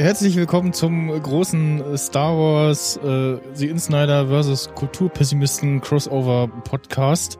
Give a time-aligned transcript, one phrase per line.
[0.00, 4.70] Herzlich willkommen zum großen Star Wars äh, The Insider vs.
[4.74, 7.38] Kulturpessimisten Crossover Podcast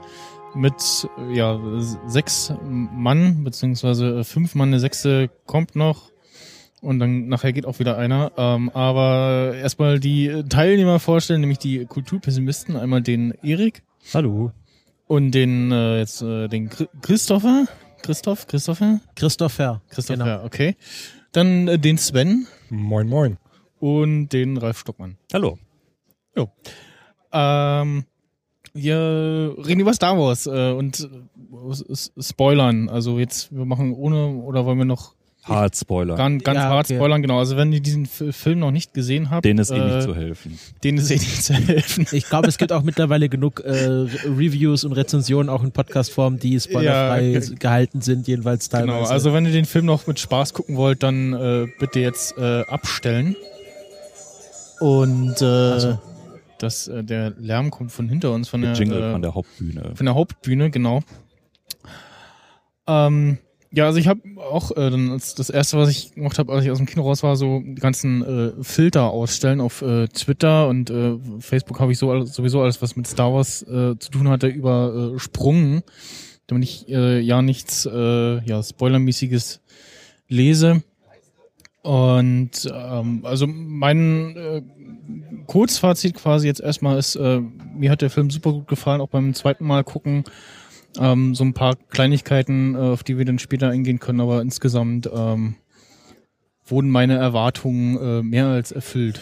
[0.55, 1.59] mit ja
[2.07, 4.69] sechs Mann beziehungsweise fünf Mann.
[4.69, 6.11] Eine sechste kommt noch
[6.83, 8.33] und dann nachher geht auch wieder einer.
[8.37, 12.77] Ähm, aber erstmal die Teilnehmer vorstellen, nämlich die Kulturpessimisten.
[12.77, 13.83] Einmal den Erik.
[14.13, 14.53] Hallo.
[15.07, 16.69] Und den äh, jetzt äh, den
[17.01, 17.65] Christopher.
[18.03, 19.01] Christoph, Christopher?
[19.15, 19.81] Christopher.
[19.89, 20.45] Christopher, genau.
[20.45, 20.77] okay.
[21.33, 22.47] Dann äh, den Sven.
[22.71, 23.39] Moin, moin.
[23.79, 25.17] Und den Ralf Stockmann.
[25.33, 25.59] Hallo.
[26.37, 26.51] Jo.
[27.33, 28.05] Ähm,
[28.75, 32.89] wir reden über Star Wars äh, und äh, spoilern.
[32.89, 36.17] Also jetzt, wir machen ohne, oder wollen wir noch Hard Spoiler.
[36.17, 36.97] Ganz, ganz ja, hart okay.
[36.97, 37.39] spoilern, genau.
[37.39, 39.45] Also wenn ihr diesen Film noch nicht gesehen habt.
[39.45, 40.59] Denen ist eh nicht äh, zu helfen.
[40.85, 42.07] Denen ist eh nicht zu helfen.
[42.13, 46.61] Ich glaube, es gibt auch mittlerweile genug äh, Reviews und Rezensionen auch in Podcastform, die
[46.61, 48.99] spoilerfrei ja, gehalten sind, jedenfalls genau, teilweise.
[48.99, 52.37] Genau, also wenn ihr den Film noch mit Spaß gucken wollt, dann äh, bitte jetzt
[52.37, 53.35] äh, abstellen.
[54.81, 55.99] Und äh, also.
[56.59, 59.35] das, äh, der Lärm kommt von hinter uns, von der, der Jingle äh, von der
[59.35, 59.93] Hauptbühne.
[59.95, 61.01] Von der Hauptbühne, genau.
[62.87, 63.39] Ähm,
[63.73, 66.65] ja, also ich habe auch äh, dann als das erste, was ich gemacht habe, als
[66.65, 70.69] ich aus dem Kino raus war, so die ganzen äh, Filter ausstellen auf äh, Twitter
[70.69, 74.11] und äh, Facebook habe ich so alles, sowieso alles, was mit Star Wars äh, zu
[74.11, 75.83] tun hatte, übersprungen,
[76.49, 79.61] damit ich äh, ja nichts äh, ja spoilermäßiges
[80.29, 80.83] lese.
[81.83, 84.63] Und ähm, also mein äh,
[85.47, 87.41] Kurzfazit quasi jetzt erstmal ist, äh,
[87.75, 90.25] mir hat der Film super gut gefallen, auch beim zweiten Mal gucken.
[90.99, 95.09] Ähm, so ein paar Kleinigkeiten, äh, auf die wir dann später eingehen können, aber insgesamt
[95.13, 95.55] ähm,
[96.67, 99.21] wurden meine Erwartungen äh, mehr als erfüllt.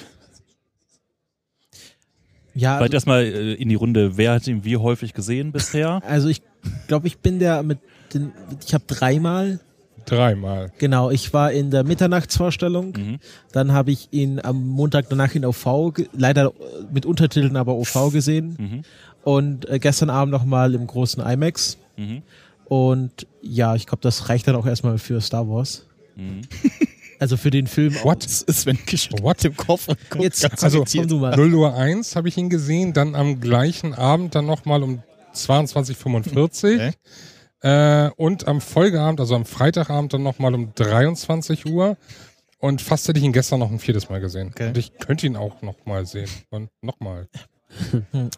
[2.55, 6.03] Ja, Vielleicht also, erstmal äh, in die Runde, wer hat ihn wie häufig gesehen bisher?
[6.05, 6.43] Also ich
[6.89, 7.79] glaube, ich bin der mit
[8.13, 8.33] den,
[8.65, 9.61] ich habe dreimal
[10.09, 10.73] Dreimal.
[10.79, 12.93] Genau, ich war in der Mitternachtsvorstellung.
[12.97, 13.19] Mhm.
[13.53, 16.53] Dann habe ich ihn am Montag danach in OV, leider
[16.93, 18.57] mit Untertiteln, aber OV gesehen.
[18.59, 18.85] Mhm
[19.29, 21.77] und äh, gestern Abend nochmal im großen IMAX.
[21.99, 22.23] Mhm.
[22.65, 25.87] Und ja, ich glaube, das reicht dann auch erstmal für Star Wars.
[26.17, 26.43] Mhm.
[27.21, 27.97] Also für den Film.
[28.05, 28.25] What?
[28.25, 28.79] Ist wenn
[29.23, 29.89] What im Kopf?
[30.21, 34.85] Jetzt, also 0 Uhr 1 habe ich ihn gesehen, dann am gleichen Abend dann nochmal
[34.85, 35.03] um
[35.35, 36.93] 22.45 okay.
[37.61, 41.97] Äh, und am Folgeabend, also am Freitagabend dann nochmal um 23 Uhr.
[42.61, 44.49] Und fast hätte ich ihn gestern noch ein viertes Mal gesehen.
[44.49, 44.69] Okay.
[44.69, 46.31] Und ich könnte ihn auch nochmal sehen.
[46.51, 47.29] Und nochmal.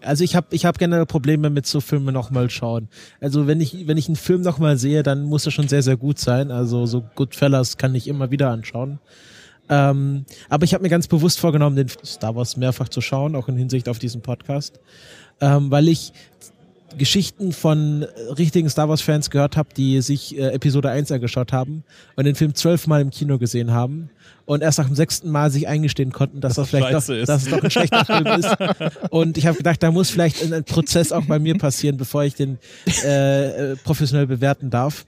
[0.03, 2.88] Also ich habe ich hab generell Probleme mit so Filmen nochmal schauen.
[3.20, 5.97] Also wenn ich wenn ich einen Film nochmal sehe, dann muss er schon sehr sehr
[5.97, 6.50] gut sein.
[6.50, 8.98] Also so Goodfellas kann ich immer wieder anschauen.
[9.69, 13.48] Ähm, aber ich habe mir ganz bewusst vorgenommen, den Star Wars mehrfach zu schauen, auch
[13.48, 14.80] in Hinsicht auf diesen Podcast,
[15.41, 16.12] ähm, weil ich
[16.98, 18.04] Geschichten von
[18.36, 21.84] richtigen Star Wars Fans gehört habe, die sich äh, Episode 1 angeschaut haben
[22.16, 24.10] und den Film zwölfmal im Kino gesehen haben
[24.44, 27.42] und erst nach dem sechsten Mal sich eingestehen konnten, dass das, das vielleicht doch, dass
[27.44, 28.56] es doch ein schlechter Film ist.
[29.10, 32.34] Und ich habe gedacht, da muss vielleicht ein, Prozess auch bei mir passieren, bevor ich
[32.34, 32.58] den
[33.04, 35.06] äh, äh, professionell bewerten darf.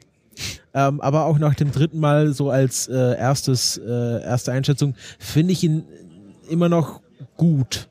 [0.75, 5.53] Ähm, aber auch nach dem dritten Mal so als äh, erstes äh, erste Einschätzung finde
[5.53, 5.85] ich ihn
[6.49, 7.01] immer noch
[7.37, 7.89] gut.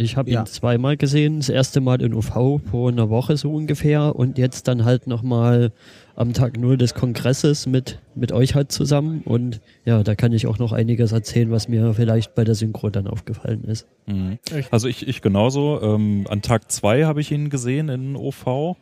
[0.00, 0.42] Ich habe ja.
[0.42, 4.68] ihn zweimal gesehen, das erste Mal in UV vor einer Woche so ungefähr und jetzt
[4.68, 5.72] dann halt nochmal
[6.14, 9.22] am Tag null des Kongresses mit, mit euch halt zusammen.
[9.24, 12.90] Und ja, da kann ich auch noch einiges erzählen, was mir vielleicht bei der Synchro
[12.90, 13.88] dann aufgefallen ist.
[14.06, 14.38] Mhm.
[14.70, 15.80] Also ich, ich genauso.
[15.82, 18.76] Ähm, an Tag zwei habe ich ihn gesehen in OV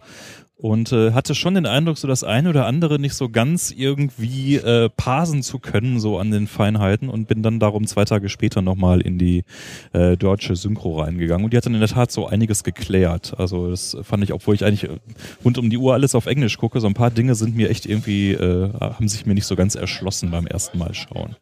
[0.57, 4.57] und äh, hatte schon den Eindruck, so das eine oder andere nicht so ganz irgendwie
[4.57, 8.63] äh, parsen zu können, so an den Feinheiten und bin dann darum zwei Tage später
[8.63, 9.45] nochmal in die
[9.93, 13.35] äh, deutsche Synchro reingegangen und die hat dann in der Tat so einiges geklärt.
[13.39, 14.99] Also das fand ich, obwohl ich eigentlich äh,
[15.45, 17.85] rund um die Uhr alles auf Englisch gucke, so ein paar Dinge sind mir echt
[17.85, 21.37] irgendwie, äh, haben sich mir nicht so ganz erschlossen beim ersten Mal schauen.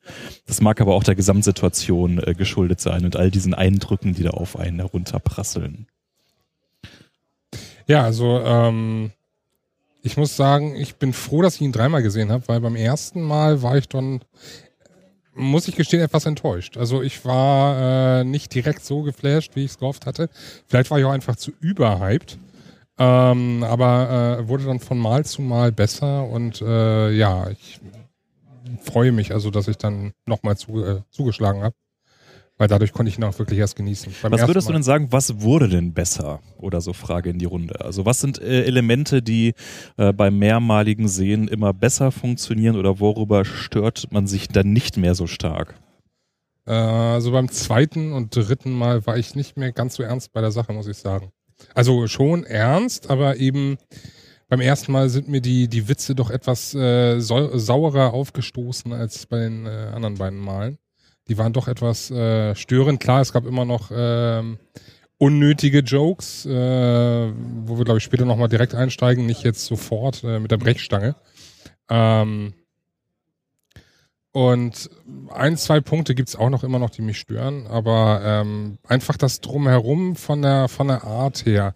[0.46, 4.30] Das mag aber auch der Gesamtsituation äh, geschuldet sein und all diesen Eindrücken, die da
[4.30, 5.86] auf einen herunterprasseln.
[7.86, 9.12] Ja, also ähm,
[10.02, 13.22] ich muss sagen, ich bin froh, dass ich ihn dreimal gesehen habe, weil beim ersten
[13.22, 14.20] Mal war ich dann,
[15.34, 16.76] muss ich gestehen, etwas enttäuscht.
[16.76, 20.28] Also ich war äh, nicht direkt so geflasht, wie ich es gehofft hatte.
[20.66, 22.38] Vielleicht war ich auch einfach zu überhyped.
[22.96, 27.80] Ähm, aber äh, wurde dann von Mal zu Mal besser und äh, ja, ich
[28.82, 31.74] freue mich also, dass ich dann nochmal zu, äh, zugeschlagen habe.
[32.56, 34.12] Weil dadurch konnte ich ihn auch wirklich erst genießen.
[34.22, 36.40] was würdest du denn sagen, was wurde denn besser?
[36.56, 37.80] Oder so Frage in die Runde.
[37.80, 39.54] Also was sind äh, Elemente, die
[39.96, 45.16] äh, beim mehrmaligen Sehen immer besser funktionieren oder worüber stört man sich dann nicht mehr
[45.16, 45.74] so stark?
[46.66, 50.40] Äh, also beim zweiten und dritten Mal war ich nicht mehr ganz so ernst bei
[50.40, 51.30] der Sache, muss ich sagen.
[51.74, 53.78] Also schon ernst, aber eben
[54.48, 59.26] beim ersten Mal sind mir die, die Witze doch etwas äh, sau saurer aufgestoßen als
[59.26, 60.78] bei den äh, anderen beiden Malen.
[61.28, 63.00] Die waren doch etwas äh, störend.
[63.00, 64.58] Klar, es gab immer noch ähm,
[65.18, 70.38] unnötige Jokes, äh, wo wir, glaube ich, später nochmal direkt einsteigen, nicht jetzt sofort äh,
[70.38, 71.16] mit der Brechstange.
[71.88, 72.54] Ähm,
[74.32, 74.90] und
[75.30, 79.40] ein, zwei Punkte gibt's auch noch immer noch, die mich stören, aber ähm, einfach das
[79.40, 81.72] drumherum von der, von der Art her.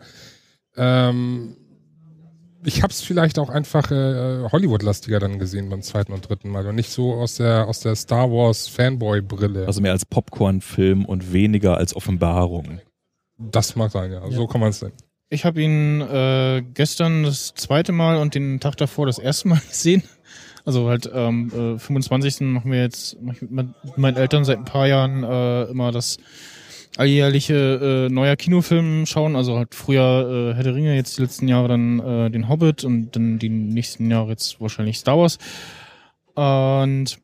[0.76, 1.56] Ähm,
[2.68, 6.66] ich habe es vielleicht auch einfach äh, Hollywood-lastiger dann gesehen beim zweiten und dritten Mal
[6.66, 9.66] und nicht so aus der aus der Star Wars Fanboy-Brille.
[9.66, 12.80] Also mehr als Popcorn-Film und weniger als Offenbarung.
[13.38, 14.22] Das mag sein, ja.
[14.22, 14.30] ja.
[14.30, 14.92] So kann man es sehen.
[15.30, 19.60] Ich habe ihn äh, gestern das zweite Mal und den Tag davor das erste Mal
[19.68, 20.02] gesehen.
[20.66, 22.40] Also halt ähm, äh, 25.
[22.40, 26.18] machen wir jetzt mach ich mit meinen Eltern seit ein paar Jahren äh, immer das
[26.96, 29.36] alljährliche äh, neuer Kinofilm schauen.
[29.36, 32.84] Also halt früher äh, Herr der Ringe, jetzt die letzten Jahre dann äh, den Hobbit
[32.84, 35.38] und dann die nächsten Jahre jetzt wahrscheinlich Star Wars.
[36.34, 37.18] Und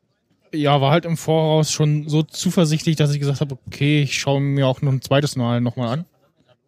[0.53, 4.39] ja, war halt im Voraus schon so zuversichtlich, dass ich gesagt habe, okay, ich schaue
[4.39, 6.05] mir auch noch ein zweites Mal nochmal an.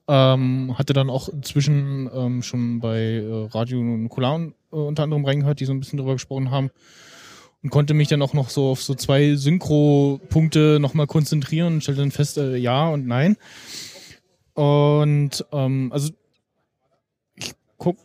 [0.10, 5.60] Ähm, hatte dann auch inzwischen ähm, schon bei äh, Radio Nukular äh, unter anderem reingehört,
[5.60, 6.72] die so ein bisschen drüber gesprochen haben
[7.68, 12.00] und konnte mich dann auch noch so auf so zwei Synchro-Punkte nochmal konzentrieren und stellte
[12.00, 13.36] dann fest, äh, ja und nein.
[14.54, 16.14] Und ähm, also
[17.36, 18.00] ich gucke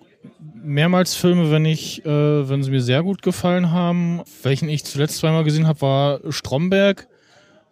[0.52, 4.22] mehrmals Filme, wenn ich, äh, wenn sie mir sehr gut gefallen haben.
[4.42, 7.06] Welchen ich zuletzt zweimal gesehen habe, war Stromberg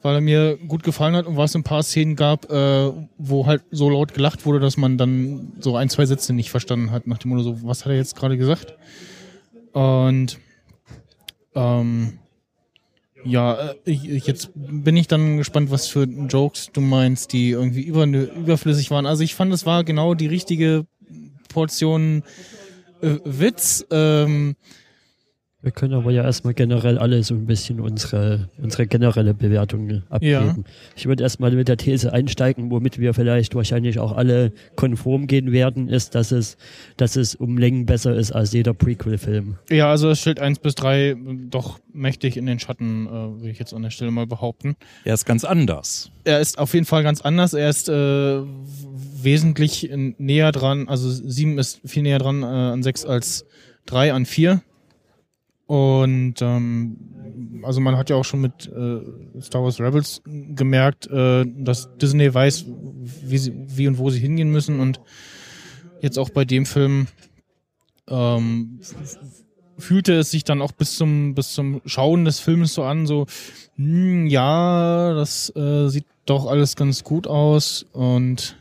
[0.02, 3.62] weil er mir gut gefallen hat und was ein paar Szenen gab, äh, wo halt
[3.70, 7.18] so laut gelacht wurde, dass man dann so ein, zwei Sätze nicht verstanden hat, nach
[7.18, 8.76] dem Motto so, was hat er jetzt gerade gesagt?
[9.74, 10.38] Und
[11.60, 12.18] ähm,
[13.24, 18.04] ja, äh, jetzt bin ich dann gespannt, was für Jokes du meinst, die irgendwie über,
[18.06, 19.06] überflüssig waren.
[19.06, 20.86] Also ich fand, es war genau die richtige
[21.48, 22.22] Portion
[23.02, 23.84] äh, Witz.
[23.90, 24.56] Ähm,
[25.62, 30.64] wir können aber ja erstmal generell alle so ein bisschen unsere, unsere generelle Bewertung abgeben.
[30.66, 30.72] Ja.
[30.96, 35.52] Ich würde erstmal mit der These einsteigen, womit wir vielleicht wahrscheinlich auch alle konform gehen
[35.52, 36.56] werden, ist, dass es,
[36.96, 39.58] dass es um Längen besser ist als jeder Prequel-Film.
[39.68, 41.14] Ja, also es steht eins bis drei
[41.50, 44.76] doch mächtig in den Schatten, äh, würde ich jetzt an der Stelle mal behaupten.
[45.04, 46.10] Er ist ganz anders.
[46.24, 47.52] Er ist auf jeden Fall ganz anders.
[47.52, 48.40] Er ist äh,
[49.22, 53.44] wesentlich näher dran, also sieben ist viel näher dran äh, an sechs als
[53.84, 54.62] drei an vier
[55.70, 56.96] und ähm,
[57.62, 62.34] also man hat ja auch schon mit äh, Star Wars Rebels gemerkt, äh, dass Disney
[62.34, 64.80] weiß, wie, sie, wie und wo sie hingehen müssen.
[64.80, 65.00] Und
[66.00, 67.06] jetzt auch bei dem Film
[68.08, 68.80] ähm,
[69.78, 73.26] fühlte es sich dann auch bis zum bis zum Schauen des Films so an, so
[73.76, 78.56] hm, ja, das äh, sieht doch alles ganz gut aus und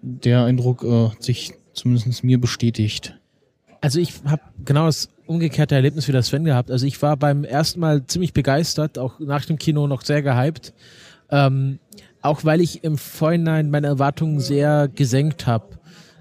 [0.00, 3.16] der Eindruck äh, hat sich zumindest mir bestätigt.
[3.80, 6.72] Also ich habe genau das umgekehrte Erlebnis wie das Sven gehabt.
[6.72, 10.74] Also ich war beim ersten Mal ziemlich begeistert, auch nach dem Kino noch sehr gehypt.
[11.30, 11.78] Ähm,
[12.20, 15.78] auch weil ich im Vorhinein meine Erwartungen sehr gesenkt habe.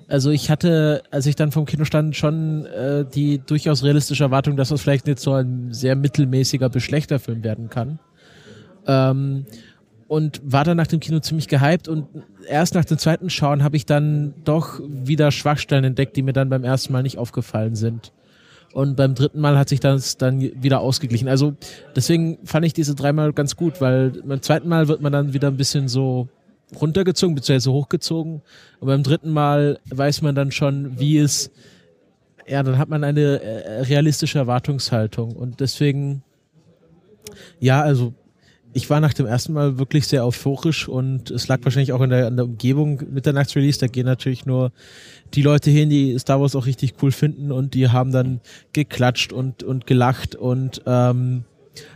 [0.07, 4.56] Also ich hatte, als ich dann vom Kino stand, schon äh, die durchaus realistische Erwartung,
[4.56, 8.00] dass das vielleicht nicht so ein sehr mittelmäßiger Beschlechterfilm werden kann.
[8.85, 9.47] Ähm,
[10.07, 12.07] und war dann nach dem Kino ziemlich gehypt und
[12.48, 16.50] erst nach dem zweiten Schauen habe ich dann doch wieder Schwachstellen entdeckt, die mir dann
[16.50, 18.12] beim ersten Mal nicht aufgefallen sind.
[18.73, 21.27] Und beim dritten Mal hat sich das dann wieder ausgeglichen.
[21.27, 21.55] Also
[21.95, 25.47] deswegen fand ich diese dreimal ganz gut, weil beim zweiten Mal wird man dann wieder
[25.47, 26.27] ein bisschen so
[26.79, 28.41] runtergezogen, beziehungsweise hochgezogen.
[28.79, 31.51] Und beim dritten Mal weiß man dann schon, wie es,
[32.47, 35.35] ja, dann hat man eine äh, realistische Erwartungshaltung.
[35.35, 36.23] Und deswegen,
[37.59, 38.13] ja, also
[38.73, 42.11] ich war nach dem ersten Mal wirklich sehr euphorisch und es lag wahrscheinlich auch in
[42.11, 43.79] der, in der Umgebung mit der Nachtrelease.
[43.79, 44.71] Da gehen natürlich nur
[45.33, 48.41] die Leute hin, die Star Wars auch richtig cool finden und die haben dann
[48.73, 51.45] geklatscht und, und gelacht und ähm,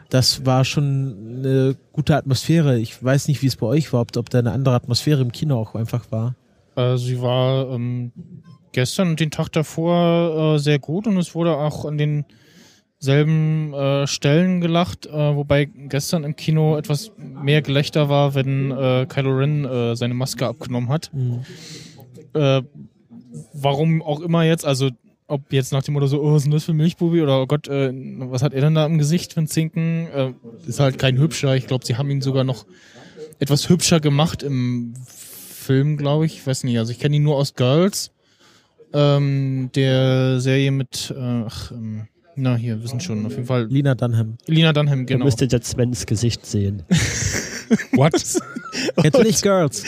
[0.09, 2.79] das war schon eine gute Atmosphäre.
[2.79, 5.31] Ich weiß nicht, wie es bei euch war, ob, ob da eine andere Atmosphäre im
[5.31, 6.35] Kino auch einfach war.
[6.75, 8.11] Äh, sie war ähm,
[8.71, 12.25] gestern und den Tag davor äh, sehr gut und es wurde auch an den
[13.03, 19.05] selben äh, Stellen gelacht, äh, wobei gestern im Kino etwas mehr Gelächter war, wenn äh,
[19.09, 21.11] Kylo Ren äh, seine Maske abgenommen hat.
[21.13, 21.41] Mhm.
[22.33, 22.61] Äh,
[23.51, 24.89] warum auch immer jetzt, also
[25.27, 27.41] ob jetzt nach dem Motto so, oh, was ist denn das für ein Milchbubi oder
[27.41, 30.07] oh Gott, äh, was hat er denn da im Gesicht für ein Zinken?
[30.65, 31.57] Ist halt kein hübscher.
[31.57, 32.65] Ich glaube, sie haben ihn sogar noch
[33.39, 36.35] etwas hübscher gemacht im Film, glaube ich.
[36.35, 38.11] Ich weiß nicht, also ich kenne ihn nur aus Girls,
[38.93, 43.67] ähm, der Serie mit, äh, ach, ähm, na, hier, wissen schon, auf jeden Fall.
[43.67, 44.37] Lina Dunham.
[44.47, 45.19] Lina Dunham, genau.
[45.19, 46.83] Du müsstet jetzt Svens Gesicht sehen.
[47.91, 48.13] What?
[48.13, 49.83] Kennst du nicht Girls?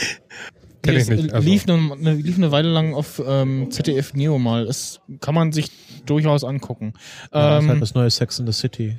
[0.81, 1.33] Kenn ich Nee, es nicht.
[1.33, 4.65] Also, lief, eine, eine, lief eine Weile lang auf ähm, ZDF Neo mal.
[4.65, 5.71] Das kann man sich
[6.05, 6.93] durchaus angucken.
[7.33, 8.95] Ja, das ist Ähm, halt das neue Sex in the City.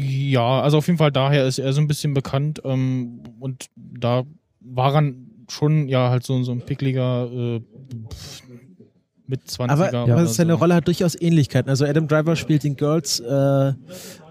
[0.00, 4.22] Ja, also auf jeden Fall daher ist er so ein bisschen bekannt ähm, und da
[4.60, 5.12] war er
[5.48, 7.60] schon ja halt so, so ein pickliger äh,
[9.26, 9.68] mit 20er.
[9.70, 10.58] Aber, aber seine so.
[10.58, 11.68] Rolle hat durchaus Ähnlichkeiten.
[11.70, 13.72] Also Adam Driver spielt in Girls äh,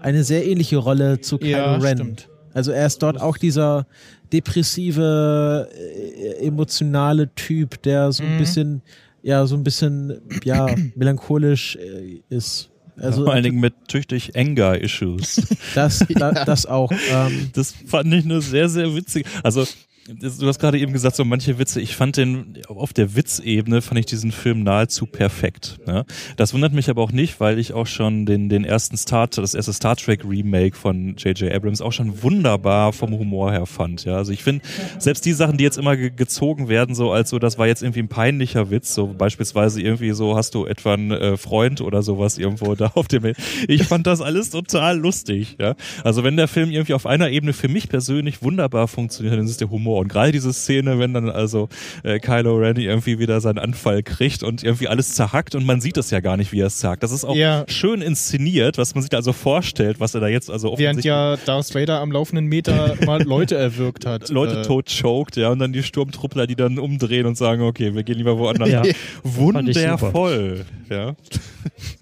[0.02, 1.96] eine sehr ähnliche Rolle zu Kylo Ja, Ren.
[1.98, 2.28] stimmt.
[2.52, 3.86] Also er ist dort auch dieser
[4.32, 8.38] depressive, äh, emotionale Typ, der so ein Mhm.
[8.38, 8.82] bisschen,
[9.22, 12.70] ja, so ein bisschen, ja, melancholisch äh, ist.
[12.96, 15.42] Also Vor allen Dingen mit tüchtig Anger-Issues.
[15.74, 16.92] das, da, das auch.
[17.10, 19.26] Ähm, Das fand ich nur sehr, sehr witzig.
[19.42, 19.66] Also,
[20.06, 23.98] du hast gerade eben gesagt, so manche Witze, ich fand den, auf der Witzebene fand
[24.00, 25.78] ich diesen Film nahezu perfekt.
[25.86, 26.04] Ne?
[26.36, 29.54] Das wundert mich aber auch nicht, weil ich auch schon den, den ersten Star, das
[29.54, 31.52] erste Star Trek Remake von J.J.
[31.52, 34.04] Abrams auch schon wunderbar vom Humor her fand.
[34.04, 34.16] Ja?
[34.16, 34.62] Also ich finde,
[34.98, 37.82] selbst die Sachen, die jetzt immer ge gezogen werden, so als so, das war jetzt
[37.82, 42.02] irgendwie ein peinlicher Witz, so beispielsweise irgendwie so, hast du etwa einen äh, Freund oder
[42.02, 43.32] sowas irgendwo da auf dem,
[43.68, 45.56] ich fand das alles total lustig.
[45.58, 45.74] Ja?
[46.04, 49.60] Also wenn der Film irgendwie auf einer Ebene für mich persönlich wunderbar funktioniert, dann ist
[49.60, 49.93] der Humor.
[50.00, 51.68] Und gerade diese Szene, wenn dann also
[52.02, 55.96] äh, Kylo Ren irgendwie wieder seinen Anfall kriegt und irgendwie alles zerhackt und man sieht
[55.96, 57.02] es ja gar nicht, wie er es zerhackt.
[57.02, 57.64] Das ist auch Ja.
[57.68, 61.36] schön inszeniert, was man sich da also vorstellt, was er da jetzt also Während ja
[61.36, 64.28] Darth Vader am laufenden Meter mal Leute erwürgt hat.
[64.30, 67.94] Leute Äh, tot choked, ja, und dann die Sturmtruppler, die dann umdrehen und sagen, okay,
[67.94, 68.68] wir gehen lieber woanders.
[68.68, 68.82] Ja.
[69.22, 71.14] Wundervoll, ja.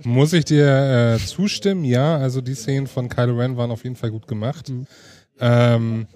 [0.04, 1.84] muss ich dir äh, zustimmen?
[1.84, 4.68] Ja, also die Szenen von Kylo Ren waren auf jeden Fall gut gemacht.
[4.68, 4.86] Mhm.
[5.40, 6.06] Ähm,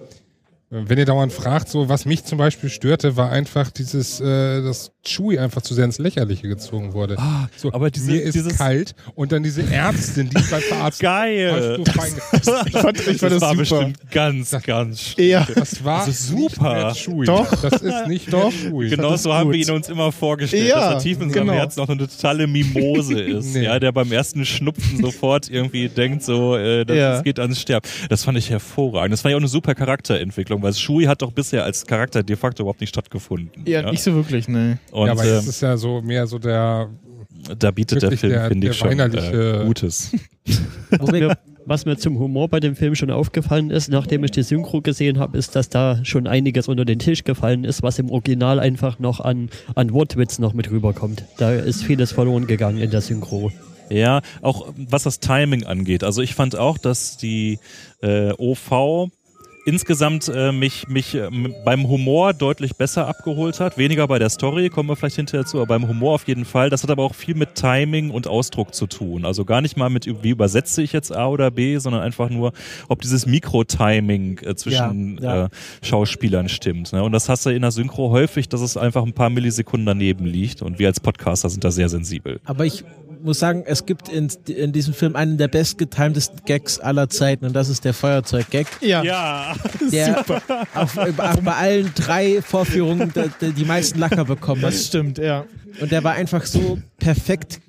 [0.86, 4.92] wenn ihr dauernd fragt, so was mich zum Beispiel störte, war einfach dieses, äh, dass
[5.04, 7.16] Chewie einfach zu sehr ins Lächerliche gezogen wurde.
[7.18, 11.00] Ah, so, aber diese- mir ist dieses- kalt und dann diese Ärztin, die beim Verarzt
[11.00, 11.52] Geil.
[11.52, 13.56] Hast du fein- ich fand, ich fand das, war super.
[13.56, 15.46] bestimmt ganz, ganz Ja.
[15.54, 16.92] Das war nicht super.
[16.94, 17.26] Chewie.
[17.26, 17.50] Doch.
[17.62, 18.50] Das ist nicht Doch.
[18.52, 18.90] Chewie.
[18.90, 21.46] Genau das so haben wir ihn uns immer vorgestellt, Ja, dass er tief in seinem
[21.46, 21.52] genau.
[21.54, 23.64] Herzen auch eine totale Mimose ist, Nee.
[23.64, 27.10] ja, der beim ersten Schnupfen sofort irgendwie denkt, so, äh, das, Ja.
[27.12, 27.88] das geht ans Sterben.
[28.08, 29.12] Das fand ich hervorragend.
[29.12, 32.34] Das war ja auch eine super Charakterentwicklung, weil Shui hat doch bisher als Charakter de
[32.34, 33.62] facto überhaupt nicht stattgefunden.
[33.66, 34.80] Ja, nicht so wirklich, ne.
[34.90, 36.90] Und ja, aber äh, jetzt ist ja so mehr so der
[37.56, 40.10] da bietet der Film, finde ich, schon äh, Gutes.
[40.90, 44.42] Was mir, was mir zum Humor bei dem Film schon aufgefallen ist, nachdem ich die
[44.42, 48.10] Synchro gesehen habe, ist, dass da schon einiges unter den Tisch gefallen ist, was im
[48.10, 51.24] Original einfach noch an, an Wortwitz noch mit rüberkommt.
[51.38, 53.52] Da ist vieles verloren gegangen in der Synchro.
[53.88, 56.02] Ja, auch was das Timing angeht.
[56.02, 57.58] Also ich fand auch, dass die
[58.02, 59.10] äh, OV
[59.66, 61.28] insgesamt äh, mich, mich äh,
[61.64, 63.76] beim Humor deutlich besser abgeholt hat.
[63.76, 66.70] Weniger bei der Story, kommen wir vielleicht hinterher zu, aber beim Humor auf jeden Fall.
[66.70, 69.24] Das hat aber auch viel mit Timing und Ausdruck zu tun.
[69.24, 72.52] Also gar nicht mal mit, wie übersetze ich jetzt A oder B, sondern einfach nur,
[72.88, 75.44] ob dieses Mikro-Timing äh, zwischen Ja, ja.
[75.46, 75.48] Äh,
[75.82, 76.92] Schauspielern stimmt.
[76.92, 77.02] Ne?
[77.02, 80.26] Und das hast du in der Synchro häufig, dass es einfach ein paar Millisekunden daneben
[80.26, 80.62] liegt.
[80.62, 82.40] Und wir als Podcaster sind da sehr sensibel.
[82.44, 82.84] aber ich
[83.22, 87.52] muss sagen, es gibt in, in diesem Film einen der bestgetimtesten Gags aller Zeiten und
[87.54, 88.66] das ist der Feuerzeug-Gag.
[88.80, 89.02] Ja.
[89.02, 89.54] Ja,
[89.92, 90.40] der auf,
[90.74, 90.94] auf,
[91.42, 94.72] bei allen drei Vorführungen die, die, meisten Lacher bekommen hat.
[94.72, 95.44] Das stimmt, ja.
[95.80, 97.60] Und der war einfach so perfekt,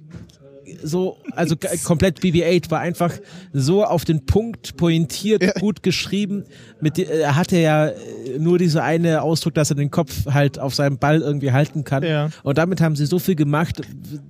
[0.84, 3.14] so, also komplett BB-8 war einfach
[3.54, 5.52] so auf den Punkt pointiert, Ja.
[5.54, 6.44] gut geschrieben.
[6.82, 7.94] Mit, er hatte ja äh,
[8.40, 12.04] nur diese eine Ausdruck, dass er den Kopf halt auf seinem Ball irgendwie halten kann.
[12.04, 12.30] Ja.
[12.44, 13.82] Und damit haben sie so viel gemacht,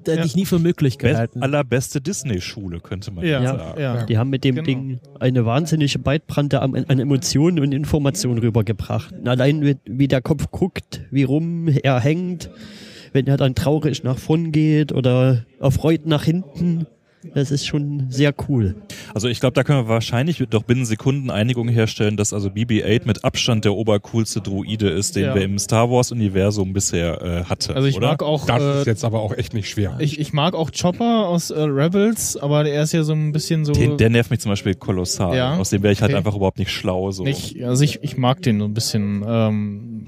[0.04, 0.26] da hätte Ja.
[0.26, 1.44] ich nie für möglich Best, gehalten.
[1.44, 3.80] allerbeste Disney-Schule, könnte man Ja, sagen.
[3.82, 4.06] ja.
[4.06, 4.66] Die haben mit dem Genau.
[4.66, 9.12] Ding eine wahnsinnige Breitbrande an, an Emotionen und Informationen rübergebracht.
[9.14, 12.50] Und Allein wie, wie der Kopf guckt, wie rum er hängt,
[13.18, 16.86] wenn er dann traurig nach vorn geht oder erfreut nach hinten.
[17.34, 18.76] Das ist schon sehr cool.
[19.14, 23.02] Also ich glaube, da können wir wahrscheinlich doch binnen Sekunden Einigung herstellen, dass also BB-8
[23.06, 25.36] mit Abstand der obercoolste Druide ist, den Ja.
[25.36, 27.74] wir im Star Wars-Universum bisher äh, hatten.
[27.74, 28.10] Also ich oder?
[28.10, 29.98] mag auch, Das äh, ist jetzt aber auch echt nicht schwer.
[30.00, 33.66] ich, ich mag auch Chopper aus äh, Rebels, aber der ist ja so ein bisschen
[33.66, 35.36] so den, der nervt mich zum Beispiel kolossal.
[35.36, 36.18] Ja, Aus dem wäre ich halt okay.
[36.20, 37.10] einfach überhaupt nicht schlau.
[37.12, 37.24] So.
[37.24, 39.26] nicht, also ich, ich mag den so ein bisschen.
[39.28, 40.06] Ähm,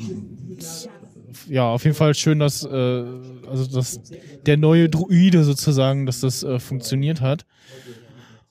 [1.50, 4.02] ja, auf jeden Fall schön, dass äh, also dass
[4.46, 7.46] der neue Druide sozusagen, dass das äh, funktioniert hat.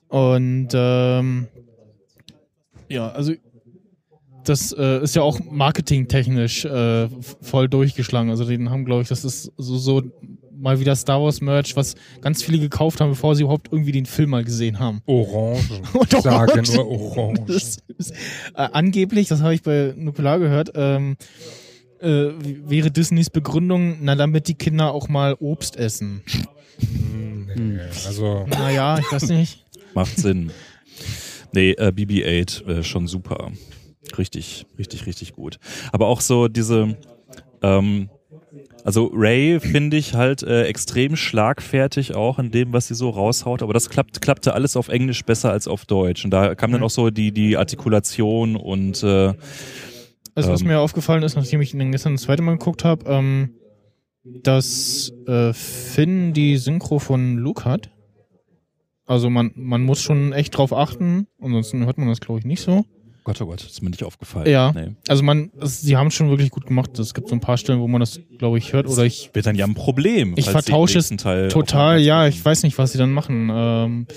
[0.07, 1.47] Und ähm,
[2.89, 3.33] ja, also
[4.43, 7.07] das äh, ist ja auch marketingtechnisch äh,
[7.41, 8.29] voll durchgeschlagen.
[8.29, 10.03] Also den haben, glaube ich, das ist so, so
[10.59, 14.05] mal wieder Star Wars Merch, was ganz viele gekauft haben, bevor sie überhaupt irgendwie den
[14.05, 15.01] Film mal gesehen haben.
[15.05, 15.81] Orange.
[15.93, 16.79] Und Ich sage Orange.
[16.79, 17.41] Orange.
[17.47, 18.15] Das ist, äh,
[18.73, 21.15] angeblich, das habe ich bei Nukular gehört, ähm,
[22.01, 22.31] äh,
[22.69, 26.21] wäre Disneys Begründung, na damit die Kinder auch mal Obst essen.
[26.79, 29.65] Hm, nee, Also, Naja, ich weiß nicht.
[29.93, 30.51] Macht Sinn.
[31.51, 33.51] Nee, äh, BB-8 äh, schon super.
[34.17, 35.57] Richtig, richtig, richtig gut.
[35.91, 36.95] Aber auch so diese,
[37.61, 38.09] Ähm,
[38.85, 43.61] also Ray finde ich halt äh, extrem schlagfertig auch in dem, was sie so raushaut,
[43.61, 46.23] aber das klappt, klappte alles auf Englisch besser als auf Deutsch.
[46.23, 49.33] Und da kam dann auch so die, die Artikulation und äh,
[50.39, 50.67] Also was Ähm.
[50.67, 53.51] mir aufgefallen ist, nachdem ich ihn gestern das zweite Mal geguckt habe, ähm,
[54.23, 57.89] dass äh, Finn die Synchro von Luke hat.
[59.05, 62.61] Also man, man muss schon echt drauf achten, ansonsten hört man das glaube ich nicht
[62.61, 62.85] so.
[63.23, 64.49] Gott, oh Gott, das ist mir nicht aufgefallen.
[64.49, 64.71] Ja.
[64.73, 64.95] Nee.
[65.07, 66.97] Also man, es, sie haben es schon wirklich gut gemacht.
[66.97, 69.45] Es gibt so ein paar Stellen, wo man das glaube ich hört oder ich Wird
[69.45, 70.33] dann ja ein Problem.
[70.37, 73.49] Ich vertausche es total, ja, ich weiß nicht, was sie dann machen.
[73.51, 74.07] Ähm,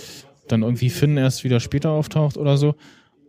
[0.49, 2.75] dann irgendwie Finn erst wieder später auftaucht oder so.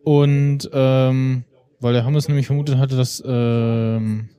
[0.03, 1.43] Und ähm,
[1.83, 4.29] weil der Hammes nämlich vermutet hatte, dass ähm,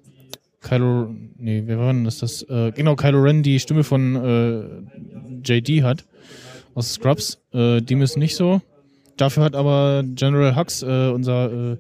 [0.60, 2.18] Kylo, nee, wer war denn das?
[2.18, 6.04] das äh, genau, Kylo Ren die Stimme von äh, JD hat
[6.74, 7.38] aus Scrubs.
[7.52, 8.62] Äh, dem ist nicht so.
[9.16, 11.76] Dafür hat aber General Hux, äh, unser äh,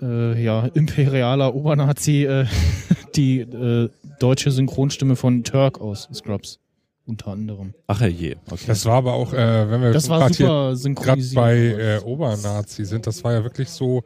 [0.00, 2.46] äh, ja, imperialer Obernazi, äh,
[3.14, 6.58] die äh, deutsche Synchronstimme von Turk aus Scrubs.
[7.04, 7.74] Unter anderem.
[7.88, 8.62] Ach je, okay.
[8.68, 13.24] Das war aber auch, äh, wenn wir Das war gerade bei äh, Obernazi sind, das
[13.24, 14.04] war ja wirklich so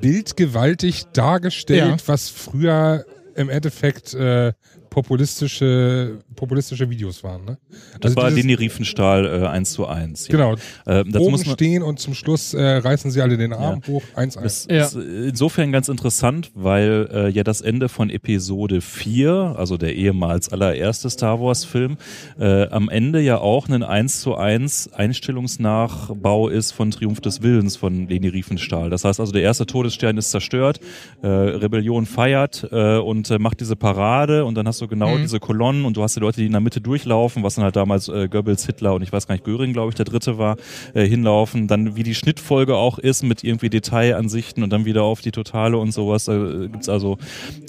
[0.00, 2.08] bildgewaltig dargestellt, Ja.
[2.08, 3.04] was früher
[3.34, 4.52] im Endeffekt äh,
[4.90, 7.44] populistische, populistische Videos waren.
[7.44, 7.58] Ne?
[8.00, 10.28] das war dieses- Leni Riefenstahl äh, 1 zu 1.
[10.28, 10.32] Ja.
[10.32, 10.52] Genau,
[10.86, 13.80] Äh, das oben muss man, stehen und zum Schluss äh, reißen sie alle den Arm
[13.86, 14.42] hoch, 1-1.
[14.42, 14.84] Das Ja.
[14.84, 20.48] ist insofern ganz interessant, weil äh, ja das Ende von Episode 4, also der ehemals
[20.50, 21.96] allererste Star Wars Film,
[22.38, 27.76] äh, am Ende ja auch ein 1 zu 1 Einstellungsnachbau ist von Triumph des Willens
[27.76, 28.90] von Leni Riefenstahl.
[28.90, 30.80] Das heißt also, der erste Todesstern ist zerstört,
[31.22, 35.22] äh, Rebellion feiert äh, und äh, macht diese Parade und dann hast du genau Mhm.
[35.22, 37.76] diese Kolonnen und du hast die Leute, die in der Mitte durchlaufen, was dann halt
[37.76, 40.56] damals äh, Goebbels, Hitler und ich weiß gar nicht, Göring, glaube ich, der dritte war,
[40.94, 41.68] äh, hinlaufen.
[41.68, 45.78] Dann wie die Schnittfolge auch ist mit irgendwie Detailansichten und dann wieder auf die Totale
[45.78, 46.24] und sowas.
[46.26, 47.18] Da äh, gibt's also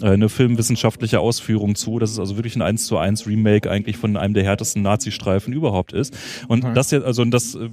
[0.01, 1.99] äh, eine filmwissenschaftliche Ausführung zu.
[1.99, 5.53] Das ist also wirklich ein 1 zu 1 Remake eigentlich von einem der härtesten Nazi-Streifen
[5.53, 6.15] überhaupt ist.
[6.47, 6.73] Und Okay.
[6.75, 7.69] das jetzt, also das äh,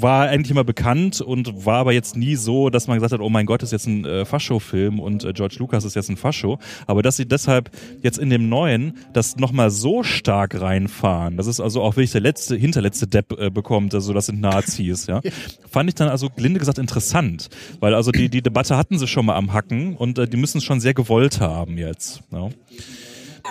[0.00, 3.28] war eigentlich immer bekannt und war aber jetzt nie so, dass man gesagt hat, oh
[3.28, 6.58] mein Gott, ist jetzt ein äh, Fascho-Film und äh, George Lucas ist jetzt ein Fascho.
[6.86, 7.70] Aber dass sie deshalb
[8.02, 12.22] jetzt in dem neuen das nochmal so stark reinfahren, dass es also auch wirklich der
[12.22, 15.20] letzte, hinterletzte Depp äh, bekommt, also das sind Nazis, ja,
[15.70, 17.48] fand ich dann also gelinde gesagt interessant,
[17.80, 20.58] weil also die, die Debatte hatten sie schon mal am Hacken und äh, die müssen
[20.58, 22.22] es schon sehr gewollt haben jetzt.
[22.32, 22.48] Ja.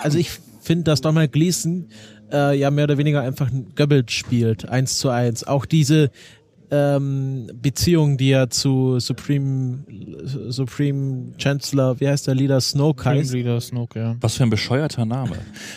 [0.02, 0.30] Also ich
[0.64, 1.88] finde, dass Donald Gleason
[2.32, 5.44] äh, ja mehr oder weniger einfach ein Goebbels spielt, eins zu eins.
[5.44, 6.10] Auch diese
[6.74, 9.84] ähm, Beziehung, die er zu Supreme
[10.48, 13.32] Supreme Chancellor, wie heißt der Leader Snoke heißt.
[13.32, 14.16] Leader Snoke, ja.
[14.20, 15.36] Was für ein bescheuerter Name.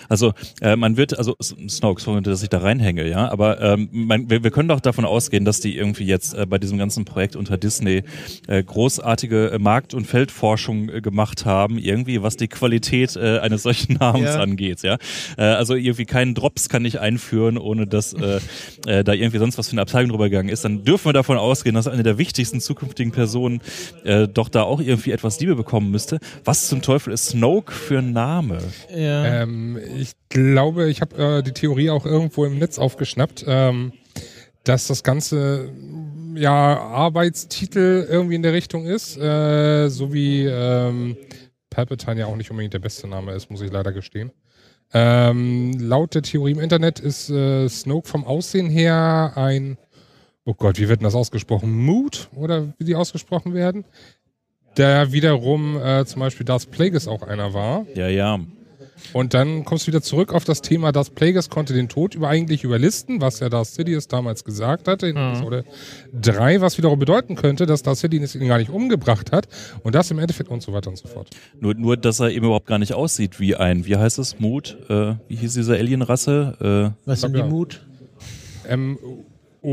[0.10, 4.30] Also äh, man wird, also Snoke, sorry, dass ich da reinhänge, ja, aber ähm, man,
[4.30, 7.36] wir, wir können doch davon ausgehen, dass die irgendwie jetzt äh, bei diesem ganzen Projekt
[7.36, 8.04] unter Disney
[8.48, 13.64] äh, großartige äh, Markt- und Feldforschung äh, gemacht haben, irgendwie, was die Qualität äh, eines
[13.64, 14.40] solchen Namens Ja.
[14.40, 14.98] angeht, ja.
[15.38, 18.40] Äh, also irgendwie keinen Drops kann ich einführen, ohne dass äh,
[18.86, 20.66] äh, da irgendwie sonst was für eine Abteilung drüber gegangen ist.
[20.66, 23.62] Dann dürfen wir davon ausgehen, dass eine der wichtigsten zukünftigen Personen
[24.04, 26.20] äh, doch da auch irgendwie etwas Liebe bekommen müsste.
[26.46, 28.60] Was zum Teufel ist Snoke für ein Name?
[28.90, 29.44] Ja.
[29.44, 33.92] Ähm, ich glaube, ich habe äh, die Theorie auch irgendwo im Netz aufgeschnappt, ähm,
[34.64, 35.70] dass das Ganze
[36.36, 41.18] ja Arbeitstitel irgendwie in der Richtung ist, äh, so wie ähm,
[41.70, 44.32] Palpatine ja auch nicht unbedingt der beste Name ist, muss ich leider gestehen.
[44.94, 49.78] Ähm, laut der Theorie im Internet ist äh, Snoke vom Aussehen her ein,
[50.48, 51.72] oh Gott, wie wird denn das ausgesprochen?
[51.86, 53.86] Mood oder wie die ausgesprochen werden?
[54.78, 57.86] Der wiederum äh, zum Beispiel Darth Plagueis auch einer war.
[57.96, 58.40] Ja, ja.
[59.14, 62.30] Und dann kommst du wieder zurück auf das Thema, dass Plagueis konnte den Tod über
[62.30, 65.22] eigentlich überlisten, was ja Darth Sidious damals gesagt hatte in Mhm.
[65.34, 65.66] Episode
[66.20, 69.48] 3, was wiederum bedeuten könnte, dass Darth Sidious ihn gar nicht umgebracht hat
[69.84, 71.30] und das im Endeffekt und so weiter und so fort.
[71.60, 74.78] Nur, nur, dass er eben überhaupt gar nicht aussieht wie ein, wie heißt es, Mut?
[74.90, 76.94] Äh, wie hieß diese Alienrasse?
[77.06, 77.44] Äh, Was sind die.
[77.44, 77.86] Mut?
[78.68, 79.26] M O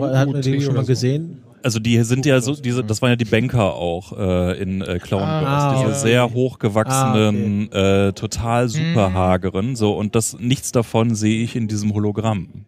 [0.03, 1.43] Hat man den schon mal gesehen?
[1.63, 4.99] also die sind ja so, diese, das waren ja die Banker auch äh, in äh,
[4.99, 5.99] Clown Ah, Wars, diese okay.
[6.11, 11.95] sehr hochgewachsenen, äh, total super hageren, so und das nichts davon sehe ich in diesem
[11.95, 12.67] Hologramm.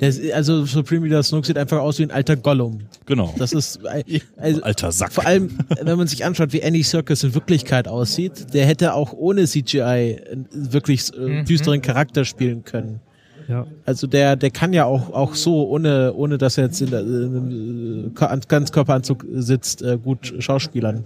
[0.00, 2.82] Ja, ist- also Supreme Leader Snoke sieht einfach aus wie ein alter Gollum.
[3.04, 3.34] genau.
[3.36, 5.12] Das ist äh, also, Alter Sack.
[5.12, 5.50] vor allem,
[5.82, 9.80] wenn man sich anschaut, wie Andy Serkis in Wirklichkeit aussieht, der hätte auch ohne CGI
[10.30, 13.00] einen wirklich äh, düsteren Charakter spielen können.
[13.48, 13.66] Ja.
[13.84, 16.94] Also der, der kann ja auch, auch so, ohne, ohne dass er jetzt in, in
[16.94, 21.04] einem äh, Ganzkörperanzug sitzt, äh, gut schauspielern.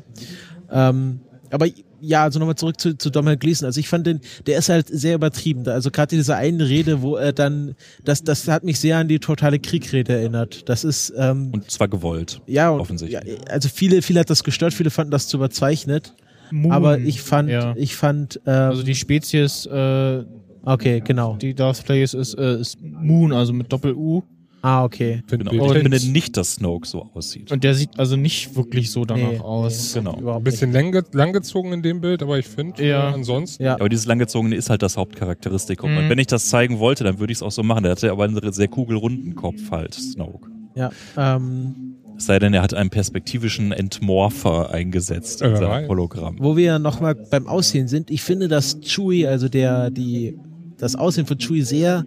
[0.70, 1.66] Ähm, aber
[2.00, 3.66] ja, also nochmal zurück zu, zu Donald Gleason.
[3.66, 5.68] Also ich fand den, der ist halt sehr übertrieben.
[5.68, 7.74] Also gerade diese eine Rede, wo er dann,
[8.04, 10.68] das, das hat mich sehr an die totale Kriegrede erinnert.
[10.68, 12.40] Das ist, ähm, Und zwar gewollt.
[12.46, 13.22] ja, und, offensichtlich.
[13.38, 16.14] ja, also viele, viele hat das gestört, viele fanden das zu überzeichnet.
[16.50, 17.74] Moon, aber ich fand, ja.
[17.76, 20.24] ich fand, ähm, Also die Spezies, äh,
[20.64, 21.36] okay, genau.
[21.36, 24.22] die Darth Plagueis ist, äh, ist Moon, also mit Doppel-U.
[24.62, 25.22] Ah, okay.
[25.26, 25.52] Genau.
[25.52, 27.50] ich finde nicht, dass Snoke so aussieht.
[27.50, 29.94] Und der sieht also nicht wirklich so danach Nee, aus.
[29.94, 30.36] Genau.
[30.36, 33.08] Ein bisschen langge langgezogen in dem Bild, aber ich finde, Ja.
[33.10, 33.62] äh, ansonsten.
[33.62, 33.76] Ja.
[33.76, 35.90] Aber dieses langgezogene ist halt das Hauptcharakteristikum.
[35.92, 35.96] Mhm.
[35.96, 37.84] Und wenn ich das zeigen wollte, dann würde ich es auch so machen.
[37.84, 40.50] Der hatte aber einen sehr kugelrunden Kopf halt, Snoke.
[40.74, 45.88] Ja, ähm, Es sei denn, er hat einen perspektivischen Entmorpher eingesetzt in Ja, weiß.
[45.88, 46.36] Hologramm.
[46.38, 50.38] wo wir nochmal beim Aussehen sind, ich finde, dass Chewie, also der, die,
[50.80, 52.06] das Aussehen von Chewie sehr,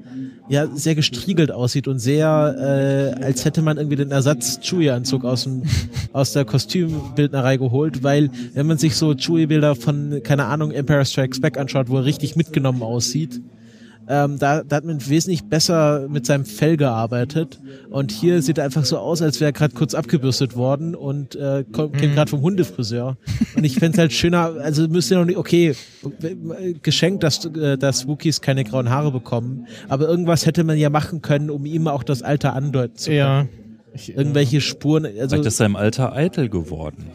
[0.49, 5.43] ja, sehr gestriegelt aussieht und sehr, äh, als hätte man irgendwie den Ersatz Chewie-Anzug aus
[5.43, 5.63] dem,
[6.13, 11.39] aus der Kostümbildnerei geholt, weil, wenn man sich so Chewie-Bilder von, keine Ahnung, Empire Strikes
[11.39, 13.41] Back anschaut, wo er richtig mitgenommen aussieht,
[14.07, 17.59] ähm, da, da hat man wesentlich besser mit seinem Fell gearbeitet.
[17.89, 21.35] Und hier sieht er einfach so aus, als wäre er gerade kurz abgebürstet worden und
[21.35, 22.13] äh, kommt Mhm.
[22.13, 23.17] gerade vom Hundefriseur.
[23.55, 25.75] Und ich fände es halt schöner, also müsste noch nicht, okay,
[26.81, 31.21] geschenkt, dass, äh, dass Wookies keine grauen Haare bekommen, aber irgendwas hätte man ja machen
[31.21, 33.17] können, um ihm auch das Alter andeuten zu können.
[33.19, 33.45] Ja.
[33.95, 37.05] Ich, Irgendwelche Spuren, also Vielleicht ist er im Alter eitel geworden.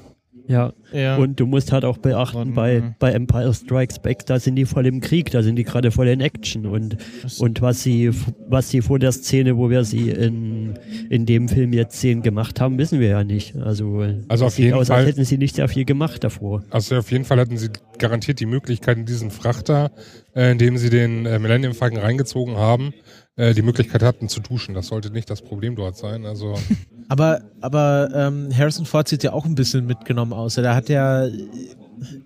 [0.48, 0.72] Ja.
[0.92, 1.16] Ja.
[1.18, 2.94] Und du musst halt auch beachten, Warte bei, mal.
[2.98, 6.08] bei Empire Strikes Back, da sind die voll im Krieg, da sind die gerade voll
[6.08, 6.96] in Action und,
[7.38, 8.10] und was sie,
[8.48, 10.74] was sie vor der Szene, wo wir sie in,
[11.10, 13.54] in dem Film jetzt sehen, gemacht haben, wissen wir ja nicht.
[13.56, 16.24] Also, Also es auf sieht jeden aus, Fall- als hätten sie nicht sehr viel gemacht
[16.24, 16.62] davor.
[16.70, 19.90] Also auf jeden Fall hatten sie garantiert die Möglichkeit in diesen Frachter,
[20.34, 22.94] äh, in dem sie den äh, Millennium Falcon reingezogen haben,
[23.38, 24.74] äh, die Möglichkeit hatten zu duschen.
[24.74, 26.26] Das sollte nicht das Problem dort sein.
[26.26, 26.54] Also
[27.08, 30.56] Aber, aber ähm, Harrison Ford sieht ja auch ein bisschen mitgenommen aus.
[30.56, 31.26] Der hat ja,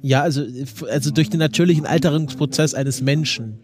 [0.01, 0.45] ja, also,
[0.91, 3.61] also durch den natürlichen Alterungsprozess eines Menschen.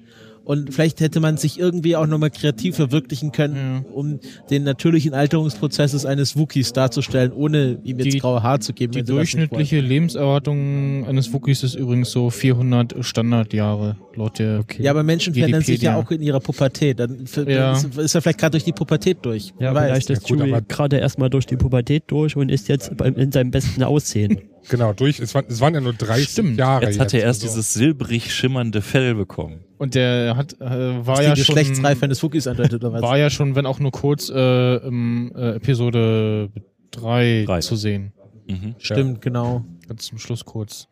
[0.49, 4.19] Und vielleicht hätte man sich irgendwie auch nochmal kreativ verwirklichen können, um
[4.51, 8.95] den natürlichen Alterungsprozess eines Wookies darzustellen, ohne ihm jetzt Die- graue Haar zu geben.
[8.95, 14.83] die durchschnittliche Lebenserwartung eines Wookies ist übrigens so 400 Standardjahre laut der Okay.
[14.83, 16.99] Ja, aber Menschen verändern sich ja auch in ihrer Pubertät.
[16.99, 17.73] Dann Ja.
[17.75, 19.53] ist, ist er vielleicht gerade durch die Pubertät durch.
[19.59, 22.69] Ja, vielleicht ist Ja, gut, Chewie aber- gerade erstmal durch die Pubertät durch und ist
[22.69, 24.39] jetzt in seinem besten Aussehen.
[24.68, 26.59] Genau, durch, es, waren, es waren ja nur 30 Stimmt.
[26.59, 26.87] Jahre.
[26.87, 27.54] Jetzt hat er erst also.
[27.54, 29.64] dieses silbrig schimmernde Fell bekommen.
[29.78, 33.02] Und der hat äh, war ja die schon Geschlechtsreife eines Wookies andeutet oder was?
[33.02, 36.50] war ja schon, wenn auch nur kurz äh, im äh, Episode
[36.90, 37.61] 3 Drei.
[37.61, 38.12] zu sehen.
[38.48, 38.74] Mhm.
[38.78, 39.64] Stimmt, genau.
[39.87, 40.88] Ganz zum Schluss kurz.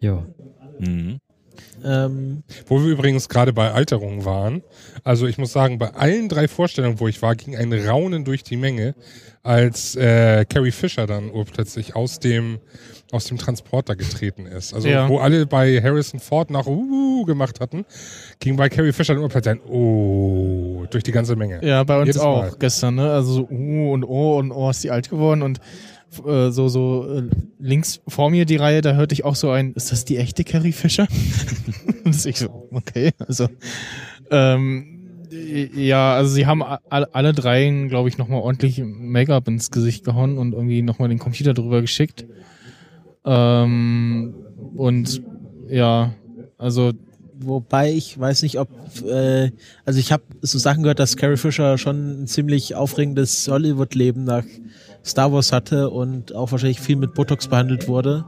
[0.00, 0.26] Ja.
[0.78, 1.18] Mhm.
[1.84, 4.62] Ähm, Wo wir übrigens gerade bei Alterung waren.
[5.04, 8.42] Also ich muss sagen, bei allen drei Vorstellungen, wo ich war, ging ein Raunen durch
[8.42, 8.94] die Menge,
[9.42, 12.58] als äh, Carrie Fisher dann urplötzlich aus dem
[13.12, 14.72] aus dem Transporter getreten ist.
[14.72, 15.08] Also Ja.
[15.08, 17.84] wo alle bei Harrison Ford nach uh gemacht hatten,
[18.38, 21.64] ging bei Carrie Fisher dann urplötzlich ein oh durch die ganze Menge.
[21.64, 22.52] Ja, bei uns Jedes auch Mal.
[22.58, 23.10] gestern, ne?
[23.10, 25.58] Also so uh und oh und oh ist die alt geworden und
[26.26, 27.22] äh, so so äh,
[27.58, 30.44] links vor mir die Reihe, da hörte ich auch so ein, ist das die echte
[30.44, 31.06] Carrie Fisher?
[32.04, 33.48] und ich so, okay, also
[34.30, 34.89] ähm,
[35.30, 40.52] ja, also sie haben alle dreien, glaube ich, nochmal ordentlich Make-up ins Gesicht gehauen und
[40.52, 42.26] irgendwie nochmal den Computer drüber geschickt.
[43.24, 44.34] Ähm,
[44.76, 45.22] und
[45.68, 46.12] ja,
[46.58, 46.92] also
[47.42, 48.68] Wobei ich weiß nicht, ob,
[49.06, 49.50] äh,
[49.86, 54.44] also ich habe so Sachen gehört, dass Carrie Fisher schon ein ziemlich aufregendes Hollywood-Leben nach
[55.04, 58.26] Star Wars hatte und auch wahrscheinlich viel mit Botox behandelt wurde.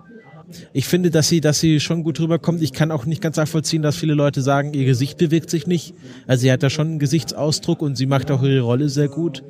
[0.72, 2.62] Ich finde, dass sie, dass sie schon gut rüberkommt.
[2.62, 5.94] Ich kann auch nicht ganz nachvollziehen, dass viele Leute sagen, ihr Gesicht bewegt sich nicht.
[6.26, 9.42] Also sie hat da schon einen Gesichtsausdruck und sie macht auch ihre Rolle sehr gut.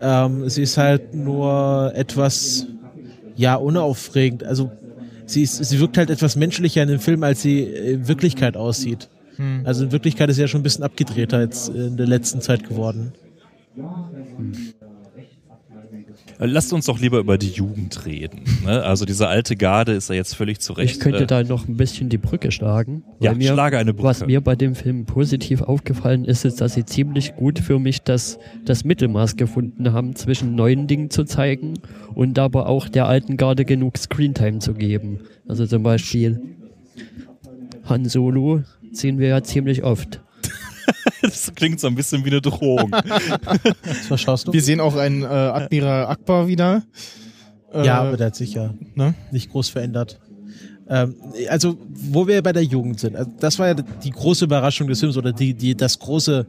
[0.00, 2.66] Ähm, sie ist halt nur etwas,
[3.36, 4.44] ja, unaufregend.
[4.44, 4.70] Also
[5.26, 9.08] sie, ist, sie wirkt halt etwas menschlicher in dem Film, als sie in Wirklichkeit aussieht.
[9.64, 12.68] Also in Wirklichkeit ist sie ja schon ein bisschen abgedrehter jetzt in der letzten Zeit
[12.68, 13.12] geworden.
[13.76, 14.89] Äh,
[16.42, 18.44] Lasst uns doch lieber über die Jugend reden.
[18.64, 18.82] Ne?
[18.82, 20.94] Also diese alte Garde ist ja jetzt völlig zurecht.
[20.94, 23.04] Ich könnte äh, da noch ein bisschen die Brücke schlagen.
[23.18, 24.08] Ja, mir, schlage eine Brücke.
[24.08, 28.00] Was mir bei dem Film positiv aufgefallen ist, ist, dass sie ziemlich gut für mich
[28.02, 31.74] das, das Mittelmaß gefunden haben, zwischen neuen Dingen zu zeigen
[32.14, 35.20] und aber auch der alten Garde genug Screentime zu geben.
[35.46, 36.40] Also zum Beispiel
[37.84, 40.20] Han Solo sehen wir ja ziemlich oft.
[41.22, 42.90] das klingt so ein bisschen wie eine Drohung.
[44.08, 44.52] Was schaust du?
[44.52, 46.82] wir sehen auch einen äh, Admiral Akbar wieder.
[47.72, 49.14] Äh, Ja, aber der hat sich ja ne?
[49.30, 50.20] nicht groß verändert.
[50.90, 51.14] Ähm,
[51.48, 54.98] also, wo wir bei der Jugend sind, also das war ja die große Überraschung des
[54.98, 56.46] Films oder die, die, das große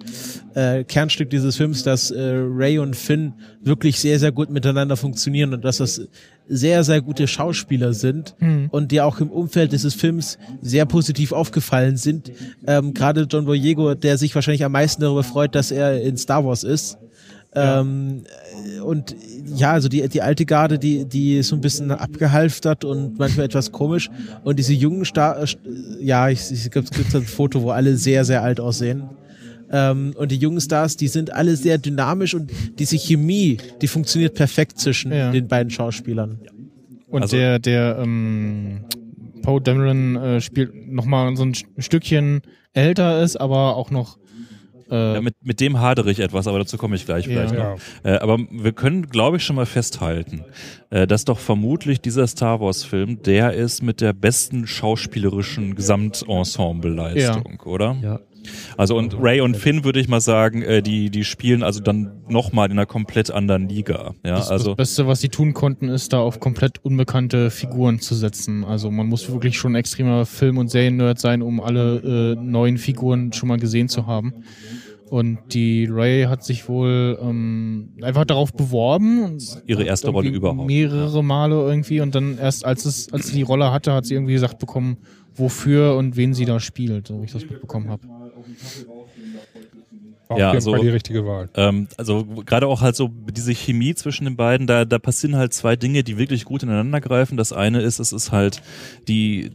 [0.56, 5.54] äh, Kernstück dieses Films, dass äh, Ray und Finn wirklich sehr, sehr gut miteinander funktionieren
[5.54, 6.02] und dass das
[6.48, 8.36] sehr, sehr gute Schauspieler sind
[8.72, 12.32] und die auch im Umfeld dieses Films sehr positiv aufgefallen sind.
[12.66, 16.44] Ähm, Gerade John Boyego, der sich wahrscheinlich am meisten darüber freut, dass er in Star
[16.44, 16.98] Wars ist.
[17.54, 18.24] Ähm,
[18.86, 19.16] und
[19.56, 23.46] ja, also die, die alte Garde, die, die ist so ein bisschen abgehalftert und manchmal
[23.48, 24.10] etwas komisch.
[24.44, 25.44] Und diese jungen Star,
[26.00, 29.04] ja, ich, ich gibt es ein Foto, wo alle sehr, sehr alt aussehen.
[29.70, 34.34] Ähm, und die jungen Stars, die sind alle sehr dynamisch und diese Chemie, die funktioniert
[34.36, 35.32] perfekt zwischen Ja.
[35.32, 36.40] den beiden Schauspielern.
[37.08, 38.82] Und Also- der, der ähm,
[39.42, 42.42] Poe Dameron äh, spielt nochmal so ein St- Stückchen
[42.74, 44.18] älter ist, aber auch noch
[44.92, 47.32] äh, Ja, mit, mit dem hadere ich etwas, aber dazu komme ich gleich Ja.
[47.32, 47.72] vielleicht Ja.
[47.72, 47.80] noch.
[48.04, 50.44] Äh, aber wir können, glaube ich, schon mal festhalten,
[50.90, 57.96] äh, dass doch vermutlich dieser Star Wars-Film der ist mit der besten schauspielerischen Gesamtensemble-Leistung, oder?
[58.02, 58.20] Ja.
[58.76, 62.24] Also und Ray und Finn würde ich mal sagen, äh, die die spielen also dann
[62.28, 64.16] nochmal in einer komplett anderen Liga.
[64.26, 68.00] Ja, das, also das Beste, was sie tun konnten, ist da auf komplett unbekannte Figuren
[68.00, 68.64] zu setzen.
[68.64, 72.80] Also man muss wirklich schon ein extremer Film- und Serien-Nerd sein, um alle äh, neuen
[72.80, 74.34] Figuren schon mal gesehen zu haben.
[75.12, 79.26] Und die Ray hat sich wohl ähm, einfach darauf beworben.
[79.26, 82.00] Und Ihre erste Rolle überhaupt, Mehrere Male irgendwie.
[82.00, 85.00] Und dann erst als es, als sie die Rolle hatte, hat sie irgendwie gesagt bekommen,
[85.36, 88.08] wofür und wen sie da spielt, so wie ich das mitbekommen habe.
[90.30, 91.50] War Ja, also- die richtige Wahl.
[91.56, 95.52] Ähm, also gerade auch halt so diese Chemie zwischen den beiden, da, da passieren halt
[95.52, 97.36] zwei Dinge, die wirklich gut ineinander greifen.
[97.36, 98.62] Das eine ist, es ist halt
[99.10, 99.52] die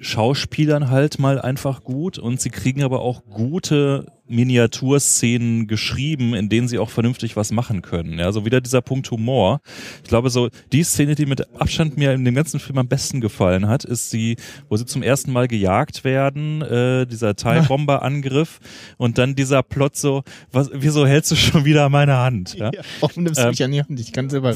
[0.00, 6.68] Schauspielern halt mal einfach gut und sie kriegen aber auch gute Miniaturszenen geschrieben, in denen
[6.68, 8.18] sie auch vernünftig was machen können.
[8.18, 9.60] Ja, so wieder dieser Punkt Humor.
[10.02, 13.20] Ich glaube so, die Szene, die mit Abstand mir in dem ganzen Film am besten
[13.20, 14.36] gefallen hat, ist sie,
[14.68, 18.60] wo sie zum ersten Mal gejagt werden, äh, dieser TIE-Bomber-Angriff
[18.96, 22.54] und dann dieser Plot so, was, wieso hältst du schon wieder meine Hand?
[22.54, 22.70] Ja?
[23.00, 24.00] Warum nimmst du Ähm, mich an die Hand?
[24.00, 24.54] Ich kann selber.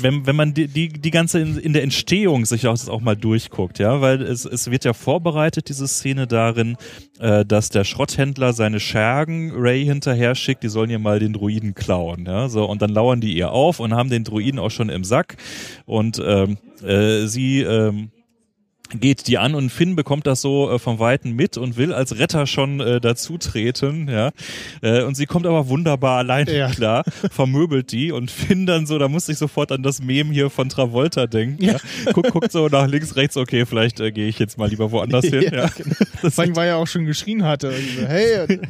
[0.00, 3.00] Wenn, wenn, man die, die, die ganze in, in der Entstehung sich auch, das auch
[3.00, 6.76] mal durchguckt, ja, weil es, es wird ja vorbereitet, diese Szene darin,
[7.18, 11.74] äh, dass der Schrotthändler seine Schergen Ray hinterher schickt, die sollen ihr mal den Druiden
[11.74, 14.88] klauen, ja, so, und dann lauern die ihr auf und haben den Druiden auch schon
[14.88, 15.36] im Sack
[15.84, 18.10] und ähm, äh, sie ähm,
[18.90, 22.18] geht die an und Finn bekommt das so äh, vom Weiten mit und will als
[22.18, 24.30] Retter schon äh, dazutreten, ja.
[24.82, 26.68] Äh, und sie kommt aber wunderbar alleine Ja.
[26.70, 30.50] klar, vermöbelt die und Finn dann so, da musste ich sofort an das Mem hier
[30.50, 31.62] von Travolta denken.
[31.64, 31.76] Ja.
[32.12, 35.24] Guck, guckt so nach links, rechts, okay, vielleicht äh, gehe ich jetzt mal lieber woanders
[35.24, 35.50] hin.
[35.52, 35.68] Ja.
[36.30, 37.72] Vor allem, weil er auch schon geschrien hatte.
[37.72, 38.60] so, hey,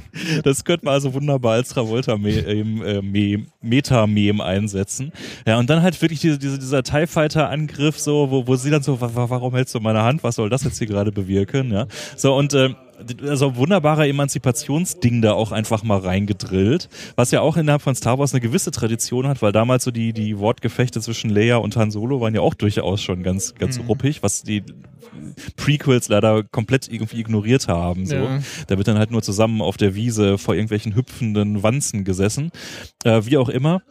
[0.44, 5.12] Das könnte man also wunderbar als Travolta-Meta-Mem einsetzen.
[5.46, 8.82] Ja, und dann halt wirklich diese, diese, dieser TIE Fighter-Angriff, so, wo, wo sie dann
[8.82, 10.22] so, wa- wa- warum hältst du meine Hand?
[10.22, 11.72] Was soll das jetzt hier gerade bewirken?
[11.72, 11.86] Ja.
[12.16, 12.76] So, und ähm,
[13.22, 18.32] also wunderbarer Emanzipationsding da auch einfach mal reingedrillt, was ja auch innerhalb von Star Wars
[18.32, 22.20] eine gewisse Tradition hat, weil damals so die, die Wortgefechte zwischen Leia und Han Solo
[22.20, 24.62] waren ja auch durchaus schon ganz, ganz ruppig, was die
[25.56, 28.06] Prequels leider komplett irgendwie ignoriert haben.
[28.06, 28.16] So.
[28.16, 28.40] Ja.
[28.66, 32.50] Da wird dann halt nur zusammen auf der Wiese vor irgendwelchen hüpfenden Wanzen gesessen.
[33.04, 33.82] Äh, wie auch immer.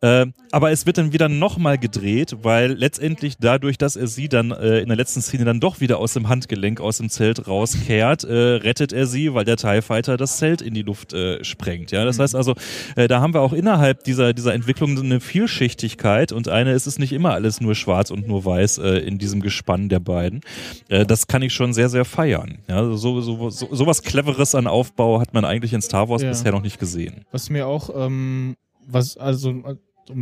[0.00, 4.50] Äh, aber es wird dann wieder nochmal gedreht, weil letztendlich dadurch, dass er sie dann
[4.50, 8.24] äh, in der letzten Szene dann doch wieder aus dem Handgelenk aus dem Zelt rauskehrt,
[8.24, 11.90] äh, rettet er sie, weil der TIE Fighter das Zelt in die Luft äh, sprengt.
[11.90, 12.54] Ja, das heißt also,
[12.96, 16.98] äh, da haben wir auch innerhalb dieser, dieser Entwicklung eine Vielschichtigkeit und eine, es ist
[16.98, 20.40] nicht immer alles nur schwarz und nur weiß äh, in diesem Gespann der beiden.
[20.88, 22.58] Äh, das kann ich schon sehr, sehr feiern.
[22.68, 26.22] Ja, so, so, so, so was Cleveres an Aufbau hat man eigentlich in Star Wars
[26.22, 26.28] Ja.
[26.30, 27.24] bisher noch nicht gesehen.
[27.32, 29.76] Was mir auch, ähm, was, also, äh,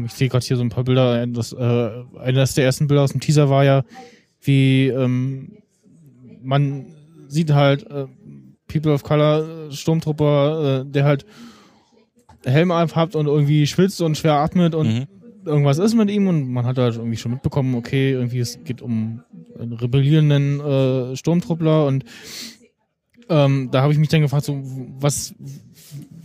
[0.04, 3.12] ich sehe gerade hier so ein paar Bilder, das, äh, eines der ersten Bilder aus
[3.12, 3.82] dem Teaser war ja,
[4.42, 5.58] wie ähm,
[6.42, 6.86] man
[7.28, 8.06] sieht halt äh,
[8.68, 11.26] People of Color, äh, Sturmtrupper, äh, der halt
[12.44, 15.06] Helm aufhat und irgendwie schwitzt und schwer atmet und Mhm.
[15.44, 18.82] Irgendwas ist mit ihm und man hat halt irgendwie schon mitbekommen, okay, irgendwie es geht
[18.82, 19.22] um
[19.58, 22.04] einen rebellierenden äh, Sturmtruppler und
[23.28, 24.60] ähm, da habe ich mich dann gefragt, so
[24.98, 25.34] was,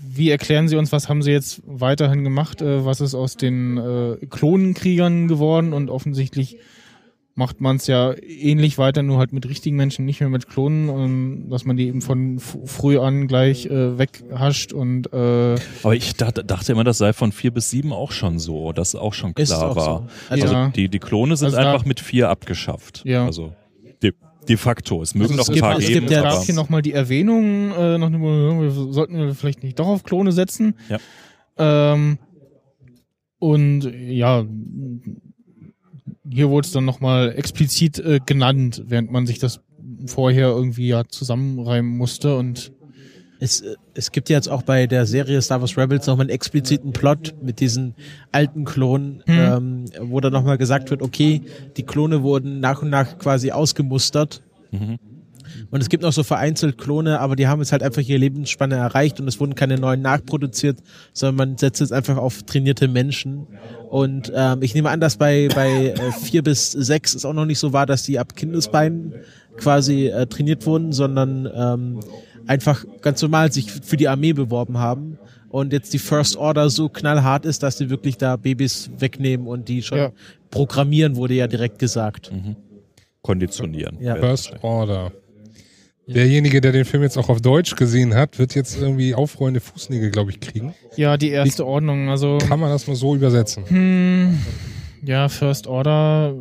[0.10, 3.78] wie erklären Sie uns, was haben Sie jetzt weiterhin gemacht, äh, was ist aus den
[3.78, 6.58] äh, Klonenkriegern geworden und offensichtlich
[7.38, 10.90] macht man es ja ähnlich weiter, nur halt mit richtigen Menschen, nicht mehr mit Klonen,
[10.90, 16.16] und dass man die eben von früh an gleich äh, weghascht und äh, Aber ich
[16.16, 19.34] dachte, dachte immer, das sei von vier bis sieben auch schon so, dass auch schon
[19.36, 19.84] Ist klar auch war.
[19.86, 20.08] so.
[20.34, 20.70] Also Ja.
[20.70, 23.04] die, die Klone sind Also einfach mit vier abgeschafft.
[23.06, 23.26] Ja.
[23.26, 23.54] Also
[24.02, 24.14] de,
[24.48, 25.02] de facto.
[25.02, 26.82] Es mögen Also noch ein gibt- paar es geben, gibt ja- Es gab hier nochmal
[26.84, 30.76] die Erwähnung, äh, noch eine, wir sollten wir vielleicht nicht doch auf Klone setzen.
[30.88, 31.00] Ja.
[31.58, 32.18] Ähm,
[33.40, 34.46] und ja,
[36.30, 39.62] hier wurde es dann nochmal explizit äh, genannt, während man sich das
[40.08, 42.72] vorher irgendwie ja zusammenreimen musste und
[43.40, 46.30] Es, äh, es gibt ja jetzt auch bei der Serie Star Wars Rebels nochmal einen
[46.30, 47.94] expliziten Plot mit diesen
[48.32, 51.42] alten Klonen, ähm, wo dann nochmal gesagt wird, okay,
[51.76, 54.42] die Klone wurden nach und nach quasi ausgemustert.
[54.72, 54.98] Mhm.
[55.72, 58.76] Und es gibt noch so vereinzelt Klone, aber die haben jetzt halt einfach ihre Lebensspanne
[58.76, 60.80] erreicht und es wurden keine neuen nachproduziert,
[61.14, 63.48] sondern man setzt jetzt einfach auf trainierte Menschen.
[63.90, 67.46] Und ähm, ich nehme an, dass bei, bei äh, vier bis sechs es auch noch
[67.46, 69.14] nicht so war, dass die ab Kindesbeinen
[69.58, 72.00] quasi äh, trainiert wurden, sondern ähm,
[72.48, 75.18] einfach ganz normal sich für die Armee beworben haben
[75.50, 79.70] und jetzt die First Order so knallhart ist, dass die wirklich da Babys wegnehmen und
[79.70, 80.12] die schon Ja.
[80.52, 82.32] programmieren, wurde ja direkt gesagt.
[83.22, 83.98] Konditionieren.
[84.02, 84.16] Ja.
[84.16, 85.12] First Order.
[86.08, 90.12] Derjenige, der den Film jetzt auch auf Deutsch gesehen hat, wird jetzt irgendwie aufrollende Fußnägel,
[90.12, 90.74] glaube ich, kriegen.
[90.96, 92.10] Ja, die erste Ordnung.
[92.10, 93.64] Also, Kann man das mal so übersetzen?
[93.68, 94.38] hm,
[95.04, 96.36] ja, First Order.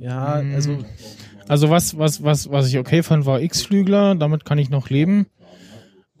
[0.00, 0.54] Ja, Mhm.
[0.54, 0.78] also
[1.46, 4.14] Also was, was, was, was ich okay fand, war X-Flügler.
[4.16, 5.26] Damit kann ich noch leben.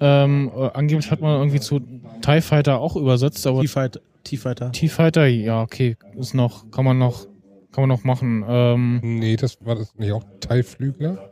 [0.00, 1.80] Ähm, äh, angeblich hat man irgendwie zu
[2.22, 4.00] TIE Fighter auch übersetzt, aber T-Fighter.
[4.24, 4.72] T-Fighter.
[4.72, 7.26] T-Fighter, ja, okay, ist noch, kann man noch,
[7.72, 8.44] kann man noch machen.
[8.48, 11.29] Ähm, Nee, das war das nicht auch Teilflügler?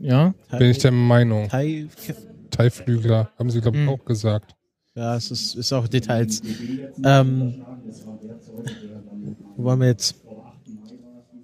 [0.00, 1.48] Ja, Bin ich der Meinung.
[1.48, 1.86] Thai,
[2.50, 3.88] Teilflügler, haben sie, glaube ich, Hm.
[3.90, 4.54] auch gesagt.
[4.94, 6.42] ja, es ist, ist auch Details.
[7.04, 7.64] Ähm,
[9.56, 10.16] wo waren wir jetzt?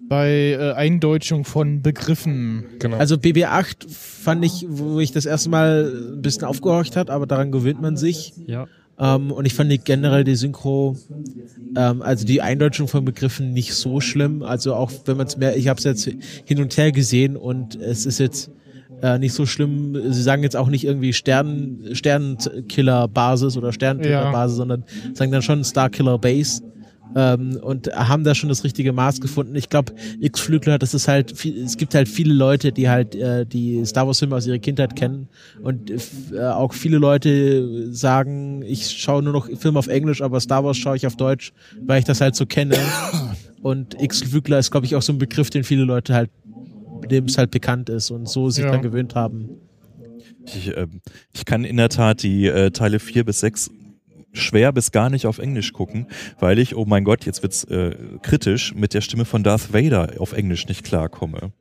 [0.09, 2.66] bei äh, Eindeutschung von Begriffen.
[2.81, 2.99] Genau.
[2.99, 7.51] Also BB8 fand ich, wo ich das erste Mal ein bisschen aufgehorcht hat, aber daran
[7.51, 8.35] gewöhnt man sich.
[8.47, 8.66] Ja.
[9.03, 10.97] Ähm, und ich fand die generell die Synchro,
[11.77, 14.45] ähm, also die Eindeutschung von Begriffen nicht so schlimm.
[14.45, 16.09] Also auch wenn man es mehr, ich habe es jetzt
[16.45, 18.51] hin und her gesehen und es ist jetzt
[19.03, 20.01] äh, nicht so schlimm.
[20.12, 24.85] Sie sagen jetzt auch nicht irgendwie Stern, Sternenkiller-Basis oder Sternentöter-Basis, sondern
[25.15, 26.62] sagen dann schon Starkiller-Base.
[27.15, 29.55] Ähm, und haben da schon das richtige Maß gefunden.
[29.55, 33.45] Ich glaube, X-Flügler, das ist halt, viel, es gibt halt viele Leute, die halt äh,
[33.45, 35.29] die Star Wars-Filme aus ihrer Kindheit kennen
[35.62, 35.91] und
[36.33, 40.79] äh, auch viele Leute sagen, ich schaue nur noch Filme auf Englisch, aber Star Wars
[40.79, 41.53] schaue ich auf Deutsch,
[41.85, 42.79] weil ich das halt so kenne.
[43.61, 46.31] Und X-Flügler ist, glaube ich, auch so ein Begriff, den viele Leute halt,
[47.11, 48.71] dem es halt bekannt ist und so sich Ja.
[48.71, 49.51] dann gewöhnt haben.
[50.47, 51.01] Ich, ähm,
[51.35, 53.71] ich kann in der Tat die äh, Teile 4 bis 6
[54.33, 56.07] schwer bis gar nicht auf Englisch gucken,
[56.38, 60.14] weil ich, oh mein Gott, jetzt wird's äh, kritisch, mit der Stimme von Darth Vader
[60.18, 61.53] auf Englisch nicht klarkomme.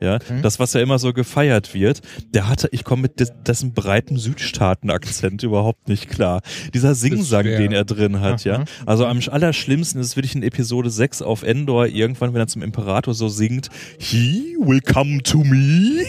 [0.00, 2.00] Ja, das, was ja immer so gefeiert wird,
[2.32, 6.42] der hatte, ich komme mit des, dessen breiten Südstaaten-Akzent überhaupt nicht klar.
[6.74, 8.56] Dieser Singsang, den er drin hat, ja.
[8.56, 8.64] Aha.
[8.86, 13.14] Also am allerschlimmsten ist wirklich in Episode 6 auf Endor, irgendwann, wenn er zum Imperator
[13.14, 16.04] so singt, He will come to me.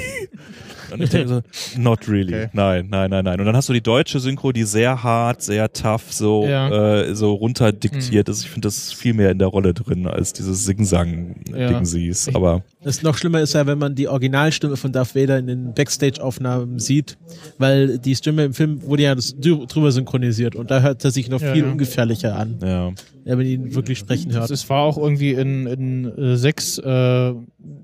[0.92, 1.42] Und ich denke so,
[1.80, 2.34] not really.
[2.34, 2.50] Okay.
[2.54, 3.40] Nein, nein, nein, nein.
[3.40, 7.02] Und dann hast du die deutsche Synchro, die sehr hart, sehr tough, so, Ja.
[7.02, 8.44] äh, so runterdiktiert ist.
[8.44, 11.84] Ich finde das ist viel mehr in der Rolle drin, als dieses Sing-Sang-Ding Ja.
[11.86, 12.36] siehst.
[12.36, 15.74] Aber Das noch schlimmer ist ja, wenn man die Originalstimme von Darth Vader in den
[15.74, 17.18] Backstage-Aufnahmen sieht,
[17.58, 21.12] weil die Stimme im Film wurde ja das drü- drüber synchronisiert und da hört er
[21.12, 21.72] sich noch Ja, viel ja.
[21.72, 22.88] ungefährlicher an, ja.
[22.88, 22.94] ja,
[23.26, 24.50] wenn man ihn wirklich sprechen hört.
[24.50, 26.84] Es war auch irgendwie in, in äh, sechs, äh,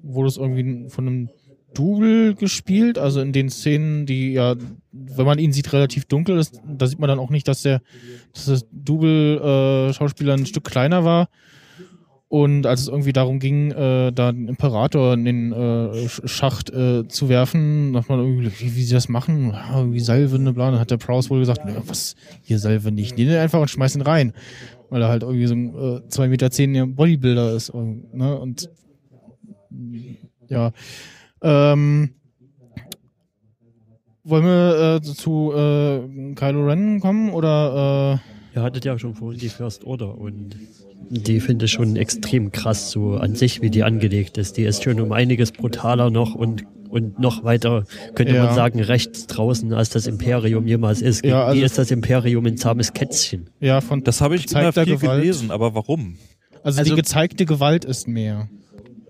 [0.04, 1.30] wurde es irgendwie von einem
[1.76, 4.56] Double gespielt, also in den Szenen, die ja,
[4.92, 7.82] wenn man ihn sieht, relativ dunkel ist, da sieht man dann auch nicht, dass der,
[8.34, 11.30] dass das Double-Schauspieler ein Stück kleiner war.
[12.28, 15.56] Und als es irgendwie darum ging, äh, da den Imperator in den äh,
[16.08, 20.40] Sch- Schacht äh, zu werfen, dachte man irgendwie, wie, sie das machen, ja, wie Salve,
[20.40, 23.38] ne, bla, dann hat der Prowse wohl gesagt, "Nö, was, hier Salve nicht, nimm den
[23.38, 24.34] einfach und schmeiß ihn rein.
[24.90, 27.70] Weil er halt irgendwie so ein äh, 2,10 Meter Bodybuilder ist.
[27.70, 28.70] Und, ne, und
[30.50, 30.72] ja.
[31.42, 32.12] Ähm,
[34.24, 38.20] wollen wir äh, zu äh, Kylo Ren kommen oder
[38.54, 40.56] äh, Ihr hattet ja schon vorhin die First Order und
[41.10, 44.56] die finde ich schon extrem krass so an sich, wie die angelegt ist.
[44.58, 48.46] Die ist schon um einiges brutaler noch und und noch weiter, könnte Ja.
[48.46, 51.26] man sagen, rechts draußen, als das Imperium jemals ist.
[51.26, 53.50] Ja, also- Wie ist das Imperium ein zahmes Kätzchen?
[53.60, 55.22] ja von Das habe ich immer viel Gewalt.
[55.22, 56.16] gelesen, aber warum?
[56.64, 58.48] also, Also- die gezeigte Gewalt ist mehr.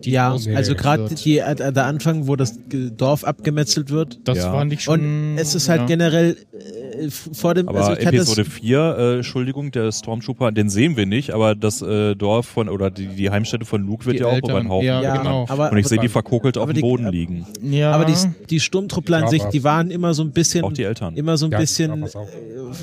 [0.05, 2.57] Die ja, ausgeübt also gerade äh, der Anfang, wo das
[2.97, 4.19] Dorf abgemetzelt wird.
[4.23, 4.51] Das Ja.
[4.51, 4.99] fand ich schon.
[4.99, 5.85] Und es ist halt ja.
[5.87, 10.95] generell äh, vor dem, Aber also Episode das, 4, äh, Entschuldigung, der Stormtrooper, den sehen
[10.97, 14.21] wir nicht, aber das äh, Dorf von, oder die, die Heimstätte von Luke wird Die
[14.21, 15.45] ja auch über den Haufen ja, ja, genau.
[15.49, 17.45] aber, Und ich sehe die verkokelt auf dem Boden liegen.
[17.61, 18.13] ja, aber die,
[18.49, 21.15] die Sturmtruppler an sich, die waren immer so ein bisschen, Auch die Eltern.
[21.15, 22.27] immer so ein Ja, bisschen, auch.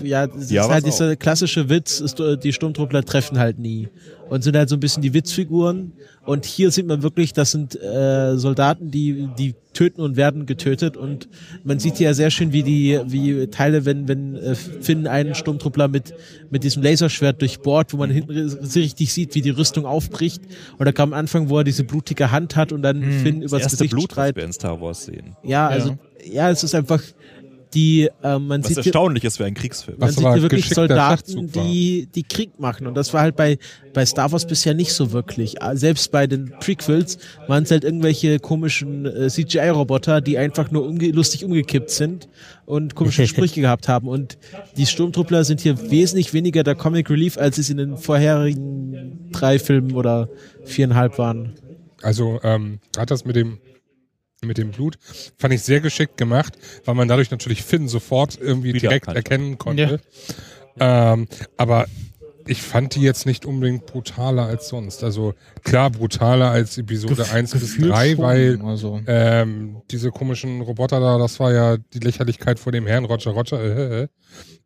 [0.02, 3.88] äh, ja, das ist halt dieser klassische Witz, ist, äh, die Sturmtruppler treffen halt nie
[4.32, 5.92] und sind halt so ein bisschen die Witzfiguren.
[6.24, 10.96] Und hier sieht man wirklich, das sind äh, Soldaten, die die töten und werden getötet.
[10.96, 11.28] Und
[11.64, 15.88] man sieht ja sehr schön, wie die, wie Teile, wenn wenn äh, Finn einen Sturmtruppler
[15.88, 16.14] mit
[16.50, 20.40] mit diesem Laserschwert durchbohrt, wo man hinten ri- richtig sieht, wie die Rüstung aufbricht.
[20.78, 23.50] Und da kam am Anfang, wo er diese blutige Hand hat und dann Finn Das
[23.52, 25.36] übers erste Gesicht Blut, was wir in Star Wars sehen.
[25.42, 27.02] Ja, also ja, es ist einfach
[27.74, 29.98] die ähm, man Was sieht hier- erstaunlich ist für einen Kriegsfilm.
[29.98, 32.86] man Was sieht hier wirklich Soldaten, die, die Krieg machen.
[32.86, 33.56] Und das war halt bei,
[33.94, 35.62] bei Star Wars bisher nicht so wirklich.
[35.62, 37.18] Äh, Selbst bei den Prequels
[37.48, 42.28] waren es halt irgendwelche komischen äh, CGI-Roboter, die einfach nur umge lustig umgekippt sind
[42.66, 44.06] und komische Sprüche gehabt haben.
[44.08, 44.36] Und
[44.76, 49.58] die Sturmtruppler sind hier wesentlich weniger der Comic Relief, als es in den vorherigen drei
[49.58, 50.28] Filmen oder
[50.64, 51.54] viereinhalb waren.
[52.02, 53.58] Also ähm, gerade das mit dem
[54.44, 54.98] mit dem Blut
[55.38, 59.16] fand ich sehr geschickt gemacht, weil man dadurch natürlich Finn sofort irgendwie direkt Wiedererkannt.
[59.16, 60.00] erkennen konnte.
[60.78, 61.86] Ähm, aber
[62.46, 65.04] ich fand die jetzt nicht unbedingt brutaler als sonst.
[65.04, 69.00] Also klar brutaler als Episode 1 bis Gefühlt 3, schon, weil also.
[69.06, 73.60] ähm, diese komischen Roboter da, das war ja die Lächerlichkeit vor dem Herrn Roger Roger.
[73.60, 74.08] Äh, äh.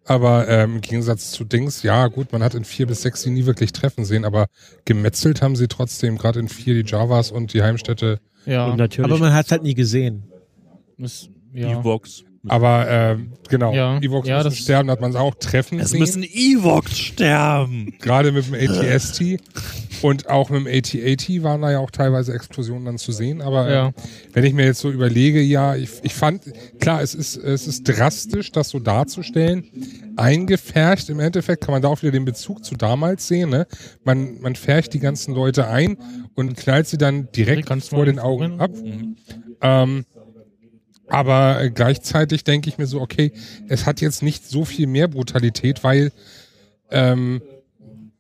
[0.05, 3.31] Aber ähm, im Gegensatz zu Dings, ja gut, man hat in vier bis sechs sie
[3.31, 4.47] nie wirklich treffen sehen, aber
[4.85, 8.21] gemetzelt haben sie trotzdem, gerade in vier die Javas und die Heimstätte.
[8.47, 10.25] Ja, Aber man hat halt nie gesehen.
[10.99, 11.81] das, ja.
[11.81, 12.25] Evox.
[12.49, 16.01] Aber ähm, genau, Ja, Evox ja, müssen sterben, hat man es auch treffen Es sehen.
[16.01, 17.95] müssen Evox sterben.
[18.01, 19.23] Gerade mit dem ATST
[20.03, 23.41] und auch mit dem AT-AT waren da ja auch teilweise Explosionen dann zu sehen.
[23.43, 23.89] Aber Ja.
[23.89, 23.93] äh,
[24.33, 26.43] wenn ich mir jetzt so überlege, ja, ich, ich fand,
[26.81, 29.65] klar, es ist, es ist drastisch, das so darzustellen.
[30.17, 33.51] Eingefärcht im Endeffekt kann man da auch wieder den Bezug zu damals sehen.
[33.51, 33.67] Ne?
[34.05, 35.97] Man, man färcht die ganzen Leute ein
[36.35, 38.71] und knallt sie dann direkt Ganz vor den Augen ab.
[39.63, 40.05] Ähm,
[41.09, 43.33] aber gleichzeitig denke ich mir so, okay,
[43.69, 46.13] es hat jetzt nicht so viel mehr Brutalität, weil
[46.91, 47.43] ähm,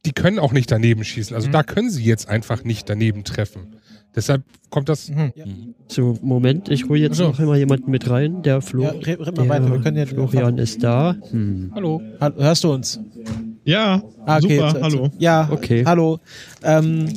[0.04, 1.34] die können auch nicht daneben schießen.
[1.34, 3.74] Also da können sie jetzt einfach nicht daneben treffen.
[4.14, 5.10] Deshalb kommt das.
[5.10, 5.74] Mhm.
[5.88, 7.24] So, Moment, ich hole jetzt So.
[7.28, 8.42] noch immer jemanden mit rein.
[8.42, 8.84] Der Flo.
[8.84, 9.70] Ja, red, red mal der weiter.
[9.70, 11.16] Wir können ja Florian ist da.
[11.30, 11.70] Hm.
[11.74, 12.00] Hallo.
[12.18, 12.98] Hallo, hörst du uns?
[13.64, 15.10] Ja, Ah, okay, super, jetzt- hallo.
[15.18, 15.84] Ja, Okay.
[15.84, 16.18] hallo.
[16.62, 17.08] Ähm,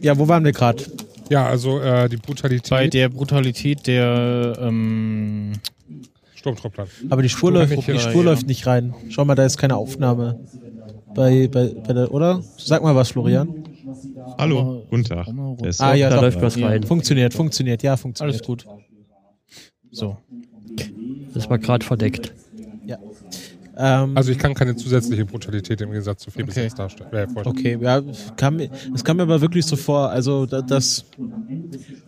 [0.00, 0.82] ja, wo waren wir gerade?
[1.30, 2.70] Ja, also äh, die Brutalität.
[2.70, 5.52] Bei der Brutalität der ähm,
[6.34, 6.88] Sturmtruppler.
[7.08, 8.30] Aber die Spur, läuft, nicht die rein, Spur ja.
[8.30, 8.94] läuft nicht rein.
[9.10, 10.40] Schau mal, da ist keine Aufnahme.
[11.14, 12.42] Bei, bei, bei der, oder?
[12.56, 13.64] Sag mal was, Florian.
[14.38, 15.28] Hallo, guten Tag.
[15.78, 16.22] Ah, ja, da doch.
[16.22, 16.82] läuft was rein.
[16.82, 18.34] Funktioniert, funktioniert, ja, funktioniert.
[18.34, 18.66] alles gut.
[19.92, 20.16] So.
[21.32, 22.32] Das war gerade verdeckt.
[23.80, 24.02] Ja.
[24.04, 26.62] Ähm, Also ich kann keine zusätzliche Brutalität im Gegensatz zu 4 bis Okay.
[26.64, 27.12] 6 darstellen.
[27.12, 27.56] Äh, vorstellen.
[27.58, 28.02] okay, ja,
[28.36, 28.58] kam,
[28.94, 31.04] es kam mir aber wirklich so vor, also da- dass,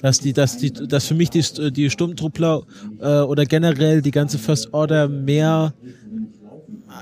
[0.01, 1.43] dass die, dass die, dass für mich die,
[1.73, 2.63] die Sturmtruppler
[3.01, 5.73] äh, oder generell die ganze First Order mehr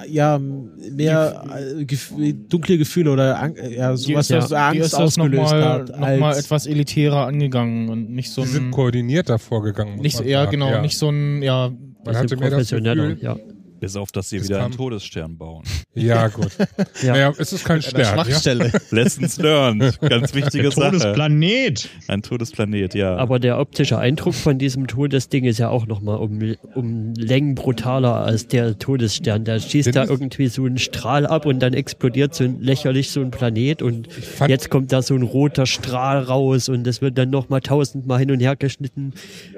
[0.09, 1.43] ja, mehr
[1.79, 2.13] äh, gef
[2.49, 5.89] dunkle Gefühle oder Ang ja, sowas, die was das, Angst die ausgelöst nochmal hat.
[5.91, 9.95] noch mal als- etwas elitärer angegangen und nicht so Die sind ein koordiniert davor gegangen.
[9.97, 10.81] muss nicht ja genau Ja.
[10.81, 11.73] nicht so ein ja
[12.05, 13.37] Man hatte mir das professioneller, Gefühl, ja.
[13.81, 15.65] Bis auf, dass sie Es wieder kam- einen Todesstern bauen.
[15.95, 16.51] Ja, gut.
[17.03, 17.13] Ja.
[17.13, 18.01] Naja, es ist kein Stern.
[18.01, 18.13] Ja?
[18.25, 18.71] Schwachstelle.
[18.91, 20.01] Lessons learned.
[20.01, 20.91] Ganz wichtige Sache.
[20.99, 21.89] Todesplanet.
[22.09, 23.17] Ein Todesplanet, ja.
[23.17, 26.39] Aber der optische Eindruck von diesem Todesding ist ja auch nochmal um,
[26.75, 29.45] um Längen brutaler als der Todesstern.
[29.45, 32.61] Der schießt Sind da das- irgendwie so einen Strahl ab und dann explodiert so ein,
[32.61, 36.87] lächerlich so ein Planet und fand- jetzt kommt da so ein roter Strahl raus und
[36.87, 39.13] es wird dann nochmal tausendmal hin und her geschnitten,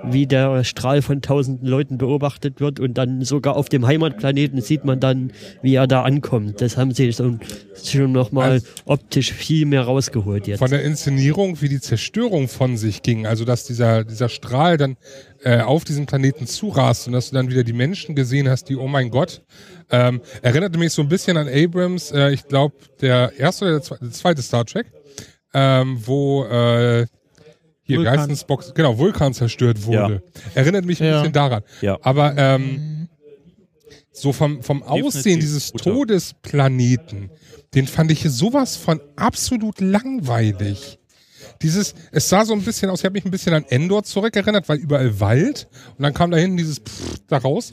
[0.05, 4.85] wie der Strahl von tausenden Leuten beobachtet wird und dann sogar auf dem Heimatplaneten sieht
[4.85, 5.33] man dann,
[5.63, 6.61] wie er da ankommt.
[6.61, 7.39] Das haben sie so,
[7.85, 10.59] schon nochmal Also- optisch viel mehr rausgeholt jetzt.
[10.59, 14.97] Von der Inszenierung, wie die Zerstörung von sich ging, also dass dieser, dieser Strahl dann
[15.45, 18.77] äh, auf diesen Planeten zurast und dass du dann wieder die Menschen gesehen hast, die,
[18.77, 19.43] oh mein Gott,
[19.91, 23.83] ähm, erinnerte mich so ein bisschen an Abrams, äh, ich glaube, der erste oder der
[23.83, 24.87] zwe- der zweite Star Trek,
[25.55, 27.07] ähm, wo äh,
[27.85, 28.17] hier Vulkan.
[28.17, 30.23] Geistensbox, genau, Vulkan zerstört wurde.
[30.55, 31.19] Erinnert mich ein Ja.
[31.19, 31.63] bisschen daran.
[31.81, 31.99] Ja.
[32.03, 33.09] Aber ähm,
[34.13, 35.73] so vom, vom Aussehen dieses.
[35.73, 37.31] Todesplaneten,
[37.75, 40.99] den fand ich sowas von absolut langweilig.
[41.63, 44.69] Dieses, es sah so ein bisschen aus, ich habe mich ein bisschen an Endor zurückerinnert,
[44.69, 47.73] weil überall Wald und dann kam da hinten dieses Pfff da raus.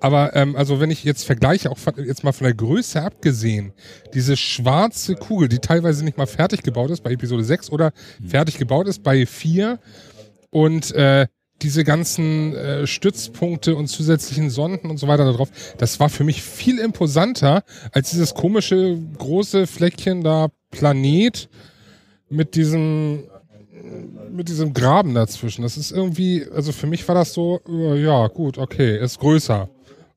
[0.00, 3.72] Aber ähm, also wenn ich jetzt vergleiche, auch von, jetzt mal von der Größe abgesehen,
[4.14, 7.92] diese schwarze Kugel, die teilweise nicht mal fertig gebaut ist bei Episode 6 oder
[8.26, 9.80] fertig gebaut ist bei 4
[10.50, 11.26] und äh,
[11.62, 16.24] diese ganzen äh, Stützpunkte und zusätzlichen Sonden und so weiter da drauf, das war für
[16.24, 21.48] mich viel imposanter als dieses komische große Fleckchen da Planet
[22.28, 23.24] mit diesem
[24.30, 25.62] mit diesem Graben dazwischen.
[25.62, 29.68] Das ist irgendwie, also für mich war das so, äh, ja gut, okay, ist größer.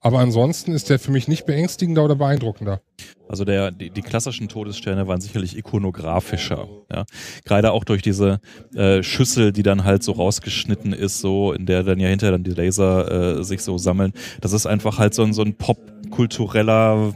[0.04, 2.82] Aber ansonsten ist der für mich nicht beängstigender oder beeindruckender.
[3.30, 6.68] Also der, die, die klassischen Todessterne waren sicherlich ikonografischer.
[6.92, 7.06] Ja?
[7.46, 8.42] Gerade auch durch diese
[8.76, 12.44] äh, Schüssel, die dann halt so rausgeschnitten ist, so in der dann ja hinterher dann
[12.44, 14.12] die Laser äh, sich so sammeln.
[14.42, 17.14] Das ist einfach halt so ein, so ein popkultureller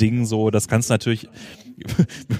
[0.00, 0.24] Ding.
[0.24, 1.28] So, das kannst natürlich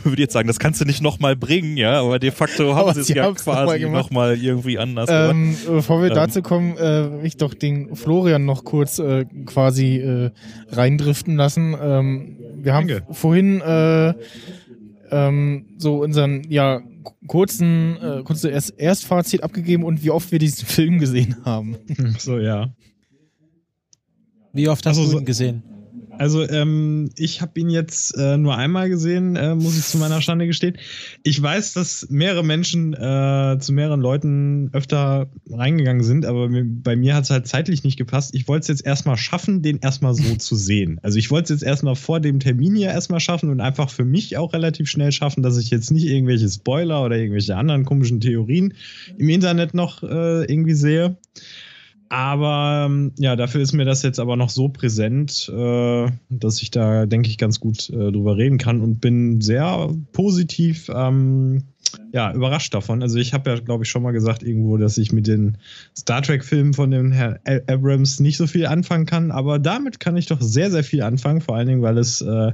[0.04, 3.00] würde jetzt sagen, das kannst du nicht nochmal bringen, ja, aber de facto haben sie
[3.00, 4.04] es ja noch quasi gemacht.
[4.04, 6.14] nochmal irgendwie anders Ähm, bevor wir Ähm.
[6.14, 10.30] dazu kommen, äh, will ich doch den Florian noch kurz äh, quasi äh,
[10.70, 11.74] reindriften lassen.
[11.80, 13.06] Ähm, wir haben Danke.
[13.14, 14.14] vorhin äh,
[15.10, 16.80] ähm, so unseren ja
[17.26, 21.76] kurzen, äh, kurze Erst Erstfazit abgegeben und wie oft wir diesen Film gesehen haben.
[22.18, 22.68] So, ja.
[24.52, 25.62] Wie oft hast Also du ihn gesehen?
[26.18, 30.20] Also ähm, ich habe ihn jetzt äh, nur einmal gesehen, äh, muss ich zu meiner
[30.20, 30.76] Schande gestehen.
[31.22, 37.14] Ich weiß, dass mehrere Menschen äh, zu mehreren Leuten öfter reingegangen sind, aber bei mir
[37.14, 38.34] hat es halt zeitlich nicht gepasst.
[38.34, 40.98] Ich wollte es jetzt erstmal schaffen, den erstmal so zu sehen.
[41.02, 44.04] Also ich wollte es jetzt erstmal vor dem Termin hier erstmal schaffen und einfach für
[44.04, 48.20] mich auch relativ schnell schaffen, dass ich jetzt nicht irgendwelche Spoiler oder irgendwelche anderen komischen
[48.20, 48.74] Theorien
[49.16, 51.16] im Internet noch äh, irgendwie sehe.
[52.10, 56.70] Aber ähm, ja, dafür ist mir das jetzt aber noch so präsent, äh, dass ich
[56.70, 61.64] da, denke ich, ganz gut äh, drüber reden kann und bin sehr positiv ähm,
[62.12, 63.02] ja, überrascht davon.
[63.02, 65.58] Also ich habe ja, glaube ich, schon mal gesagt irgendwo, dass ich mit den
[65.96, 70.26] Star Trek-Filmen von dem Herrn Abrams nicht so viel anfangen kann, aber damit kann ich
[70.26, 72.52] doch sehr, sehr viel anfangen, vor allen Dingen, weil es äh,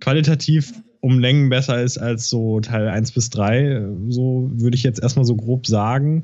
[0.00, 3.86] qualitativ um Längen besser ist als so Teil 1 bis 3.
[4.08, 6.22] So würde ich jetzt erstmal so grob sagen.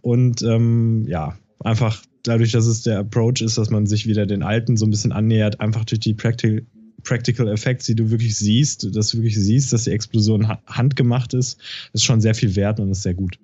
[0.00, 4.42] Und ähm, ja, einfach dadurch, dass es der Approach ist, dass man sich wieder den
[4.42, 6.64] alten so ein bisschen annähert, einfach durch die Practical,
[7.02, 11.34] Practical Effects, die du wirklich siehst, dass du wirklich siehst, dass die Explosion ha handgemacht
[11.34, 11.60] ist,
[11.92, 13.38] ist schon sehr viel wert und ist sehr gut.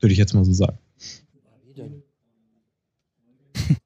[0.00, 0.78] Würde ich jetzt mal so sagen.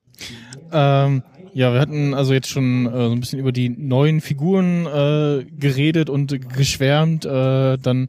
[0.73, 1.23] Ähm,
[1.55, 5.45] ja, wir hatten also jetzt schon äh, so ein bisschen über die neuen Figuren äh,
[5.45, 7.25] geredet und geschwärmt.
[7.25, 8.09] Äh, dann,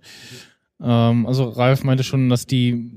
[0.82, 2.92] ähm, also Ralf meinte schon, dass die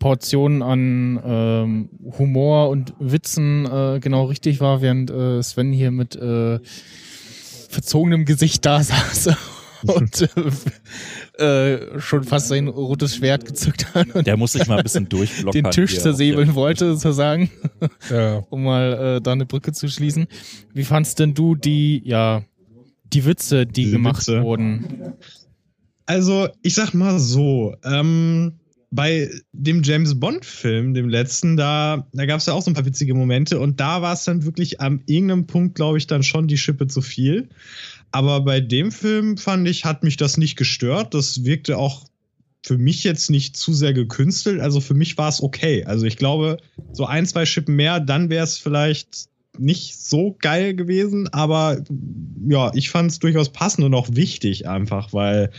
[0.00, 1.88] Portion an ähm,
[2.18, 6.58] Humor und Witzen äh, genau richtig war, während äh, Sven hier mit äh,
[7.68, 9.28] verzogenem Gesicht da saß
[9.86, 10.28] und
[11.38, 11.42] äh,
[11.76, 15.08] äh, schon fast sein rotes Schwert gezückt hat und Der muss sich mal ein bisschen
[15.08, 15.62] durchblocken.
[15.62, 17.50] den Tisch zersäbeln wollte, sozusagen
[18.10, 18.38] Ja.
[18.50, 20.26] um mal äh, da eine Brücke zu schließen.
[20.74, 22.42] Wie fandst denn du die, ja,
[23.04, 24.42] die Witze, die Diese gemacht Witze?
[24.42, 25.12] wurden?
[26.06, 28.59] Also, ich sag mal so, ähm,
[28.90, 32.86] bei dem James Bond-Film, dem letzten, da, da gab es ja auch so ein paar
[32.86, 36.48] witzige Momente und da war es dann wirklich am irgendeinem Punkt, glaube ich, dann schon
[36.48, 37.48] die Schippe zu viel.
[38.10, 41.14] Aber bei dem Film fand ich, hat mich das nicht gestört.
[41.14, 42.06] Das wirkte auch
[42.64, 44.60] für mich jetzt nicht zu sehr gekünstelt.
[44.60, 45.84] Also für mich war es okay.
[45.84, 46.58] Also ich glaube,
[46.92, 51.82] so ein, zwei Schippen mehr, dann wäre es vielleicht nicht so geil gewesen, aber
[52.48, 55.50] ja, ich fand es durchaus passend und auch wichtig einfach, weil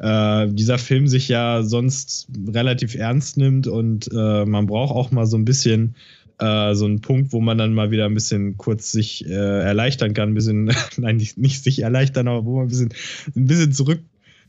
[0.00, 5.26] äh, dieser Film sich ja sonst relativ ernst nimmt und äh, man braucht auch mal
[5.26, 5.94] so ein bisschen
[6.38, 10.14] äh, so einen Punkt, wo man dann mal wieder ein bisschen kurz sich äh, erleichtern
[10.14, 12.94] kann, ein bisschen, nein, nicht, nicht sich erleichtern, aber wo man ein bisschen,
[13.36, 14.00] ein bisschen zurück,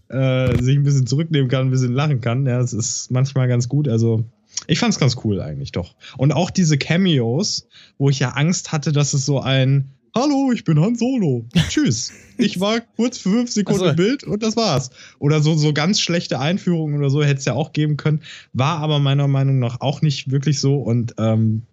[0.07, 2.45] äh, sich ein bisschen zurücknehmen kann, ein bisschen lachen kann.
[2.45, 3.89] Ja, das ist manchmal ganz gut.
[3.89, 4.23] Also
[4.67, 5.95] ich fand's ganz cool eigentlich doch.
[6.17, 10.66] Und auch diese Cameos, wo ich ja Angst hatte, dass es so ein Hallo, ich
[10.66, 11.45] bin Han Solo.
[11.70, 12.12] Tschüss.
[12.38, 14.89] Ich war kurz für fünf Sekunden im Bild und das war's.
[15.20, 18.22] Oder so, so ganz schlechte Einführungen oder so hätte es ja auch geben können.
[18.51, 20.76] War aber meiner Meinung nach auch nicht wirklich so.
[20.76, 21.64] Und ähm,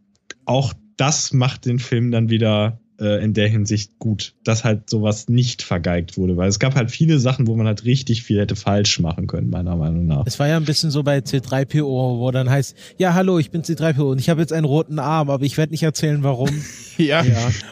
[0.44, 5.28] auch das macht den Film dann wieder äh, in der Hinsicht gut, dass halt sowas
[5.28, 6.36] nicht vergeigt wurde.
[6.36, 9.50] Weil es gab halt viele Sachen, wo man halt richtig viel hätte falsch machen können,
[9.50, 10.26] meiner Meinung nach.
[10.26, 13.62] Es war ja ein bisschen so bei C3PO, wo dann heißt, ja, hallo, ich bin
[13.62, 16.50] C3PO und ich habe jetzt einen roten Arm, aber ich werde nicht erzählen, warum.
[16.98, 17.22] Ja.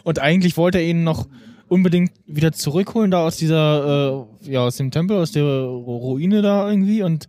[0.05, 1.27] Und eigentlich wollte er ihn noch
[1.67, 6.69] unbedingt wieder zurückholen da aus dieser, äh, ja, aus dem Tempel, aus der Ruine da
[6.69, 7.27] irgendwie und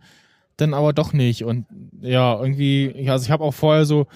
[0.58, 1.44] dann aber doch nicht.
[1.44, 1.66] Und
[2.00, 4.06] ja, irgendwie, ja, also ich habe auch vorher so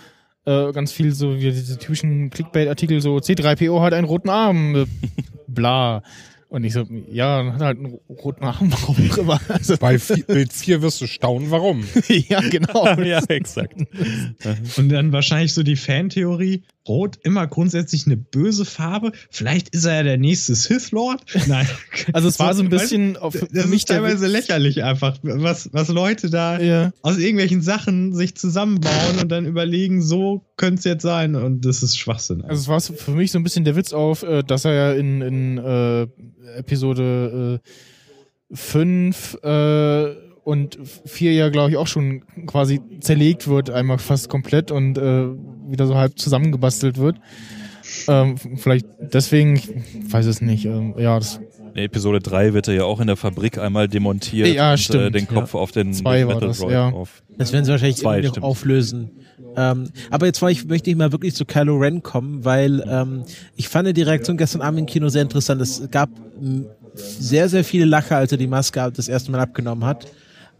[0.44, 4.86] äh, ganz viel so wie diese typischen Clickbait-Artikel, so C3PO hat einen roten Arm, äh,
[5.46, 6.02] bla.
[6.48, 9.40] Und ich so, ja, dann hat er halt einen roten Arm, warum auch immer.
[9.48, 11.84] Also, Bei Bild 4 wirst du staunen, warum.
[12.08, 12.86] ja, genau.
[13.00, 13.76] ja, exakt.
[14.76, 19.12] Und dann wahrscheinlich so die Fantheorie, Rot immer grundsätzlich eine böse Farbe.
[19.30, 21.22] Vielleicht ist er ja der nächste Sith Lord.
[21.46, 21.68] Nein.
[22.12, 25.72] Also es war so ein bisschen auf- für das mich ist teilweise lächerlich einfach, was,
[25.72, 26.92] was Leute da Ja.
[27.02, 31.34] aus irgendwelchen Sachen sich zusammenbauen und dann überlegen, so könnte es jetzt sein.
[31.36, 32.42] Und das ist Schwachsinn.
[32.42, 34.92] Also es war für mich so ein bisschen der Witz auf, äh, dass er ja
[34.92, 36.02] in, in äh,
[36.56, 37.60] Episode
[38.52, 44.70] 5 äh, und 4 ja, glaube ich, auch schon quasi zerlegt wird, einmal fast komplett
[44.70, 45.26] und äh,
[45.68, 47.16] wieder so halb zusammengebastelt wird.
[48.08, 49.68] Ähm, vielleicht deswegen, ich
[50.08, 50.64] weiß es nicht.
[50.64, 51.40] Ähm, ja, das
[51.74, 54.78] In Episode 3 wird er ja auch in der Fabrik einmal demontiert Ja, und äh,
[54.78, 56.90] stimmt, den Kopf auf den Zwei war Metal das, ja.
[56.90, 57.22] auf.
[57.36, 59.10] Das werden sie wahrscheinlich Zwei, irgendwie noch auflösen.
[59.56, 63.24] Ähm, aber jetzt war ich, möchte ich mal wirklich zu Kylo Ren kommen, weil ähm,
[63.56, 65.60] ich fand die Reaktion gestern Abend im Kino sehr interessant.
[65.60, 66.10] Es gab
[66.94, 70.06] sehr, sehr viele Lacher, als er die Maske das erste Mal abgenommen hat.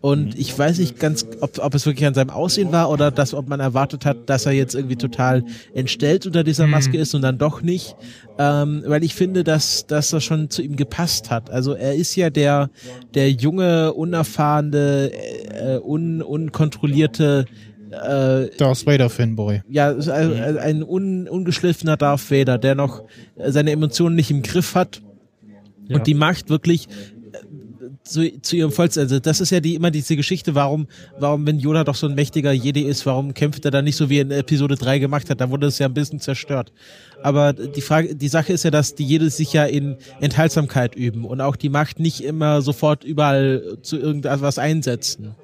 [0.02, 3.32] Und ich weiß nicht ganz, ob, ob es wirklich an seinem Aussehen war oder dass,
[3.34, 5.44] ob man erwartet hat, dass er jetzt irgendwie total
[5.74, 7.94] entstellt unter dieser Maske ist und dann doch nicht.
[8.36, 11.50] Ähm, weil ich finde, dass, dass das schon zu ihm gepasst hat.
[11.50, 12.68] Also er ist ja der,
[13.14, 17.44] der junge, unerfahrene, äh, un, unkontrollierte
[17.92, 19.62] äh, Darth Vader Fanboy.
[19.68, 23.04] ja, also ein un, ungeschliffener Darth Vader, der noch
[23.46, 25.00] seine Emotionen nicht im Griff hat
[25.88, 25.96] Ja.
[25.98, 27.11] und die Macht wirklich äh,
[28.04, 29.02] zu, zu ihrem Vollsten.
[29.02, 30.86] Also das ist ja die immer diese Geschichte, warum,
[31.18, 34.10] warum, wenn Yoda doch so ein mächtiger Jedi ist, warum kämpft er da nicht so
[34.10, 35.40] wie in Episode 3 gemacht hat?
[35.40, 36.72] Da wurde es ja ein bisschen zerstört.
[37.22, 41.24] Aber die Frage, die Sache ist ja, dass die Jedi sich ja in Enthaltsamkeit üben
[41.24, 45.34] und auch die Macht nicht immer sofort überall zu irgendwas einsetzen.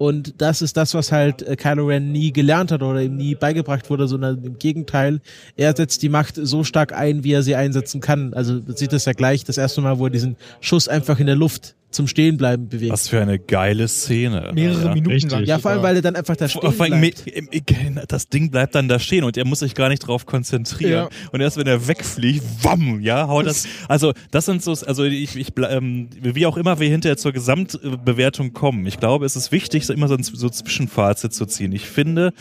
[0.00, 3.34] Und das ist das, was halt äh, Kylo Ren nie gelernt hat oder ihm nie
[3.34, 5.20] beigebracht wurde, sondern im Gegenteil,
[5.58, 8.32] er setzt die Macht so stark ein, wie er sie einsetzen kann.
[8.32, 11.36] Also sieht das ja gleich, das erste Mal, wo er diesen Schuss einfach in der
[11.36, 12.92] Luft zum Stehenbleiben bewegt.
[12.92, 14.52] Was für eine geile Szene.
[14.54, 14.94] Mehrere ja.
[14.94, 15.32] Minuten Richtig.
[15.32, 15.44] lang.
[15.44, 18.12] ja, vor allem, weil er dann einfach da stehen bleibt.
[18.12, 21.08] das Ding bleibt dann da stehen und er muss sich gar nicht drauf konzentrieren.
[21.10, 21.30] Ja.
[21.32, 23.66] Und erst wenn er wegfliegt, wamm, ja, haut das.
[23.88, 28.52] Also das sind so, also ich, ich ähm, wie auch immer wir hinterher zur Gesamtbewertung
[28.52, 28.86] kommen.
[28.86, 31.72] Ich glaube, es ist wichtig, so immer so ein so Zwischenfazit zu ziehen.
[31.72, 32.32] Ich finde,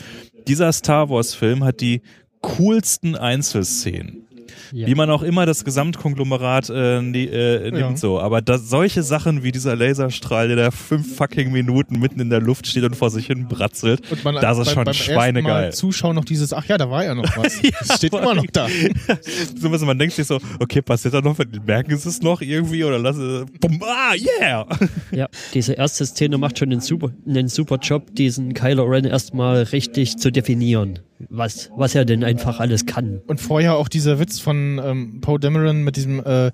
[0.48, 2.02] dieser Star Wars Film hat die
[2.42, 4.28] coolsten Einzelszenen.
[4.72, 4.88] Ja.
[4.88, 7.96] Wie man auch immer das Gesamtkonglomerat äh, ne, äh, nimmt Ja.
[7.98, 8.20] so.
[8.20, 12.42] Aber das, solche Sachen wie dieser Laserstrahl, der da fünf fucking Minuten mitten in der
[12.42, 15.74] Luft steht und vor sich hin bratzelt, Und man das ist beim- schon beim schweinegeil.
[15.74, 17.60] Zuschauen noch dieses, ach ja, da war ja noch was.
[17.88, 18.68] Das steht immer noch da.
[19.60, 22.84] so was, man denkt sich so, okay, passiert da noch, merken sie es noch irgendwie
[22.84, 24.66] oder lassen bumm, ah, yeah!
[25.12, 29.64] Ja, diese erste Szene macht schon einen super, einen super Job, diesen Kylo Ren erstmal
[29.64, 33.22] richtig zu definieren, was, was er denn einfach alles kann.
[33.28, 36.52] Und vorher auch dieser Witz von ähm, Poe Dameron mit diesem, äh,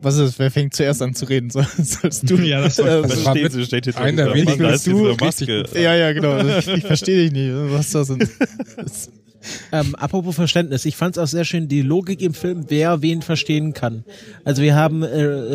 [0.00, 1.50] was ist das, wer fängt zuerst an zu reden?
[1.50, 2.36] Soll, sollst du?
[2.36, 5.64] Ja, das äh, Das war mit sie, steht hier einer der wenigen, ist du Maske.
[5.74, 6.38] ja, ja, genau.
[6.58, 7.52] Ich, ich verstehe dich nicht.
[7.72, 8.28] Was das sind.
[9.72, 13.22] Ähm, apropos Verständnis, ich fand es auch sehr schön, die Logik im Film, wer wen
[13.22, 14.04] verstehen kann.
[14.44, 15.08] Also wir haben äh,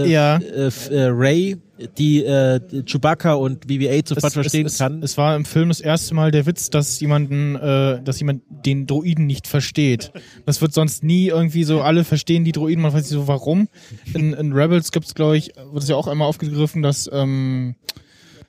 [0.03, 0.38] äh, Ja.
[0.38, 1.57] äh, äh, Ray,
[1.97, 5.03] die äh, Chewbacca und BB-8 sofort verstehen es, kann.
[5.03, 8.88] Es war im Film das erste Mal der Witz, dass jemanden, äh, dass jemand den
[8.88, 10.11] Droiden nicht versteht.
[10.45, 13.67] Das wird sonst nie irgendwie so, alle verstehen die Droiden, man weiß nicht so warum.
[14.13, 17.75] In, in Rebels gibt's glaube ich, wird es ja auch einmal aufgegriffen, dass, ähm,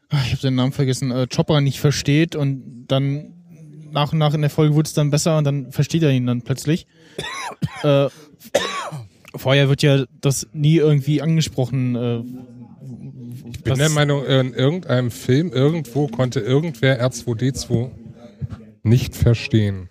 [0.09, 3.35] ach, ich habe den Namen vergessen, äh, Chopper nicht versteht und dann
[3.93, 6.27] nach und nach in der Folge wurde es dann besser und dann versteht er ihn
[6.27, 6.87] dann plötzlich.
[7.83, 8.09] äh,
[9.35, 11.95] vorher wird ja das nie irgendwie angesprochen.
[11.95, 12.23] Äh,
[13.53, 17.91] Ich bin der Meinung, in irgendeinem Film, irgendwo konnte irgendwer R2D2
[18.83, 19.89] nicht verstehen.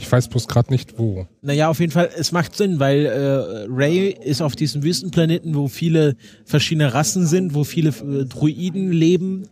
[0.00, 1.26] Ich weiß bloß gerade nicht wo.
[1.40, 5.68] Naja, auf jeden Fall, es macht Sinn, weil äh, Ray ist auf diesem Wüstenplaneten, wo
[5.68, 9.48] viele verschiedene Rassen sind, wo viele äh, Druiden leben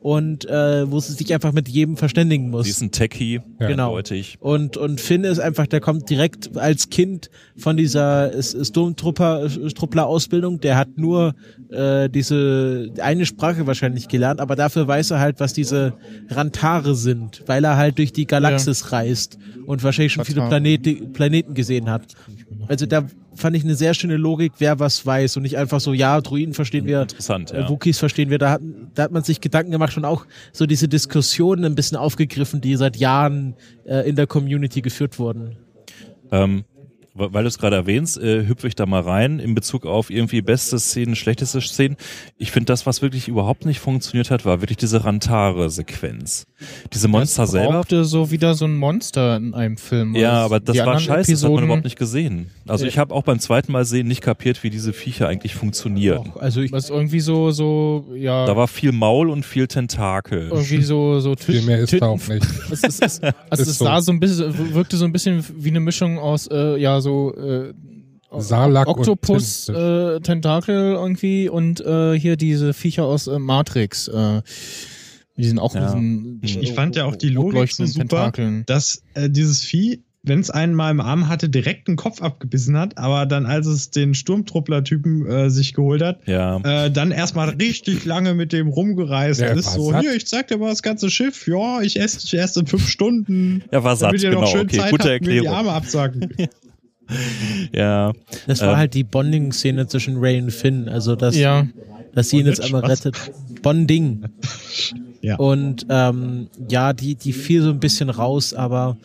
[0.00, 2.64] und äh, wo sie sich einfach mit jedem verständigen muss.
[2.64, 3.66] Sie ist ein Techie, Ja.
[3.68, 3.88] Genau.
[3.88, 4.38] eindeutig.
[4.40, 10.60] Und, und Finn ist einfach, der kommt direkt als Kind von dieser Sturmtruppler-Ausbildung.
[10.60, 11.34] Der hat nur
[11.70, 15.92] äh, diese eine Sprache wahrscheinlich gelernt, aber dafür weiß er halt, was diese
[16.28, 20.46] Rantare sind, weil er halt durch die Galaxis reist und wahrscheinlich schon viele.
[20.48, 22.14] Planete, Planeten gesehen hat.
[22.68, 23.04] Also da
[23.40, 26.54] fand ich eine sehr schöne Logik, wer was weiß und nicht einfach so, ja, Druiden
[26.54, 27.68] verstehen wir, Interessant, äh, ja.
[27.68, 28.38] Wookies verstehen wir.
[28.38, 28.60] Da hat,
[28.94, 32.76] da hat man sich Gedanken gemacht und auch so diese Diskussionen ein bisschen aufgegriffen, die
[32.76, 35.56] seit Jahren äh, in der Community geführt wurden.
[36.30, 36.64] Ähm,
[37.14, 40.42] weil du es gerade erwähnst, äh, hüpfe ich da mal rein in Bezug auf irgendwie
[40.42, 41.96] beste Szenen, schlechteste Szenen.
[42.38, 46.44] Ich finde, das, was wirklich überhaupt nicht funktioniert hat, war wirklich diese Rantare-Sequenz.
[46.92, 47.72] Diese Monster es selber.
[47.72, 50.14] brauchte so wieder so ein Monster in einem Film.
[50.14, 52.50] Ja, Also aber das war scheiße, das hat man überhaupt nicht gesehen.
[52.66, 56.32] Also ich habe auch beim zweiten Mal sehen nicht kapiert, wie diese Viecher eigentlich funktionieren.
[56.38, 60.48] Also ich, Was irgendwie so, so, ja, Da war viel Maul und viel Tentakel.
[60.50, 62.46] irgendwie so, so Viel mehr ist da auch nicht.
[62.70, 63.84] Es, es, es, also Ist es so.
[63.84, 67.34] sah so ein bisschen, wirkte so ein bisschen wie eine Mischung aus, äh, ja, so
[67.34, 67.72] äh,
[68.30, 74.08] Oktopus, äh, Tentakel irgendwie und äh, hier diese Viecher aus äh, Matrix.
[74.08, 74.42] Äh,
[75.36, 75.86] die sind auch Ja.
[75.94, 78.62] diesen, Ich fand ja auch die Logik so super, Tentakeln.
[78.66, 82.76] dass äh, dieses Vieh, wenn es einen mal im Arm hatte, direkt den Kopf abgebissen
[82.76, 86.58] hat, aber dann, als es den Sturmtruppler-Typen äh, sich geholt hat, Ja.
[86.58, 89.72] äh, dann erstmal richtig lange mit dem rumgereist Der ist.
[89.72, 90.02] So, satt.
[90.02, 91.48] hier, ich zeig dir mal das ganze Schiff.
[91.48, 93.64] Ja, ich esse dich erst in fünf Stunden.
[93.70, 94.42] War satt, damit ihr genau.
[94.42, 95.56] noch schön Okay, Zeit gute habt, mir die Erklärung.
[95.58, 96.28] Arme absagen.
[96.36, 96.46] Ja.
[98.46, 100.88] das war ähm, halt die Bonding-Szene zwischen Ray und Finn.
[100.88, 101.66] Also dass, Ja,
[102.14, 103.16] dass sie ihn jetzt einmal rettet.
[103.62, 104.24] Bonding.
[105.22, 105.36] Ja.
[105.36, 108.96] Und ähm, ja, die, die fiel so ein bisschen raus, aber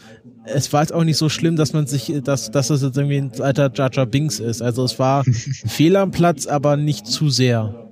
[0.45, 3.17] es war jetzt auch nicht so schlimm, dass man sich, dass, dass es jetzt irgendwie
[3.17, 4.61] ein alter Jar Jar Binks ist.
[4.61, 5.23] Also es war
[5.65, 7.89] Fehler am Platz, aber nicht zu sehr.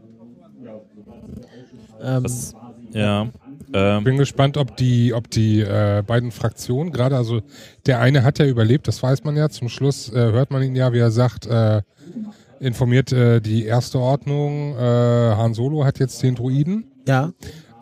[2.02, 2.54] Ähm, das,
[2.94, 3.28] ja.
[3.74, 7.42] Ähm, bin gespannt, ob die, ob die äh, beiden Fraktionen gerade, also
[7.86, 9.50] der eine hat ja überlebt, das weiß man ja.
[9.50, 11.82] Zum Schluss äh, hört man ihn ja, wie er sagt, äh,
[12.60, 14.76] informiert äh, die erste Ordnung.
[14.78, 16.86] Äh, Han Solo hat jetzt den Druiden.
[17.08, 17.34] Ja.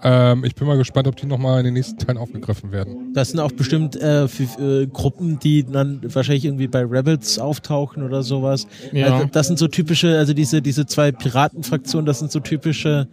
[0.03, 3.13] Ähm, ich bin mal gespannt, ob die nochmal in den nächsten Teilen aufgegriffen werden.
[3.13, 8.01] Das sind auch bestimmt äh, für, äh, Gruppen, die dann wahrscheinlich irgendwie bei Rebels auftauchen
[8.01, 8.65] oder sowas.
[8.91, 9.13] Ja.
[9.13, 13.07] Also, das sind so typische, also diese, diese zwei Piratenfraktionen, das sind so typische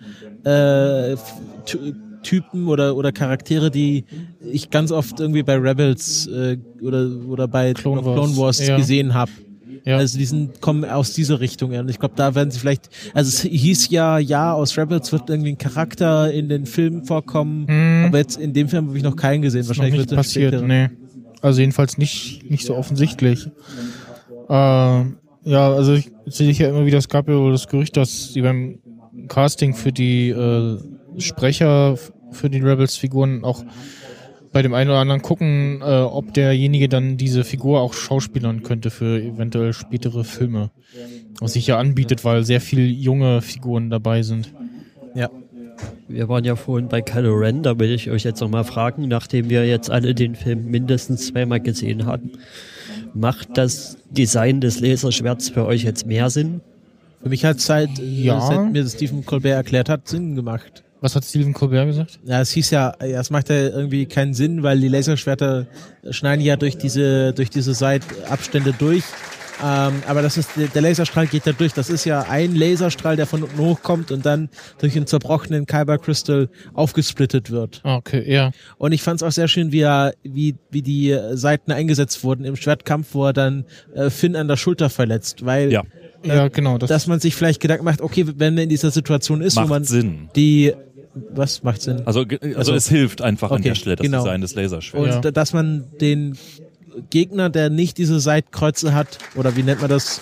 [0.45, 1.17] äh,
[2.23, 4.05] Typen oder, oder Charaktere, die
[4.41, 8.77] ich ganz oft irgendwie bei Rebels äh, oder, oder bei Clone Wars, Clone Wars ja.
[8.77, 9.31] gesehen habe.
[9.85, 9.97] Ja.
[9.97, 11.73] Also die sind, kommen aus dieser Richtung.
[11.73, 15.31] Und ich glaube, da werden sie vielleicht, also es hieß ja, ja, aus Rebels wird
[15.31, 18.05] irgendwie ein Charakter in den Filmen vorkommen, hm.
[18.07, 19.61] aber jetzt in dem Film habe ich noch keinen gesehen.
[19.61, 20.67] Das Wahrscheinlich wird das passiert, später.
[20.67, 20.91] nee.
[21.41, 23.47] Also jedenfalls nicht, nicht so offensichtlich.
[24.49, 28.43] Äh, ja, also ich sehe ja immer wieder, es gab ja das Gerücht, dass sie
[28.43, 28.81] beim
[29.29, 30.79] Casting für die äh,
[31.21, 31.97] Sprecher
[32.31, 33.65] für die Rebels-Figuren auch
[34.53, 38.91] bei dem einen oder anderen gucken, äh, ob derjenige dann diese Figur auch schauspielern könnte
[38.91, 40.71] für eventuell spätere Filme.
[41.41, 44.53] Was sich ja anbietet, weil sehr viele junge Figuren dabei sind.
[45.15, 45.31] Ja.
[46.09, 49.49] Wir waren ja vorhin bei Kylo Ren, da will ich euch jetzt nochmal fragen, nachdem
[49.49, 52.33] wir jetzt alle den Film mindestens zweimal gesehen haben,
[53.15, 56.63] macht das Design des Laserschwerts für euch jetzt mehr Sinn?
[57.23, 58.41] Für mich hat es seit, ja.
[58.41, 60.83] seit mir Stephen Colbert erklärt hat, Sinn gemacht.
[61.01, 62.19] Was hat Stephen Colbert gesagt?
[62.25, 65.67] Ja, es hieß ja, es macht ja irgendwie keinen Sinn, weil die Laserschwerter
[66.11, 69.05] schneiden ja durch diese, durch diese Seitabstände durch.
[69.61, 71.73] Ähm, aber das ist, der Laserstrahl geht da durch.
[71.73, 75.99] Das ist ja ein Laserstrahl, der von unten hochkommt und dann durch einen zerbrochenen Kyber
[75.99, 77.81] Crystal aufgesplittet wird.
[77.83, 78.53] Ah, okay, ja.
[78.79, 82.45] Und ich fand es auch sehr schön, wie er, wie, wie die Seiten eingesetzt wurden
[82.45, 85.83] im Schwertkampf, wo er dann äh, Finn an der Schulter verletzt, weil ja.
[86.23, 86.79] Äh, ja, genau.
[86.79, 89.67] Das dass man sich vielleicht Gedanken macht, okay, wenn man in dieser Situation ist, wo
[89.67, 90.29] man Sinn.
[90.35, 90.75] die
[91.31, 92.03] was macht Sinn?
[92.05, 94.23] Also, also, also es hilft einfach okay, an der Stelle das genau.
[94.23, 95.17] Design des Laserschwerts.
[95.17, 95.31] Und ja.
[95.31, 96.37] dass man den
[97.11, 100.21] Gegner, der nicht diese Seitkreuze hat, oder wie nennt man das?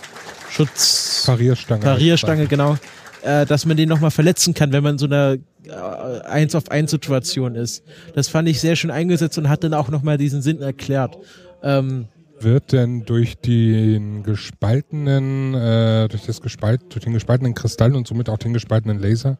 [0.51, 1.25] Schutz.
[1.27, 1.83] Parierstange.
[1.83, 2.77] Parierstange, genau.
[3.23, 6.71] Äh, dass man den nochmal verletzen kann, wenn man in so einer äh, eins auf
[6.71, 7.83] eins Situation ist.
[8.15, 11.19] Das fand ich sehr schön eingesetzt und hat dann auch nochmal diesen Sinn erklärt.
[11.63, 12.07] Ähm,
[12.41, 18.29] wird denn durch den gespaltenen, äh, durch das gespalt, durch den gespaltenen Kristall und somit
[18.29, 19.39] auch den gespaltenen Laser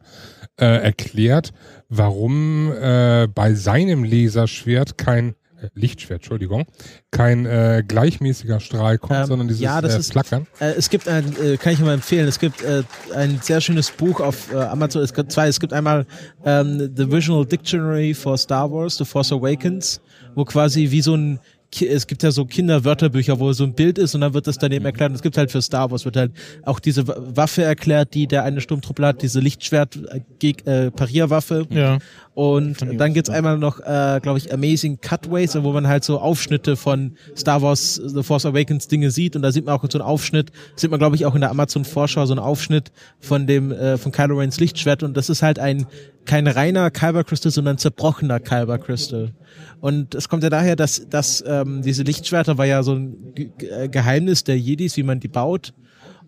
[0.59, 1.51] äh, erklärt,
[1.89, 6.65] warum äh, bei seinem Laserschwert kein äh, Lichtschwert, Entschuldigung,
[7.11, 10.47] kein äh, gleichmäßiger Strahl kommt, ähm, sondern dieses ja, das äh, ist, Flackern.
[10.59, 12.83] Äh, es gibt ein, äh, kann ich mal empfehlen, es gibt äh,
[13.15, 16.05] ein sehr schönes Buch auf äh, Amazon, es gibt zwei, es gibt einmal
[16.45, 20.01] ähm, The Visual Dictionary for Star Wars, The Force Awakens,
[20.35, 21.39] wo quasi wie so ein
[21.79, 24.83] es gibt ja so Kinderwörterbücher, wo so ein Bild ist und dann wird das daneben
[24.83, 24.87] mhm.
[24.87, 25.11] erklärt.
[25.11, 26.31] Und es gibt halt für Star Wars wird halt
[26.63, 29.99] auch diese Waffe erklärt, die der eine Sturmtruppler hat, diese Lichtschwert
[30.41, 31.67] äh, äh, Parierwaffe.
[31.69, 31.99] Ja.
[32.33, 36.75] Und dann gibt's einmal noch, äh, glaube ich, Amazing Cutways, wo man halt so Aufschnitte
[36.75, 39.35] von Star Wars The Force Awakens Dinge sieht.
[39.35, 41.49] Und da sieht man auch so einen Aufschnitt, sieht man, glaube ich, auch in der
[41.49, 45.01] Amazon Vorschau so einen Aufschnitt von dem, äh, von Kylo Rens Lichtschwert.
[45.01, 45.87] Und das ist halt ein,
[46.27, 49.31] kein reiner Kyber Crystal, sondern zerbrochener Kyber Crystal.
[49.79, 53.49] Und es kommt ja daher, dass, dass ähm, diese Lichtschwerter war ja so ein Ge
[53.89, 55.73] Geheimnis der Jedis, wie man die baut.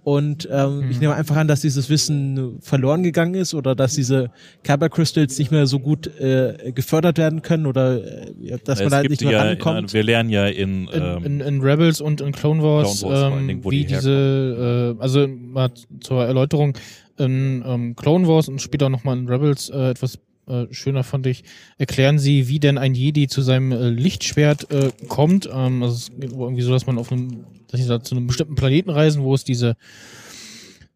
[0.04, 0.92] Und ähm, mhm.
[0.92, 4.32] ich nehme einfach an, dass dieses Wissen verloren gegangen ist oder dass diese
[4.64, 8.98] Kyber Crystals nicht mehr so gut äh, gefördert werden können oder äh, dass man da
[8.98, 9.94] halt nicht mehr ja, rankommt.
[9.94, 13.34] wir lernen ja in, ähm, in, in, in, Rebels und in Clone Wars, Clone Wars
[13.34, 15.70] ähm, Dingen, wie die diese, äh, also mal
[16.00, 16.78] zur Erläuterung,
[17.20, 21.44] in ähm, Clone Wars und später nochmal in Rebels äh, etwas äh, schöner fand ich,
[21.78, 25.48] erklären sie, wie denn ein Jedi zu seinem äh, Lichtschwert äh, kommt.
[25.52, 28.28] Ähm, also es ist irgendwie so, dass man auf einem, dass sie da zu einem
[28.28, 29.76] bestimmten Planeten reisen, wo es diese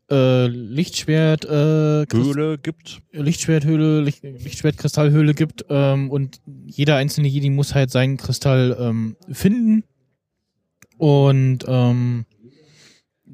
[0.09, 3.01] äh, Lichtschwert äh, Höhle gibt.
[3.11, 9.83] Lichtschwerthöhle, Licht, Lichtschwertkristallhöhle gibt ähm, und jeder einzelne Jedi muss halt seinen Kristall ähm, finden
[10.97, 12.25] und ähm,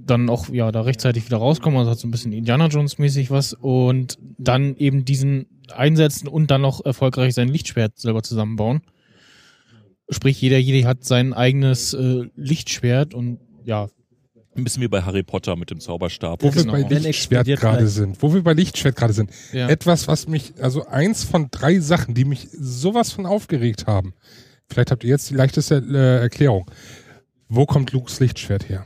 [0.05, 3.31] dann auch ja da rechtzeitig wieder rauskommen, also hat so ein bisschen Indiana Jones mäßig
[3.31, 8.81] was und dann eben diesen einsetzen und dann noch erfolgreich sein Lichtschwert selber zusammenbauen.
[10.09, 13.89] Sprich, jeder Jedi hat sein eigenes äh, Lichtschwert und ja.
[14.55, 16.41] Ein bisschen wie bei Harry Potter mit dem Zauberstab.
[16.41, 16.73] Wo wir genau.
[16.73, 18.21] bei Lichtschwert gerade sind.
[18.21, 19.29] Wo wir bei Lichtschwert gerade sind.
[19.53, 19.69] Ja.
[19.69, 24.15] Etwas, was mich, also eins von drei Sachen, die mich sowas von aufgeregt haben.
[24.67, 26.69] Vielleicht habt ihr jetzt die leichteste äh, Erklärung.
[27.47, 28.85] Wo kommt Lukes Lichtschwert her?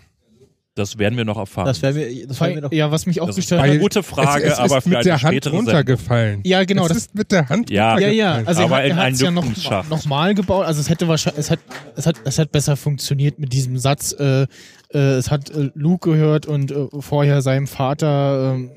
[0.76, 1.68] Das werden wir noch erfahren.
[1.68, 2.72] Das wäre mir, das wär mir noch.
[2.72, 3.80] ja, was mich auch das ist gestört eine hat.
[3.82, 5.60] gute Frage, es, es aber ist für mit eine der Hand Sendung.
[5.60, 6.40] runtergefallen.
[6.44, 8.00] Ja, genau, Es das- ist mit der Hand Ja.
[8.00, 8.48] Ja, ja, runtergefallen.
[8.48, 10.66] also Aber er in hat es ja noch, noch mal gebaut.
[10.66, 11.60] Also es hätte wahrscheinlich, es hat,
[11.96, 14.14] es hat, es hat besser funktioniert mit diesem Satz.
[14.20, 14.48] Äh,
[14.94, 18.58] äh, es hat äh, Luke gehört und äh, vorher seinem Vater.
[18.58, 18.70] Äh,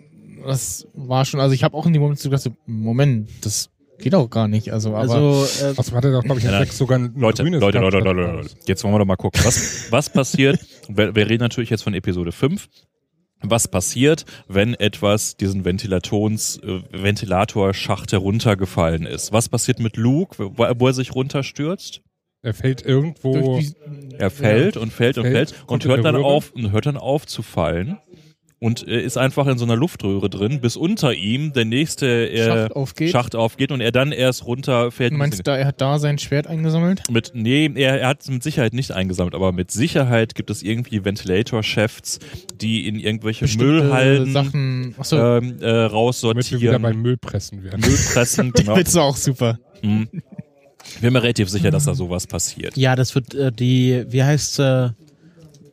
[0.46, 1.40] das war schon.
[1.40, 4.48] Also ich habe auch in dem Moment so gedacht, so, Moment, das geht auch gar
[4.48, 4.72] nicht.
[4.72, 7.42] Also, aber Also, äh, Außerdem hat er doch, glaube ich, Ja, sechs sogar ein Leute,
[7.42, 8.16] grünes Leute, Leute, gehabt.
[8.16, 9.40] Leute, Leute, Jetzt wollen wir doch mal gucken.
[9.44, 10.58] Was, was passiert?
[10.88, 12.68] Wir, wir reden natürlich jetzt von Episode 5.
[13.42, 19.32] Was passiert, wenn etwas diesen Ventilations, äh, Ventilatorschacht heruntergefallen ist?
[19.32, 22.00] Was passiert mit Luke, wo, wo er sich runterstürzt?
[22.42, 23.58] Er fällt irgendwo.
[23.58, 23.74] die,
[24.18, 26.86] Er fällt und fällt und Fällt, fällt und kommt in hört dann auf und hört
[26.86, 27.98] dann auf zu fallen
[28.58, 32.46] und äh, ist einfach in so einer Luftröhre drin, bis unter ihm der nächste äh,
[32.46, 33.10] Schacht aufgeht.
[33.10, 35.12] Schacht aufgeht und er dann erst runterfällt.
[35.12, 37.02] Du meinst, da er hat da sein Schwert eingesammelt?
[37.10, 40.62] Mit, nee, er, er hat es mit Sicherheit nicht eingesammelt, aber mit Sicherheit gibt es
[40.62, 42.18] irgendwie Ventilator-Chefs,
[42.58, 44.94] die in irgendwelche Bestimmte Müllhalden Sachen.
[44.98, 47.80] Achso, ähm, äh, Damit wir wieder raussortieren, beim Müllpressen werden.
[47.80, 48.74] Müllpressen, genau.
[48.74, 49.58] das ist auch super.
[49.82, 50.08] Mhm.
[50.94, 52.76] Ich bin mir relativ sicher, dass da sowas passiert.
[52.76, 54.90] ja, das wird äh, die, wie heißt äh,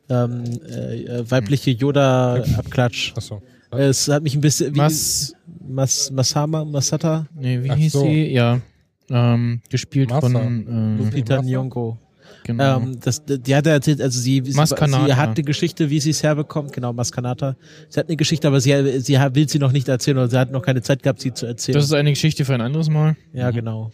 [0.08, 3.12] ähm, äh, äh, weibliche Yoda-Abklatsch.
[3.16, 3.42] Achso.
[3.70, 4.74] Es hat mich ein bisschen.
[4.74, 5.34] Wie, Mas,
[5.66, 8.02] Mas, Masama, Masata, nee, wie Ach hieß so.
[8.02, 8.32] sie?
[8.32, 8.60] Ja.
[9.10, 10.20] Ähm, gespielt Massa.
[10.20, 11.38] von äh, Lupita?
[11.40, 11.98] Nyong'o.
[12.44, 12.78] genau.
[12.78, 15.06] Ähm, das, die hat erzählt, also sie, sie, Maskanata.
[15.06, 17.56] sie hat eine Geschichte, wie sie es herbekommt, genau, Maskanata.
[17.88, 20.50] Sie hat eine Geschichte, aber sie, sie will sie noch nicht erzählen oder sie hat
[20.50, 21.74] noch keine Zeit gehabt, sie zu erzählen.
[21.74, 23.16] das ist eine Geschichte für ein anderes Mal.
[23.32, 23.90] ja, genau.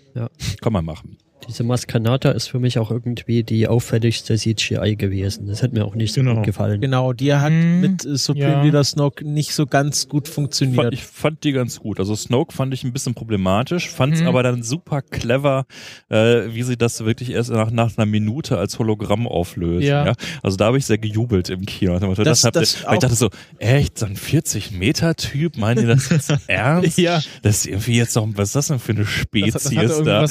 [0.61, 1.17] Kann man machen.
[1.49, 5.47] Diese Maskanata ist für mich auch irgendwie die auffälligste CGI gewesen.
[5.49, 6.37] Das hat mir auch nicht so Genau.
[6.37, 6.81] gut gefallen.
[6.81, 8.63] Genau, die hat Hm, mit äh, Supreme ja.
[8.63, 10.93] Leader Snoke nicht so ganz gut funktioniert.
[10.95, 11.99] ich fand die ganz gut.
[11.99, 14.29] Also Snoke fand ich ein bisschen problematisch, fand es Mhm.
[14.29, 15.67] aber dann super clever,
[16.09, 19.83] äh, wie sie das wirklich erst nach, nach einer Minute als Hologramm auflösen.
[19.89, 20.07] Ja.
[20.07, 20.13] Ja.
[20.45, 21.99] Also da habe ich sehr gejubelt im Kino.
[21.99, 26.09] Das, das, Das- das weil ich dachte so, echt, so ein 40-Meter-Typ, meinen die das
[26.11, 26.97] jetzt ernst?
[26.99, 27.21] Ja.
[27.43, 30.03] Das ist irgendwie jetzt noch, was ist das denn für eine Das, Spezies das hatte
[30.05, 30.27] da?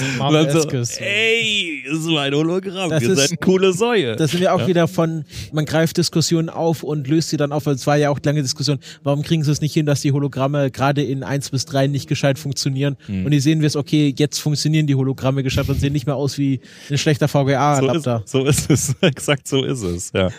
[0.99, 4.15] So, ey, so ein Hologramm, Das ihr ist- seid eine coole Säue.
[4.15, 4.67] Da sind wir auch Ja.
[4.67, 7.65] wieder von, man greift Diskussionen auf und löst sie dann auf.
[7.67, 10.71] Es war ja auch lange Diskussion, warum kriegen sie es nicht hin, dass die Hologramme
[10.71, 12.97] gerade in 1 bis 3 nicht gescheit funktionieren.
[13.05, 13.25] Hm.
[13.25, 16.15] Und hier sehen wir es, okay, jetzt funktionieren die Hologramme gescheit und sehen nicht mehr
[16.15, 18.21] aus wie ein schlechter so, VGA-Adapter.
[18.25, 20.29] ist, so ist es, exakt so ist es, ja.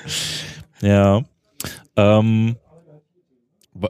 [0.82, 1.22] Ja.
[1.96, 2.56] Ähm,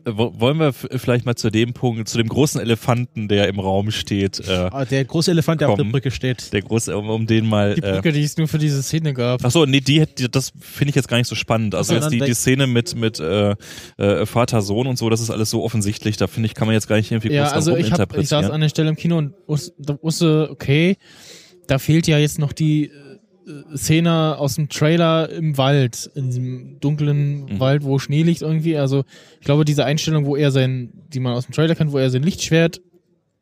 [0.04, 4.40] wollen wir vielleicht mal zu dem Punkt, zu dem großen Elefanten, der im Raum steht,
[4.48, 5.84] äh, Ah, der große Elefant, der auf der.
[5.84, 6.52] Brücke steht.
[6.52, 7.74] der große, um, um den mal.
[7.74, 9.44] Die Äh, Brücke, die es nur für diese Szene gab.
[9.44, 11.74] Ach so, nee, die, hätte- das finde ich jetzt gar nicht so spannend.
[11.74, 12.34] Also jetzt die, die.
[12.34, 13.54] Szene mit mit äh,
[13.98, 16.16] äh, Vater Sohn und so, das ist alles so offensichtlich.
[16.16, 18.28] Da finde ich, kann man jetzt gar nicht irgendwie Ja, groß also ich, hab, ich
[18.28, 20.96] saß an der Stelle im Kino und wusste, okay,
[21.66, 23.09] da fehlt ja jetzt noch die äh,
[23.76, 27.60] Szene aus dem Trailer im Wald, in diesem dunklen Mhm.
[27.60, 28.76] Wald, wo Schnee liegt irgendwie.
[28.76, 29.04] Also
[29.40, 32.10] ich glaube, diese Einstellung, wo er sein, die man aus dem Trailer kennt, wo er
[32.10, 32.80] sein Lichtschwert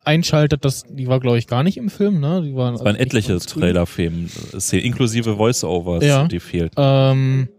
[0.03, 2.41] einschaltet, das, die war glaube ich gar nicht im Film, ne?
[2.43, 4.27] Die waren, Es waren etliche Trailerfilme,
[4.71, 6.27] inklusive Voice-Overs, Ja.
[6.27, 6.73] die fehlt.
[6.77, 7.49] Ähm,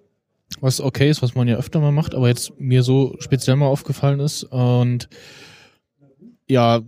[0.60, 3.66] was okay ist, was man ja öfter mal macht, aber jetzt mir so speziell mal
[3.66, 4.42] aufgefallen ist.
[4.44, 5.08] Und
[6.48, 6.80] ja,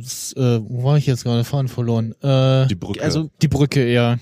[0.00, 1.44] s- äh, wo war ich jetzt gerade?
[1.44, 2.14] Fahren verloren.
[2.22, 3.02] Äh, Die Brücke.
[3.02, 4.16] Also die Brücke, ja.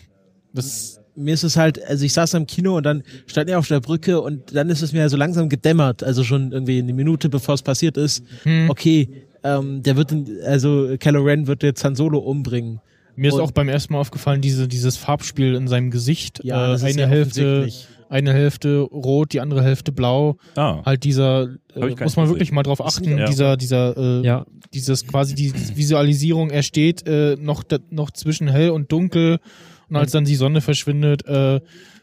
[0.52, 3.68] Das, mir ist es halt, also ich saß am Kino und dann stand er auf
[3.68, 7.28] der Brücke und dann ist es mir so langsam gedämmert, also schon irgendwie eine Minute
[7.28, 8.22] bevor es passiert ist.
[8.44, 9.08] hm, Okay,
[9.44, 12.80] ähm, der wird, in, also Kylo Ren wird jetzt Han Solo umbringen.
[13.16, 16.40] mir ist und- auch beim ersten Mal aufgefallen, diese, dieses Farbspiel in seinem Gesicht.
[16.44, 17.68] Ja, äh, das ist eine Hälfte,
[18.08, 20.36] eine Hälfte rot, die andere Hälfte blau.
[20.56, 20.82] ah.
[20.84, 23.26] Halt dieser, ich äh, muss man wirklich mal drauf achten, ja.
[23.26, 28.48] dieser, dieser, äh, Ja, dieses quasi die Visualisierung, er steht äh, noch, da, noch zwischen
[28.48, 29.38] hell und dunkel
[29.90, 31.60] und als dann die Sonne verschwindet, äh,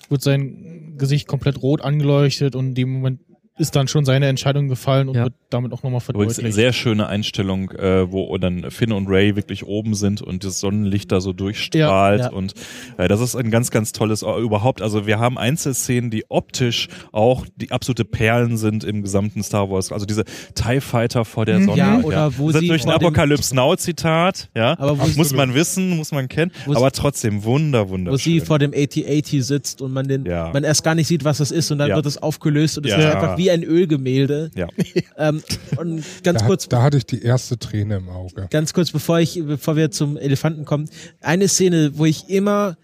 [0.09, 3.19] wird sein Gesicht komplett rot angeleuchtet und in dem Moment
[3.57, 5.23] ist dann schon seine Entscheidung gefallen und Ja.
[5.25, 6.53] wird damit auch nochmal Übrigens verdeutlicht.
[6.55, 11.11] sehr schöne Einstellung, äh, wo dann Finn und Ray wirklich oben sind und das Sonnenlicht
[11.11, 12.31] da so durchstrahlt Ja, ja.
[12.31, 12.53] und
[12.97, 14.81] äh, das ist ein ganz, ganz tolles äh, überhaupt.
[14.81, 19.91] Also wir haben Einzelszenen, die optisch auch die absolute Perlen sind im gesamten Star Wars.
[19.91, 20.23] Also diese
[20.55, 21.65] TIE Fighter vor der Mhm.
[21.65, 21.77] Sonne.
[21.77, 24.77] Ja, oder wo das ist sie durch ein vor dem- Apocalypse Now Zitat, ja.
[24.79, 28.17] Aber wo muss man wissen, muss man kennen, Wo aber trotzdem wunder, wo wunderschön.
[28.19, 30.51] sie vor dem AT-80 sitzt und man den, Ja.
[30.53, 31.95] man erst gar nicht sieht, was das ist und dann Ja.
[31.95, 32.97] wird es aufgelöst und es Ja.
[32.99, 34.51] ist einfach wie ein Ölgemälde.
[34.55, 34.67] ja.
[35.19, 35.41] Ähm,
[35.77, 38.47] und ganz Da, kurz, hat, da hatte ich die erste Träne im Auge.
[38.51, 40.87] ganz kurz, bevor ich, bevor wir zum Elefanten kommen,
[41.21, 42.77] eine Szene, wo ich immer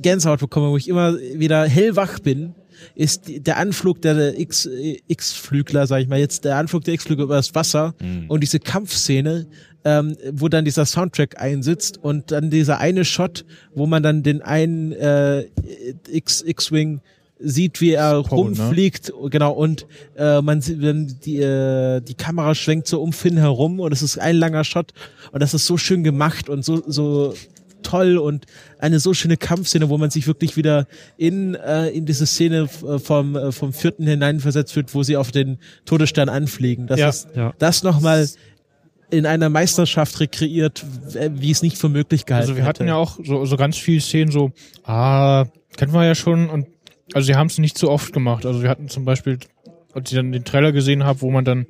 [0.00, 2.54] Gänsehaut bekomme, wo ich immer wieder hellwach bin,
[2.94, 7.54] ist der Anflug der X-Flügler, sag ich mal jetzt, der Anflug der X-Flügler über das
[7.54, 8.26] Wasser Mhm.
[8.28, 9.46] und diese Kampfszene,
[9.84, 13.44] ähm, wo dann dieser Soundtrack einsitzt und dann dieser eine Shot,
[13.74, 15.46] wo man dann den einen äh,
[16.10, 17.00] X- X-Wing
[17.42, 18.18] sieht, wie er ne?
[18.18, 19.86] rumfliegt, genau, und
[20.16, 24.02] äh, man sieht, wenn die, äh, die Kamera schwenkt so um Finn herum und es
[24.02, 24.92] ist ein langer Shot
[25.32, 27.34] und das ist so schön gemacht und so, so
[27.82, 28.46] toll und
[28.78, 30.86] eine so schöne Kampfszene, wo man sich wirklich wieder
[31.16, 35.32] in, äh, in diese Szene äh, vom, äh, vom vierten hineinversetzt wird, wo sie auf
[35.32, 36.86] den Todesstern anfliegen.
[36.86, 37.08] Das Ja.
[37.08, 37.52] ist Ja.
[37.58, 38.28] das nochmal
[39.10, 42.88] in einer Meisterschaft rekreiert, w- wie es nicht für möglich gehalten Also wir hatten hätte.
[42.90, 44.52] ja auch so, so ganz viele Szenen so,
[44.84, 45.44] ah,
[45.76, 46.66] kennen wir ja schon und
[47.12, 48.46] also sie haben es nicht so oft gemacht.
[48.46, 49.38] Also wir hatten zum Beispiel,
[49.92, 51.66] als ich dann den Trailer gesehen habe, wo man dann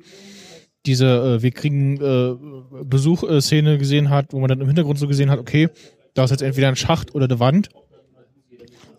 [0.85, 5.29] diese äh, wir kriegen äh, Besuch-Szene gesehen hat, wo man dann im Hintergrund so gesehen
[5.29, 5.69] hat, okay,
[6.13, 7.69] da ist jetzt entweder ein Schacht oder eine Wand.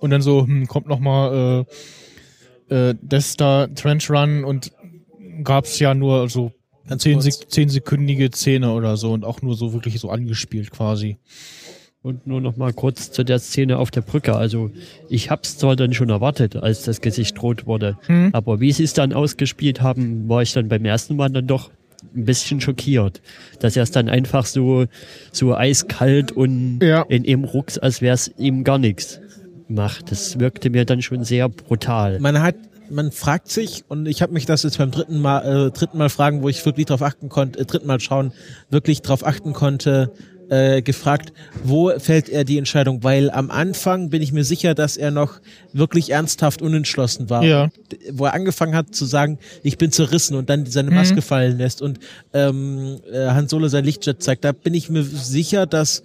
[0.01, 1.67] Und dann so, hm, kommt nochmal
[2.71, 4.73] äh, äh, Death Star Trench Run und
[5.43, 6.53] gab's ja nur so
[6.99, 7.21] zehn.
[7.21, 11.19] Sek zehnsekündige Szene oder so und auch nur so wirklich so angespielt quasi.
[12.05, 14.37] Und nur noch mal kurz zu der Szene auf der Brücke.
[14.37, 14.71] Also
[15.09, 18.29] ich hab's zwar dann schon erwartet, als das Gesicht rot wurde, Hm.
[18.35, 21.71] aber wie sie es dann ausgespielt haben, war ich dann beim ersten Mal dann doch
[22.15, 23.23] ein bisschen schockiert,
[23.61, 24.85] dass er es dann einfach so
[25.33, 27.07] so eiskalt und Ja.
[27.09, 29.21] in ihm rucks, als wäre es ihm gar nichts
[29.69, 30.11] macht.
[30.11, 32.21] Das wirkte mir dann schon sehr brutal.
[32.21, 32.57] man hat
[32.91, 36.11] man fragt sich und ich habe mich das jetzt beim dritten Mal äh, dritten Mal
[36.11, 38.33] fragen, wo ich wirklich drauf achten konnte, äh, dritten Mal schauen,
[38.69, 40.13] wirklich drauf achten konnte,
[40.49, 41.33] äh, gefragt,
[41.63, 43.03] wo fällt er die Entscheidung?
[43.03, 45.41] Weil am Anfang bin ich mir sicher, dass er noch
[45.73, 47.45] wirklich ernsthaft unentschlossen war.
[47.45, 47.71] Ja.
[48.13, 51.83] Wo er angefangen hat zu sagen, ich bin zerrissen und dann seine Maske fallen lässt
[51.83, 51.99] und
[52.33, 54.45] ähm, äh, Han Solo sein Lichtjet zeigt.
[54.45, 56.03] Da bin ich mir sicher, dass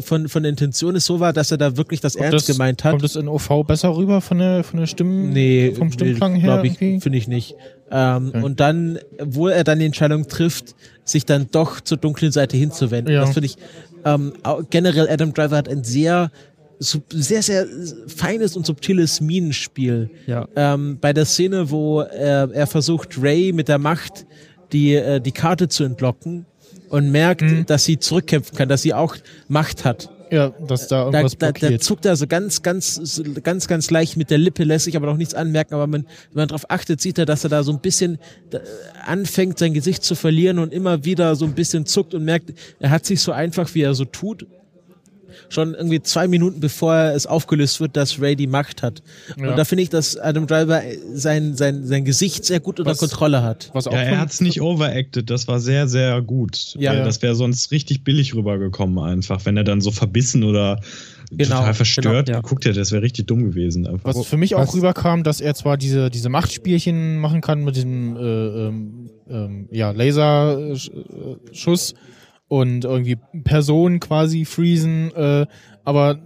[0.00, 2.84] von, von der Intention es so war, dass er da wirklich das ernst das, gemeint
[2.84, 2.92] hat.
[2.92, 5.28] Kommt das in OV besser rüber von der, von der Stimme?
[5.28, 6.60] Nee, vom Stimmklang her?
[6.60, 7.54] glaube ich, finde ich nicht.
[7.90, 8.42] Ähm, Okay.
[8.42, 10.74] Und dann, wo er dann die Entscheidung trifft,
[11.04, 13.14] sich dann doch zur dunklen Seite hinzuwenden.
[13.14, 13.22] Ja.
[13.22, 13.56] Das finde ich
[14.04, 14.32] ähm,
[14.70, 16.30] generell Adam Driver hat ein sehr
[16.80, 17.66] sehr, sehr
[18.06, 20.10] feines und subtiles Minenspiel.
[20.26, 20.46] Ja.
[20.54, 24.26] Ähm, bei der Szene, wo er, er versucht, Ray mit der Macht
[24.72, 26.46] die, äh, die Karte zu entlocken
[26.88, 27.66] und merkt, Mhm.
[27.66, 29.16] dass sie zurückkämpfen kann, dass sie auch
[29.48, 30.10] Macht hat.
[30.30, 31.82] Ja, dass da Da, irgendwas da, da blockiert.
[31.82, 35.06] zuckt er so ganz, ganz, so ganz, ganz leicht mit der Lippe, lässt sich aber
[35.06, 35.72] noch nichts anmerken.
[35.72, 38.18] Aber man, wenn man darauf achtet, sieht er, dass er da so ein bisschen
[38.50, 38.60] da,
[39.06, 42.90] anfängt, sein Gesicht zu verlieren und immer wieder so ein bisschen zuckt und merkt, er
[42.90, 44.46] hat sich so einfach, wie er so tut,
[45.50, 49.02] schon irgendwie zwei Minuten bevor es aufgelöst wird, dass Ray die Macht hat.
[49.38, 49.50] Ja.
[49.50, 50.82] Und da finde ich, dass Adam Driver
[51.14, 53.70] sein, sein, sein Gesicht sehr gut unter Was- Kontrolle hat.
[53.72, 56.74] was auch Ja, er hat es nicht overacted, das war sehr, sehr gut.
[56.78, 56.92] Ja.
[56.92, 60.80] Weil das wäre sonst richtig billig rübergekommen, einfach, wenn er dann so verbissen oder
[61.30, 62.42] Genau, total verstört genau, ja.
[62.42, 62.78] geguckt hätte.
[62.78, 63.86] Das wäre richtig dumm gewesen.
[63.86, 64.14] Einfach.
[64.14, 67.76] Was für mich auch Was- rüberkam, dass er zwar diese, diese Machtspielchen machen kann mit
[67.76, 71.94] diesem äh, ähm, ähm, ja, Laserschuss
[72.48, 75.46] und irgendwie Personen quasi freezen, äh,
[75.84, 76.18] aber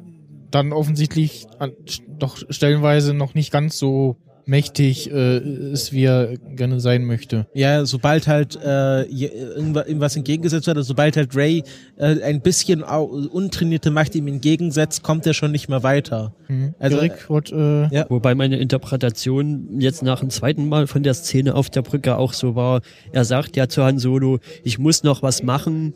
[0.51, 1.73] dann offensichtlich an,
[2.09, 7.47] doch stellenweise noch nicht ganz so mächtig äh, ist, wie er gerne sein möchte.
[7.55, 11.63] Ja, sobald halt äh, je- irgendwa- ihm was entgegengesetzt wird, also sobald halt Ray
[11.97, 16.35] äh, ein bisschen untrainierte Macht ihm entgegensetzt, kommt er schon nicht mehr weiter.
[16.49, 16.75] Mhm.
[16.79, 18.07] Also, Erik, wollt, äh, ja.
[18.09, 22.33] Wobei meine Interpretation jetzt nach dem zweiten Mal von der Szene auf der Brücke auch
[22.33, 22.83] so war,
[23.13, 25.95] er sagt ja zu Han Solo, ich muss noch was machen,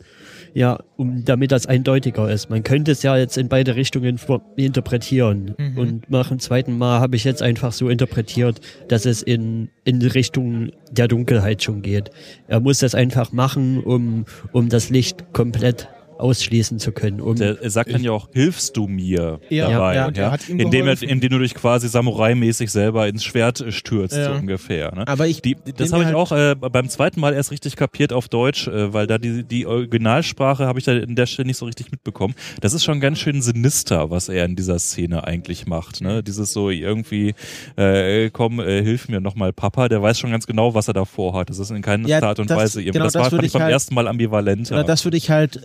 [0.53, 2.49] ja, um, damit das eindeutiger ist.
[2.49, 4.19] Man könnte es ja jetzt in beide Richtungen
[4.55, 5.55] interpretieren.
[5.57, 5.77] Mhm.
[5.77, 10.01] Und nach dem zweiten Mal habe ich jetzt einfach so interpretiert, dass es in, in
[10.01, 12.11] Richtung der Dunkelheit schon geht.
[12.47, 15.87] Er muss das einfach machen, um, um das Licht komplett
[16.17, 17.21] ausschließen zu können.
[17.21, 20.39] Um, Der, er sagt dann ja auch, hilfst du mir Ja, dabei, ja, ja, er
[20.49, 24.33] indem, er, indem du dich quasi Samurai-mäßig selber ins Schwert äh, stürzt, Ja.
[24.33, 24.93] so ungefähr.
[24.95, 25.07] Ne?
[25.07, 28.13] Aber ich Die, das habe ich halt- auch äh, beim zweiten Mal erst richtig kapiert
[28.13, 31.57] auf Deutsch, äh, weil da die, die Originalsprache habe ich da in der Stelle nicht
[31.57, 32.33] so richtig mitbekommen.
[32.61, 36.01] Das ist schon ganz schön sinister, was er in dieser Szene eigentlich macht.
[36.01, 36.23] Ne?
[36.23, 37.35] Dieses so irgendwie,
[37.75, 41.05] äh, komm, äh, hilf mir nochmal, Papa, der weiß schon ganz genau, was er da
[41.05, 41.49] vorhat.
[41.49, 42.83] Das ist in keiner Ja, Art und das- Weise.
[42.83, 44.75] genau, das das war fand ich beim halt- ersten Mal ambivalenter.
[44.75, 45.57] Oder das würde ich halt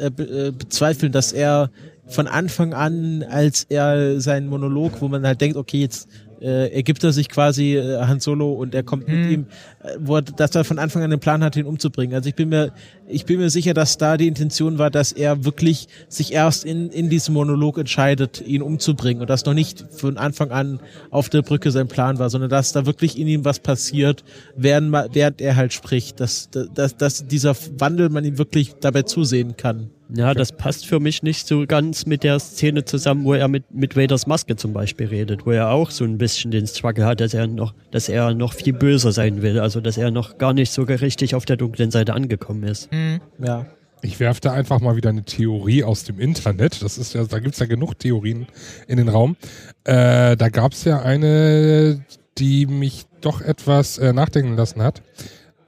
[0.49, 1.71] äh, be bezweifeln, dass er
[2.07, 6.09] von Anfang an, als er seinen Monolog, wo man halt denkt, okay, jetzt
[6.43, 9.31] äh, ergibt er sich quasi äh, Han Solo und er kommt mit Hm.
[9.31, 9.47] ihm,
[9.83, 12.17] äh, wo er, dass er von Anfang an den Plan hat, ihn umzubringen.
[12.17, 12.73] Also ich bin mir,
[13.07, 16.91] ich bin mir sicher, dass da die Intention war, dass er wirklich sich erst in,
[16.91, 20.81] in diesem Monolog entscheidet, ihn umzubringen und das noch nicht von Anfang an
[21.11, 24.25] auf der Brücke sein Plan war, sondern dass da wirklich in ihm was passiert,
[24.57, 29.57] während, während er halt spricht, dass, dass, dass dieser Wandel man ihm wirklich dabei zusehen
[29.57, 29.91] kann.
[30.15, 33.73] Ja, das passt für mich nicht so ganz mit der Szene zusammen, wo er mit,
[33.73, 37.21] mit Vaders Maske zum Beispiel redet, wo er auch so ein bisschen den Struggle hat,
[37.21, 40.53] dass er noch, dass er noch viel böser sein will, also dass er noch gar
[40.53, 42.91] nicht so richtig auf der dunklen Seite angekommen ist.
[42.91, 43.21] hm.
[43.39, 43.67] Ja.
[44.05, 46.83] Ich werfe da einfach mal wieder eine Theorie aus dem Internet.
[46.83, 48.49] Das ist ja, da gibt's ja genug Theorien
[48.89, 49.37] in den Raum.
[49.85, 52.05] Äh, da gab's ja eine,
[52.37, 55.03] die mich doch etwas äh, nachdenken lassen hat.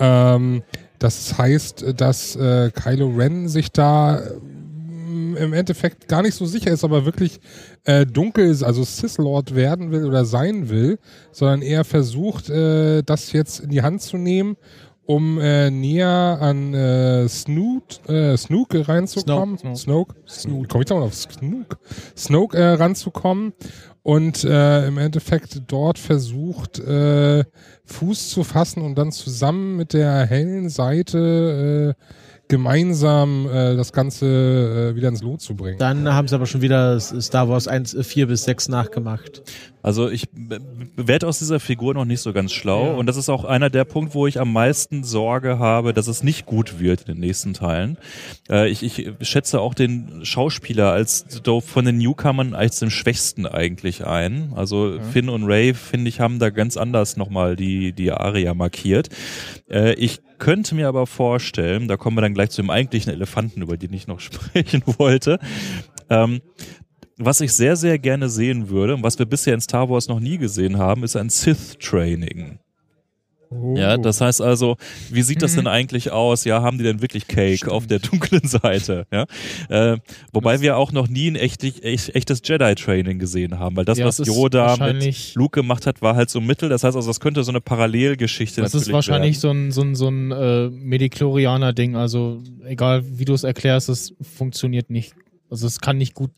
[0.00, 0.64] Ähm,
[1.04, 4.22] das heißt, dass äh, Kylo Ren sich da äh,
[5.36, 7.40] im Endeffekt gar nicht so sicher ist, aber wirklich
[7.84, 10.98] äh, dunkel ist, also Sith Lord werden will oder sein will,
[11.30, 14.56] sondern eher versucht, äh, das jetzt in die Hand zu nehmen
[15.06, 19.58] um äh, näher an äh, Snoot, äh, Snook reinzukommen.
[19.58, 19.76] Snoke.
[19.76, 20.14] Snoke.
[20.26, 20.68] Snoke.
[20.68, 21.78] Komm ich da mal auf Snook?
[22.16, 23.52] Snoke äh, ranzukommen
[24.04, 27.44] und äh, im Endeffekt dort versucht, äh,
[27.86, 32.04] Fuß zu fassen und dann zusammen mit der hellen Seite äh,
[32.48, 35.78] gemeinsam äh, das Ganze äh, wieder ins Lot zu bringen.
[35.78, 39.42] Dann haben sie aber schon wieder Star Wars 1, 4 bis 6 nachgemacht.
[39.84, 40.28] Also ich
[40.96, 43.84] werde aus dieser Figur noch nicht so ganz schlau und das ist auch einer der
[43.84, 47.52] Punkte, wo ich am meisten Sorge habe, dass es nicht gut wird in den nächsten
[47.52, 47.98] Teilen.
[48.48, 51.26] Äh, ich, ich schätze auch den Schauspieler als
[51.66, 54.54] von den Newcomern als den schwächsten eigentlich ein.
[54.56, 59.10] Also Finn und Ray, finde ich, haben da ganz anders nochmal die, die Aria markiert.
[59.68, 63.60] Äh, ich könnte mir aber vorstellen, da kommen wir dann gleich zu dem eigentlichen Elefanten,
[63.60, 65.38] über den ich noch sprechen wollte.
[66.08, 66.40] Ähm,
[67.18, 70.20] was ich sehr, sehr gerne sehen würde und was wir bisher in Star Wars noch
[70.20, 72.58] nie gesehen haben, ist ein Sith-Training.
[73.76, 74.76] Ja, das heißt also,
[75.10, 76.44] wie sieht das denn eigentlich aus?
[76.44, 79.06] Ja, haben die denn wirklich Cake auf der dunklen Seite?
[79.12, 79.26] Ja,
[79.68, 79.98] äh,
[80.32, 84.06] wobei wir auch noch nie ein echtig, echt, echtes Jedi-Training gesehen haben, weil das, Ja,
[84.06, 86.68] was ist Yoda mit Luke gemacht hat, war halt so Mittel.
[86.68, 89.70] Das heißt also, das könnte so eine Parallelgeschichte Das ist wahrscheinlich werden.
[89.70, 91.94] so ein, so ein, so ein äh, Mediklorianer-Ding.
[91.94, 95.14] Also egal wie du es erklärst, es funktioniert nicht.
[95.48, 96.32] Also es kann nicht gut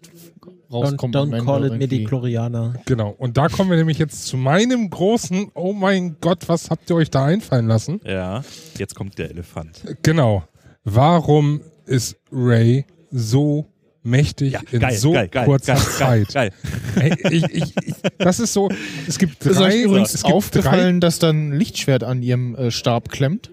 [0.71, 1.17] Don't, rauskommen.
[1.17, 1.73] am don't Ende call it.
[1.75, 2.75] Mediklorianer.
[2.87, 3.15] Genau.
[3.17, 6.97] Und da kommen wir nämlich jetzt zu meinem großen, oh mein Gott, was habt ihr
[6.97, 8.01] euch da einfallen lassen?
[8.05, 8.43] Ja,
[8.79, 9.83] jetzt kommt der Elefant.
[10.03, 10.45] Genau.
[10.85, 13.67] Warum ist Ray so
[14.03, 15.15] mächtig in so
[15.45, 16.33] kurzer Zeit?
[16.33, 16.51] geil.
[16.97, 18.69] Ey, ich, ich, ich, das ist so,
[19.07, 22.55] es gibt Ist drei, euch übrigens es gibt aufgefallen, dass dann ein Lichtschwert an ihrem
[22.55, 23.51] äh, Stab klemmt?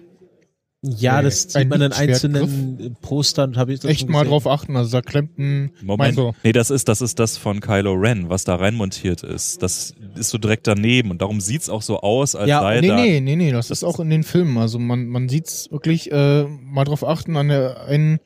[0.86, 1.24] Ja, Nee.
[1.24, 4.76] das sieht man in einzelnen Postern, habe ich das Echt mal drauf achten.
[4.76, 6.14] Also da klemmt ein Moment.
[6.14, 6.34] So.
[6.42, 9.62] Nee, das ist, das ist das von Kylo Ren, was da reinmontiert ist.
[9.62, 12.88] Das ist so direkt daneben und darum sieht's auch so aus, als Ja, sei Nee,
[12.88, 12.96] da.
[12.96, 14.58] nee, nee, nee, das ist auch in den Filmen.
[14.58, 18.18] Also man, man sieht's wirklich, äh, mal drauf achten, an der einen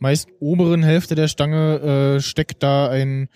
[0.00, 3.28] meist oberen Hälfte der Stange äh, steckt da ein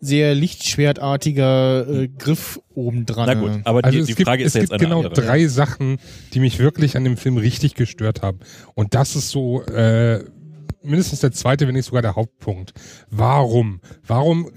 [0.00, 3.26] sehr lichtschwertartiger äh, Griff oben dran.
[3.26, 4.88] Na gut, aber Also die, es die gibt, Frage es ist ja jetzt gibt eine
[4.88, 5.14] genau andere.
[5.26, 5.98] drei Sachen,
[6.32, 8.38] die mich wirklich an dem Film richtig gestört haben.
[8.74, 10.24] Und das ist so äh,
[10.82, 12.72] mindestens der zweite, wenn nicht sogar der Hauptpunkt.
[13.10, 13.80] Warum?
[14.06, 14.50] Warum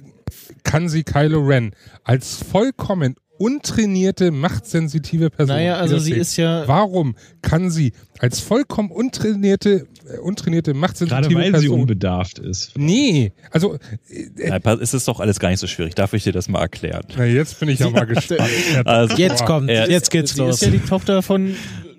[0.63, 1.71] kann sie Kylo Ren
[2.03, 5.55] als vollkommen untrainierte, machtsensitive Person.
[5.57, 9.85] Naja, also sie ist ja- Warum kann sie als vollkommen untrainierte, äh,
[10.21, 11.81] untrainierte, machtsensitive Gerade weil sie Person.
[11.81, 12.71] unbedarft ist.
[12.77, 13.75] Nee, also
[14.09, 15.95] äh, Ja, pass- es ist doch alles gar nicht so schwierig.
[15.95, 17.03] Darf ich dir das mal erklären?
[17.17, 18.41] na, jetzt bin ich ja mal gespannt.
[18.85, 20.55] Also, Jetzt kommt, Er- jetzt geht's sie los.
[20.55, 21.55] ist ja die Tochter von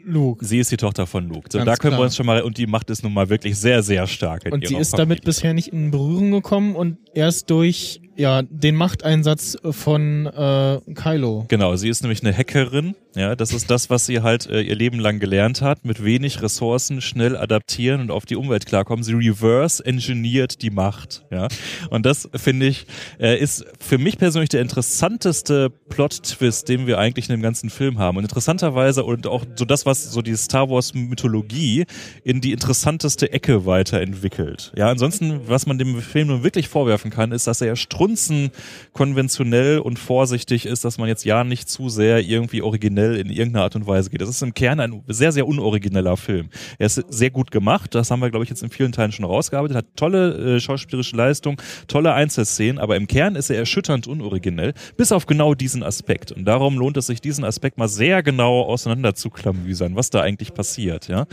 [0.07, 0.44] Luke.
[0.44, 1.48] Sie ist die Tochter von Luke.
[1.50, 2.05] So, Ganz da können wir klar.
[2.07, 4.44] uns schon mal, und die macht es nun mal wirklich sehr, sehr stark.
[4.44, 5.24] In Und sie ist damit Familie.
[5.24, 11.47] bisher nicht in Berührung gekommen und erst durch ja den Machteinsatz von äh, Kylo.
[11.49, 12.95] Genau, sie ist nämlich eine Hackerin.
[13.17, 15.85] Ja, das ist das, was sie halt äh, ihr Leben lang gelernt hat.
[15.85, 19.05] Mit wenig Ressourcen schnell adaptieren und auf die Umwelt klarkommen.
[19.05, 21.25] Sie reverse engineert die Macht.
[21.31, 21.47] Ja,
[21.91, 22.87] und das finde ich
[23.21, 27.99] äh, ist für mich persönlich der interessanteste Plot-Twist, den wir eigentlich in dem ganzen Film
[27.99, 28.17] haben.
[28.17, 31.85] Und interessanterweise und auch so das, was so die Star Wars Mythologie
[32.25, 34.73] in die interessanteste Ecke weiterentwickelt.
[34.77, 38.50] Ja, ansonsten, was man dem Film nun wirklich vorwerfen kann, ist, dass er strunzen
[38.92, 43.64] konventionell und vorsichtig ist, dass man jetzt ja nicht zu sehr irgendwie originell in irgendeiner
[43.64, 44.20] Art und Weise geht.
[44.20, 46.50] Das ist im Kern ein sehr, sehr unorigineller Film.
[46.78, 49.24] Er ist sehr gut gemacht, das haben wir, glaube ich, jetzt in vielen Teilen schon
[49.24, 54.74] rausgearbeitet, hat tolle äh, schauspielerische Leistung, tolle Einzelszenen, aber im Kern ist er erschütternd unoriginell,
[54.96, 56.30] bis auf genau diesen Aspekt.
[56.30, 60.20] Und darum lohnt es sich, diesen Aspekt mal sehr genau auseinander zu klamüsern, was da
[60.20, 61.26] eigentlich passiert, ja.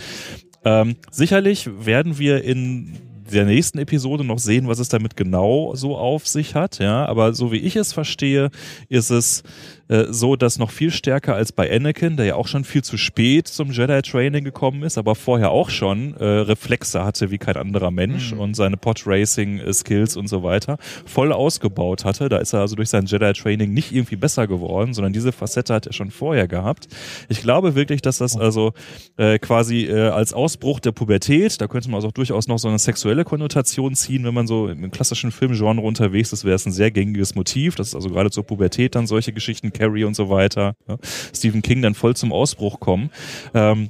[0.64, 5.98] Ähm, sicherlich werden wir in der nächsten Episode noch sehen, was es damit genau so
[5.98, 8.50] auf sich hat, ja, aber so wie ich es verstehe,
[8.90, 9.44] ist es
[9.92, 12.98] äh, so, dass noch viel stärker als bei Anakin, der ja auch schon viel zu
[12.98, 17.92] spät zum Jedi-Training gekommen ist, aber vorher auch schon äh, Reflexe hatte wie kein anderer
[17.92, 22.30] Mensch und seine Pod-Racing-Skills und so weiter voll ausgebaut hatte.
[22.30, 25.88] Da ist er also durch sein Jedi-Training nicht irgendwie besser geworden, sondern diese Facette hat
[25.88, 26.88] er schon vorher gehabt.
[27.28, 28.74] Ich glaube wirklich, dass das also
[29.18, 32.70] äh, quasi äh, als Ausbruch der Pubertät, da könnte man also auch durchaus noch so
[32.70, 36.72] eine sexuelle Konnotation ziehen, wenn man so im klassischen Filmgenre unterwegs ist, wäre es ein
[36.72, 37.76] sehr gängiges Motiv.
[37.76, 40.98] Das ist also gerade zur Pubertät dann solche Geschichten, Carrie und so weiter, ja.
[41.36, 43.10] Stephen King dann voll zum Ausbruch kommen.
[43.54, 43.90] Ähm,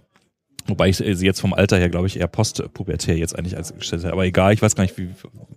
[0.68, 4.04] Wobei ich sie jetzt vom Alter her, glaube ich, eher postpubertär jetzt eigentlich als gestellt
[4.04, 4.14] habe.
[4.14, 5.08] Aber egal, ich weiß gar nicht, wie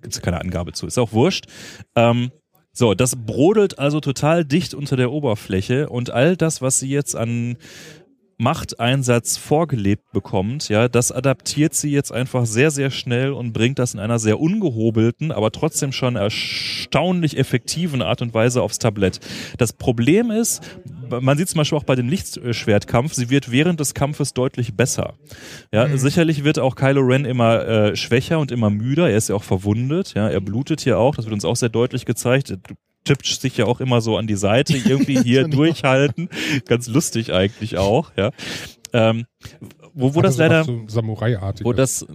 [0.01, 0.87] gibt es keine Angabe zu.
[0.87, 1.45] Ist auch wurscht.
[1.95, 2.31] Ähm,
[2.73, 7.15] so, das brodelt also total dicht unter der Oberfläche und all das, was sie jetzt
[7.15, 7.57] an
[8.39, 13.95] Machteinsatz vorgelebt bekommt, ja, das adaptiert sie jetzt einfach sehr, sehr schnell und bringt das
[13.95, 19.21] in einer sehr ungehobelten, aber trotzdem schon erstaunlich effektiven Art und Weise aufs Tablett.
[19.59, 20.63] Das Problem ist,
[21.09, 25.15] man sieht zum Beispiel auch bei dem Lichtschwertkampf, sie wird während des Kampfes deutlich besser.
[25.73, 25.99] Ja, mhm.
[25.99, 29.11] sicherlich wird auch Kylo Ren immer äh, schwächer und immer müder.
[29.11, 30.15] Er ist ja auch verwundet.
[30.15, 31.15] Ja, er blutet hier auch.
[31.17, 32.55] Das wird uns auch sehr deutlich gezeigt
[33.05, 36.29] tippt sich ja auch immer so an die Seite, irgendwie hier durchhalten.
[36.67, 38.31] Ganz lustig eigentlich auch, ja.
[38.93, 39.27] Ähm,
[39.95, 42.07] wo, wo das leider so Samurai-artig wo das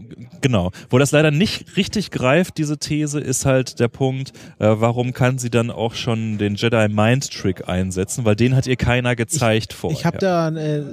[0.42, 5.14] genau wo das leider nicht richtig greift diese These ist halt der Punkt äh, warum
[5.14, 9.16] kann sie dann auch schon den Jedi Mind Trick einsetzen weil den hat ihr keiner
[9.16, 10.84] gezeigt ich, vorher ich habe da äh,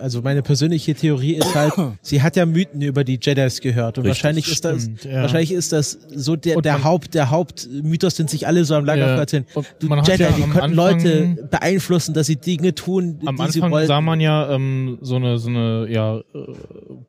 [0.00, 1.72] also meine persönliche Theorie ist halt,
[2.02, 5.22] sie hat ja Mythen über die Jedis gehört und Richtig, wahrscheinlich ist das, stimmt, ja.
[5.22, 9.14] wahrscheinlich ist das so der, der Haupt, der Hauptmythos, den sich alle so am Lagerfeuer
[9.14, 9.20] ja.
[9.20, 9.46] erzählen.
[9.80, 13.50] Die Jedi, ja die konnten Anfang, Leute beeinflussen, dass sie Dinge tun, am die Anfang
[13.50, 13.86] sie wollen.
[13.86, 16.22] sah man ja ähm, so eine so eine ja äh,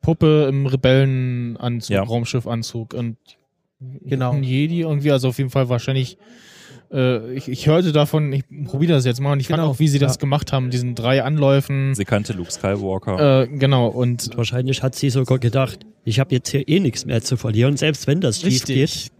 [0.00, 2.02] Puppe im Rebellenanzug, ja.
[2.02, 3.16] Raumschiffanzug und
[4.04, 4.32] genau.
[4.32, 6.18] ein Jedi irgendwie, also auf jeden Fall wahrscheinlich
[6.92, 9.62] äh, ich, ich hörte davon, ich probiere das jetzt mal und ich genau.
[9.62, 10.20] fand auch, wie sie das ja.
[10.20, 11.94] gemacht haben, diesen drei Anläufen.
[11.94, 13.42] Sie kannte Luke Skywalker.
[13.42, 17.04] Äh, genau, und, und wahrscheinlich hat sie sogar gedacht, ich habe jetzt hier eh nichts
[17.04, 19.10] mehr zu verlieren, selbst wenn das schief geht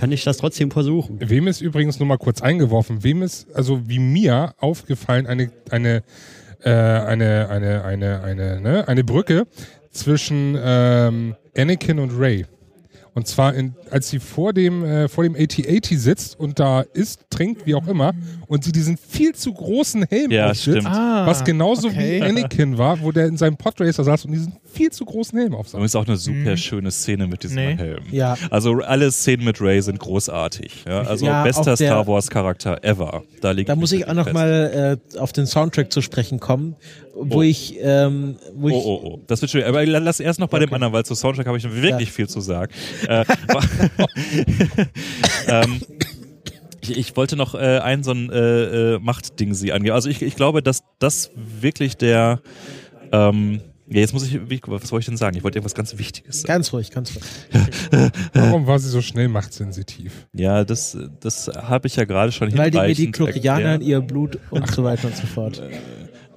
[0.00, 1.18] kann ich das trotzdem versuchen.
[1.20, 6.02] Wem ist übrigens nur mal kurz eingeworfen, wem ist, also wie mir aufgefallen, eine, eine,
[6.62, 9.46] äh, eine, eine, eine, eine, ne, eine Brücke
[9.90, 12.46] zwischen ähm, Anakin und Ray.
[13.12, 17.20] Und zwar, in, als sie vor dem, äh, vor dem AT-80 sitzt und da isst,
[17.30, 18.12] trinkt, wie auch immer,
[18.46, 22.20] und sie diesen viel zu großen Helm ja, aufsetzt, ah, was genauso okay.
[22.20, 25.54] wie Anakin war, wo der in seinem Podracer saß und diesen viel zu großen Helm
[25.54, 25.74] aufsetzt.
[25.74, 26.56] Und ist auch eine super mhm.
[26.56, 27.76] schöne Szene mit diesem nee.
[27.76, 28.04] Helm.
[28.10, 28.36] Ja.
[28.50, 30.84] Also alle Szenen mit Ray sind großartig.
[30.86, 31.02] Ja?
[31.02, 33.22] Also ja, bester Star Wars Charakter ever.
[33.40, 36.76] Da, da muss ich auch noch mal äh, auf den Soundtrack zu sprechen kommen,
[37.14, 37.42] wo oh.
[37.42, 38.74] ich, ähm, wo ich.
[38.74, 39.20] Oh, oh, oh.
[39.26, 39.64] Das wird schön.
[39.64, 40.66] Aber lass erst noch bei okay.
[40.66, 42.14] dem anderen, weil zu Soundtrack habe ich wirklich ja.
[42.14, 42.72] viel zu sagen.
[43.06, 43.24] äh,
[45.48, 45.80] ähm,
[46.80, 49.94] ich, ich, wollte noch äh, ein so ein äh, äh, Machtding sie angeben.
[49.94, 52.40] Also ich, ich glaube, dass das wirklich der
[53.12, 53.60] ähm,
[53.92, 54.38] ja, jetzt muss ich,
[54.68, 55.36] was wollte ich denn sagen?
[55.36, 56.46] Ich wollte irgendwas ganz Wichtiges sagen.
[56.46, 57.24] Ganz ruhig, ganz ruhig.
[58.32, 60.28] Warum war sie so schnell machtsensitiv?
[60.32, 64.70] Ja, das, das habe ich ja gerade schon Weil die Mediklorianer in ihr Blut und
[64.70, 65.60] so weiter und so fort.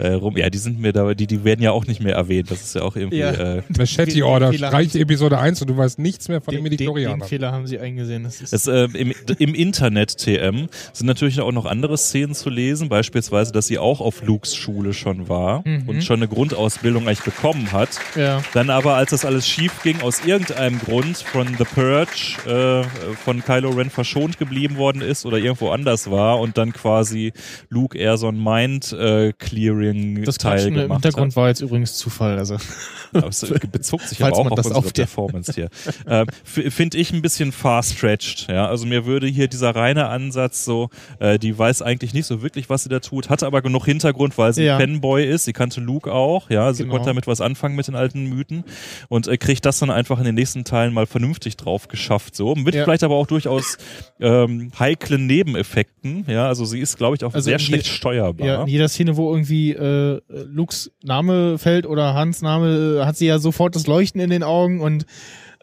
[0.03, 0.37] Äh, rum.
[0.37, 2.51] Ja, die sind mir da, die, die werden ja auch nicht mehr erwähnt.
[2.51, 3.17] Das ist ja auch irgendwie.
[3.17, 3.31] Ja.
[3.31, 7.19] Äh, Machete Order, streich Episode 1 und du weißt nichts mehr von den, den Mediklorianern.
[7.19, 8.23] Den Fehler haben sie eingesehen.
[8.23, 12.49] Das ist es, äh, im, Im Internet TM sind natürlich auch noch andere Szenen zu
[12.49, 15.87] lesen, beispielsweise, dass sie auch auf Lukes Schule schon war mhm.
[15.87, 17.89] und schon eine Grundausbildung eigentlich bekommen hat.
[18.15, 18.41] Ja.
[18.53, 23.43] Dann aber, als das alles schief ging, aus irgendeinem Grund von The Purge äh, von
[23.43, 27.31] Kylo Ren verschont geblieben worden ist oder irgendwo anders war und dann quasi
[27.69, 31.35] Luke eher so ein Mind-Clearing Turing das Teil gemacht im Hintergrund hat.
[31.35, 32.37] war jetzt übrigens Zufall.
[32.37, 32.57] Also
[33.13, 33.41] das
[33.71, 35.69] bezog sich aber auch auf unsere Performance hier.
[36.05, 38.47] äh, Finde ich ein bisschen far-stretched.
[38.49, 38.67] Ja?
[38.67, 40.89] Also mir würde hier dieser reine Ansatz so,
[41.19, 44.37] äh, die weiß eigentlich nicht so wirklich, was sie da tut, hatte aber genug Hintergrund,
[44.37, 44.77] weil sie ja.
[44.77, 45.45] Fanboy ist.
[45.45, 46.49] Sie kannte Luke auch.
[46.49, 46.95] Ja, sie genau.
[46.95, 48.63] konnte damit was anfangen mit den alten Mythen
[49.09, 52.35] und äh, kriegt das dann einfach in den nächsten Teilen mal vernünftig drauf geschafft.
[52.35, 52.83] So mit ja.
[52.83, 53.77] vielleicht aber auch durchaus
[54.19, 56.25] ähm, heiklen Nebeneffekten.
[56.27, 58.47] Ja, also sie ist, glaube ich, auch also sehr schlecht steuerbar.
[58.47, 63.17] Ja, in jeder Szene, wo irgendwie äh, Lukes Name fällt oder Hans Name, äh, hat
[63.17, 65.05] sie ja sofort das Leuchten in den Augen und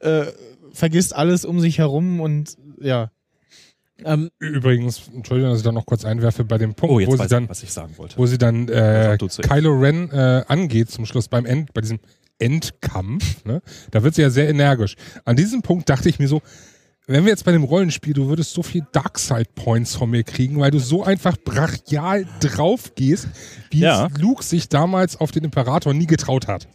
[0.00, 0.26] äh,
[0.72, 3.10] vergisst alles um sich herum und ja.
[4.04, 7.28] Ähm, Übrigens, Entschuldigung, dass ich da noch kurz einwerfe bei dem Punkt, oh, wo sie
[7.28, 8.16] dann, was ich sagen wollte.
[8.16, 12.00] wo sie dann äh, Kylo Ren äh, angeht zum Schluss beim End, bei diesem
[12.38, 13.44] Endkampf.
[13.44, 13.60] Ne?
[13.90, 14.96] Da wird sie ja sehr energisch.
[15.24, 16.40] An diesem Punkt dachte ich mir so,
[17.10, 20.60] wenn wir jetzt bei dem Rollenspiel, du würdest so viel Darkside Points von mir kriegen,
[20.60, 23.28] weil du so einfach brachial drauf gehst,
[23.70, 24.08] wie ja.
[24.18, 26.68] Luke sich damals auf den Imperator nie getraut hat.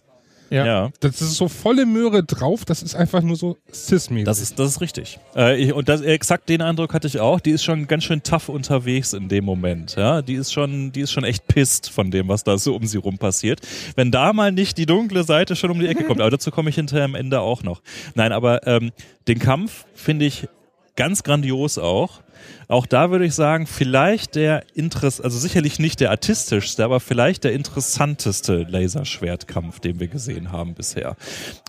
[0.50, 0.66] Ja.
[0.66, 0.92] ja.
[1.00, 4.72] Das ist so volle Möhre drauf, das ist einfach nur so cis Das ist, das
[4.72, 5.20] ist richtig.
[5.36, 7.40] Äh, ich, und das, exakt den Eindruck hatte ich auch.
[7.40, 9.96] Die ist schon ganz schön tough unterwegs in dem Moment.
[9.96, 12.86] Ja, die ist schon, die ist schon echt pisst von dem, was da so um
[12.86, 13.62] sie rum passiert.
[13.96, 16.70] Wenn da mal nicht die dunkle Seite schon um die Ecke kommt, aber dazu komme
[16.70, 17.82] ich hinterher am Ende auch noch.
[18.14, 18.92] Nein, aber ähm,
[19.28, 20.48] den Kampf finde ich
[20.96, 22.22] ganz grandios auch.
[22.68, 27.44] Auch da würde ich sagen, vielleicht der Interess, also sicherlich nicht der artistischste, aber vielleicht
[27.44, 31.16] der interessanteste Laserschwertkampf, den wir gesehen haben bisher.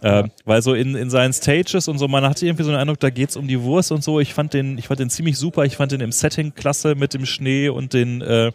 [0.02, 3.00] Äh, weil so in, in seinen Stages und so, man hatte irgendwie so den Eindruck,
[3.00, 4.20] da geht's um die Wurst und so.
[4.20, 5.64] Ich fand den, ich fand den ziemlich super.
[5.64, 8.52] Ich fand den im Setting klasse mit dem Schnee und den äh,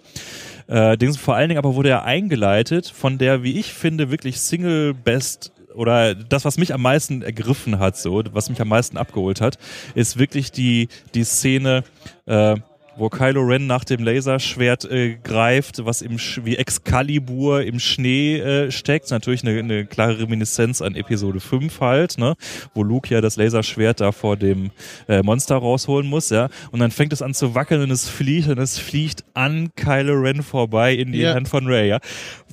[0.67, 1.17] äh, Dings.
[1.17, 5.51] Vor allen Dingen aber wurde er eingeleitet von der, wie ich finde, wirklich Single Best
[5.75, 9.57] oder das, was mich am meisten ergriffen hat, so, was mich am meisten abgeholt hat,
[9.95, 11.83] ist wirklich die, die Szene,
[12.25, 12.55] äh,
[12.97, 18.37] wo Kylo Ren nach dem Laserschwert äh, greift, was im Sch wie Excalibur im Schnee
[18.37, 19.09] äh, steckt.
[19.11, 22.35] Natürlich eine, eine klare Reminiszenz an Episode 5 halt, ne?
[22.73, 24.71] wo Luke ja das Laserschwert da vor dem
[25.07, 26.49] äh, Monster rausholen muss, ja.
[26.71, 30.13] Und dann fängt es an zu wackeln und es fliegt und es fliegt an Kylo
[30.19, 31.33] Ren vorbei in die Ja.
[31.33, 31.99] Hand von Ray, ja.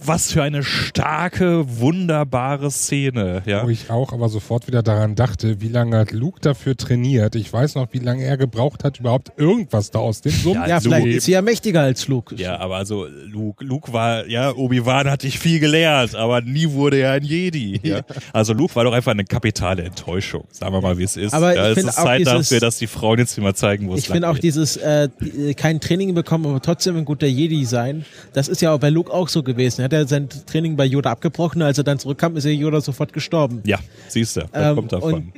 [0.04, 3.64] Was für eine starke, wunderbare Szene, ja.
[3.64, 7.34] Wo ich auch aber sofort wieder daran dachte, wie lange hat Luke dafür trainiert.
[7.34, 10.80] Ich weiß noch, wie lange er gebraucht hat, überhaupt irgendwas da aus dem Sumpf Ja,
[10.80, 12.34] zu vielleicht ist sie ja mächtiger als Luke.
[12.36, 16.98] Ja, aber also Luke, Luke war, ja, Obi-Wan hat dich viel gelehrt, aber nie wurde
[16.98, 17.80] er ein Jedi.
[17.82, 18.00] Ja.
[18.32, 21.32] Also Luke war doch einfach eine kapitale Enttäuschung, sagen wir mal, wie es ist.
[21.34, 23.54] Aber ja, ich es finde ist auch Zeit dieses- dafür, dass die Frauen jetzt mal
[23.54, 24.44] zeigen, wo es Ich finde auch geht.
[24.44, 25.08] dieses äh,
[25.56, 28.04] kein Training bekommen, aber trotzdem ein guter Jedi sein.
[28.32, 29.82] Das ist ja auch bei Luke auch so gewesen.
[29.82, 32.80] Er hat ja sein Training bei Yoda abgebrochen, als er dann zurückkam, ist er Yoda
[32.80, 33.60] sofort gestorben.
[33.64, 33.78] Ja,
[34.08, 35.14] siehst du, Ähm, kommt davon.
[35.14, 35.32] und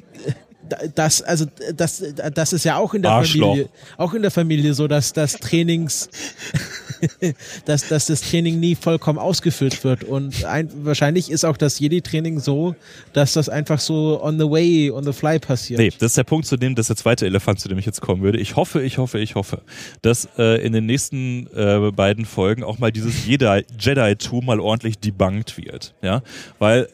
[0.94, 2.02] Das, also das,
[2.34, 3.48] das ist ja auch in der Arschloch.
[3.50, 6.08] Familie, auch in der Familie so, dass das Trainings,
[7.64, 10.04] dass, dass das Training nie vollkommen ausgeführt wird.
[10.04, 12.74] Und ein, wahrscheinlich ist auch das Jedi-Training so,
[13.12, 15.80] dass das einfach so on the way, on the fly passiert.
[15.80, 17.86] Nee, das ist der Punkt, zu dem, das ist der zweite Elefant, zu dem ich
[17.86, 18.38] jetzt kommen würde.
[18.38, 19.62] Ich hoffe, ich hoffe, ich hoffe,
[20.02, 24.98] dass äh, in den nächsten äh, beiden Folgen auch mal dieses Jedi- Jedi-Tum mal ordentlich
[24.98, 25.94] debunked wird.
[26.02, 26.22] Ja,
[26.58, 26.88] weil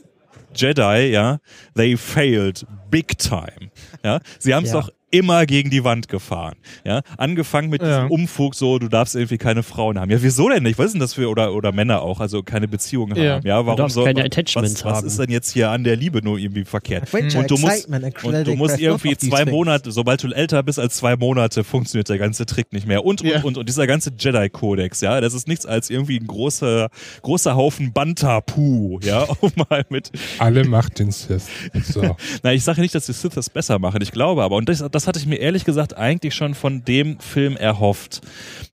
[0.57, 1.39] Jedi, ja,
[1.75, 3.71] they failed big time.
[4.05, 4.81] Ja, sie haben es Ja.
[4.81, 6.55] doch immer gegen die Wand gefahren.
[6.85, 7.89] Ja, angefangen mit Ja.
[8.03, 10.11] diesem Umfug, so du darfst irgendwie keine Frauen haben.
[10.11, 10.79] Ja, wieso denn nicht?
[10.79, 13.35] Was ist denn das für oder oder Männer auch, also keine Beziehungen Ja.
[13.37, 13.47] haben?
[13.47, 15.07] Ja, warum darfst so, keine was, Attachments was haben.
[15.07, 17.03] ist denn jetzt hier an der Liebe nur irgendwie verkehrt?
[17.05, 19.45] Adventure, Und du musst und du musst irgendwie zwei.
[19.47, 23.05] Monate, sobald du älter bist als zwei Monate, funktioniert der ganze Trick nicht mehr.
[23.05, 23.43] Und, und, Ja.
[23.43, 26.89] und, und dieser ganze Jedi-Kodex, ja, das ist nichts als irgendwie ein großer,
[27.23, 31.45] großer Haufen Banta-Puh, ja, um mal mit, Alle macht den Sith.
[31.85, 32.17] So.
[32.43, 34.85] na, ich sage nicht, dass die Sith das besser machen, ich glaube aber, und das,
[34.91, 38.21] das hatte ich mir ehrlich gesagt eigentlich schon von dem Film erhofft,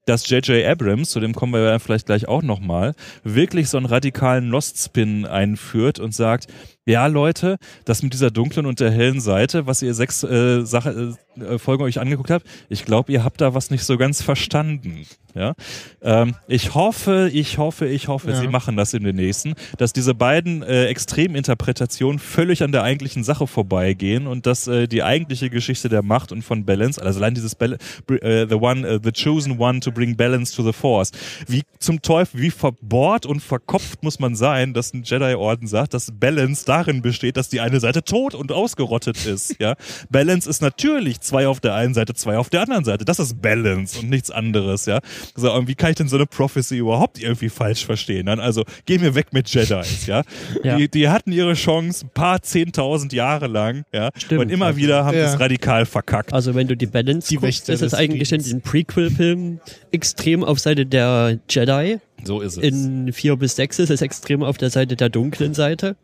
[0.05, 0.65] dass J.J.
[0.65, 2.93] Abrams, zu dem kommen wir ja vielleicht gleich auch nochmal,
[3.23, 6.47] wirklich so einen radikalen Lost-Spin einführt und sagt,
[6.85, 11.15] ja Leute, das mit dieser dunklen und der hellen Seite, was ihr sechs äh, Sache,
[11.39, 15.05] äh, Folgen euch angeguckt habt, ich glaube, ihr habt da was nicht so ganz verstanden.
[15.35, 15.55] Ja,
[16.03, 18.35] ähm, ich hoffe, ich hoffe, ich hoffe, Ja.
[18.35, 23.23] sie machen das in den nächsten, dass diese beiden äh, Extreminterpretationen völlig an der eigentlichen
[23.23, 27.33] Sache vorbeigehen und dass äh, die eigentliche Geschichte der Macht und von Balance, also allein
[27.33, 27.77] dieses Bal
[28.09, 31.11] äh, the one, äh, the chosen one to bring balance to the Force.
[31.47, 36.11] Wie zum Teufel, wie verbohrt und verkopft muss man sein, dass ein Jedi-Orden sagt, dass
[36.11, 39.55] Balance darin besteht, dass die eine Seite tot und ausgerottet ist.
[39.59, 39.75] Ja,
[40.09, 43.05] Balance ist natürlich zwei auf der einen Seite, zwei auf der anderen Seite.
[43.05, 44.85] Das ist Balance und nichts anderes.
[44.85, 44.99] Ja,
[45.35, 48.25] so, und wie kann ich denn so eine Prophecy überhaupt irgendwie falsch verstehen?
[48.25, 50.05] Dann also geh mir weg mit Jedis.
[50.07, 50.23] Ja,
[50.63, 50.77] Ja.
[50.77, 53.83] Die, die hatten ihre Chance ein paar zehntausend Jahre lang.
[53.93, 54.41] Ja, Stimmt.
[54.41, 55.33] und immer wieder haben sie Ja.
[55.33, 56.33] es radikal verkackt.
[56.33, 59.59] Also wenn du die Balance Die guckst, ist es eigentlich in den Prequel-Filmen
[59.93, 61.99] extrem auf Seite der Jedi.
[62.23, 62.63] So ist es.
[62.63, 65.95] In 4 bis 6 ist es extrem auf der Seite der dunklen Seite.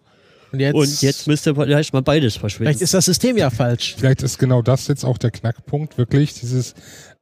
[0.51, 2.83] Und jetzt, Und jetzt müsste vielleicht mal beides vielleicht verschwinden.
[2.83, 3.95] ist das System ja falsch.
[3.97, 6.73] Vielleicht ist genau das jetzt auch der Knackpunkt, wirklich dieses,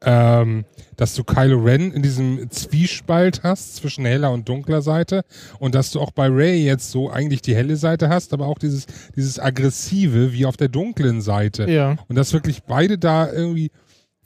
[0.01, 0.63] ähm,
[0.95, 5.23] dass du Kylo Ren in diesem Zwiespalt hast zwischen heller und dunkler Seite
[5.59, 8.59] und dass du auch bei Ray jetzt so eigentlich die helle Seite hast, aber auch
[8.59, 8.85] dieses,
[9.15, 11.69] dieses aggressive wie auf der dunklen Seite.
[11.69, 11.97] Ja.
[12.07, 13.71] Und dass wirklich beide da irgendwie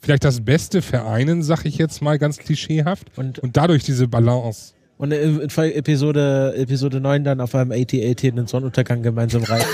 [0.02, 3.06] vielleicht das Beste vereinen, sag ich jetzt mal ganz klischeehaft.
[3.16, 4.74] Und- und dadurch diese Balance.
[4.98, 9.66] Und in Episode, Episode 9 dann auf einem AT-AT in den Sonnenuntergang gemeinsam reiten.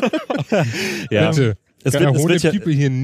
[1.10, 1.30] ja.
[1.30, 1.56] Bitte.
[1.84, 2.50] Es wird, es wird ja,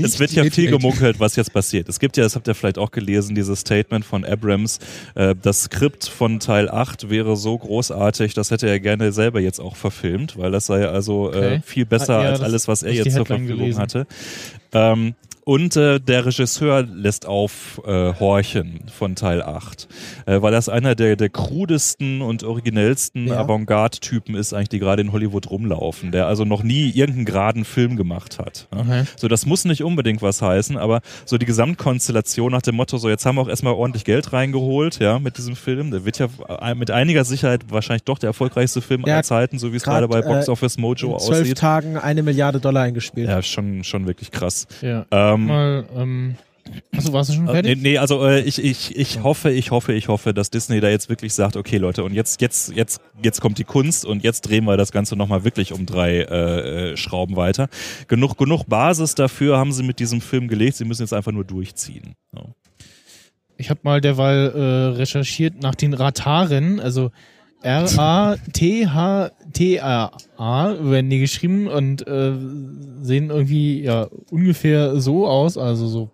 [0.06, 0.70] es wird ja viel 88.
[0.70, 1.88] gemunkelt, was jetzt passiert.
[1.88, 4.78] Es gibt ja, das habt ihr vielleicht auch gelesen, dieses Statement von Abrams,
[5.16, 9.58] äh, das Skript von Teil 8 wäre so großartig, das hätte er gerne selber jetzt
[9.60, 12.92] auch verfilmt, weil das sei also äh, viel besser Ah, ja, als alles, was er
[12.92, 13.80] jetzt zur Verfügung gelesen.
[13.80, 14.06] hatte.
[14.72, 15.16] Ähm,
[15.48, 19.88] und äh, der Regisseur lässt aufhorchen äh, horchen von Teil 8,
[20.26, 23.38] äh, weil das einer der, der krudesten und originellsten Ja.
[23.38, 27.96] Avantgarde-Typen ist, eigentlich, die gerade in Hollywood rumlaufen, der also noch nie irgendeinen geraden Film
[27.96, 28.68] gemacht hat.
[28.74, 28.80] Ja?
[28.80, 29.04] Okay.
[29.16, 33.08] So, das muss nicht unbedingt was heißen, aber so die Gesamtkonstellation nach dem Motto, so
[33.08, 35.90] jetzt haben wir auch erstmal ordentlich Geld reingeholt, ja, mit diesem Film.
[35.92, 36.28] Der wird ja
[36.60, 39.84] äh, mit einiger Sicherheit wahrscheinlich doch der erfolgreichste Film Ja, aller Zeiten, so wie es
[39.84, 41.56] gerade bei Box äh, Office Mojo In zwölf aussieht.
[41.56, 43.30] Tagen eine Milliarde Dollar eingespielt.
[43.30, 44.66] Ja, schon, schon wirklich krass.
[44.82, 45.06] Ja.
[45.10, 46.36] Ähm, hab mal, ähm,
[46.96, 47.72] Achso, warst du schon fertig?
[47.72, 50.80] Äh, nee, nee, also äh, ich, ich, ich hoffe, ich hoffe, ich hoffe, dass Disney
[50.80, 54.22] da jetzt wirklich sagt, okay Leute, und jetzt, jetzt, jetzt, jetzt kommt die Kunst und
[54.22, 57.68] jetzt drehen wir das Ganze nochmal wirklich um drei äh, Schrauben weiter.
[58.06, 61.44] Genug, genug Basis dafür haben sie mit diesem Film gelegt, sie müssen jetzt einfach nur
[61.44, 62.14] durchziehen.
[62.34, 62.42] Ja.
[63.56, 67.10] Ich habe mal derweil äh, recherchiert nach den Rataren, also
[67.62, 68.36] R-A-T-H-T-A-A
[70.80, 72.32] werden die geschrieben und äh,
[73.02, 76.10] sehen irgendwie ja ungefähr so aus, also so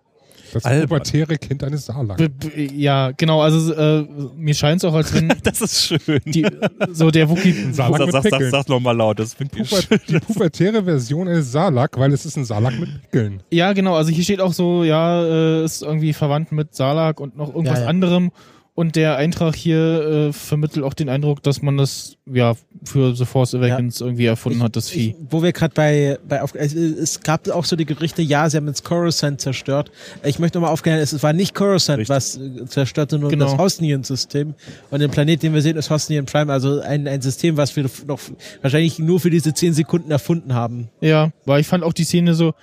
[0.55, 2.23] das pubertäre Kind eines Saarlands.
[2.55, 3.41] Ja, genau.
[3.41, 4.07] Also äh,
[4.37, 5.27] mir scheint es auch, als wenn.
[5.43, 6.21] das ist schön.
[6.25, 6.45] Die,
[6.91, 7.53] so der Wookie.
[7.71, 9.19] Sag, sag, sag, sag nochmal laut.
[9.19, 13.43] Das die, Puber, die pubertäre Version eines Salak, weil es ist ein Salak mit Pickeln.
[13.51, 13.95] Ja, genau.
[13.95, 17.79] Also hier steht auch so, ja, äh, ist irgendwie verwandt mit Salak und noch irgendwas
[17.79, 17.89] ja, ja.
[17.89, 18.31] anderem.
[18.75, 23.23] Und der Eintrag hier äh, vermittelt auch den Eindruck, dass man das ja für The
[23.23, 24.05] Force Awakens ja.
[24.05, 25.11] irgendwie erfunden ich, hat, das Vieh.
[25.11, 28.49] Ich, wo wir gerade bei, bei auf, es, es, gab auch so die Gerüchte, ja,
[28.49, 29.91] sie haben jetzt Coruscant zerstört.
[30.25, 32.13] Ich möchte nochmal aufklären, es war nicht Coruscant, Richtig.
[32.13, 33.45] was äh, zerstörte, nur genau.
[33.45, 34.55] das Hosnian-System.
[34.91, 37.89] Und den Planet, den wir sehen, ist Hosnian Prime, also ein, ein System, was wir
[38.05, 38.19] noch
[38.61, 40.89] wahrscheinlich nur für diese zehn Sekunden erfunden haben.
[40.99, 42.53] Ja, weil ich fand auch die Szene so,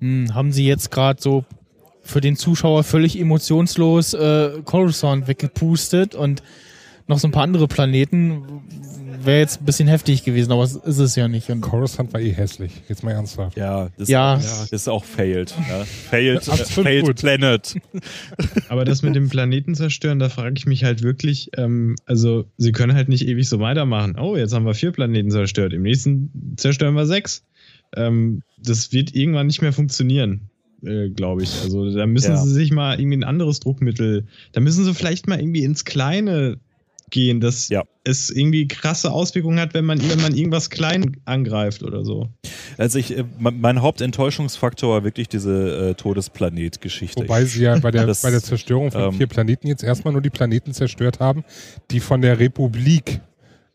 [0.00, 1.44] hm, haben sie jetzt gerade so
[2.06, 6.42] für den Zuschauer völlig emotionslos äh, Coruscant weggepustet und
[7.08, 8.42] noch so ein paar andere Planeten.
[9.22, 11.48] Wäre jetzt ein bisschen heftig gewesen, aber es ist es ja nicht.
[11.50, 12.70] Und Coruscant war eh hässlich.
[12.88, 13.56] Jetzt mal ernsthaft.
[13.56, 14.34] Ja, das, ja.
[14.34, 15.54] Ist, ist auch failed.
[15.68, 15.84] Ja.
[15.84, 17.76] Failed, äh, failed Planet.
[18.68, 22.72] Aber das mit dem Planeten zerstören, da frage ich mich halt wirklich, ähm, also sie
[22.72, 24.16] können halt nicht ewig so weitermachen.
[24.18, 25.72] Oh, jetzt haben wir vier Planeten zerstört.
[25.72, 27.44] Im nächsten zerstören wir sechs.
[27.96, 30.50] Ähm, das wird irgendwann nicht mehr funktionieren.
[30.84, 31.62] Äh, glaube ich.
[31.62, 32.36] Also da müssen ja.
[32.36, 36.58] sie sich mal irgendwie ein anderes Druckmittel, da müssen sie vielleicht mal irgendwie ins Kleine
[37.10, 37.84] gehen, dass ja.
[38.04, 42.28] es irgendwie krasse Auswirkungen hat, wenn man, wenn man irgendwas klein angreift oder so.
[42.78, 47.22] Also ich, äh, mein Hauptenttäuschungsfaktor war wirklich diese äh, Todesplanet-Geschichte.
[47.22, 50.12] Wobei sie ja bei der, das, bei der Zerstörung von ähm, vier Planeten jetzt erstmal
[50.12, 51.44] nur die Planeten zerstört haben,
[51.90, 53.20] die von der Republik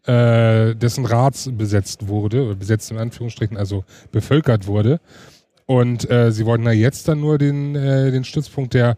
[0.06, 5.00] äh, dessen Rats besetzt wurde, besetzt in Anführungsstrichen, also bevölkert wurde.
[5.72, 8.98] Und äh, sie wollten ja jetzt dann nur den, äh, den Stützpunkt der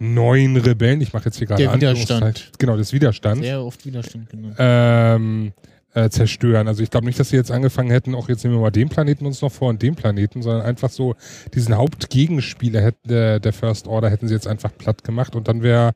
[0.00, 2.50] neuen Rebellen, ich mache jetzt hier gerade Der Widerstand.
[2.58, 3.44] Genau, des Widerstands.
[3.44, 4.56] Sehr oft Widerstand genannt.
[4.58, 5.52] Ähm,
[5.94, 6.66] äh, zerstören.
[6.66, 8.88] Also ich glaube nicht, dass sie jetzt angefangen hätten, auch jetzt nehmen wir mal den
[8.88, 11.14] Planeten uns noch vor und den Planeten, sondern einfach so
[11.54, 15.62] diesen Hauptgegenspieler hätten, der, der First Order hätten sie jetzt einfach platt gemacht und dann
[15.62, 15.92] wäre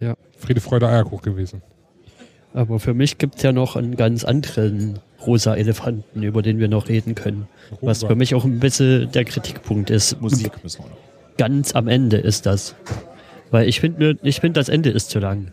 [0.00, 0.16] ja.
[0.36, 1.62] Friede, Freude, Eierkuch gewesen.
[2.52, 6.68] Aber für mich gibt es ja noch einen ganz anderen rosa Elefanten, über den wir
[6.68, 7.48] noch reden können.
[7.70, 7.86] Rosa.
[7.86, 10.20] Was für mich auch ein bisschen der Kritikpunkt ist.
[10.20, 11.36] Musik müssen wir noch.
[11.36, 12.74] Ganz am Ende ist das.
[13.50, 15.52] Weil ich finde, ich finde, das Ende ist zu lang.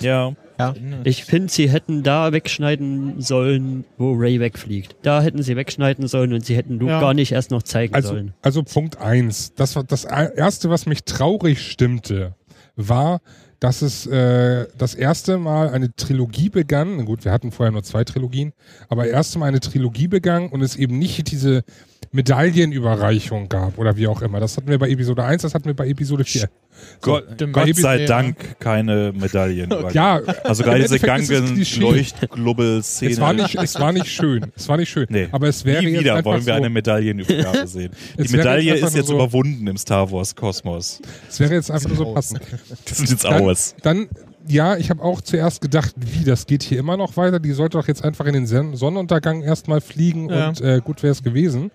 [0.00, 0.32] Ja.
[0.58, 0.74] ja.
[1.02, 4.94] Ich finde, sie hätten da wegschneiden sollen, wo Ray wegfliegt.
[5.02, 7.00] Da hätten sie wegschneiden sollen und sie hätten Luke ja.
[7.00, 8.34] gar nicht erst noch zeigen also, sollen.
[8.42, 9.52] Also Punkt eins.
[9.54, 12.34] Das war das erste, was mich traurig stimmte,
[12.76, 13.20] war,
[13.60, 17.04] dass es äh, das erste Mal eine Trilogie begann.
[17.04, 18.52] Gut, wir hatten vorher nur zwei Trilogien,
[18.88, 21.62] aber erste Mal eine Trilogie begann und es eben nicht diese
[22.12, 24.40] Medaillenüberreichung gab oder wie auch immer.
[24.40, 26.40] Das hatten wir bei Episode 1, das hatten wir bei Episode 4.
[26.40, 26.48] So,
[27.00, 29.70] Gott, Gott sei Dank keine Medaillen.
[29.92, 33.12] ja, also gerade diese Gangen Leuchtglubbel-Szene.
[33.12, 34.46] Es war nicht, es war nicht schön.
[34.56, 35.06] Es war nicht schön.
[35.08, 35.28] Nee.
[35.30, 37.92] Aber es wäre Nie wieder jetzt wollen wir so, eine Medaillenübergabe sehen.
[38.18, 41.00] Die Medaille jetzt ist jetzt so, überwunden im Star Wars Kosmos.
[41.28, 42.40] Es wäre jetzt einfach nur so passend.
[42.86, 43.74] Das sind jetzt dann, aus.
[43.82, 44.08] Dann
[44.48, 47.38] ja, ich habe auch zuerst gedacht, wie, das geht hier immer noch weiter.
[47.38, 50.48] Die sollte doch jetzt einfach in den Sonnenuntergang erstmal fliegen ja.
[50.48, 51.70] und äh, gut wäre es gewesen.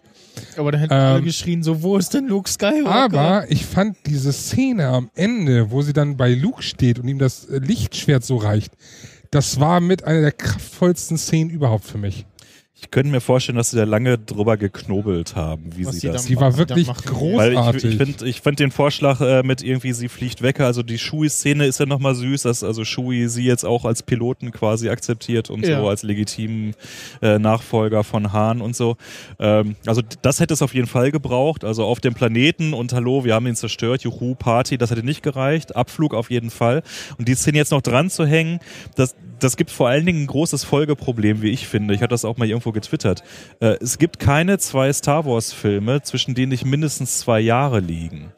[0.57, 3.20] Aber da hätten ähm, alle geschrien, so, wo ist denn Luke Skywalker?
[3.20, 7.20] Aber ich fand diese Szene am Ende, wo sie dann bei Luke steht und ihm
[7.20, 8.74] das Lichtschwert so reicht,
[9.32, 12.26] das war mit einer der kraftvollsten Szenen überhaupt für mich.
[12.86, 16.26] Ich könnte mir vorstellen, dass sie da lange drüber geknobelt haben, wie Was sie das.
[16.26, 17.57] Sie war wirklich großartig.
[17.57, 20.84] Weil ich, ich finde ich find den Vorschlag äh, mit irgendwie, sie fliegt weg, also
[20.84, 24.90] die Shui-Szene ist ja nochmal süß, dass also Shui sie jetzt auch als Piloten quasi
[24.90, 25.80] akzeptiert und ja.
[25.80, 26.76] so als legitimen
[27.24, 28.98] äh, Nachfolger von Hahn und so.
[29.40, 31.64] Ähm, also das hätte es auf jeden Fall gebraucht.
[31.64, 35.24] Also auf dem Planeten und hallo, wir haben ihn zerstört, juhu, Party, das hätte nicht
[35.24, 35.76] gereicht.
[35.76, 36.84] Abflug auf jeden Fall.
[37.18, 38.60] Und die Szene jetzt noch dran zu hängen,
[38.95, 41.95] das, das gibt vor allen Dingen ein großes Folgeproblem, wie ich finde.
[41.95, 43.23] Ich hatte das auch mal irgendwo getwittert.
[43.60, 48.31] Äh, es gibt keine zwei Star Wars-Filme, zwischen denen nicht mindestens zwei Jahre liegen.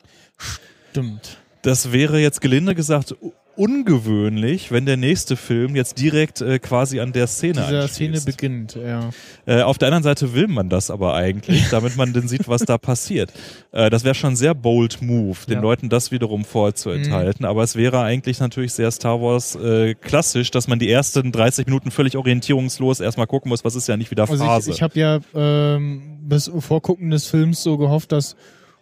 [0.91, 1.37] Stimmt.
[1.63, 3.15] Das wäre jetzt gelinde gesagt
[3.57, 8.75] ungewöhnlich, wenn der nächste Film jetzt direkt äh, quasi an der Szene Dieser Szene beginnt,
[8.75, 9.09] ja.
[9.45, 12.61] Äh, auf der anderen Seite will man das aber eigentlich, damit man dann sieht, was
[12.61, 13.31] da passiert.
[13.71, 15.61] Äh, das wäre schon sehr bold Move, den ja.
[15.61, 17.49] Leuten das wiederum vorzuenthalten, mhm.
[17.49, 21.65] aber es wäre eigentlich natürlich sehr Star Wars äh, klassisch, dass man die ersten 30
[21.65, 24.47] Minuten völlig orientierungslos erstmal gucken muss, was ist ja nicht wieder Phase.
[24.47, 28.35] Also ich, ich habe ja ähm, bis Vorgucken des Films so gehofft, dass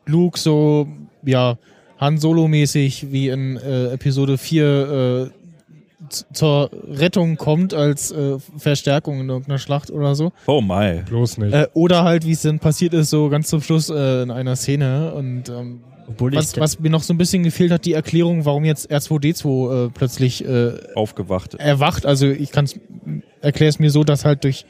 [0.05, 0.87] Luke so,
[1.23, 1.57] ja,
[1.97, 5.45] Han Solo-mäßig wie in äh, Episode 4 äh,
[6.33, 10.31] zur Rettung kommt als äh, Verstärkung in irgendeiner Schlacht oder so.
[10.45, 11.01] Oh my.
[11.07, 11.53] Bloß nicht.
[11.53, 14.55] Äh, oder halt, wie es dann passiert ist, so ganz zum Schluss äh, in einer
[14.55, 15.13] Szene.
[15.13, 15.81] Und ähm,
[16.17, 19.89] was, was mir noch so ein bisschen gefehlt hat, die Erklärung, warum jetzt R2D2 äh,
[19.89, 21.55] plötzlich äh, Aufgewacht.
[21.55, 22.05] erwacht.
[22.05, 22.79] Also ich kann es
[23.41, 24.65] erkläre es mir so, dass halt durch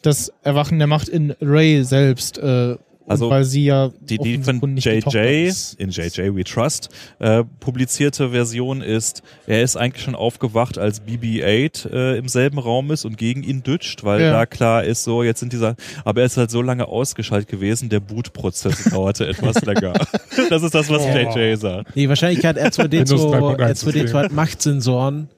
[0.00, 4.76] das Erwachen der Macht in Ray selbst, äh, Also, weil sie ja Die, die von
[4.76, 6.88] die JJ, in JJ We Trust,
[7.18, 12.90] äh, publizierte Version ist, er ist eigentlich schon aufgewacht, als BB-8 äh, im selben Raum
[12.92, 14.32] ist und gegen ihn dütscht, weil Ja.
[14.32, 15.74] da klar ist, so, jetzt sind dieser,
[16.04, 19.94] aber er ist halt so lange ausgeschaltet gewesen, der Bootprozess dauerte etwas länger.
[20.48, 21.08] Das ist das, was Oh.
[21.08, 21.94] JJ sagt.
[21.96, 25.28] Nee, wahrscheinlich hat R2D2, Windows 3.1 R2D2 hat Machtsensoren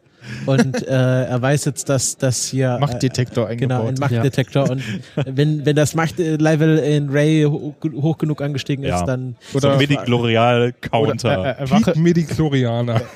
[0.46, 0.90] und äh,
[1.24, 2.78] er weiß jetzt, dass das hier.
[2.80, 4.70] Machtdetektor äh, Genau, ein Machtdetektor.
[4.70, 4.82] Und
[5.24, 9.04] wenn, wenn das Machtlevel in Ray ho hoch genug angestiegen ist, Ja.
[9.04, 9.36] dann.
[9.52, 11.40] So ein Oder- Midi-Glorial-Counter.
[11.40, 11.94] Oder, äh, erwache,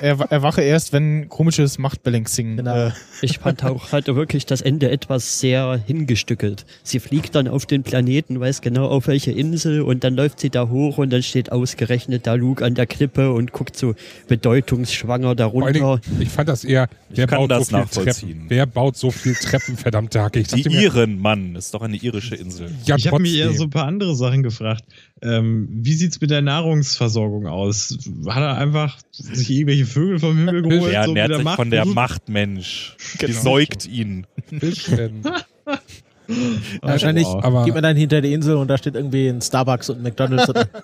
[0.01, 2.57] er, erwache erst, wenn komisches Machtbalancing.
[2.57, 2.87] Genau.
[2.87, 2.91] Äh,
[3.21, 6.65] Ich fand auch halt wirklich das Ende etwas sehr hingestückelt.
[6.83, 10.49] Sie fliegt dann auf den Planeten, weiß genau auf welche Insel und dann läuft sie
[10.49, 13.93] da hoch und dann steht ausgerechnet da Luke an der Klippe und guckt so
[14.27, 15.71] bedeutungsschwanger darunter.
[15.73, 18.29] Dingen, ich fand das eher, wer kann baut das so viel nachvollziehen.
[18.33, 18.45] Treppen?
[18.49, 20.39] Wer baut so viel Treppen, verdammte Hacke?
[20.39, 22.71] Ich Die dachte mir, Iren, Mann, ist doch eine irische Insel.
[22.85, 24.83] ja, ich habe mich eher so ein paar andere Sachen gefragt.
[25.21, 27.97] Ähm, wie sieht's mit der Nahrungsversorgung aus?
[28.27, 30.91] Hat er einfach sich irgendwelche Vögel vom Himmel geholt?
[30.93, 31.85] Er so ernährt sich Macht von der?
[31.85, 32.95] Macht, Mensch.
[33.21, 33.41] Die Genau.
[33.41, 34.27] säugt ihn.
[34.59, 35.23] Fischrennen.
[36.81, 37.65] Wahrscheinlich wow.
[37.65, 40.45] Geht man dann hinter die Insel und da steht irgendwie ein Starbucks und ein McDonalds.
[40.47, 40.65] drin.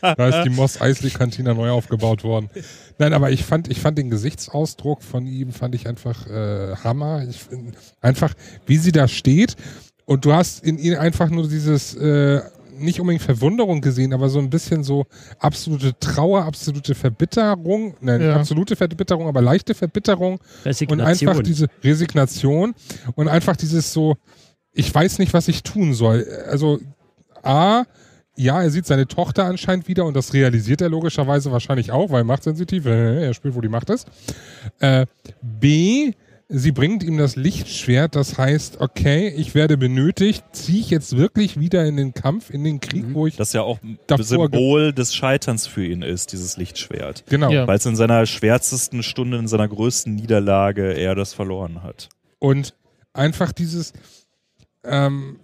[0.00, 2.50] Da ist die Moss Eisley Kantina neu aufgebaut worden.
[2.98, 7.24] Nein, aber ich fand, ich fand den Gesichtsausdruck von ihm fand ich einfach äh, Hammer.
[7.28, 8.34] Ich find, einfach,
[8.66, 9.56] wie sie da steht
[10.04, 12.40] und du hast in ihr einfach nur dieses äh,
[12.76, 15.06] nicht unbedingt Verwunderung gesehen, aber so ein bisschen so
[15.38, 18.36] absolute Trauer, absolute Verbitterung, nein, Ja.
[18.36, 21.28] absolute Verbitterung, aber leichte Verbitterung und Resignation.
[21.28, 22.74] einfach diese Resignation
[23.14, 24.16] und einfach dieses so,
[24.72, 26.26] ich weiß nicht, was ich tun soll.
[26.48, 26.80] Also
[27.44, 27.84] A,
[28.36, 32.24] ja, er sieht seine Tochter anscheinend wieder und das realisiert er logischerweise wahrscheinlich auch, weil
[32.24, 34.08] machtsensitiv, äh, er spürt, wo die Macht ist.
[34.80, 35.06] Äh,
[35.40, 36.12] B,
[36.48, 41.58] sie bringt ihm das Lichtschwert, das heißt, okay, ich werde benötigt, ziehe ich jetzt wirklich
[41.58, 45.14] wieder in den Kampf, in den Krieg, wo ich Das ja auch ein Symbol des
[45.14, 47.24] Scheiterns für ihn ist, dieses Lichtschwert.
[47.28, 47.50] genau.
[47.50, 47.66] Ja.
[47.66, 52.08] Weil es in seiner schwärzesten Stunde, in seiner größten Niederlage er das verloren hat.
[52.40, 52.74] Und
[53.12, 53.92] einfach dieses,
[54.84, 55.38] ähm,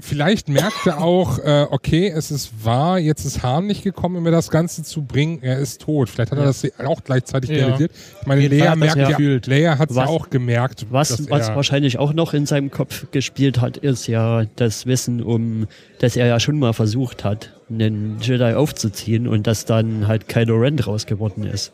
[0.00, 4.22] vielleicht merkt er auch, äh, okay, es ist wahr, jetzt ist Hahn nicht gekommen, um
[4.22, 6.08] mir das Ganze zu bringen, er ist tot.
[6.08, 7.66] Vielleicht hat er das auch gleichzeitig Ja.
[7.66, 7.92] realisiert.
[8.20, 9.46] Ich meine, Lea Fall hat das merkt ja, gefühlt.
[9.46, 12.70] Lea hat es ja auch gemerkt, Was, dass was er, wahrscheinlich auch noch in seinem
[12.70, 15.66] Kopf gespielt hat, ist ja das Wissen um,
[16.00, 20.56] dass er ja schon mal versucht hat, einen Jedi aufzuziehen und dass dann halt Kylo
[20.56, 21.72] Ren draus geworden ist.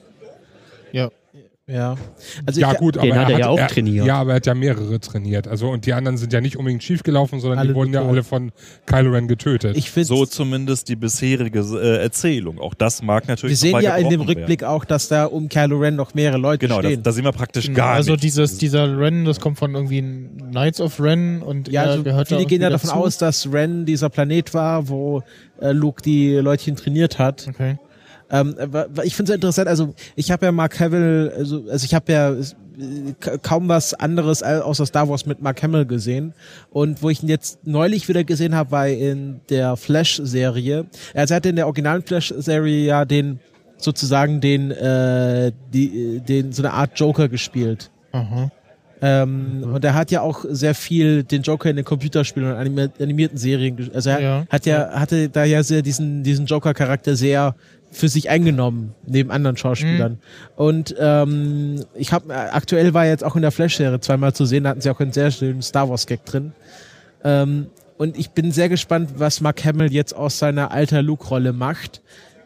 [0.93, 1.11] ja.
[1.73, 1.95] Ja.
[2.47, 4.07] Also ja ich, gut, aber den hat er hat ja auch trainiert.
[4.07, 5.47] Ja, aber er hat ja mehrere trainiert.
[5.49, 8.05] Also und die anderen sind ja nicht unbedingt schief gelaufen, sondern Alle die wurden ja
[8.07, 8.53] alle von
[8.87, 9.77] Kylo Ren getötet.
[9.77, 12.59] ich finde So zumindest die bisherige äh, Erzählung.
[12.59, 15.79] Auch das mag natürlich wir sehen ja in dem Rückblick auch, dass da um Kylo
[15.79, 16.69] Ren noch mehrere Leute Werden.
[16.77, 17.03] Genau, stehen.
[17.03, 18.25] da, da sehen wir praktisch Genau, gar also nicht.
[18.25, 22.31] dieses, dieser Ren, das kommt von irgendwie Knights of Ren und Ja, er also gehört
[22.31, 23.01] da viele gehen ja davon dazu.
[23.03, 25.23] aus, dass Ren dieser Planet war, wo
[25.61, 27.47] äh, Luke die Leutchen trainiert hat.
[27.49, 27.77] Okay.
[28.31, 28.55] Ähm,
[29.03, 32.31] ich finde es interessant, also ich habe ja Mark Hamill, also, also ich habe ja
[32.33, 32.45] äh,
[33.19, 36.33] ka- kaum was anderes außer Star Wars mit Mark Hamill gesehen.
[36.71, 40.87] Und wo ich ihn jetzt neulich wieder gesehen habe, war in der Flash-Serie.
[41.15, 43.41] Also er hatte in der originalen Flash-Serie ja den
[43.79, 47.91] sozusagen den, äh, die, den so eine Art Joker gespielt.
[48.13, 48.51] Aha.
[49.03, 52.89] Ähm, Und er hat ja auch sehr viel den Joker in den Computerspielen und animi
[53.01, 53.91] animierten Serien.
[53.95, 54.45] Also er Ja.
[54.51, 57.55] hat ja, hatte da ja sehr diesen, diesen Joker-Charakter sehr
[57.91, 60.19] für sich eingenommen, neben anderen Schauspielern.
[60.57, 64.65] Und ähm, ich habe aktuell war er jetzt auch in der Flash-Serie zweimal zu sehen,
[64.65, 66.53] da hatten sie auch einen sehr schönen Star Wars-Gag drin.
[67.25, 67.67] Ähm,
[67.99, 72.01] und ich bin sehr gespannt, was Mark Hamill jetzt aus seiner alter Luke-Rolle macht.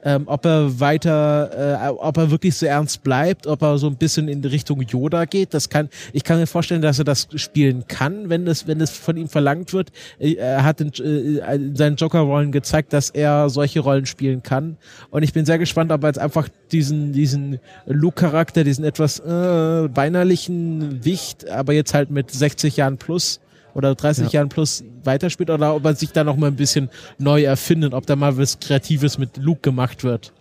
[0.04, 3.96] Ähm, ob er weiter, äh, ob er wirklich so ernst bleibt, ob er so ein
[3.96, 5.54] bisschen in Richtung Yoda geht.
[5.54, 8.90] Das kann, ich kann mir vorstellen, dass er das spielen kann, wenn das, wenn das
[8.90, 9.90] von ihm verlangt wird.
[10.18, 14.76] Äh, Er hat in, äh, in seinen Joker-Rollen gezeigt, dass er solche Rollen spielen kann.
[15.10, 19.26] Und ich bin sehr gespannt, ob er jetzt einfach diesen, diesen Luke-Charakter, diesen etwas äh,
[19.26, 23.40] weinerlichen Wicht, aber jetzt halt mit 60 Jahren plus
[23.74, 27.42] oder 30 Jahren plus weiterspielt oder ob er sich da noch mal ein bisschen neu
[27.42, 30.32] erfindet, ob da mal was Kreatives mit Luke gemacht wird.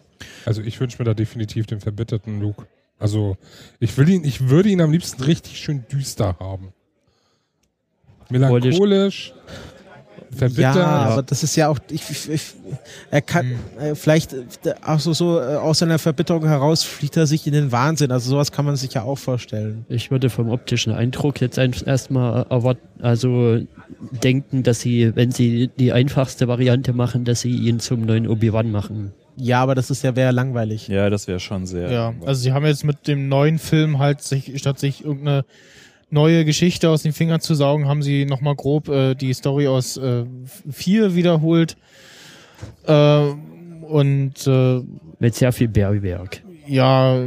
[0.45, 2.65] Also ich wünsche mir da definitiv den verbitterten Luke.
[2.99, 3.38] Also
[3.80, 6.73] ich will ihn, ich würde ihn am liebsten richtig schön düster haben.
[8.30, 9.34] Melancholisch.
[10.34, 10.76] Verbittert.
[10.76, 12.41] Ja, aber das ist ja auch, ich, ich, ich,
[13.11, 17.27] er kann, äh, vielleicht, äh, auch so, so äh, aus seiner Verbitterung heraus flieht er
[17.27, 18.11] sich in den Wahnsinn.
[18.11, 19.85] Also sowas kann man sich ja auch vorstellen.
[19.89, 23.60] Ich würde vom optischen Eindruck jetzt erstmal erwarten, also
[24.11, 28.72] denken, dass sie, wenn sie die einfachste Variante machen, dass sie ihn zum neuen Obi-Wan
[28.72, 29.14] machen.
[29.35, 30.88] Ja, aber das ist ja wäre langweilig.
[30.88, 31.91] Ja, das wäre schon sehr.
[31.91, 35.45] Ja, also sie haben jetzt mit dem neuen Film halt sich, statt sich irgendeine
[36.14, 39.98] neue Geschichte aus den Fingern zu saugen, haben sie nochmal grob äh, die Story aus
[39.98, 40.23] äh,
[40.72, 41.76] vier wiederholt.
[42.85, 43.23] Äh,
[43.88, 44.81] und äh,
[45.19, 46.41] mit sehr viel Bergwerk.
[46.68, 47.26] Ja,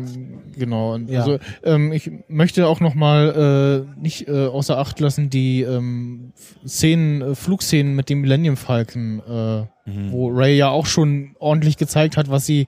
[0.56, 0.94] genau.
[0.94, 1.20] Und Ja.
[1.20, 6.32] Also ähm, ich möchte auch nochmal äh, nicht äh, außer Acht lassen die ähm,
[6.66, 10.10] Szenen, äh, Flugszenen mit dem Millennium Falcon, äh, Mhm.
[10.10, 12.66] wo Ray ja auch schon ordentlich gezeigt hat, was sie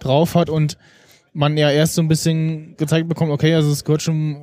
[0.00, 0.76] drauf hat und
[1.32, 4.36] man ja erst so ein bisschen gezeigt bekommt, okay, also es gehört schon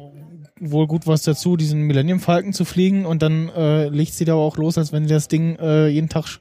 [0.59, 4.33] wohl gut was dazu, diesen Millennium Falcon zu fliegen und dann äh, legt sie da
[4.35, 6.39] auch los, als wenn das Ding äh, jeden Tag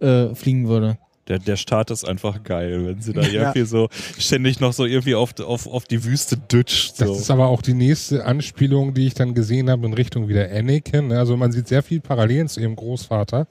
[0.00, 0.98] äh, fliegen würde.
[1.28, 3.88] Der, der Start ist einfach geil, wenn sie da irgendwie so
[4.18, 7.00] ständig noch so irgendwie auf, auf, auf die Wüste dütscht.
[7.00, 7.14] Das So.
[7.14, 11.12] ist aber auch die nächste Anspielung, die ich dann gesehen habe in Richtung wieder Anakin.
[11.12, 13.46] Also man sieht sehr viel Parallelen zu ihrem Großvater.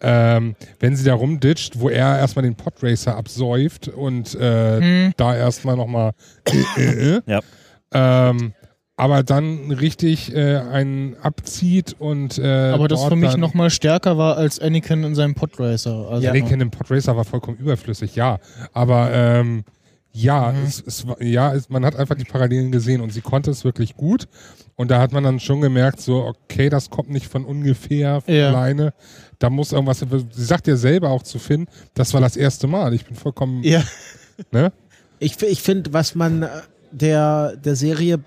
[0.00, 5.12] Ähm, wenn sie da rumditscht, wo er erstmal den Podracer absäuft und äh, Hm.
[5.18, 6.12] da erstmal nochmal
[6.48, 7.20] äh, äh, äh.
[7.26, 7.40] Ja.
[7.92, 8.54] ähm,
[8.96, 14.18] aber dann richtig äh, einen abzieht und äh, Aber das für mich dann- nochmal stärker
[14.18, 16.08] war als Anakin in seinem Podracer.
[16.10, 18.38] Also, Ja, Anakin im Podracer war vollkommen überflüssig, ja.
[18.72, 19.64] Aber ähm,
[20.12, 20.64] ja, Mhm.
[20.66, 23.64] es, es, war- ja es, man hat einfach die Parallelen gesehen und sie konnte es
[23.64, 24.28] wirklich gut.
[24.76, 28.34] Und da hat man dann schon gemerkt, so, okay, das kommt nicht von ungefähr von
[28.34, 28.48] Ja.
[28.48, 28.92] alleine.
[29.38, 30.00] Da muss irgendwas.
[30.00, 32.92] Sie sagt ja selber auch zu Finn, das war das erste Mal.
[32.94, 33.62] Ich bin vollkommen.
[33.64, 33.82] Ja.
[34.50, 34.72] Ne?
[35.18, 36.48] Ich, ich finde, was man äh,
[36.90, 38.18] der, der Serie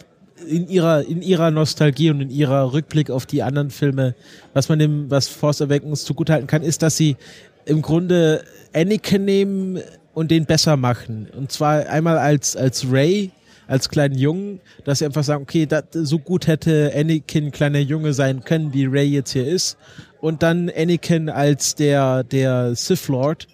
[0.48, 4.16] in ihrer, in ihrer Nostalgie und in ihrer Rückblick auf die anderen Filme,
[4.54, 7.18] was man dem, was Force Awakens zugutehalten kann, ist, dass sie
[7.66, 8.44] im Grunde
[8.74, 9.80] Anakin nehmen
[10.14, 11.28] und den besser machen.
[11.36, 13.32] Und zwar einmal als, als Ray,
[13.68, 18.14] als kleinen Jungen, dass sie einfach sagen, okay, dat, so gut hätte Anakin kleiner Junge
[18.14, 19.78] sein können, wie Ray jetzt hier ist.
[20.22, 23.48] Und dann Anakin als der, der Sith Lord.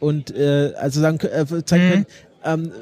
[0.00, 2.06] Und äh, also sagen, äh, zeigen können,
[2.44, 2.72] ähm,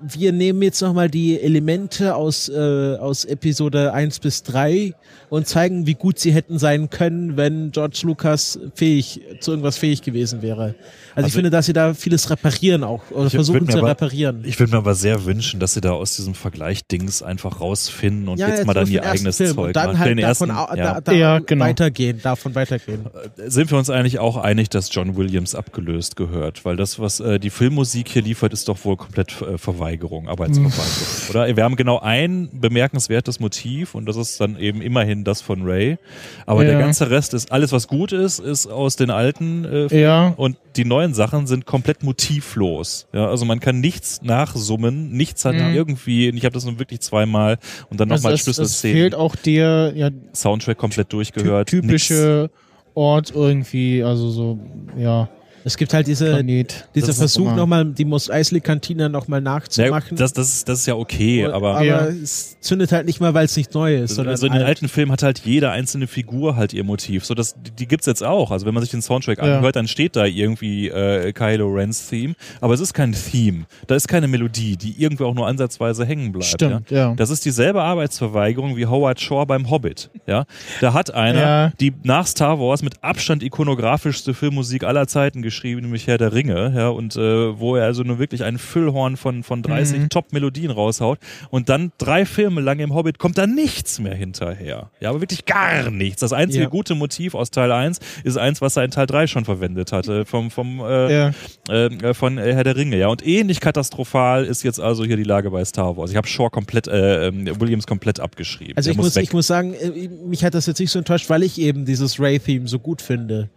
[0.00, 4.94] wir nehmen jetzt nochmal die Elemente aus, äh, aus Episode 1 bis 3
[5.28, 10.02] und zeigen, wie gut sie hätten sein können, wenn George Lucas fähig, zu irgendwas fähig
[10.02, 10.62] gewesen wäre.
[10.62, 13.88] Also, ich Also- finde, dass sie da vieles reparieren auch, oder Ich versuchen zu aber-
[13.90, 14.42] reparieren.
[14.44, 18.38] Ich würde mir aber sehr wünschen, dass sie da aus diesem Vergleich-Dings einfach rausfinden und
[18.38, 19.98] Ja, jetzt jetzt mal dann ihr eigenes Film Zeug und dann machen.
[19.98, 20.94] halt den davon ersten, ja.
[20.94, 21.64] da, da Ja, genau.
[21.64, 23.06] weitergehen, davon weitergehen.
[23.46, 27.38] sind wir uns eigentlich auch einig, dass John Williams abgelöst gehört, weil das, was äh,
[27.40, 29.58] die Filmmusik hier liefert, ist doch wohl komplett äh,
[29.88, 31.30] Verweigerung, Arbeitsverweigerung.
[31.30, 35.62] Oder wir haben genau ein bemerkenswertes Motiv und das ist dann eben immerhin das von
[35.64, 35.98] Ray.
[36.46, 36.70] Aber Ja.
[36.70, 40.34] der ganze Rest ist alles, was gut ist, ist aus den alten äh, Filmen Ja.
[40.36, 43.06] und die neuen Sachen sind komplett motivlos.
[43.12, 45.74] Ja, also man kann nichts nachsummen, nichts hat Mhm.
[45.74, 46.28] irgendwie.
[46.28, 47.58] Ich habe das nun wirklich zweimal
[47.90, 48.96] und dann nochmal also es, es Schlüsselszenen.
[48.96, 51.68] fehlt auch der ja, Soundtrack komplett durchgehört.
[51.68, 52.50] typische
[52.94, 54.58] Ort irgendwie, also so,
[54.96, 55.28] ja,
[55.68, 56.88] Es gibt halt diese, Planet.
[56.94, 60.16] dieser Das Versuch nochmal, die Mos Eisley Kantine nochmal Ja, nachzumachen.
[60.16, 62.06] das, das, ist, das ist ja okay, aber, aber Ja.
[62.06, 64.14] es zündet halt nicht mal, weil es nicht neu ist.
[64.14, 64.68] sondern also in den alt.
[64.68, 67.24] alten Filmen hat halt jede einzelne Figur halt ihr Motiv.
[67.26, 68.50] So das, die, die gibt's jetzt auch.
[68.50, 69.58] Also wenn man sich den Soundtrack Ja.
[69.58, 73.66] anhört, dann steht da irgendwie äh, Kylo Rens Theme, aber es ist kein Theme.
[73.86, 76.46] Da ist keine Melodie, die irgendwie auch nur ansatzweise hängen bleibt.
[76.46, 77.08] Stimmt, ja.
[77.10, 77.14] ja.
[77.14, 80.08] Das ist dieselbe Arbeitsverweigerung wie Howard Shore beim Hobbit.
[80.26, 80.46] Ja,
[80.80, 81.72] da hat einer Ja.
[81.78, 86.72] die nach Star Wars mit Abstand ikonografischste Filmmusik aller Zeiten geschrieben, nämlich Herr der Ringe.
[86.76, 90.08] Ja, und äh, wo er also nur wirklich ein Füllhorn von von 30 Mhm.
[90.10, 91.18] Top-Melodien raushaut
[91.50, 94.90] und dann drei Filme lang im Hobbit kommt da nichts mehr hinterher.
[95.00, 96.20] Ja, aber wirklich gar nichts.
[96.20, 96.68] Das einzige Ja.
[96.68, 100.24] gute Motiv aus Teil 1 ist eins, was er in Teil 3 schon verwendet hatte,
[100.24, 101.32] vom, vom äh, ja.
[101.68, 103.08] äh, von äh, Herr der Ringe, ja.
[103.08, 106.10] Und ähnlich katastrophal ist jetzt also hier die Lage bei Star Wars.
[106.10, 108.76] Ich habe Shaw komplett, äh, ähm, Williams komplett abgeschrieben.
[108.76, 109.22] Also ich muss, weg.
[109.24, 112.20] ich muss sagen, äh, mich hat das jetzt nicht so enttäuscht, weil ich eben dieses
[112.20, 113.48] Ray-Theme so gut finde.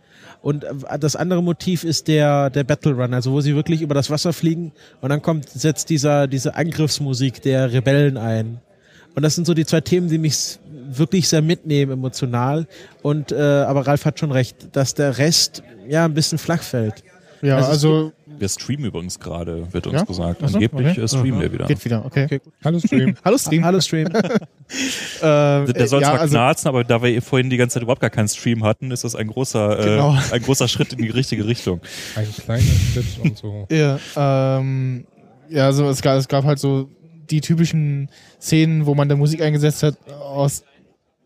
[0.42, 3.94] Und äh, das andere Motiv ist der, der Battle Run, also wo sie wirklich über
[3.94, 8.60] das Wasser fliegen und dann kommt, setzt dieser, diese Angriffsmusik der Rebellen ein.
[9.16, 10.60] Und das sind so die zwei Themen, die mich
[10.90, 12.68] wirklich sehr mitnehmen emotional.
[13.02, 17.04] Und äh, aber Ralf hat schon recht, dass der Rest ja ein bisschen flach fällt.
[17.42, 20.04] Ja, Also also, Wir streamen übrigens gerade, wird uns Ja?
[20.04, 20.40] gesagt.
[20.48, 21.02] So, Angeblich okay.
[21.02, 21.66] äh, streamen wir wieder.
[21.66, 22.26] geht wieder, okay.
[22.26, 22.42] Okay.
[22.64, 23.16] Hallo Stream.
[23.24, 23.64] Hallo Stream.
[23.66, 24.08] Hallo Stream.
[24.08, 28.02] Äh, Der soll ja, zwar also, knarzen, aber da wir vorhin die ganze Zeit überhaupt
[28.02, 30.18] gar keinen Stream hatten, ist das ein großer, äh, Genau.
[30.32, 31.82] ein großer Schritt in die richtige Richtung.
[32.16, 33.68] Ein kleiner Schritt und so.
[33.70, 35.06] Ja, ähm,
[35.50, 36.90] ja, also es gab, es gab halt so
[37.30, 38.10] die typischen
[38.40, 40.64] Szenen, wo man der Musik eingesetzt hat aus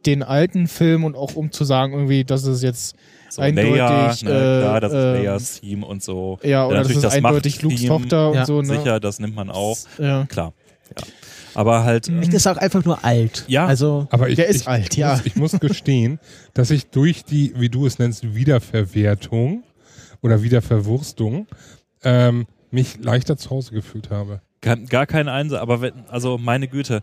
[0.05, 2.95] den alten Film und auch um zu sagen, irgendwie, dass es jetzt
[3.29, 6.39] So eindeutig, Leia, ne, äh, klar, das ist ähm, Leias Theme und so.
[6.43, 8.45] ja, oder das natürlich ist eindeutig Lukes Tochter und Ja.
[8.45, 8.67] so, ne?
[8.77, 9.77] Sicher, das nimmt man auch.
[9.97, 10.25] Ja.
[10.25, 10.53] Klar.
[10.97, 11.03] Ja.
[11.55, 13.45] Aber halt, Vielleicht ist er auch einfach nur alt.
[13.47, 13.65] Ja.
[13.65, 15.13] Also, Aber ich, Der ist ich, alt, ich ja.
[15.15, 16.19] Muss, ich muss gestehen,
[16.53, 19.63] dass ich durch die, wie du es nennst, Wiederverwertung
[20.21, 21.47] oder Wiederverwurstung
[22.03, 22.45] ähm,
[22.75, 24.41] mich leichter zu Hause gefühlt habe.
[24.61, 27.01] gar, gar kein Einsatz, aber wenn, also meine Güte,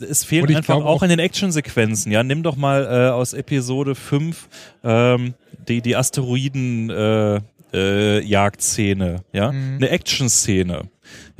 [0.00, 2.10] es ich einfach auch auch- in den Actionsequenzen.
[2.12, 4.48] Ja, nimm doch mal äh, aus Episode 5
[4.84, 5.34] ähm,
[5.68, 7.40] die, die Asteroiden äh,
[7.72, 9.76] äh, Jagdszene, ja, Mhm.
[9.76, 10.82] eine Action-Szene.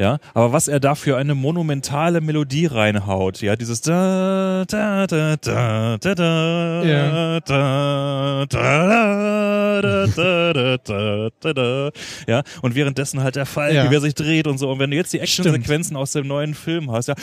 [0.00, 5.36] Ja, aber was er da für eine monumentale Melodie reinhaut, ja, dieses da da da
[5.36, 7.40] da da da Ja.
[7.40, 11.90] da da da da da da da da
[12.26, 13.90] ja, und währenddessen halt der Fall, Ja.
[13.90, 14.70] wie er sich dreht und so.
[14.70, 17.14] Und wenn du jetzt die Action-Sequenzen aus dem neuen Film hast, ja,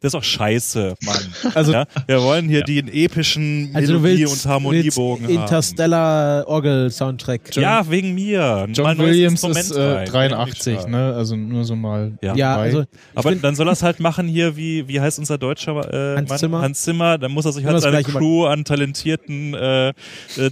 [0.00, 1.16] das ist doch scheiße, Mann.
[1.54, 5.44] Also- ja, wir wollen hier den epischen also Melodie- willst, und Harmoniebogen willst haben.
[5.46, 7.54] Interstellar Orgel Soundtrack.
[7.56, 8.66] Ja, wegen mir.
[8.72, 10.06] John Williams Instrument ist äh, rein.
[10.08, 11.14] 83, Ja, ne?
[11.14, 12.12] Also nur so mal.
[12.22, 12.34] Ja.
[12.34, 12.84] Ja, also
[13.14, 16.28] Aber dann soll er es halt machen hier, wie, wie heißt unser deutscher äh, Hans
[16.30, 16.38] Mann?
[16.38, 16.62] Zimmer.
[16.62, 17.18] Hans Zimmer.
[17.18, 19.92] Dann muss er sich halt seine Crew an talentierten äh, äh,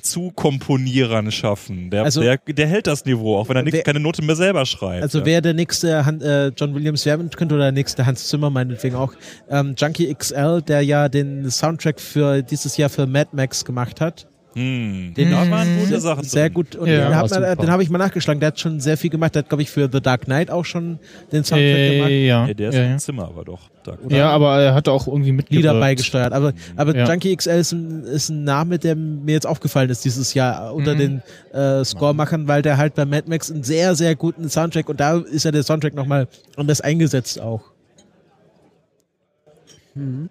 [0.03, 1.91] Zukomponierern schaffen.
[1.91, 4.37] Der, Also- der, der hält das Niveau, auch wenn er nix, Wer- keine Note mehr
[4.37, 5.03] selber schreibt.
[5.03, 5.27] Also ja.
[5.27, 8.97] wer der nächste Han äh, John Williams werden könnte oder der nächste Hans Zimmer meinetwegen
[8.97, 9.13] auch.
[9.51, 14.27] Ähm, Junkie XL, der ja den Soundtrack für dieses Jahr für Mad Max gemacht hat.
[14.55, 15.15] Hm.
[15.15, 16.55] Den da waren gute Sachen Sehr drin.
[16.55, 16.77] gut.
[16.77, 17.17] Und Ja, den,
[17.47, 18.41] hat den habe ich mal nachgeschlagen.
[18.41, 19.35] Der hat schon sehr viel gemacht.
[19.35, 20.99] Der hat, glaube ich, für The Dark Knight auch schon
[21.33, 22.11] den Soundtrack gemacht.
[22.11, 22.47] äh, ja.
[22.47, 22.97] Ja, der ist ja, im ja.
[22.99, 23.61] Zimmer aber doch.
[24.09, 25.65] Ja, aber er hatte auch irgendwie mitgewirkt.
[25.67, 26.33] Lieder beigesteuert.
[26.33, 27.07] Aber, aber Ja.
[27.07, 30.95] Junkie XL ist ein, ist ein Name, der mir jetzt aufgefallen ist dieses Jahr unter
[30.95, 30.99] Mhm.
[30.99, 31.23] den
[31.53, 35.19] äh, Score-Machern, weil der halt bei Mad Max einen sehr, sehr guten Soundtrack und da
[35.19, 37.61] ist ja der Soundtrack nochmal anders eingesetzt auch.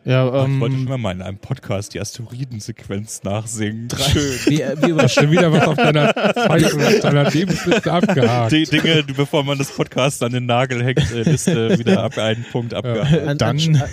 [0.04, 3.88] Ja, ich wollte schon ähm, mal mal in einem Podcast die Asteroidensequenz nachsingen.
[3.98, 4.34] Schön.
[4.48, 8.52] Wie, äh, wie über Schon wieder was auf deiner, auf deiner Lebensliste abgehakt.
[8.52, 12.18] Die Dinge, die, bevor man das Podcast an den Nagel hängt, äh, Liste wieder ab
[12.18, 13.26] einen Punkt abgehakt.
[13.28, 13.84] an, dann- An.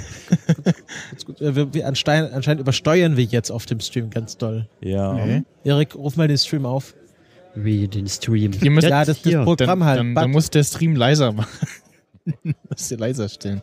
[1.41, 4.69] Äh, wir anstein- anscheinend übersteuern wir jetzt auf dem Stream ganz doll.
[4.81, 5.15] Ja.
[5.15, 5.43] nee.
[5.63, 6.95] Erik, ruf mal den Stream auf.
[7.55, 8.53] Wie den Stream.
[8.61, 9.33] Ihr müsst- Ja, das, das.
[9.45, 9.99] Programm dann, halt.
[10.01, 11.49] dann, dann muss der Stream leiser machen.
[12.69, 13.63] Müsst ihr leiser stellen.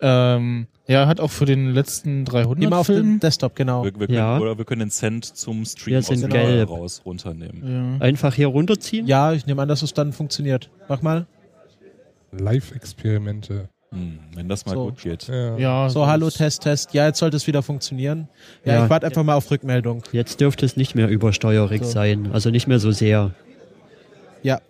[0.00, 3.18] Ähm, ja, hat auch für den letzten 300 immer auf dem.
[3.20, 3.84] Desktop, genau.
[3.84, 4.38] Wir, wir können, Ja.
[4.38, 6.68] Oder wir können den Cent zum Stream aus dem gelb.
[6.70, 7.98] raus runternehmen.
[7.98, 8.04] Ja.
[8.04, 9.06] Einfach hier runterziehen?
[9.06, 10.70] Ja, ich nehme an, dass es dann funktioniert.
[10.88, 11.26] Mach mal.
[12.32, 13.68] Live-Experimente.
[13.92, 14.84] Hm, wenn das mal So.
[14.86, 15.28] gut geht.
[15.28, 15.56] Ja.
[15.56, 16.92] ja, So, hallo, Test, Test.
[16.92, 18.28] Ja, jetzt sollte es wieder funktionieren.
[18.64, 18.84] Ja, Ja.
[18.84, 20.02] ich warte einfach mal auf Rückmeldung.
[20.12, 21.90] Jetzt dürfte es nicht mehr übersteuerig So.
[21.90, 22.30] sein.
[22.32, 23.32] Also nicht mehr so sehr.
[24.42, 24.60] Ja.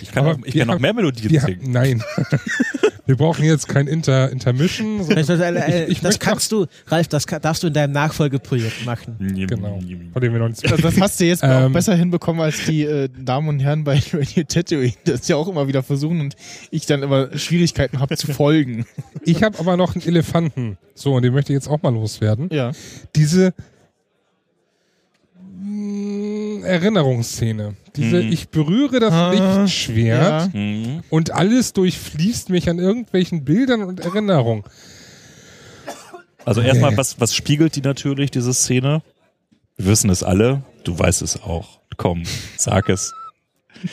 [0.00, 1.70] Ich kann, Aber noch, ich kann noch haben- mehr Melodien singen.
[1.72, 2.02] nein.
[3.06, 5.00] wir brauchen jetzt kein Inter, Intermission.
[5.00, 9.16] Ich- ich das kannst du, Ralf, das kann, darfst du in deinem Nachfolgeprojekt machen.
[9.48, 9.80] Genau.
[10.12, 11.72] Von dem wir noch nichts Also das hast du jetzt mal auch Ähm.
[11.72, 15.66] besser hinbekommen als die äh, Damen und Herren bei Radio Tatooine, das ja auch immer
[15.68, 16.36] wieder versuchen und
[16.70, 18.86] ich dann immer Schwierigkeiten habe zu folgen.
[19.24, 20.78] Ich habe aber noch einen Elefanten.
[20.94, 22.48] So, und den möchte ich jetzt auch mal loswerden.
[22.52, 22.72] Ja.
[23.16, 23.54] Diese
[26.64, 27.74] Erinnerungsszene.
[27.96, 28.32] Diese, Mhm.
[28.32, 29.30] ich berühre das Ah,
[29.60, 30.52] Lichtschwert ja.
[30.52, 31.02] Hm.
[31.10, 34.64] und alles durchfließt mich an irgendwelchen Bildern und Erinnerungen.
[36.44, 39.02] Also erstmal, was, was spiegelt die natürlich, diese Szene?
[39.76, 41.80] Wir wissen es alle, du weißt es auch.
[41.96, 42.24] Komm,
[42.56, 43.12] sag es.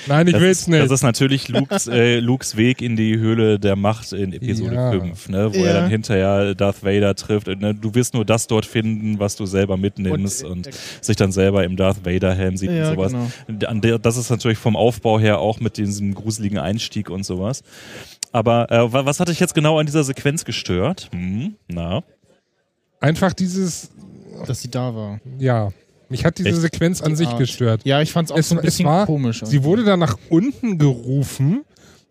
[0.08, 0.82] Nein, ich das will's ist, nicht.
[0.84, 4.92] Das ist natürlich Lukes, äh, Lukes Weg in die Höhle der Macht in Episode Ja.
[4.92, 5.66] 5, ne, wo Ja.
[5.66, 7.48] er dann hinterher Darth Vader trifft.
[7.48, 10.72] Und, ne, du wirst nur das dort finden, was du selber mitnimmst und, Und, äh,
[11.02, 13.14] sich dann selber im Darth Vader Helm sieht Ja, und sowas.
[13.48, 13.68] genau.
[13.68, 17.64] An der, das ist natürlich vom Aufbau her auch mit diesem gruseligen Einstieg und sowas.
[18.32, 21.10] Aber äh, wa- was hat dich jetzt genau an dieser Sequenz gestört?
[21.12, 22.04] Hm, na,
[23.02, 23.90] Einfach dieses,
[24.46, 25.20] Dass sie da war.
[25.40, 25.70] ja,
[26.10, 26.62] mich hat diese Echt?
[26.62, 27.38] Sequenz an Die sich Art.
[27.40, 27.82] gestört.
[27.86, 29.42] Ja, ich fand's auch Es- so ein es bisschen war- komisch.
[29.46, 31.62] Sie wurde dann nach unten gerufen.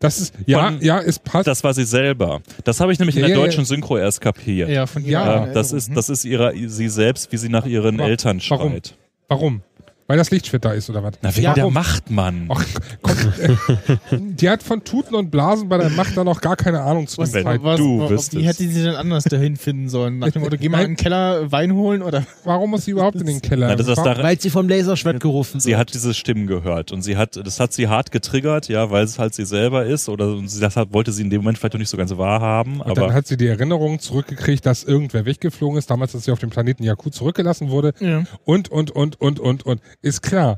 [0.00, 1.48] Das ist, ja, Von- ja, es passt.
[1.48, 2.40] das war sie selber.
[2.62, 3.64] Das habe ich nämlich in Ja, der ja, deutschen.
[3.64, 4.68] Synchro erst kapiert.
[4.70, 7.98] ja, von ihrer Ja, das ist, das ist ihrer, sie selbst, wie sie nach ihren
[7.98, 8.70] Wa- Eltern warum?
[8.70, 8.94] schreit.
[9.26, 9.62] Warum?
[10.10, 11.12] Weil das Lichtschwert da ist, oder was?
[11.20, 11.74] Na, wegen Ja, der warum?
[11.74, 12.46] Macht, Mann.
[12.48, 12.64] Ach,
[13.02, 16.80] komm, äh, die hat von Tuten und Blasen bei der Macht da noch gar keine
[16.80, 17.62] Ahnung zu Was, Zeitpunkt.
[17.62, 18.36] was, du wüsstest.
[18.38, 20.18] Wie hätte sie denn anders dahin finden sollen?
[20.18, 20.86] Nach dem Motto, geh mal Nein.
[20.86, 22.24] in den Keller Wein holen oder?
[22.44, 23.68] Warum muss sie überhaupt in den Keller?
[23.68, 25.78] Na, das ist Warum- da, Weil sie vom Laserschwert gerufen sie wird.
[25.80, 29.18] hat diese Stimmen gehört und sie hat, das hat sie hart getriggert, ja, weil es
[29.18, 31.80] halt sie selber ist oder sie- das hat, wollte sie in dem Moment vielleicht noch
[31.80, 35.78] nicht so ganz wahrhaben, und dann aber hat sie die Erinnerung zurückgekriegt, dass irgendwer weggeflogen
[35.78, 37.92] ist, damals, als sie auf dem Planeten Jakku zurückgelassen wurde.
[38.00, 38.22] Ja.
[38.46, 39.82] Und, und, und, und, und, und.
[40.02, 40.56] Ist klar.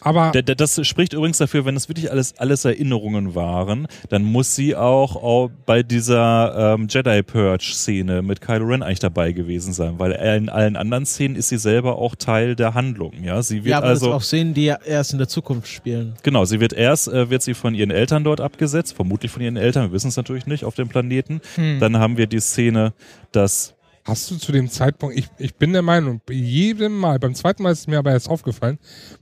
[0.00, 4.76] Aber Das spricht übrigens dafür, wenn es wirklich alles, alles Erinnerungen waren, dann muss sie
[4.76, 10.12] auch, auch bei dieser ähm, Jedi Purge-Szene mit Kylo Ren eigentlich dabei gewesen sein, weil
[10.12, 13.12] in allen anderen Szenen ist sie selber auch Teil der Handlung.
[13.22, 15.68] Ja, sie wird Ja, aber also das auch Szenen, die ja erst in der Zukunft
[15.68, 16.12] spielen.
[16.22, 19.56] Genau, sie wird erst, äh, wird sie von ihren Eltern dort abgesetzt, vermutlich von ihren
[19.56, 21.40] Eltern, wir wissen es natürlich nicht, auf dem Planeten.
[21.54, 21.80] Hm.
[21.80, 22.92] Dann haben wir die Szene,
[23.32, 23.74] dass,
[24.06, 27.72] Hast du zu dem Zeitpunkt, ich, ich bin der Meinung, jedem Mal, beim zweiten Mal
[27.72, 28.78] ist es mir aber erst aufgefallen,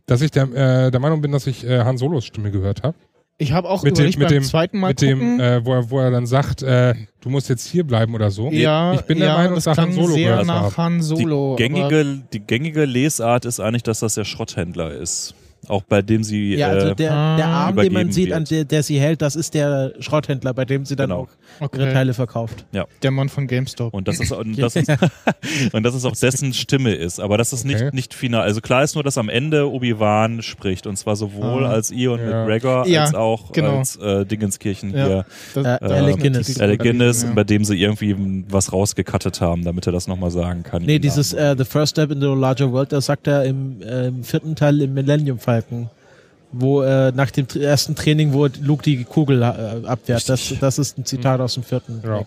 [0.06, 2.94] dass ich der, äh, der Meinung bin, dass ich äh, Han Solos Stimme gehört habe.
[3.36, 5.39] Ich habe auch Mit dem, mit beim dem, zweiten Mal mit gucken.
[5.39, 8.31] dem äh, wo, er, wo er dann sagt, äh, du musst jetzt hier bleiben oder
[8.31, 8.51] so.
[8.51, 10.77] ja, ich bin der ja, Meinung, das dass Han Solo sehr gehört nach habe.
[10.77, 11.47] Han die Solo.
[11.48, 15.35] aber- gängige, die gängige Lesart ist eigentlich, dass das der Schrotthändler ist.
[15.69, 17.36] Auch bei dem sie, Ja, also äh, der, Ah.
[17.36, 18.36] der Arm, den man sieht, wird.
[18.36, 21.23] an der, der sie hält, das ist der Schrotthändler, bei dem sie dann Genau.
[21.61, 21.93] auch ihre okay.
[21.93, 22.65] Teile verkauft.
[23.03, 23.93] Der Mann von GameStop.
[23.95, 24.89] und das ist, und das ist,
[25.73, 27.20] und das ist auch dessen Stimme ist.
[27.20, 27.85] Aber das ist Okay.
[27.85, 28.43] nicht, nicht final.
[28.43, 30.86] Also klar ist nur, dass am Ende Obi-Wan spricht.
[30.86, 31.70] Und zwar sowohl Ah.
[31.70, 32.41] als Ion Ja.
[32.45, 33.78] McGregor Ja, als auch genau.
[33.78, 35.07] als äh, Dingenskirchen Ja.
[35.07, 35.27] hier.
[35.55, 36.61] Das, Äh, Alec Guinness.
[36.61, 37.32] Alec Guinness, ja.
[37.35, 40.82] bei dem sie irgendwie was rausgekattet haben, damit er das nochmal sagen kann.
[40.82, 44.09] Nee, dieses äh, The First Step into a Larger World, das sagt er im, äh,
[44.09, 45.53] im vierten Teil im Millennium Falcon.
[46.52, 50.28] Wo äh, nach dem ersten Training, wo Luke die Kugel äh, abwehrt.
[50.28, 52.01] Das, das ist ein Zitat aus dem vierten.
[52.06, 52.22] Ja.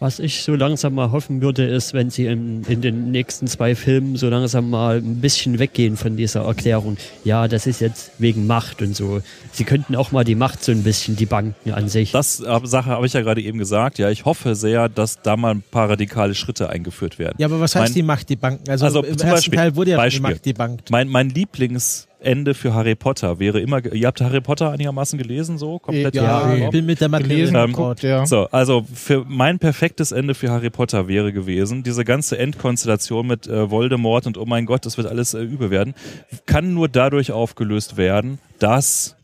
[0.00, 3.74] Was ich so langsam mal hoffen würde, ist, wenn sie in, in den nächsten zwei
[3.74, 6.96] Filmen so langsam mal ein bisschen weggehen von dieser Erklärung.
[7.24, 9.20] Ja, das ist jetzt wegen Macht und so.
[9.52, 12.10] Sie könnten auch mal die Macht so ein bisschen, die Banken an sich.
[12.12, 13.98] Das äh, Sache habe ich ja gerade eben gesagt.
[13.98, 17.36] Ja, ich hoffe sehr, dass da mal ein paar radikale Schritte eingeführt werden.
[17.38, 18.68] Ja, aber was heißt Mein- die Macht, die Banken?
[18.68, 20.18] Also, Also im zum ersten Beispiel- Teil wurde ja Beispiel.
[20.26, 20.80] die Macht, die Bank.
[20.90, 21.28] Mein, mein
[22.24, 26.14] Lieblingsende für Harry Potter wäre immer, ihr habt Harry Potter einigermaßen gelesen, so komplett?
[26.14, 28.02] Ja, ich bin mit der gelesen, Ähm, vertraut.
[28.02, 28.26] ja.
[28.26, 33.46] So, also für mein perfektes Ende für Harry Potter wäre gewesen, diese ganze Endkonstellation mit
[33.46, 35.94] äh, Voldemort und oh mein Gott, das wird alles äh, übel werden,
[36.46, 39.16] kann nur dadurch aufgelöst werden, dass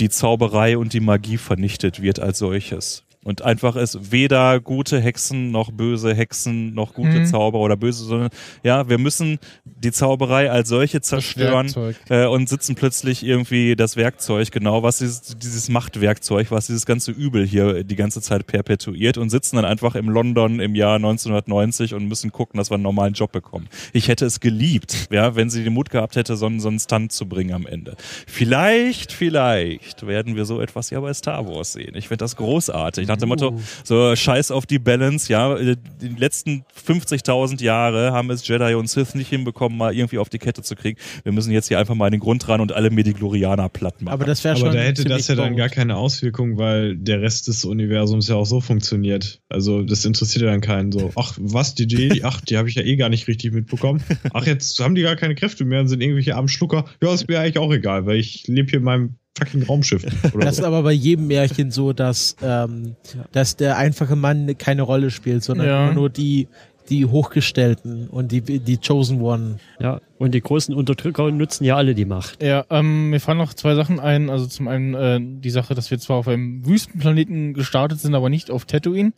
[0.00, 3.04] die Zauberei und die Magie vernichtet wird als solches.
[3.24, 7.26] Und einfach es weder gute Hexen noch böse Hexen noch gute Mhm.
[7.26, 8.30] Zauberer oder böse, sondern
[8.64, 11.68] ja, wir müssen die Zauberei als solche zerstören
[12.10, 17.12] äh, und sitzen plötzlich irgendwie das Werkzeug, genau, was dieses, dieses Machtwerkzeug, was dieses ganze
[17.12, 21.94] Übel hier die ganze Zeit perpetuiert und sitzen dann einfach im London im Jahr 1990
[21.94, 23.68] und müssen gucken, dass wir einen normalen Job bekommen.
[23.92, 26.80] Ich hätte es geliebt, ja, wenn sie den Mut gehabt hätte, so, einen- so einen
[26.80, 27.96] Stunt zu bringen am Ende.
[28.26, 31.94] Vielleicht, vielleicht werden wir so etwas ja bei Star Wars sehen.
[31.94, 33.06] Ich finde das großartig.
[33.12, 38.48] Nach dem Motto, so scheiß auf die Balance, ja, die letzten 50.000 Jahre haben es
[38.48, 40.98] Jedi und Sith nicht hinbekommen, mal irgendwie auf die Kette zu kriegen.
[41.22, 44.14] Wir müssen jetzt hier einfach mal in den Grund ran und alle Mediglorianer platt machen.
[44.14, 44.74] Aber das wäre Aber schon.
[44.74, 48.46] da hätte das ja dann gar keine Auswirkung, weil der Rest des Universums ja auch
[48.46, 49.42] so funktioniert.
[49.50, 51.12] Also das interessiert ja dann keinen so.
[51.16, 52.22] Ach, was, die Jedi?
[52.24, 54.02] Ach, die habe ich ja eh gar nicht richtig mitbekommen.
[54.32, 56.86] Ach, jetzt haben die gar keine Kräfte mehr und sind irgendwelche armen Schlucker.
[57.02, 60.04] Ja, ist mir eigentlich auch egal, weil ich lebe hier in meinem fucking Raumschiff.
[60.34, 62.96] Oder Das ist aber bei jedem Märchen so, dass, ähm,
[63.32, 65.84] dass der einfache Mann keine Rolle spielt, sondern Ja.
[65.84, 66.48] immer nur die,
[66.88, 69.56] die Hochgestellten und die, die Chosen One.
[69.80, 72.42] Ja, und die großen Unterdrücker nutzen ja alle die Macht.
[72.42, 74.28] Ja, ähm, mir fallen noch zwei Sachen ein.
[74.30, 78.28] Also zum einen äh, die Sache, dass wir zwar auf einem Wüstenplaneten gestartet sind, aber
[78.28, 79.12] nicht auf Tatooine.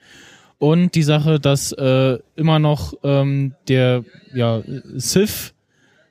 [0.58, 4.04] Und die Sache, dass äh, immer noch ähm, der
[4.34, 4.62] ja,
[4.94, 5.52] Sith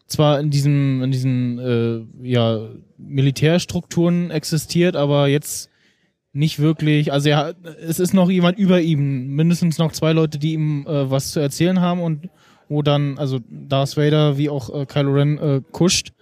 [0.07, 2.59] zwar in diesem, in diesen äh, ja,
[3.07, 5.69] Militärstrukturen existiert, aber jetzt
[6.33, 7.55] nicht wirklich, also er,
[7.87, 11.39] es ist noch jemand über ihm, mindestens noch zwei Leute, die ihm äh, was zu
[11.39, 12.29] erzählen haben und
[12.69, 16.13] wo dann, also Darth Vader wie auch äh, Kylo Ren äh, kuscht.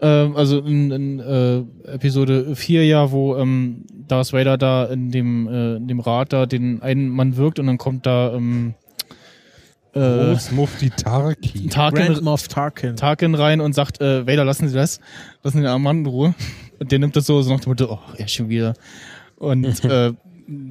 [0.00, 1.58] Ähm, also in, in äh,
[1.92, 6.46] Episode 4 ja, wo ähm, Darth Vader da in dem, äh, in dem Rat da
[6.46, 8.74] den einen Mann wirkt und dann kommt da ähm,
[9.94, 11.68] äh, Großmufti Tarki.
[11.68, 12.96] Grand Tarkin, Moff Tarkin.
[12.96, 15.00] Tarkin rein und sagt, äh, Vader, lassen Sie das,
[15.42, 16.34] lassen Sie den armen Mann in Ruhe.
[16.78, 18.74] Und der nimmt das so, so nach dem Motto, oh, ja, schon wieder.
[19.36, 20.12] Und äh,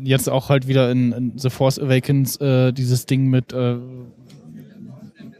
[0.03, 3.75] jetzt auch halt wieder in, in The Force Awakens äh, dieses Ding mit, äh,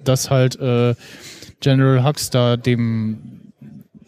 [0.04, 0.96] dass halt äh,
[1.60, 3.52] General Hux da dem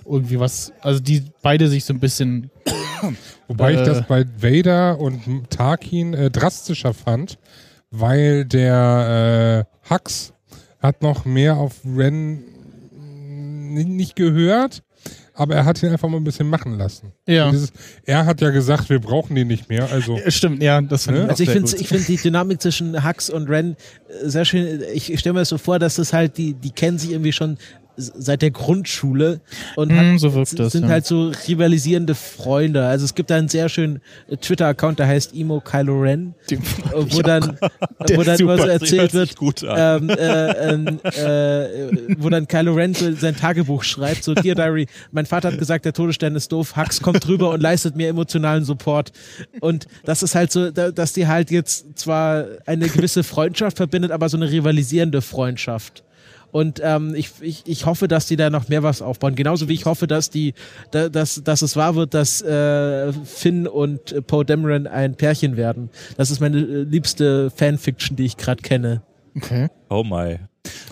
[0.05, 2.49] irgendwie was, also die beide sich so ein bisschen
[3.47, 3.85] Wobei ich Äh.
[3.85, 7.37] das bei Vader und Tarkin äh, drastischer fand,
[7.91, 10.33] weil der äh, Hux
[10.79, 12.43] hat noch mehr auf Ren
[13.73, 14.83] nicht gehört,
[15.33, 17.13] aber er hat ihn einfach mal ein bisschen machen lassen.
[17.25, 17.51] Ja.
[17.51, 17.71] Dieses,
[18.05, 19.89] er hat ja gesagt, wir brauchen den nicht mehr.
[19.91, 21.27] Also Ja, Stimmt, ja, das Ne?
[21.29, 23.75] Also ich finde ich find die Dynamik zwischen Hux und Ren
[24.23, 24.83] äh, sehr schön.
[24.93, 27.57] Ich stelle mir das so vor, dass das halt, die, die kennen sich irgendwie schon
[28.01, 29.41] seit der Grundschule
[29.75, 30.89] und hat, so wirkt das, sind ja.
[30.89, 32.85] halt so rivalisierende Freunde.
[32.85, 36.57] Also es gibt da einen sehr schönen äh, Twitter-Account, der heißt Emo Kylo Ren, äh,
[36.93, 37.57] wo dann,
[38.15, 38.71] wo dann immer so super.
[38.73, 39.35] erzählt wird,
[39.67, 44.87] ähm, äh, ähm, äh, wo dann Kylo Ren so sein Tagebuch schreibt, so Dear Diary,
[45.11, 48.63] mein Vater hat gesagt, der Todesstern ist doof, Hux kommt drüber und leistet mir emotionalen
[48.65, 49.11] Support.
[49.59, 54.11] Und das ist halt so, da- dass die halt jetzt zwar eine gewisse Freundschaft verbindet,
[54.11, 56.03] aber so eine rivalisierende Freundschaft.
[56.51, 59.35] Und ähm, ich, ich, ich hoffe, dass die da noch mehr was aufbauen.
[59.35, 60.53] Genauso wie ich hoffe, dass die,
[60.91, 65.55] da, dass, dass es wahr wird, dass äh, Finn und äh, Poe Dameron ein Pärchen
[65.57, 65.89] werden.
[66.17, 69.01] Das ist meine liebste Fanfiction, die ich gerade kenne.
[69.35, 69.69] Okay.
[69.89, 70.39] Oh my.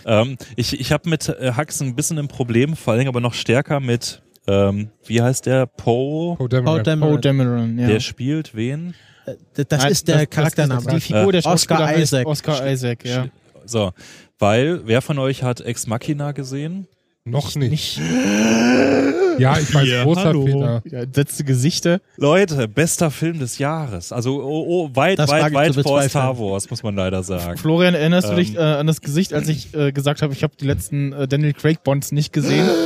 [0.06, 3.34] Ähm, ich ich habe mit äh, Hux ein bisschen ein Problem, vor allem aber noch
[3.34, 5.66] stärker mit, ähm, wie heißt der?
[5.66, 6.36] Poe?
[6.38, 6.76] Oh, Dameron.
[6.76, 7.14] Poe Dameron.
[7.14, 7.86] Oh, Dameron, ja.
[7.86, 8.94] Der spielt wen?
[9.26, 9.34] Äh,
[9.66, 10.82] das Nein, ist der das- Charaktername.
[10.82, 12.26] Das, die Figur der Oscar Isaac.
[12.26, 13.26] Oscar Isaac, ja.
[13.66, 13.92] So,
[14.40, 16.88] weil, wer von euch hat Ex Machina gesehen?
[17.26, 17.70] Noch nicht.
[17.70, 18.00] Nicht
[19.38, 20.44] Ja, ich weiß, Hier, großer hallo.
[20.46, 20.82] Fehler.
[20.90, 22.00] ja, setzte Gesichter.
[22.16, 24.10] Leute, bester Film des Jahres.
[24.12, 26.02] Also oh, oh, weit, Das weit, weit vor.
[26.02, 27.58] Star Wars, muss man leider sagen.
[27.58, 28.36] Florian, erinnerst du Ähm.
[28.38, 31.28] dich äh, an das Gesicht, als ich äh, gesagt habe, ich habe die letzten äh,
[31.28, 32.68] Daniel Craig Bonds nicht gesehen?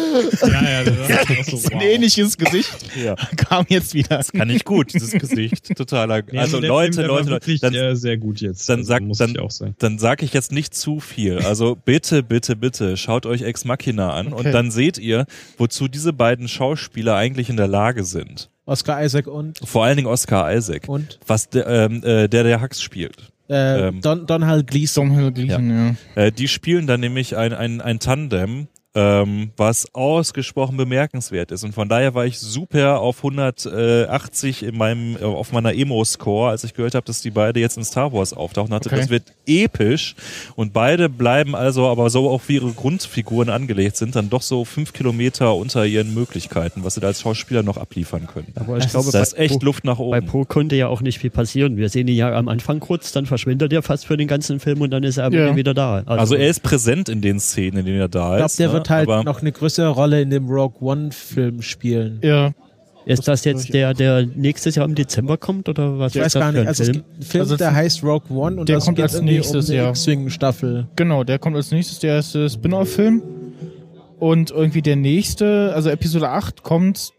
[0.43, 1.83] Ja, ja, das ist so, so ein wow.
[1.83, 2.71] ähnliches Gesicht
[3.05, 3.17] Ja.
[3.37, 4.23] kam jetzt wieder.
[4.33, 5.77] Kann ich gut, dieses Gesicht.
[5.77, 6.23] Totaler.
[6.31, 8.69] Nee, also Leute, Film, Leute, Leute, dann, äh, sehr gut jetzt.
[8.69, 9.75] dann Also, sag- muss dann- ich auch sagen.
[9.81, 11.39] dann sage ich jetzt nicht zu viel.
[11.41, 14.47] Also bitte, bitte, bitte, schaut euch Ex Machina an Okay.
[14.47, 15.27] und dann seht ihr,
[15.59, 18.51] wozu diese beiden Schauspieler eigentlich in der Lage sind.
[18.67, 20.89] Oscar Isaac und, Vor allen Dingen Oscar Isaac.
[20.89, 23.31] und Was der, ähm, äh, der, der Hux spielt.
[23.51, 24.01] äh, Ähm.
[24.01, 25.09] Don, Donald Gleason.
[25.09, 26.23] Domhnall Gleeson, ja.
[26.23, 31.65] Äh, die spielen dann nämlich ein, ein, ein Tandem, ähm, was ausgesprochen bemerkenswert ist.
[31.65, 36.65] Und von daher war ich super auf 180 in meinem, äh, auf meiner Emo-Score, als
[36.65, 38.73] ich gehört habe, dass die beide jetzt in Star Wars auftauchen.
[38.73, 39.01] Hatte, Okay.
[39.01, 40.15] Das wird episch.
[40.57, 44.65] Und beide bleiben also aber so auch wie ihre Grundfiguren angelegt sind, dann doch so
[44.65, 48.53] fünf Kilometer unter ihren Möglichkeiten, was sie da als Schauspieler noch abliefern können.
[48.57, 50.27] Aber ich Das glaube, Da ist bei, echt Po, Luft nach bei oben.
[50.27, 51.77] Po konnte ja auch nicht viel passieren.
[51.79, 54.83] Wir sehen ihn ja am Anfang kurz, dann verschwindet er fast für den ganzen Film
[54.83, 55.57] und dann ist er Ja.
[55.57, 56.03] Wieder da.
[56.07, 58.59] Also er ist präsent in den Szenen, in denen er da Ich glaube, ist.
[58.59, 58.73] der ne?
[58.75, 62.21] wird halt aber noch eine größere Rolle in dem Rogue One-Film spielen.
[62.23, 62.53] Ja,
[63.07, 66.41] Ist das jetzt der, der nächstes Jahr im Dezember kommt oder was Ich weiß das
[66.41, 66.61] gar nicht.
[66.63, 67.03] ein Also es Film?
[67.03, 69.35] gibt einen Film, Also der heißt Rogue One und der das kommt geht als irgendwie
[69.35, 69.91] nächstes, um eine ja.
[69.91, 70.87] X-Wing-Staffel.
[70.97, 73.23] genau, der kommt als nächstes, der erste Spin-off-Film.
[74.21, 77.11] Und irgendwie der nächste, also Episode 8, kommt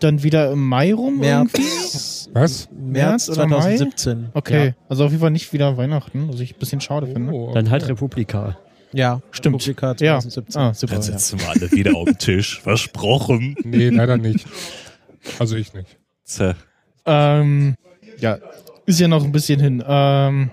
[0.00, 1.60] dann wieder im Mai rum irgendwie.
[1.62, 2.68] März, Was?
[2.72, 3.60] März März oder Mai?
[3.76, 4.28] 2017.
[4.32, 7.32] Okay, also auf jeden Fall nicht wieder Weihnachten, was ich ein bisschen schade finde.
[7.32, 7.92] Oh, Dann halt okay.
[7.92, 8.56] Republika.
[8.92, 9.54] Ja, Stimmt.
[9.62, 10.60] Republika Ja, 2017.
[10.60, 10.94] ah, super.
[10.94, 11.18] Jetzt Ja.
[11.18, 12.60] sitzen wir alle wieder auf dem Tisch.
[12.62, 13.56] Versprochen.
[13.64, 14.46] Nee, leider nicht.
[15.38, 15.96] Also ich nicht.
[16.24, 16.52] Zäh.
[17.06, 17.74] Ähm,
[18.18, 18.38] ja,
[18.86, 19.82] ist ja noch ein bisschen hin.
[19.86, 20.50] Ähm,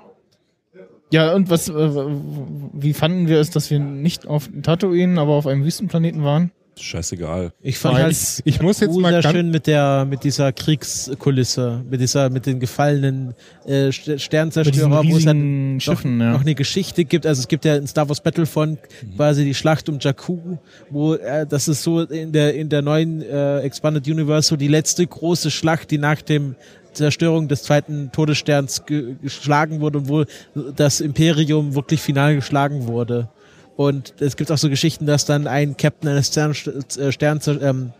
[1.11, 1.73] ja, und was, äh,
[2.73, 6.51] wie fanden wir es, dass wir nicht auf Tatooine, aber auf einem Wüstenplaneten waren?
[6.81, 7.51] Scheißegal.
[7.61, 11.83] Ich fand Weil halt Ich, ich muss jetzt mal schön mit der mit dieser Kriegskulisse,
[11.89, 13.33] mit dieser mit den gefallenen
[13.65, 16.31] äh, Sternzerstörer, wo es dann noch, Schiffen, ja.
[16.31, 17.25] noch eine Geschichte gibt.
[17.25, 18.79] Also es gibt ja in Star Wars Battlefront
[19.15, 20.57] quasi die Schlacht um Jakku,
[20.89, 24.67] wo äh, das ist so in der in der neuen äh, Expanded Universe so die
[24.67, 26.55] letzte große Schlacht, die nach dem
[26.93, 30.25] Zerstörung des zweiten Todessterns ge geschlagen wurde und wo
[30.75, 33.29] das Imperium wirklich final geschlagen wurde.
[33.79, 37.93] Und es gibt auch so Geschichten, dass dann ein Captain eines Stern, äh, Stern, ähm,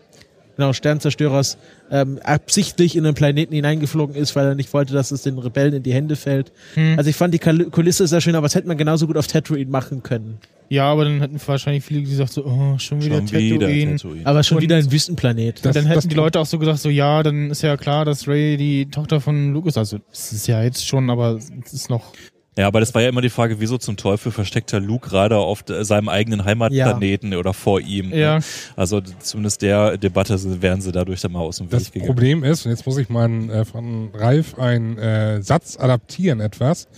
[0.54, 1.56] genau, Sternzerstörers
[1.90, 5.72] ähm, absichtlich in den Planeten hineingeflogen ist, weil er nicht wollte, dass es den Rebellen
[5.72, 6.52] in die Hände fällt.
[6.74, 6.96] Hm.
[6.98, 9.70] Also ich fand die Kulisse sehr schön, aber das hätte man genauso gut auf Tatooine
[9.70, 10.36] machen können.
[10.68, 13.96] Ja, aber dann hätten wahrscheinlich viele gesagt so, oh, schon wieder Schon wieder Tatooine.
[13.96, 14.26] Tatooine.
[14.26, 15.56] Aber schon Und- wieder ein Wüstenplanet.
[15.56, 17.78] Und dann Das- hätten das- die Leute auch so gesagt, so ja, dann ist ja
[17.78, 19.78] klar, dass Ray die Tochter von Luke ist.
[19.78, 22.12] Also es ist ja jetzt schon, aber es ist noch.
[22.58, 25.36] Ja, aber das war ja immer die Frage, wieso zum Teufel versteckt der Luke gerade
[25.36, 28.12] auf de- seinem eigenen Heimatplaneten oder vor ihm?
[28.12, 28.38] Ja.
[28.38, 28.44] Ne?
[28.76, 32.08] Also zumindest der Debatte wären sie dadurch dann mal aus dem das Weg gegangen.
[32.08, 36.88] Problem ist, und jetzt muss ich mal äh, von Ralf einen äh, Satz adaptieren etwas.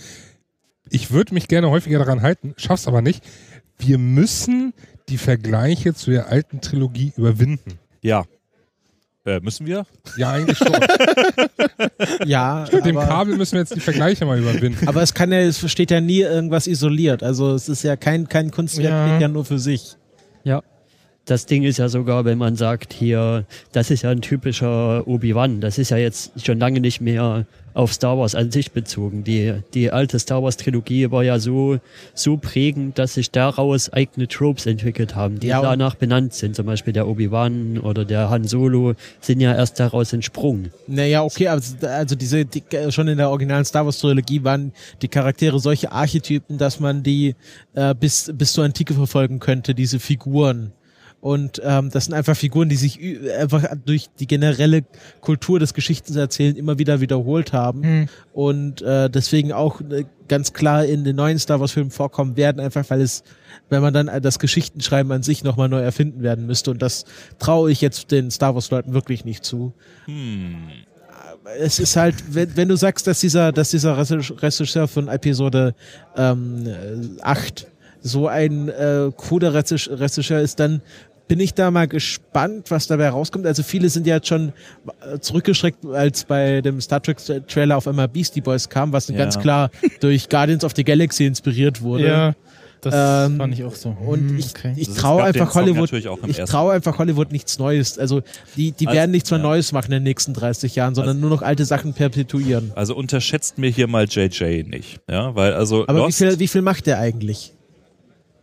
[0.89, 3.23] Ich würde mich gerne häufiger daran halten, schaff's aber nicht.
[3.77, 4.73] Wir müssen
[5.09, 7.79] die Vergleiche zu der alten Trilogie überwinden.
[8.01, 8.25] Ja.
[9.25, 9.85] Äh, müssen wir?
[10.17, 10.67] Ja, eigentlich schon.
[12.25, 14.87] Ja, Mit dem Kabel müssen wir jetzt die Vergleiche mal überwinden.
[14.87, 17.23] aber es kann ja, es steht ja nie irgendwas isoliert.
[17.23, 19.07] Also es ist ja kein, kein Kunstwerk Ja.
[19.07, 19.95] steht ja nur für sich.
[21.25, 25.61] Das Ding ist ja sogar, wenn man sagt, hier, das ist ja ein typischer Obi-Wan,
[25.61, 29.23] das ist ja jetzt schon lange nicht mehr auf Star Wars an sich bezogen.
[29.23, 31.79] Die, die alte Star Wars Trilogie war ja so,
[32.13, 36.55] so prägend, dass sich daraus eigene Tropes entwickelt haben, die Ja, danach benannt sind.
[36.55, 40.71] Zum Beispiel der Obi-Wan oder der Han Solo sind ja erst daraus entsprungen.
[40.87, 44.71] Naja, okay, also, also diese, die, schon in der originalen Star Wars Trilogie waren
[45.01, 47.35] die Charaktere solche Archetypen, dass man die
[47.73, 50.73] äh, bis, bis zur Antike verfolgen könnte, diese Figuren.
[51.23, 52.99] Und ähm, das sind einfach Figuren, die sich
[53.39, 54.83] einfach durch die generelle
[55.21, 58.09] Kultur des Geschichtenerzählen immer wieder wiederholt haben Hm.
[58.33, 62.59] und äh, deswegen auch äh, ganz klar in den neuen Star Wars Filmen vorkommen werden,
[62.59, 63.23] einfach weil es,
[63.69, 67.05] wenn man dann das Geschichtenschreiben an sich nochmal neu erfinden werden müsste und das
[67.39, 69.71] traue ich jetzt den Star Wars Leuten wirklich nicht zu
[70.03, 70.55] Hm.
[71.57, 75.73] es ist halt, wenn, wenn du sagst, dass dieser, dass dieser Regisseur von Episode
[76.17, 76.67] ähm,
[77.21, 77.67] 8
[78.01, 80.81] so ein äh, cooler Regis- Regisseur ist, dann
[81.27, 83.45] bin ich da mal gespannt, was dabei rauskommt.
[83.45, 84.51] Also viele sind ja jetzt schon
[85.13, 87.17] äh, zurückgeschreckt, als bei dem Star Trek
[87.47, 89.15] Trailer auf einmal Beastie Boys kam, was Ja.
[89.17, 89.69] ganz klar
[90.01, 92.05] durch Guardians of the Galaxy inspiriert wurde.
[92.07, 92.35] Ja,
[92.81, 93.95] das Ähm, fand ich auch so.
[94.05, 94.73] Und Hm, ich, okay.
[94.75, 95.93] ich Also traue einfach Hollywood,
[96.27, 97.97] ich traue einfach Hollywood nichts Neues.
[97.97, 98.21] Also
[98.57, 99.43] die, die Also, werden nichts mehr ja.
[99.43, 102.73] Neues machen in den nächsten 30 Jahren, sondern nur noch alte Sachen perpetuieren.
[102.75, 106.47] Also unterschätzt mir hier mal JJ nicht, ja, weil also Aber wie Lost, viel, wie
[106.49, 107.53] viel macht der eigentlich?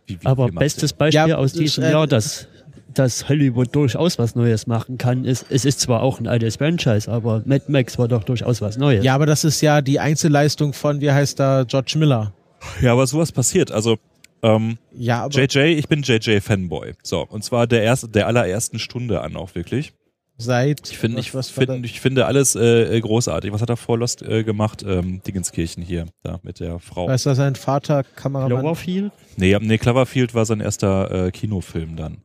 [0.07, 2.47] wie, wie, Aber wie bestes Beispiel Ja, aus das, diesem äh, Jahr, dass,
[2.93, 7.11] dass Hollywood durchaus was Neues machen kann, ist, es ist zwar auch ein altes Franchise,
[7.11, 9.03] aber Mad Max war doch durchaus was Neues.
[9.03, 12.33] Ja, aber das ist ja die Einzelleistung von, wie heißt da, George Miller.
[12.81, 13.71] ja, aber sowas passiert.
[13.71, 13.97] Also
[14.43, 16.93] ähm, Ja, aber JJ, ich bin JJ Fanboy.
[17.03, 19.93] So und zwar der erste, der allerersten Stunde an auch wirklich.
[20.37, 20.89] seit.
[20.89, 23.51] Ich finde, was- ich, was war finde, ich finde alles äh, großartig.
[23.53, 24.83] Was hat er vor Lost äh, gemacht?
[24.87, 27.05] Ähm, Dingenskirchen hier, da mit der Frau.
[27.05, 27.13] da?
[27.13, 28.49] Weißt du, sein Vater Kameramann?
[28.61, 29.11] Cloverfield?
[29.37, 32.23] Nee, nee, Cloverfield war sein erster äh, Kinofilm dann.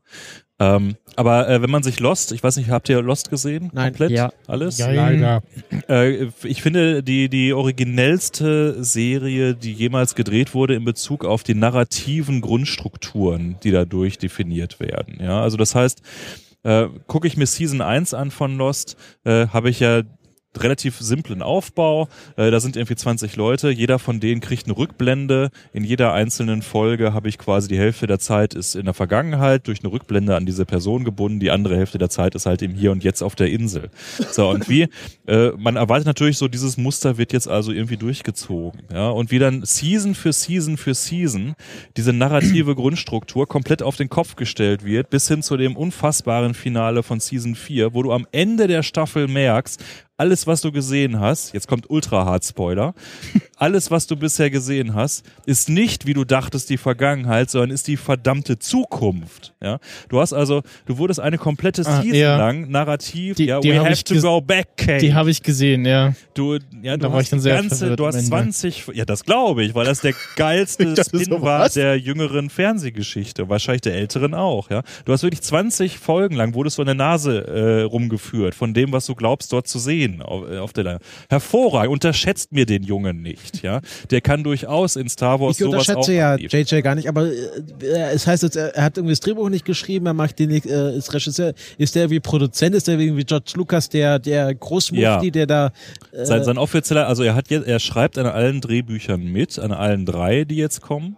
[0.59, 3.71] Ähm, aber äh, wenn man sich Lost, ich weiß nicht, habt ihr Lost gesehen?
[3.73, 3.93] Nein.
[3.93, 4.11] Komplett?
[4.11, 4.33] Ja.
[4.47, 4.79] Alles?
[4.79, 5.43] Ja, Leider.
[5.89, 11.55] Äh, ich finde die, die originellste Serie, die jemals gedreht wurde in Bezug auf die
[11.55, 15.19] narrativen Grundstrukturen, die dadurch definiert werden.
[15.21, 16.01] Ja, also das heißt,
[16.63, 20.03] äh, gucke ich mir Season 1 an von Lost, äh, habe ich ja
[20.63, 22.09] relativ simplen Aufbau.
[22.37, 23.71] Äh, da sind irgendwie 20 Leute.
[23.71, 25.51] Jeder von denen kriegt eine Rückblende.
[25.73, 29.67] In jeder einzelnen Folge habe ich quasi die Hälfte der Zeit ist in der Vergangenheit
[29.67, 31.41] durch eine Rückblende an diese Person gebunden.
[31.41, 33.91] Die andere Hälfte der Zeit ist halt im Hier und Jetzt auf der Insel.
[34.33, 34.89] So, und wie,
[35.27, 38.83] äh, man erwartet natürlich so, dieses Muster wird jetzt also irgendwie durchgezogen.
[38.93, 41.55] Ja, und wie dann Season für Season für Season
[41.97, 47.03] diese narrative Grundstruktur komplett auf den Kopf gestellt wird, bis hin zu dem unfassbaren Finale
[47.03, 49.83] von Season 4, wo du am Ende der Staffel merkst,
[50.19, 52.95] alles, was du gesehen hast, jetzt kommt ultra hart Spoiler,
[53.59, 57.87] alles, was du bisher gesehen hast, ist nicht, wie du dachtest, die Vergangenheit, sondern ist
[57.87, 59.55] die verdammte Zukunft.
[59.63, 59.79] Ja,
[60.09, 62.37] du hast also, du wurdest eine komplette Ah, Season ja.
[62.39, 64.99] lang narrativ, Die- ja, die we have ich to go back, Kate.
[64.99, 66.15] Die habe ich gesehen, ja.
[66.35, 68.29] Du, ja, Da du war hast ich dann sehr ganze, du hast Ende.
[68.29, 73.49] 20, ja, das glaube ich, weil das der geilste Spin so, war der jüngeren Fernsehgeschichte,
[73.49, 74.83] wahrscheinlich der älteren auch, ja.
[75.05, 78.93] Du hast wirklich 20 Folgen lang, wurdest du an der Nase äh, rumgeführt von dem,
[78.93, 80.99] was du glaubst, dort zu sehen auf, äh, auf der Leine.
[81.29, 83.81] Hervorragend, unterschätzt mir den Jungen nicht, ja.
[84.11, 86.37] Der kann durchaus in Star Wars Ich sowas auch unterschätze ja.
[86.37, 89.65] JJ gar nicht, aber äh, es heißt jetzt, er er hat irgendwie das Drehbuch nicht
[89.65, 93.25] geschrieben, er macht den nicht, äh, ist Regisseur, ist der wie Produzent, ist der irgendwie
[93.25, 95.31] George Lucas, der, der Großmufti, Ja.
[95.31, 95.73] der da,
[96.13, 99.73] äh, Sein, sein offizieller, also er hat jetzt, er schreibt an allen Drehbüchern mit, an
[99.73, 101.17] allen drei, die jetzt kommen.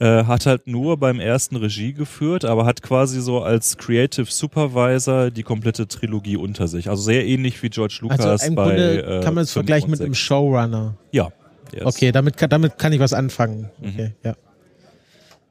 [0.00, 5.32] Äh, hat halt nur beim ersten Regie geführt, aber hat quasi so als Creative Supervisor
[5.32, 6.88] die komplette Trilogie unter sich.
[6.88, 9.90] Also sehr ähnlich wie George Lucas also im bei Grunde äh, kann man es vergleichen
[9.90, 10.14] mit einem.
[10.14, 10.94] Showrunner.
[11.10, 11.30] Ja.
[11.72, 11.84] Yes.
[11.84, 13.70] Okay, damit kann, damit kann ich was anfangen.
[13.80, 13.88] Mhm.
[13.88, 14.36] Okay, ja.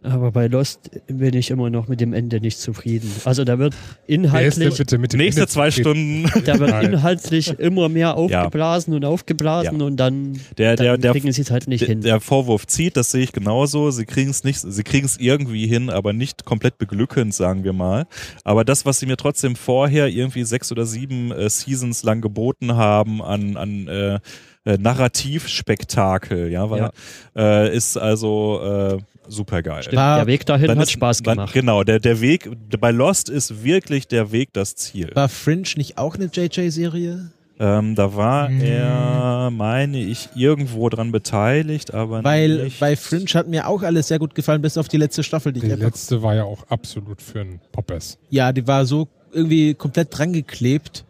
[0.08, 3.12] Aber bei Lost bin ich immer noch mit dem Ende nicht zufrieden.
[3.26, 3.76] Also da wird
[4.06, 5.72] inhaltlich, bitte mit dem Nächste Ende zwei?
[5.72, 6.30] Stunden.
[6.46, 11.32] da wird inhaltlich immer mehr aufgeblasen und aufgeblasen und dann, Der, der, dann der, kriegen
[11.32, 12.02] sie es halt nicht der, hin.
[12.02, 13.92] der Vorwurf zieht, das sehe ich genauso.
[13.92, 17.74] Sie kriegen es nicht, sie kriegen es irgendwie hin, aber nicht komplett beglückend, sagen wir
[17.74, 18.06] mal.
[18.44, 22.76] Aber das, was sie mir trotzdem vorher irgendwie sechs oder sieben äh, Seasons lang geboten
[22.76, 24.20] haben an, an äh,
[24.68, 26.90] äh, Narrativspektakel, ja, weil,
[27.36, 28.98] Äh, ist also äh,
[29.28, 29.84] super geil.
[29.92, 31.54] War- der Weg dahin Dann hat ist- Spaß dann, gemacht.
[31.54, 32.50] Genau, der, der Weg,
[32.80, 35.12] bei Lost ist wirklich der Weg das Ziel.
[35.14, 37.32] War Fringe nicht auch eine JJ-Serie?
[37.60, 38.62] Ähm, da war Mm.
[38.62, 42.80] er, meine ich, irgendwo dran beteiligt, aber Weil nicht.
[42.80, 45.62] bei Fringe hat mir auch alles sehr gut gefallen, bis auf die letzte Staffel, die
[45.62, 48.20] Die ich einfach, letzte war ja auch absolut für einen Poppers.
[48.30, 51.04] ja, die war so irgendwie komplett dran geklebt.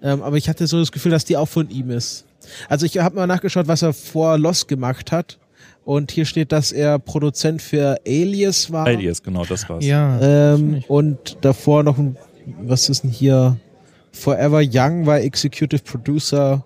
[0.00, 2.24] Ähm, aber ich hatte so das Gefühl, dass die auch von ihm ist.
[2.68, 5.38] Also ich habe mal nachgeschaut, was er vor Lost gemacht hat.
[5.88, 8.84] Und hier steht, dass er Produzent für Alias war.
[8.84, 9.82] Alias, genau, das war's.
[9.82, 10.20] Ja.
[10.20, 12.18] Ähm, und davor noch ein,
[12.60, 13.56] was ist denn hier?
[14.12, 16.62] Forever Young war Executive Producer.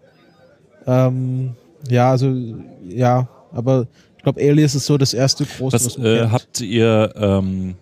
[0.88, 1.54] Ähm,
[1.88, 2.34] ja, also,
[2.88, 3.86] ja, aber
[4.16, 5.72] ich glaube, Alias ist so das erste große.
[5.72, 6.32] Was, man äh, kennt.
[6.32, 7.76] habt ihr ähm,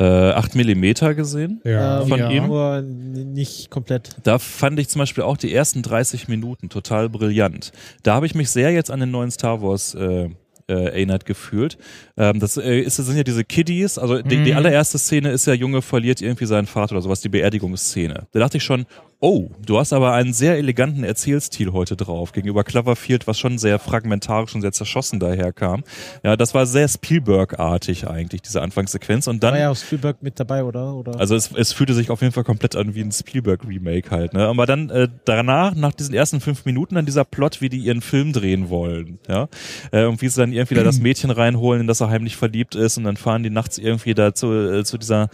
[0.00, 1.60] äh, 8 mm gesehen?
[1.64, 2.00] Ja.
[2.02, 2.30] ähm, von Ja.
[2.30, 2.46] ihm?
[2.46, 4.16] Nur n- nicht komplett.
[4.22, 7.72] Da fand ich zum Beispiel auch die ersten 30 Minuten total brillant.
[8.02, 10.30] Da habe ich mich sehr jetzt an den neuen Star Wars äh,
[10.68, 11.76] äh, erinnert gefühlt.
[12.16, 14.56] Ähm, das, äh, ist, das sind ja diese Kiddies, also die, die Mhm.
[14.56, 18.26] allererste Szene ist ja, Junge verliert irgendwie seinen Vater oder sowas, die Beerdigungsszene.
[18.32, 18.86] Da dachte ich schon,
[19.20, 23.78] oh, du hast aber einen sehr eleganten Erzählstil heute drauf, gegenüber Cloverfield, was schon sehr
[23.78, 25.84] fragmentarisch und sehr zerschossen daherkam.
[26.24, 29.26] Ja, das war sehr Spielberg-artig eigentlich, diese Anfangssequenz.
[29.28, 30.94] Und dann War ja auch Spielberg mit dabei, oder?
[30.94, 31.20] oder?
[31.20, 34.32] also es, es fühlte sich auf jeden Fall komplett an wie ein Spielberg-Remake halt.
[34.32, 34.46] Ne?
[34.46, 38.00] Aber dann äh, danach, nach diesen ersten fünf Minuten, dann dieser Plot, wie die ihren
[38.00, 39.18] Film drehen wollen.
[39.28, 39.48] Ja?
[39.92, 42.74] Äh, und wie sie dann irgendwie da das Mädchen reinholen, in das er heimlich verliebt
[42.74, 45.28] ist und dann fahren die nachts irgendwie da zu, äh, zu dieser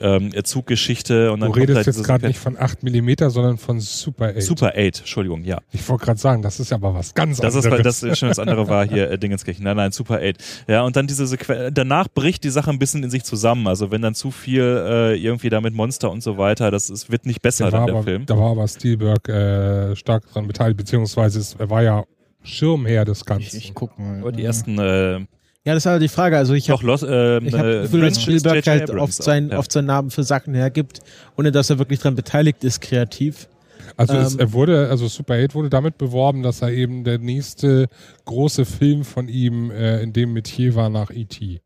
[0.00, 3.58] ähm, Zuggeschichte und Du dann kommt redest halt jetzt gerade nicht von 8 mm, sondern
[3.58, 4.42] von Super 8.
[4.42, 5.58] Super 8, Entschuldigung, ja.
[5.72, 7.82] Ich wollte gerade sagen, das ist aber was ganz Das ist, anderes.
[7.82, 9.64] das ist schon das andere war hier äh, Dingenskirchen.
[9.64, 10.36] Nein, nein, Super 8.
[10.68, 13.66] Ja, und dann diese Sequenz, danach bricht die Sache ein bisschen in sich zusammen.
[13.66, 17.10] Also wenn dann zu viel äh, irgendwie da mit Monster und so weiter, das ist,
[17.10, 18.26] wird nicht besser da, war dann der aber, Film.
[18.26, 22.04] da war aber Spielberg äh, stark dran beteiligt, beziehungsweise es, er war ja
[22.42, 23.56] Schirmherr des Ich, Ganzen.
[23.56, 24.20] ich guck mal.
[24.20, 25.20] Aber die ersten äh,
[25.64, 26.36] ja, das war halt die Frage.
[26.36, 29.12] Also ich doch habe los, ähm, ich hab äh, das Gefühl, dass Spielberg halt oft,
[29.12, 29.58] sein, auch, ja.
[29.58, 31.00] oft seinen Namen für Sachen hergibt,
[31.36, 33.48] ohne dass er wirklich dran beteiligt ist, kreativ.
[33.96, 37.18] Also es, Ähm, er wurde, also Super 8 wurde damit beworben, dass er eben der
[37.18, 37.88] nächste
[38.24, 41.60] große Film von ihm äh, in dem Metier war nach E.T.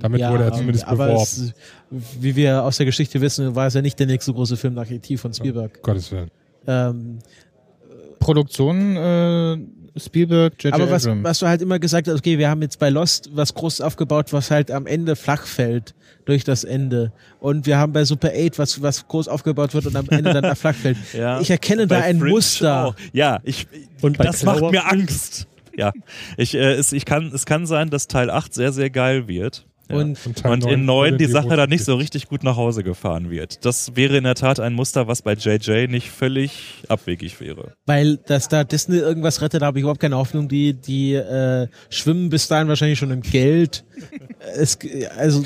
[0.00, 1.22] Damit wurde er zumindest aber beworben.
[1.22, 1.52] Es,
[1.90, 4.90] wie wir aus der Geschichte wissen, war es ja nicht der nächste große Film nach
[4.90, 5.16] E.T.
[5.16, 5.82] von Spielberg.
[5.82, 6.30] Gottes Willen.
[6.66, 7.18] Ähm,
[8.18, 9.58] Produktion äh,
[9.96, 10.74] Spielberg, J.J.
[10.74, 13.54] aber was, was du halt immer gesagt hast, okay, wir haben jetzt bei Lost was
[13.54, 15.94] groß aufgebaut, was halt am Ende flach fällt
[16.24, 17.12] durch das Ende.
[17.38, 20.56] Und wir haben bei Super 8 was, was groß aufgebaut wird und am Ende dann
[20.56, 20.96] flach fällt.
[21.12, 21.40] Ja.
[21.40, 22.86] Ich erkenne da Bei ein Fringe Muster.
[22.86, 22.94] auch.
[23.12, 23.66] Ja, ich,
[24.00, 24.90] Und das macht mir?
[24.90, 25.46] Angst.
[25.76, 25.92] Ja,
[26.36, 29.66] ich, äh, es, ich kann, es kann sein, dass Teil 8 sehr, sehr geil wird.
[29.90, 29.96] Ja.
[29.96, 32.82] Und Und, Und in 9 9 die Sache dann nicht so richtig gut nach Hause
[32.82, 33.64] gefahren wird.
[33.64, 37.72] Das wäre in der Tat ein Muster, was bei JJ nicht völlig abwegig wäre.
[37.86, 40.48] Weil, dass da Disney irgendwas rettet, da habe ich überhaupt keine Hoffnung.
[40.48, 43.84] Die, die äh, schwimmen bis dahin wahrscheinlich schon im Geld.
[44.54, 44.78] es,
[45.16, 45.44] also,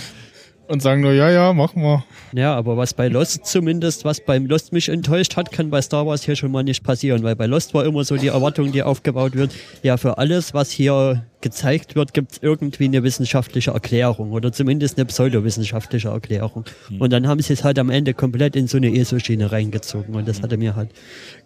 [0.68, 2.04] Und sagen nur, ja, ja, machen wir.
[2.32, 6.06] Ja, aber was bei Lost zumindest, was beim Lost mich enttäuscht hat, kann bei Star
[6.06, 8.82] Wars hier schon mal nicht passieren, weil bei Lost war immer so die Erwartung, die
[8.82, 9.50] aufgebaut wird,
[9.82, 14.98] ja, für alles, was hier gezeigt wird, gibt es irgendwie eine wissenschaftliche Erklärung oder zumindest
[14.98, 16.64] eine pseudowissenschaftliche Erklärung.
[16.98, 20.28] Und dann haben sie es halt am Ende komplett in so eine ESO-Schiene reingezogen und
[20.28, 20.90] das hatte mir halt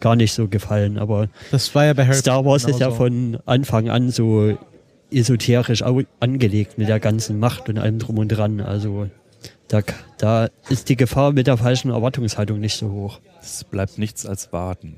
[0.01, 3.39] gar nicht so gefallen, aber das war ja bei Harry Star Wars ist ja von
[3.45, 4.57] Anfang an so
[5.13, 5.83] esoterisch
[6.21, 8.61] angelegt mit der ganzen Macht und allem drum und dran.
[8.61, 9.09] Also
[9.69, 9.83] da,
[10.19, 13.21] da ist die Gefahr mit der falschen Erwartungshaltung nicht so hoch.
[13.41, 14.97] Es bleibt nichts als warten.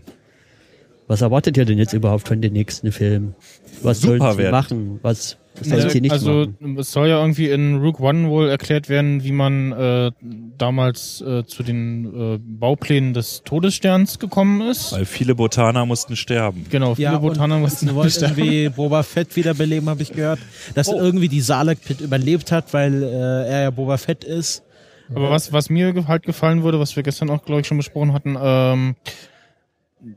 [1.06, 3.34] Was erwartet ihr denn jetzt überhaupt von den nächsten Filmen?
[3.82, 4.50] Was Super sollen sie werden.
[4.50, 4.98] machen?
[5.02, 6.76] Was sollen Also, sie nicht also machen?
[6.78, 10.10] es soll ja irgendwie in Rook One wohl erklärt werden, wie man äh,
[10.58, 14.92] damals äh, zu den äh, Bauplänen des Todessterns gekommen ist.
[14.92, 16.66] Weil viele Botaner mussten sterben.
[16.70, 18.38] Genau, viele Ja, Botaner mussten sie wollten sterben.
[18.38, 20.40] irgendwie Boba Fett wiederbeleben, habe ich gehört.
[20.74, 20.98] Dass Oh.
[21.00, 23.06] irgendwie die Salak Pit überlebt hat, weil äh,
[23.48, 24.62] er ja Boba Fett ist.
[25.14, 28.12] Aber was, was mir halt gefallen würde, was wir gestern auch, glaube ich, schon besprochen
[28.14, 28.96] hatten, ähm,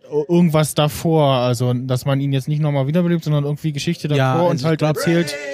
[0.09, 4.35] irgendwas davor, also dass man ihn jetzt nicht nochmal wiederbelebt, sondern irgendwie Geschichte davor Ja,
[4.41, 5.35] und also ich halt glaub- erzählt.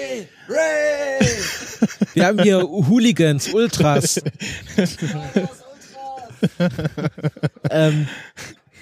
[2.14, 4.18] Wir haben hier Hooligans, Ultras.
[7.70, 8.08] ähm,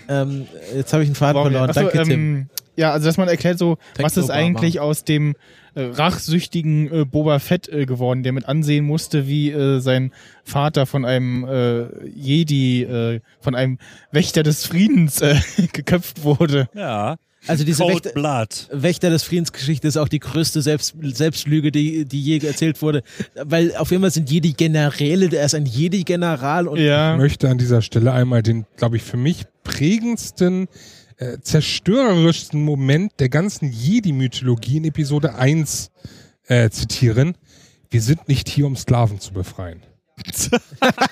[0.07, 1.71] ähm, jetzt habe ich einen Faden verloren.
[1.73, 2.11] Danke, Tim.
[2.11, 5.35] ähm, ja, also dass man erklärt so, was ist eigentlich aus dem
[5.75, 10.11] äh, rachsüchtigen äh, Boba Fett äh, geworden, der mit ansehen musste, wie äh, sein
[10.43, 13.77] Vater von einem äh, Jedi, äh, von einem
[14.11, 15.35] Wächter des Friedens äh,
[15.73, 16.69] geköpft wurde.
[16.73, 17.17] Ja.
[17.47, 18.69] Also diese Cold Wächter, Blood.
[18.71, 23.01] Wächter des Friedensgeschichte ist auch die größte Selbst, Selbstlüge, die, die je erzählt wurde.
[23.35, 27.13] Weil auf jeden Fall sind Jedi Generäle, der ist ein Jedi-General und Ja.
[27.13, 30.67] Ich möchte an dieser Stelle einmal den, glaube ich, für mich prägendsten,
[31.21, 35.91] äh, zerstörerischsten Moment der ganzen Jedi-Mythologie in Episode 1
[36.47, 37.35] äh, zitieren.
[37.91, 39.83] Wir sind nicht hier, um Sklaven zu befreien.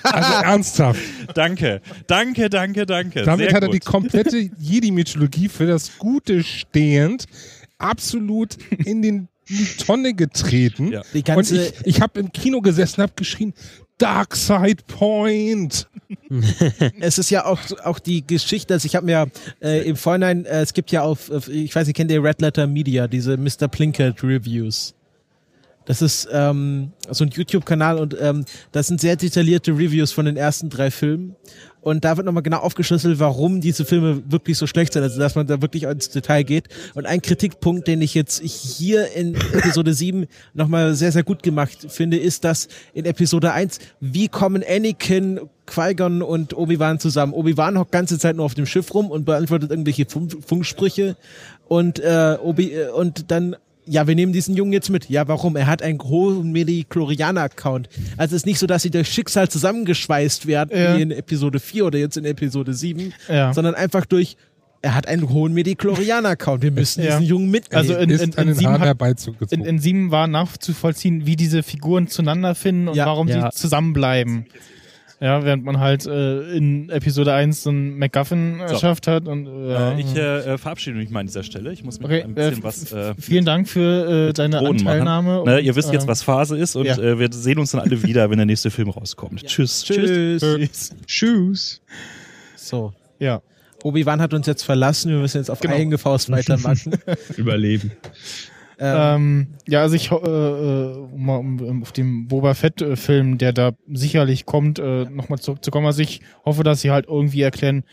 [0.02, 1.00] also ernsthaft.
[1.34, 3.22] Danke, danke, danke, danke.
[3.22, 3.74] Damit Sehr hat er gut.
[3.76, 7.26] die komplette Jedi-Mythologie für das Gute stehend
[7.78, 10.90] absolut in, den, in die Tonne getreten.
[10.90, 11.02] Ja.
[11.14, 13.54] die Und ganze, ich, ich habe im Kino gesessen, habe geschrien,
[14.00, 15.86] Dark Side Point.
[17.00, 19.30] es ist ja auch, auch die Geschichte, also ich habe mir
[19.62, 22.66] äh, im Vorhinein, äh, es gibt ja auf, ich weiß nicht, kennt ihr Red Letter
[22.66, 23.68] Media, diese Mr.
[23.68, 24.94] Plinkett Reviews?
[25.90, 30.36] Das ist ähm, so ein YouTube-Kanal und ähm, das sind sehr detaillierte Reviews von den
[30.36, 31.34] ersten drei Filmen.
[31.80, 35.34] Und da wird nochmal genau aufgeschlüsselt, warum diese Filme wirklich so schlecht sind, also dass
[35.34, 36.68] man da wirklich ins Detail geht.
[36.94, 41.88] Und ein Kritikpunkt, den ich jetzt hier in Episode 7 nochmal sehr, sehr gut gemacht
[41.88, 47.32] finde, ist, dass in Episode 1, wie kommen Anakin, Qui-Gon und Obi-Wan zusammen?
[47.32, 51.16] Obi-Wan hockt ganze Zeit nur auf dem Schiff rum und beantwortet irgendwelche Funk Funksprüche
[51.66, 53.56] und, äh, Obi äh, und dann
[53.90, 55.10] ja, wir nehmen diesen Jungen jetzt mit.
[55.10, 55.56] Ja, warum?
[55.56, 57.88] Er hat einen hohen Medi-Chlorianer-Account.
[58.16, 60.96] Also es ist nicht so, dass sie durch Schicksal zusammengeschweißt werden, ja.
[60.96, 63.52] wie in Episode 4 oder jetzt in Episode 7, ja.
[63.52, 64.36] sondern einfach durch,
[64.80, 66.62] er hat einen hohen Medi-Chlorianer-Account.
[66.62, 67.18] Wir müssen ja.
[67.18, 67.80] diesen Jungen mitnehmen.
[67.80, 68.96] Also in, in, in, in, 7 hat,
[69.50, 74.46] in, in 7 war nachzuvollziehen, wie diese Figuren zueinander finden und warum sie zusammenbleiben.
[75.22, 78.74] Ja, während man halt äh, in Episode 1 so einen MacGuffin so.
[78.74, 79.28] erschafft hat.
[79.28, 81.72] Und, äh, äh, ich äh, verabschiede mich mal an dieser Stelle.
[81.72, 82.90] Ich muss mir okay, ein bisschen äh, was.
[82.90, 85.42] Äh, vielen Dank für deine Anteilnahme.
[85.44, 87.18] Na, ihr wisst jetzt, was Phase ist und ja.
[87.18, 89.42] wir sehen uns dann alle wieder, wenn der nächste Film rauskommt.
[89.42, 89.48] Ja.
[89.48, 89.84] Tschüss.
[89.84, 90.40] Tschüss.
[90.40, 90.90] Tschüss.
[91.06, 91.82] Tschüss.
[92.56, 92.94] So.
[93.18, 93.42] Ja.
[93.82, 95.10] Obi-Wan hat uns jetzt verlassen.
[95.10, 95.74] Wir müssen jetzt auf genau.
[95.74, 96.92] eigene Faust weitermachen.
[97.36, 97.92] Überleben.
[98.80, 103.72] Ähm, ähm, ja, also ich, äh, äh, um mal auf den Boba Fett-Film, der da
[103.92, 105.86] sicherlich kommt, äh, nochmal zurückzukommen.
[105.86, 107.84] Also ich hoffe, dass sie halt irgendwie erklären,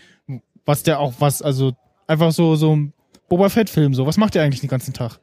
[0.66, 1.74] was der auch was, also
[2.08, 2.94] einfach so, so ein
[3.28, 5.20] Boba Fett-Film, so, was macht der eigentlich den ganzen Tag?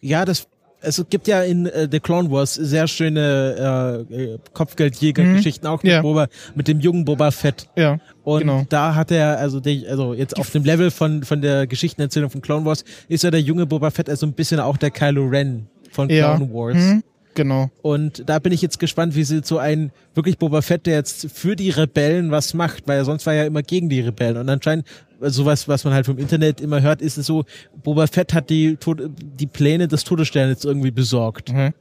[0.00, 0.48] Ja, das
[0.84, 5.72] es gibt ja in äh, The Clone Wars sehr schöne äh, äh Kopfgeldjäger-Geschichten, mhm.
[5.72, 6.02] auch mit, ja.
[6.02, 7.68] Boba, mit dem jungen Boba Fett.
[7.76, 7.98] Ja.
[8.22, 8.64] Und genau.
[8.68, 12.42] da hat er, also, die, also jetzt auf dem Level von, von der Geschichtenerzählung von
[12.42, 15.66] Clone Wars, ist ja der junge Boba Fett also ein bisschen auch der Kylo Ren
[15.90, 16.36] von ja.
[16.36, 16.76] Clone Wars.
[16.76, 17.02] Mhm.
[17.34, 17.70] Genau.
[17.82, 21.30] Und da bin ich jetzt gespannt, wie sie so ein wirklich Boba Fett, der jetzt
[21.32, 24.36] für die Rebellen was macht, weil er sonst war ja immer gegen die Rebellen.
[24.36, 24.86] Und anscheinend,
[25.30, 27.44] sowas, was man halt vom Internet immer hört, ist es so,
[27.82, 28.78] Boba Fett hat die,
[29.38, 31.52] die Pläne des Todessterns irgendwie besorgt.
[31.52, 31.72] Mhm.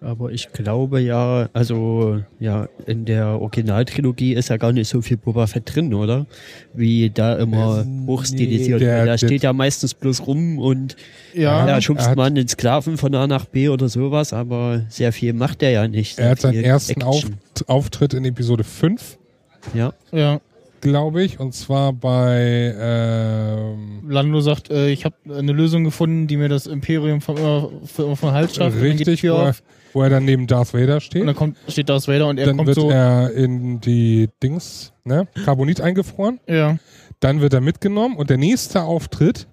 [0.00, 5.16] Aber ich glaube ja, also ja, in der Originaltrilogie ist ja gar nicht so viel
[5.16, 6.26] Boba Fett drin, oder?
[6.74, 8.80] Wie da immer ähm, hochstilisiert.
[8.80, 10.96] Nee, der, der steht ja meistens bloß rum und
[11.34, 15.32] ja, ja schubst man einen Sklaven von A nach B oder sowas, aber sehr viel
[15.32, 16.18] macht er ja nicht.
[16.18, 17.24] Er hat seinen ersten Auf,
[17.66, 19.18] Auftritt in Episode 5.
[19.74, 19.94] Ja.
[20.12, 20.40] Ja
[20.80, 26.36] glaube ich, und zwar bei ähm, Lando sagt, äh, ich habe eine Lösung gefunden, die
[26.36, 27.36] mir das Imperium vom,
[27.84, 28.80] vom, vom Hals schafft.
[28.80, 29.54] Richtig, wo er,
[29.92, 31.22] wo er, dann neben Darth Vader steht.
[31.22, 32.90] Und dann kommt, steht Darth Vader und er dann kommt wird so.
[32.90, 36.40] er in die Dings, ne, Carbonit eingefroren.
[36.46, 36.76] Ja.
[37.20, 39.46] Dann wird er mitgenommen und der nächste Auftritt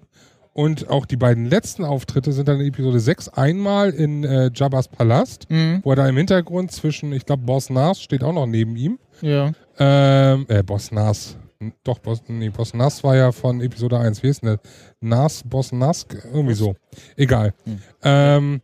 [0.54, 4.86] und auch die beiden letzten Auftritte sind dann in Episode 6 einmal in äh, Jabba's
[4.86, 5.80] Palast, mhm.
[5.82, 9.00] wo er da im Hintergrund zwischen, ich glaube, Boss Nas steht auch noch neben ihm.
[9.20, 9.52] Ja.
[9.78, 11.36] Ähm, äh, Boss Nas.
[11.82, 14.22] Doch, Boss, nee, Boss Nas war ja von Episode 1.
[14.22, 14.60] Wie ist denn das?
[15.00, 16.14] Nas, Boss Nask?
[16.32, 16.76] Irgendwie so.
[17.16, 17.54] Egal.
[17.64, 17.80] Mhm.
[18.02, 18.60] Ähm,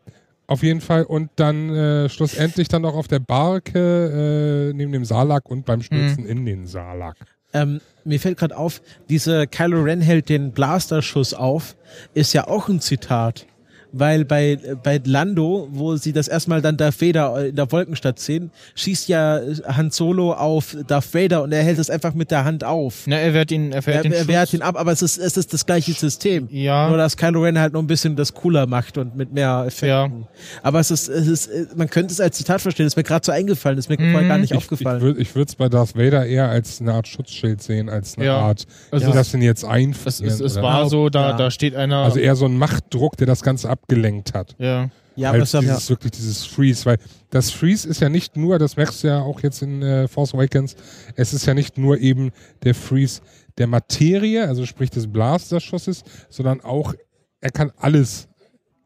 [0.47, 1.05] auf jeden Fall.
[1.05, 5.83] Und dann äh, schlussendlich dann noch auf der Barke äh, neben dem Salak und beim
[5.83, 6.31] Stürzen mhm.
[6.31, 7.17] in den Salak.
[7.53, 11.77] Ähm, mir fällt gerade auf, diese Kylo Ren hält den Blasterschuss auf,
[12.15, 13.47] ist ja auch ein Zitat
[13.93, 18.51] weil bei, bei Lando, wo sie das erstmal dann Darth Vader in der Wolkenstadt sehen,
[18.75, 22.65] schießt ja Han Solo auf Darth Vader und er hält es einfach mit der Hand
[22.65, 23.03] auf.
[23.07, 25.37] Na, er wehrt ihn, er wehrt, er, er wehrt ihn ab, aber es ist, es
[25.37, 26.49] ist das gleiche System.
[26.51, 26.89] Ja.
[26.89, 29.89] Nur, dass Kylo Ren halt noch ein bisschen das cooler macht und mit mehr Effekten.
[30.21, 30.29] Ja.
[30.63, 33.25] Aber es ist, es ist, man könnte es als Zitat verstehen, das ist mir gerade
[33.25, 34.13] so eingefallen, das ist mir mhm.
[34.13, 35.17] vorher gar nicht ich, aufgefallen.
[35.19, 38.39] Ich würde es bei Darth Vader eher als eine Art Schutzschild sehen, als eine ja.
[38.39, 40.01] Art, also das ihn jetzt einfrieren.
[40.07, 41.37] Es, es, es war so, da, ja.
[41.37, 41.99] da steht einer.
[41.99, 44.55] Also eher so ein Machtdruck, der das Ganze abgelenkt hat.
[44.59, 44.91] Ja.
[45.17, 45.89] Ja, aber das ist ja.
[45.91, 46.97] wirklich dieses Freeze, weil
[47.29, 50.33] das Freeze ist ja nicht nur, das merkst du ja auch jetzt in äh, Force
[50.33, 50.77] Awakens,
[51.15, 52.31] es ist ja nicht nur eben
[52.63, 53.21] der Freeze
[53.59, 56.95] der Materie, also sprich des Blasterschusses, sondern auch,
[57.41, 58.29] er kann alles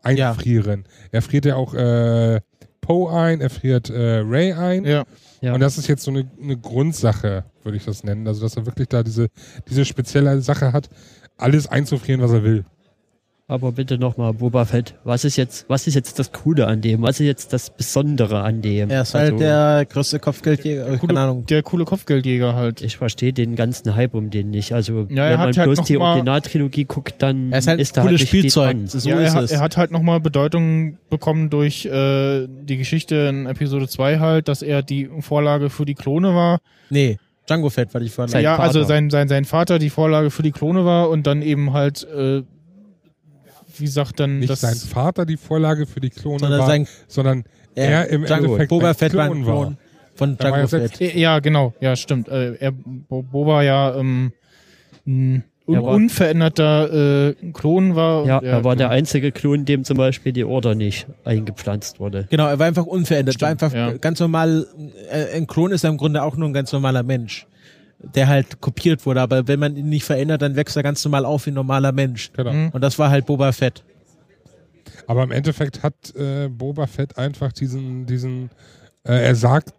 [0.02, 0.84] einfrieren.
[0.86, 1.08] Ja.
[1.12, 2.40] Er friert ja auch äh,
[2.80, 4.84] Poe ein, er friert äh, Ray ein.
[4.84, 5.04] Ja.
[5.40, 5.54] Ja.
[5.54, 8.26] Und das ist jetzt so eine, eine Grundsache, würde ich das nennen.
[8.26, 9.28] Also, dass er wirklich da diese,
[9.68, 10.88] diese spezielle Sache hat,
[11.36, 12.64] alles einzufrieren, was er will.
[13.46, 17.02] Aber bitte nochmal, Boba Fett, was ist jetzt, was ist jetzt das Coole an dem?
[17.02, 18.88] Was ist jetzt das Besondere an dem?
[18.88, 21.44] Er ist halt also, der größte Kopfgeldjäger, coole, keine Ahnung.
[21.44, 22.80] Der coole Kopfgeldjäger halt.
[22.80, 24.72] Ich verstehe den ganzen Hype um den nicht.
[24.72, 28.00] Also, ja, wenn man halt bloß die Originaltrilogie guckt, dann er ist, halt ist da
[28.00, 28.76] cooles halt Spielzeug.
[28.86, 33.44] So ja, er hat, er, hat, halt nochmal Bedeutung bekommen durch äh, die Geschichte in
[33.44, 36.60] Episode 2 halt, dass er die Vorlage für die Klone war.
[36.88, 37.18] Nee.
[37.46, 38.40] Django Fett war die Vorlage.
[38.40, 38.78] ja, also Vater.
[38.78, 42.04] also sein, sein, sein Vater die Vorlage für die Klone war und dann eben halt
[42.04, 42.42] äh,
[43.78, 46.86] wie sagt dann nicht das sein Vater die Vorlage für die Klone sondern war, sein,
[47.09, 47.44] sondern
[47.74, 49.55] er im Django, Endeffekt Boba Fett Klon war.
[49.62, 49.76] Klon.
[50.16, 51.14] Von Da war Jango ja selbst- Fett.
[51.16, 52.28] Ja, genau, ja, stimmt.
[52.28, 54.32] Äh, er, Bo- Boba ja ähm,
[55.06, 58.26] ein Er war- unveränderter äh, Klon war.
[58.26, 62.26] Ja, und er war der einzige Klon, dem zum Beispiel die Order nicht eingepflanzt wurde.
[62.30, 63.40] Genau, er war einfach unverändert.
[63.40, 63.96] war Stimmt, einfach ja.
[63.98, 64.66] ganz normal.
[65.10, 67.46] äh, Ein Klon ist ja im Grunde auch nur ein ganz normaler Mensch,
[68.14, 69.20] der halt kopiert wurde.
[69.20, 71.93] Aber wenn man ihn nicht verändert, dann wächst er ganz normal auf wie ein normaler
[71.93, 72.31] Mensch.
[72.32, 72.52] Genau.
[72.52, 72.70] Mhm.
[72.70, 73.82] Und das war halt Boba Fett.
[75.06, 78.51] Aber im Endeffekt hat äh, Boba Fett einfach diesen, diesen,
[79.05, 79.72] äh, er sagt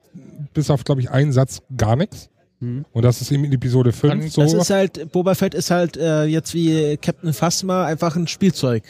[0.54, 2.30] bis auf, glaube ich, einen Satz gar nichts.
[2.60, 2.86] Mhm.
[2.92, 4.42] Und das ist eben in Episode 5 so.
[4.42, 8.84] Das ist halt, Boba Fett ist halt äh, jetzt wie Captain Phasma einfach ein Spielzeug.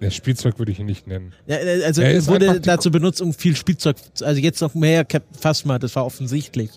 [0.00, 1.32] das Spielzeug würde ich ihn nicht nennen.
[1.46, 5.38] Ja, äh, also Er wurde dazu benutzt, um viel Spielzeug, also jetzt noch mehr Captain
[5.38, 6.70] Phasma, das war offensichtlich.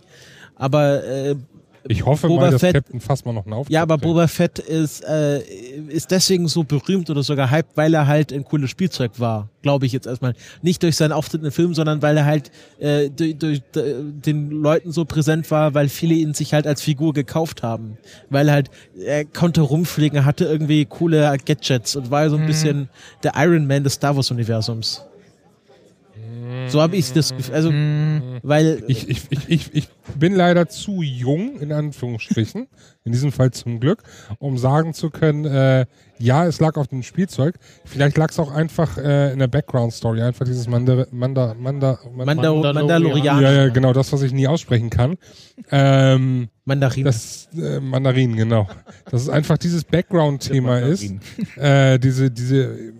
[0.56, 1.36] Aber äh,
[1.88, 4.04] Ich hoffe Boba mal, dass Fett- Captain Phasma noch einen Auftritt ja, aber kriegt.
[4.06, 5.40] Boba Fett ist, äh,
[5.90, 9.86] ist deswegen so berühmt oder sogar hyped, weil er halt ein cooles Spielzeug war, glaube
[9.86, 10.34] ich jetzt erstmal.
[10.62, 13.96] Nicht durch seinen Auftritt in den Film, sondern weil er halt äh, durch, durch äh,
[14.02, 17.98] den Leuten so präsent war, weil viele ihn sich halt als Figur gekauft haben.
[18.30, 18.72] Weil er halt,
[19.06, 22.88] er konnte rumfliegen, er hatte irgendwie coole Gadgets und war so ein bisschen
[23.24, 25.04] der Iron Man des Star Wars Universums.
[26.68, 27.56] So habe ich das Gefühl.
[27.56, 32.68] Also, weil Ich, ich, ich, ich, ich bin leider zu jung, in Anführungsstrichen,
[33.04, 34.04] in diesem Fall zum Glück,
[34.40, 35.86] um sagen zu können, äh,
[36.20, 37.56] ja, es lag auf dem Spielzeug.
[37.86, 42.74] Vielleicht lag es auch einfach äh, in der Background-Story, einfach dieses Mandar, Mandar, Mandar, Mandal
[42.74, 43.42] Mandalorian.
[43.42, 45.18] Ja, ja, genau, das, was ich nie aussprechen kann.
[45.72, 47.04] Ähm, Mandarin.
[47.04, 48.68] das äh, Mandarin, genau.
[49.10, 51.04] Dass es einfach dieses Background-Thema ist.
[51.04, 51.58] Mandarin.
[51.58, 52.94] Äh, diese, diese,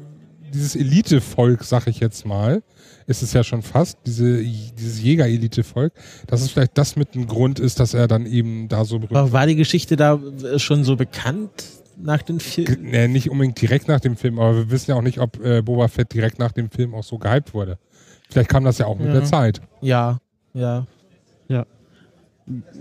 [0.54, 2.62] dieses Elite-Volk, sag ich jetzt mal,
[3.08, 5.94] ist es ja schon fast, diese, dieses Jäger-Elite-Volk,
[6.28, 9.18] dass es vielleicht das mit ein Grund ist, dass er dann eben da so berühmt
[9.18, 11.50] Aber war die Geschichte da äh, schon so bekannt
[12.02, 12.78] nach den Filmen?
[12.92, 15.62] Nee, nicht unbedingt direkt nach dem Film, aber wir wissen ja auch nicht, ob äh,
[15.62, 17.78] Boba Fett direkt nach dem Film auch so gehypt wurde.
[18.30, 19.14] Vielleicht kam das ja auch mit Ja.
[19.14, 19.62] der Zeit.
[19.82, 20.20] Ja,
[20.54, 20.88] ja.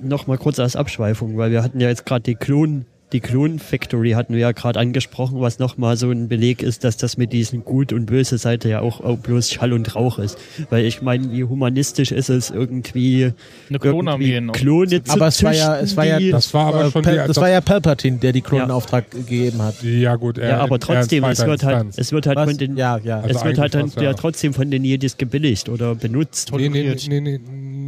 [0.02, 4.12] Nochmal kurz als Abschweifung, weil wir hatten ja jetzt gerade die Klon, die Klon Factory
[4.12, 7.64] hatten wir ja gerade angesprochen, was nochmal so ein Beleg ist, dass das mit diesen
[7.64, 10.38] gut und böse Seite ja auch, auch bloß Schall und Rauch ist.
[10.70, 13.32] Weil ich meine, wie humanistisch ist es irgendwie,
[13.68, 14.34] Eine Klonarmee.
[14.36, 17.02] irgendwie Klone zu Aber es war ja, es war ja, Das war aber äh, schon
[17.02, 18.74] Pal- die- das war ja Palpatine, der die Klonen Ja.
[18.74, 19.82] Auftrag gegeben hat.
[19.82, 20.38] Ja, gut.
[20.38, 21.98] er- ja, aber er trotzdem, es wird halt, Instanz.
[21.98, 22.48] es wird halt Was?
[22.48, 23.20] von den, ja, ja.
[23.20, 26.50] Also es wird halt dann ja ja- trotzdem von den Jedis gebilligt oder benutzt.
[26.56, 27.38] Nee, nee, nee, nee, nee,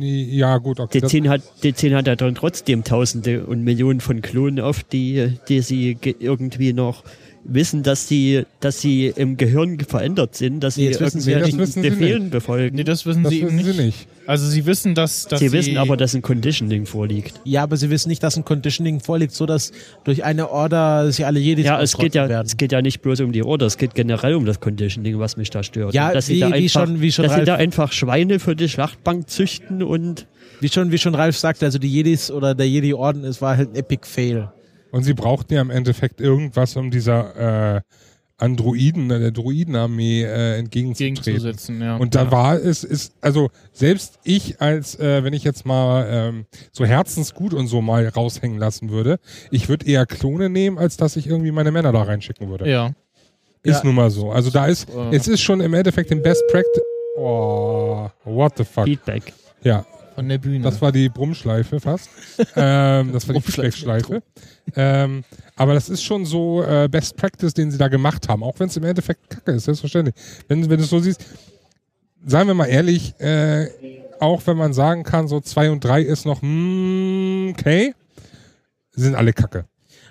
[0.03, 0.99] ja, gut, okay.
[0.99, 5.61] D10 hat, D10 hat ja dann trotzdem Tausende und Millionen von Klonen auf, die, die
[5.61, 7.03] sie ge- irgendwie noch
[7.47, 11.31] wissen, dass sie, dass sie im Gehirn verändert sind, dass Nee, sie das wissen sie
[11.33, 11.69] irgendwelchen nicht.
[11.69, 12.77] Das wissen sie Befehlen befolgen.
[12.77, 13.77] Nee, das wissen das sie eben wissen nicht.
[13.77, 14.09] sie nicht.
[14.27, 17.41] Also sie wissen, dass, dass sie wissen aber, dass ein Conditioning vorliegt.
[17.45, 19.73] ja, aber sie wissen nicht, dass ein Conditioning vorliegt, so dass
[20.05, 22.47] durch eine Order sich alle Jedis Ja, es geht ja, werden.
[22.47, 25.37] es geht ja nicht bloß um die Order, es geht generell um das Conditioning, was
[25.37, 25.93] mich da stört.
[25.93, 27.93] Ja, dass wie- sie da wie einfach, schon- wie schon dass sie Ralf- da einfach
[27.93, 30.27] Schweine für die Schlachtbank züchten und
[30.61, 33.73] Wie schon, wie schon Ralf sagte, also die Jedis oder der Jedi-Orden, es war halt
[33.73, 34.49] ein Epic Fail.
[34.95, 37.81] Und sie brauchten ja im Endeffekt irgendwas, um dieser äh,
[38.37, 41.21] Androiden, äh, der Druidenarmee äh, entgegenzutreten.
[41.25, 41.81] gegenzusetzen.
[41.83, 41.97] Ja.
[41.97, 42.31] Und da ja.
[42.31, 47.55] war es, ist, also selbst ich als, äh, wenn ich jetzt mal ähm, so herzensgut
[47.55, 49.19] und so mal raushängen lassen würde,
[49.51, 52.71] ich würde eher Klone nehmen, als dass ich irgendwie meine Männer da reinschicken würde.
[52.71, 52.93] Ja.
[53.65, 53.85] Ist Ja.
[53.87, 54.31] nun mal so.
[54.31, 55.17] Also da ist, Äh.
[55.17, 56.83] es ist schon im Endeffekt den Best Practice.
[57.19, 58.85] Oh, what the fuck.
[58.85, 59.33] Feedback.
[59.65, 59.85] Ja,
[60.15, 60.61] Von der Bühne.
[60.63, 62.09] das war die Brummschleife fast.
[62.57, 64.23] ähm, das war die Feedback-Schleife.
[64.77, 65.25] Ähm,
[65.57, 68.69] aber das ist schon so äh, Best Practice, den sie da gemacht haben, auch wenn
[68.69, 70.15] es im Endeffekt kacke ist, selbstverständlich.
[70.49, 71.25] Wenn, wenn du es so siehst,
[72.25, 73.69] seien wir mal ehrlich, äh,
[74.21, 77.95] auch wenn man sagen kann, so zwei und drei ist noch, mm, okay,
[78.93, 79.65] sind alle kacke.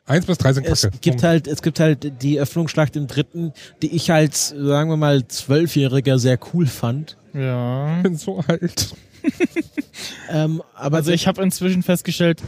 [0.05, 0.97] Eins bis drei sind Es kacke.
[0.99, 5.25] gibt halt, es gibt halt die Öffnungsschlacht im dritten, die ich als, sagen wir mal,
[5.29, 7.15] Zwölfjähriger sehr cool fand.
[7.33, 7.97] ja.
[7.97, 8.93] Ich bin so alt.
[10.29, 12.41] Ähm, aber Also ich habe inzwischen festgestellt,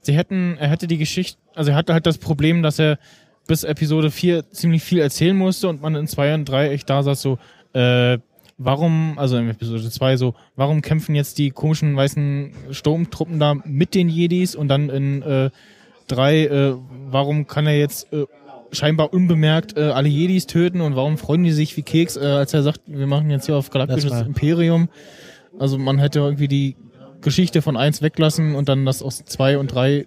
[0.00, 2.98] sie hätten, er hätte die Geschichte, also er hatte halt das Problem, dass er
[3.46, 7.02] bis Episode 4 ziemlich viel erzählen musste und man in 2 und 3 echt da
[7.02, 7.38] saß so,
[7.72, 8.18] äh,
[8.56, 13.94] warum, also in Episode 2 so, warum kämpfen jetzt die komischen weißen Sturmtruppen da mit
[13.94, 15.50] den Jedis und dann in äh,
[16.08, 16.74] 3, äh,
[17.08, 18.26] warum kann er jetzt äh,
[18.72, 22.54] scheinbar unbemerkt äh, alle Jedis töten und warum freuen die sich wie Keks, äh, als
[22.54, 24.88] er sagt, wir machen jetzt hier auf galaktisches Imperium.
[25.58, 26.76] Also man hätte irgendwie die
[27.20, 30.06] Geschichte von 1 weglassen und dann das aus 2 und 3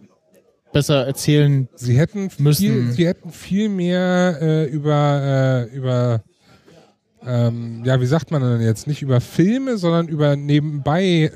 [0.74, 1.68] besser erzählen.
[1.76, 2.92] Sie hätten viel, Müssen.
[2.92, 6.22] sie hätten viel mehr äh, über, äh, über
[7.26, 8.88] ähm, ja, wie sagt man denn jetzt?
[8.88, 11.32] Nicht über Filme, sondern über nebenbei, äh,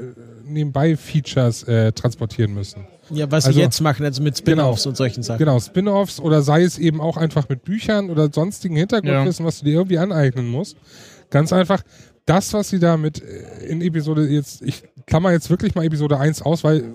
[0.45, 2.85] nebenbei Features äh, transportieren müssen.
[3.09, 4.89] ja, was also- sie jetzt machen, also mit Spin-offs Genau.
[4.91, 5.39] und solchen Sachen.
[5.39, 9.65] Genau, Spin-offs oder sei es eben auch einfach mit Büchern oder sonstigen Hintergrundwissen, was du
[9.65, 10.77] dir irgendwie aneignen musst.
[11.29, 11.81] Ganz einfach.
[12.31, 16.17] Das, was sie da mit äh, in Episode jetzt, ich klammer jetzt wirklich mal Episode
[16.17, 16.85] 1 aus, weil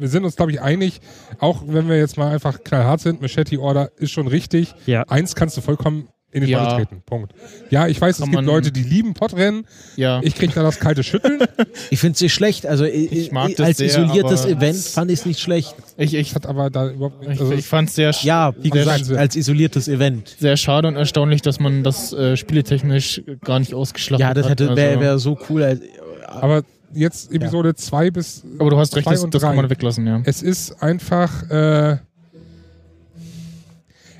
[0.00, 1.00] wir sind uns, glaube ich, einig,
[1.38, 4.74] auch wenn wir jetzt mal einfach knallhart sind, Machete Order ist schon richtig.
[4.86, 5.02] Ja.
[5.02, 6.64] Eins kannst du vollkommen in die Ja.
[6.72, 7.02] Tonne treten.
[7.06, 7.32] Punkt.
[7.70, 9.64] Ja, ich weiß, es Kann gibt man- Leute, die lieben Podrennen.
[9.96, 10.20] Ja.
[10.22, 11.40] Ich krieg da das kalte Schütteln.
[11.90, 12.66] Ich finde sie schlecht.
[12.66, 15.74] Also Ich mag das als sehr, isoliertes Event fand ich es nicht schlecht.
[15.96, 17.32] Ich, ich, Hat aber da überhaupt nicht.
[17.36, 20.36] ich, Also, ich fand es sehr, Ja, wie Sehr gesagt, als isoliertes Event.
[20.38, 24.50] sehr schade und erstaunlich, dass man das äh, spieletechnisch gar nicht ausgeschlachtet Ja, das hat.
[24.52, 25.62] hätte Also- wäre wär so cool.
[25.62, 25.80] Als,
[26.26, 30.06] aber jetzt Episode 2 bis aber du hast recht, das, und das kann man weglassen,
[30.06, 30.20] ja.
[30.24, 31.98] Es ist einfach äh,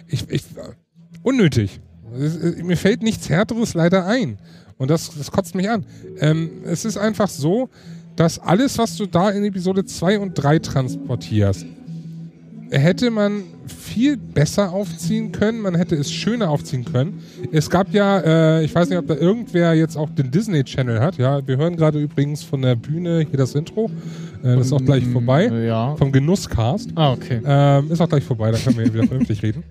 [0.06, 0.42] ich, ich,
[1.22, 1.80] unnötig.
[2.16, 4.38] Es, äh, mir fällt nichts Härteres leider ein.
[4.76, 5.84] Und das, das kotzt mich an.
[6.20, 7.68] Ähm, es ist einfach so,
[8.16, 11.66] dass alles, was du da in Episode 2 und 3 transportierst,
[12.70, 17.22] hätte man viel besser aufziehen können, man hätte es schöner aufziehen können.
[17.50, 21.00] Es gab ja, äh, ich weiß nicht, ob da irgendwer jetzt auch den Disney Channel
[21.00, 21.16] hat.
[21.16, 23.90] Ja, wir hören gerade übrigens von der Bühne hier das Intro.
[24.42, 25.46] Äh, das ist auch gleich vorbei.
[25.46, 25.96] Äh, Ja.
[25.96, 26.90] Vom Genusscast.
[26.94, 27.40] Ah, okay.
[27.44, 29.62] Ähm, ist auch gleich vorbei, da können wir wieder vernünftig reden.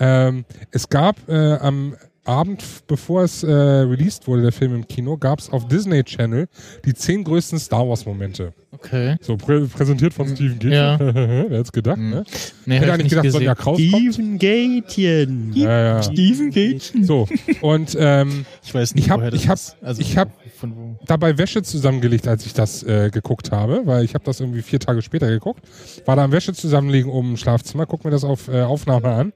[0.00, 1.94] Ähm, es gab äh, am
[2.24, 6.46] Abend, bevor es äh, released wurde, der Film im Kino, gab es auf Disney Channel
[6.84, 8.52] die zehn größten Star Wars Momente.
[8.70, 9.16] Okay.
[9.22, 10.72] So prä präsentiert von Steven Gätchen.
[10.72, 10.98] Ja.
[11.00, 11.14] Wer
[11.44, 12.10] hätte es gedacht, Mhm.
[12.10, 12.24] ne?
[12.66, 13.64] Nee, Hätte eigentlich nicht gedacht, Sonja gesehen.
[13.64, 14.14] Kraus kommt.
[14.14, 15.52] Steven Gätchen.
[15.54, 16.02] Ja, ja.
[16.02, 16.80] Steven Gage?
[17.02, 17.26] So,
[17.62, 19.76] und ähm, Ich weiß nicht, Ich hab- woher das ich hab- ist.
[19.80, 20.87] Also, ich hab- von wo?
[21.08, 24.78] Dabei Wäsche zusammengelegt, als ich das äh, geguckt habe, weil ich habe das irgendwie vier
[24.78, 25.62] Tage später geguckt.
[26.04, 29.32] War da am Wäsche zusammenlegen oben im Schlafzimmer, guck mir das auf äh, Aufnahme an.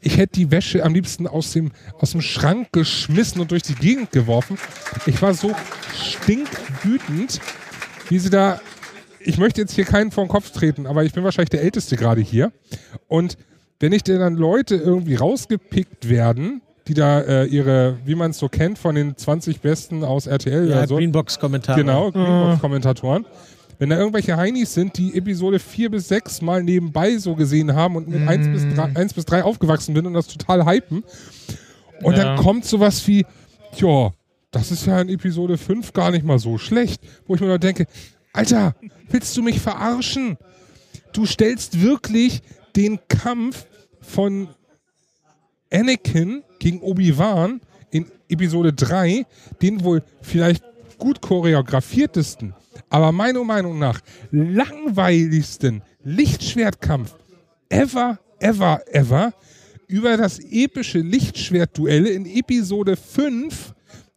[0.00, 3.74] Ich hätte die Wäsche am liebsten aus dem, aus dem Schrank geschmissen und durch die
[3.74, 4.58] Gegend geworfen.
[5.06, 5.54] Ich war so
[5.94, 7.40] stinkwütend,
[8.08, 8.60] wie sie da.
[9.22, 11.96] Ich möchte jetzt hier keinen vor den Kopf treten, aber ich bin wahrscheinlich der Älteste
[11.96, 12.52] gerade hier.
[13.06, 13.36] Und
[13.78, 18.38] wenn ich dir dann Leute irgendwie rausgepickt werden, die da äh, ihre, wie man es
[18.38, 20.96] so kennt, von den 20 Besten aus RTL ja, oder so.
[20.96, 21.76] Greenbox-Kommentar.
[21.76, 23.26] Genau, Greenbox-Kommentatoren.
[23.78, 27.94] Wenn da irgendwelche Heinis sind, die Episode 4 bis 6 mal nebenbei so gesehen haben
[27.94, 31.04] und mit 1, bis 3, 1 bis 3 aufgewachsen bin und das total hypen.
[32.02, 32.24] Und Ja.
[32.24, 33.24] dann kommt sowas wie,
[33.76, 34.10] ja,
[34.50, 37.00] das ist ja in Episode 5 gar nicht mal so schlecht.
[37.28, 37.86] Wo ich mir nur denke,
[38.32, 38.74] Alter,
[39.10, 40.38] willst du mich verarschen?
[41.12, 42.42] Du stellst wirklich
[42.74, 43.64] den Kampf
[44.00, 44.48] von
[45.72, 47.60] Anakin gegen Obi-Wan
[47.90, 49.26] in Episode 3,
[49.60, 50.62] den wohl vielleicht
[50.98, 52.54] gut choreografiertesten,
[52.88, 54.00] aber meiner Meinung nach
[54.30, 57.16] langweiligsten Lichtschwertkampf
[57.68, 59.32] ever, ever, ever
[59.88, 63.74] über das epische Lichtschwertduell in Episode 5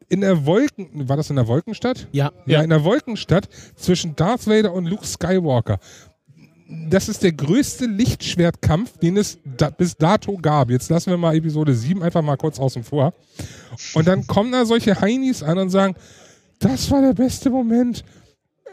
[0.09, 2.07] in der Wolken, war das in der Wolkenstadt?
[2.11, 2.31] Ja.
[2.45, 5.79] Ja, in der Wolkenstadt zwischen Darth Vader und Luke Skywalker.
[6.89, 10.69] Das ist der größte Lichtschwertkampf, den es da, bis dato gab.
[10.69, 13.13] Jetzt lassen wir mal Episode 7 einfach mal kurz außen vor.
[13.93, 15.95] Und dann kommen da solche Heinis an und sagen,
[16.59, 18.03] das war der beste Moment.
[18.65, 18.69] Äh,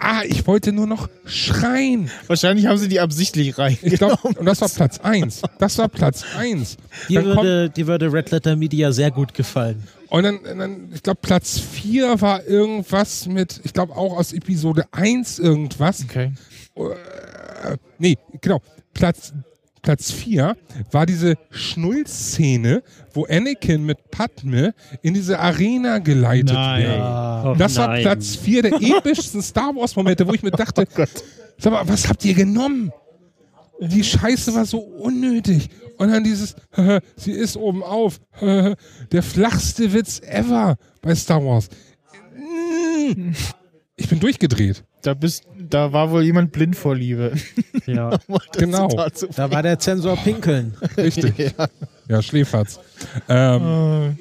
[0.00, 2.08] Ah, ich wollte nur noch schreien.
[2.28, 3.76] Wahrscheinlich haben sie die absichtlich rein.
[3.82, 5.42] Ich glaube, und das war Platz 1.
[5.58, 6.76] Das war Platz 1.
[7.08, 9.82] Die Dann kommt- würde, die würde Red Letter Media sehr gut gefallen.
[10.08, 14.84] Und dann, dann ich glaube, Platz 4 war irgendwas mit, ich glaube auch aus Episode
[14.92, 16.04] 1 irgendwas.
[16.04, 16.32] Okay.
[16.78, 18.60] Äh, nee, genau.
[18.94, 19.32] Platz,
[19.82, 20.56] Platz 4
[20.90, 22.82] war diese Schnullszene,
[23.14, 26.82] wo Anakin mit Padme in diese Arena geleitet Nein.
[26.82, 27.00] wird.
[27.00, 28.02] Ach, Das war nein.
[28.02, 30.86] Platz 4 der epischsten Star Wars Momente, wo ich mir dachte,
[31.58, 32.92] sag mal, was habt ihr genommen?
[33.80, 35.68] Die Scheiße war so unnötig.
[35.98, 36.54] Und dann dieses,
[37.16, 38.20] sie ist oben auf.
[38.40, 41.68] Der flachste Witz ever bei Star Wars.
[43.96, 44.84] Ich bin durchgedreht.
[45.02, 47.32] Da bist, da war wohl jemand blind vor Liebe.
[47.86, 48.18] Ja.
[48.58, 48.88] Genau.
[49.36, 50.74] Da war der Zensor Pinkeln.
[50.96, 51.54] Richtig.
[52.08, 52.22] ja.
[52.22, 52.80] Schläferz.
[53.28, 54.16] Ähm,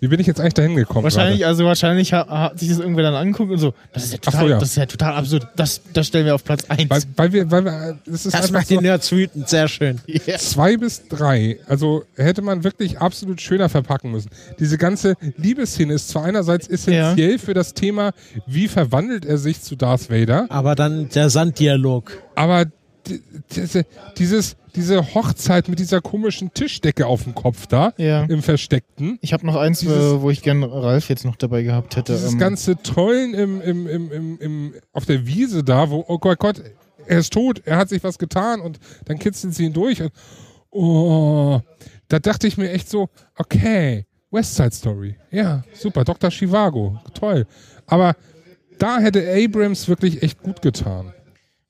[0.00, 1.04] wie bin ich jetzt eigentlich dahin gekommen?
[1.04, 4.18] Wahrscheinlich, also wahrscheinlich hat, hat sich das irgendwer dann angeguckt und so, das ist ja
[4.26, 4.58] Ach so, total, ja.
[4.58, 5.46] das ist ja total absurd.
[5.56, 6.90] Das, das stellen wir auf Platz 1.
[6.90, 10.00] Weil, weil wir, weil wir, das ist Das macht die so, Nerds wütend, sehr schön.
[10.38, 11.58] zwei bis drei.
[11.68, 14.30] Also hätte man wirklich absolut schöner verpacken müssen.
[14.58, 18.12] Diese ganze Liebesszene ist zwar einerseits essentiell für das Thema,
[18.46, 22.12] wie verwandelt er sich zu Darth Vader, Aber dann der Sanddialog.
[22.34, 22.66] aber
[23.54, 23.84] diese,
[24.18, 28.22] dieses, diese Hochzeit mit dieser komischen Tischdecke auf dem Kopf da, Ja.
[28.24, 31.62] im Versteckten, Ich habe noch eins, Dieses- äh, wo ich gern Ralf jetzt noch dabei
[31.62, 32.12] gehabt hätte.
[32.12, 36.18] dieses ähm, ganze Trollen im, im, im, im, im, auf der Wiese da, wo, oh
[36.18, 36.62] Gott, Gott,
[37.06, 40.00] er ist tot, er hat sich was getan und dann kitzeln sie ihn durch.
[40.00, 40.12] Und,
[40.70, 41.60] oh,
[42.08, 46.30] da dachte ich mir echt so, okay, West Side Story, ja, super, Dr.
[46.30, 47.46] Chivago, toll.
[47.86, 48.14] Aber
[48.78, 51.12] da hätte Abrams wirklich echt gut getan.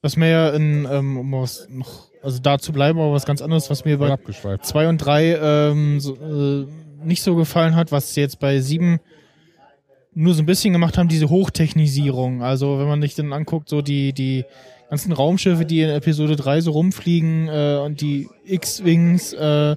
[0.02, 3.40] Was mir ja in, ähm, um was noch, also da zu bleiben, aber was ganz
[3.40, 4.66] anderes, was mir bei abgeschweift.
[4.66, 6.66] 2 und 3 ähm, so, äh,
[7.04, 8.98] nicht so gefallen hat, was jetzt bei 7
[10.14, 12.42] nur so ein bisschen gemacht haben, diese Hochtechnisierung.
[12.42, 14.44] Also wenn man sich dann anguckt, so die, die
[14.90, 19.76] ganzen Raumschiffe, die in Episode 3 so rumfliegen äh, und die X-Wings äh,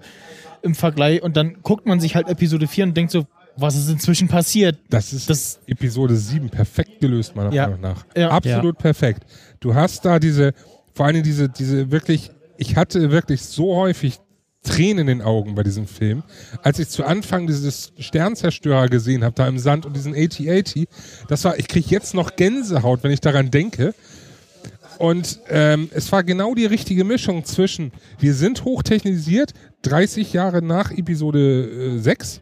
[0.63, 3.25] im Vergleich und dann guckt man sich halt Episode 4 und denkt so,
[3.57, 4.77] was ist inzwischen passiert?
[4.89, 7.67] Das ist Das- Episode 7 perfekt gelöst, meiner Ja.
[7.67, 8.05] Meinung nach.
[8.17, 8.29] Ja.
[8.31, 9.23] Absolut perfekt.
[9.65, 10.53] Du hast da diese,
[10.93, 14.19] vor allem diese, diese wirklich, ich hatte wirklich so häufig
[14.61, 16.21] Tränen in den Augen bei diesem Film.
[16.61, 20.87] Als ich zu Anfang dieses Sternzerstörer gesehen habe, da im Sand und diesen AT-AT,
[21.29, 23.95] das war, ich kriege jetzt noch Gänsehaut, wenn ich daran denke.
[24.99, 30.91] Und ähm, es war genau die richtige Mischung zwischen, wir sind hochtechnisiert, 30 Jahre nach
[30.91, 32.41] Episode äh, 6,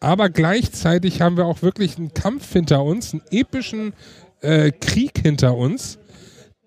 [0.00, 3.94] aber gleichzeitig haben wir auch wirklich einen Kampf hinter uns, einen epischen
[4.42, 5.98] äh, Krieg hinter uns,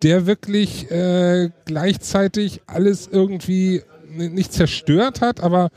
[0.03, 5.69] der wirklich äh, gleichzeitig alles irgendwie nicht zerstört hat, aber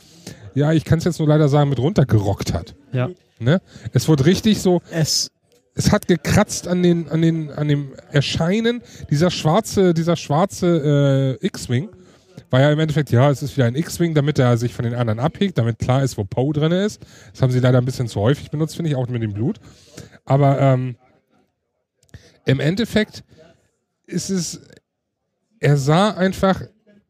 [0.55, 2.75] ja, ich kann es jetzt nur leider sagen, mit runtergerockt hat.
[2.93, 3.11] Ja.
[3.39, 3.61] Ne?
[3.93, 5.31] Es wurde richtig so, Es,
[5.75, 11.47] es hat gekratzt an den, an den, an dem Erscheinen dieser schwarze, dieser schwarze äh,
[11.47, 11.89] X-Wing.
[12.51, 14.95] War ja im Endeffekt, ja, es ist wieder ein X-Wing, damit er sich von den
[14.95, 17.03] anderen abhegt, damit klar ist, wo Poe drin ist.
[17.33, 19.59] Das haben sie leider ein bisschen zu häufig benutzt, finde ich, auch mit dem Blut.
[20.25, 20.97] Aber ähm,
[22.45, 23.25] im Endeffekt
[24.06, 24.60] ist es,
[25.60, 26.62] er sah einfach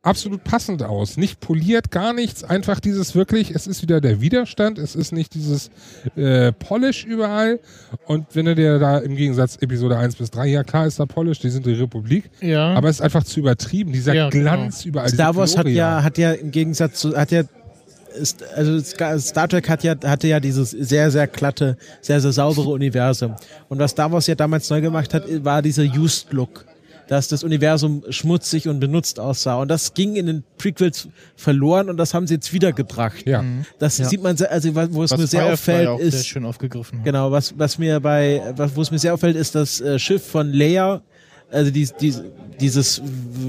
[0.04, 1.16] absolut passend aus.
[1.16, 2.44] Nicht poliert, gar nichts.
[2.44, 4.78] Einfach dieses wirklich, es ist wieder der Widerstand.
[4.78, 5.70] Es ist nicht dieses
[6.16, 7.58] äh, Polish überall.
[8.06, 11.06] Und wenn du dir da im Gegensatz Episode 1 bis 3, ja klar ist da
[11.06, 12.30] Polish, die sind die Republik.
[12.40, 12.74] Ja.
[12.74, 13.92] Aber es ist einfach zu übertrieben.
[13.92, 14.56] Dieser Ja, genau.
[14.56, 15.08] Glanz überall.
[15.08, 17.42] Star Wars hat ja, hat ja im Gegensatz zu, hat ja,
[18.54, 18.78] also
[19.18, 23.34] Star Trek hat ja, hatte ja dieses sehr, sehr glatte, sehr, sehr saubere Universum.
[23.68, 26.64] Und was Star Wars ja damals neu gemacht hat, war dieser Used Look.
[27.08, 29.56] Dass das Universum schmutzig und benutzt aussah.
[29.60, 33.26] Und das ging in den Prequels verloren und das haben sie jetzt wiedergebracht.
[33.26, 33.44] Ja.
[33.78, 34.06] Das Ja.
[34.08, 36.44] sieht man, sehr- also wo es was mir sehr Firefly auffällt, auch sehr ist, schön
[36.46, 37.04] aufgegriffen hat.
[37.04, 40.26] Genau, was, was mir bei, was, wo es mir sehr auffällt, ist das äh, Schiff
[40.26, 41.02] von Leia,
[41.50, 42.14] also die, die,
[42.58, 43.02] dieses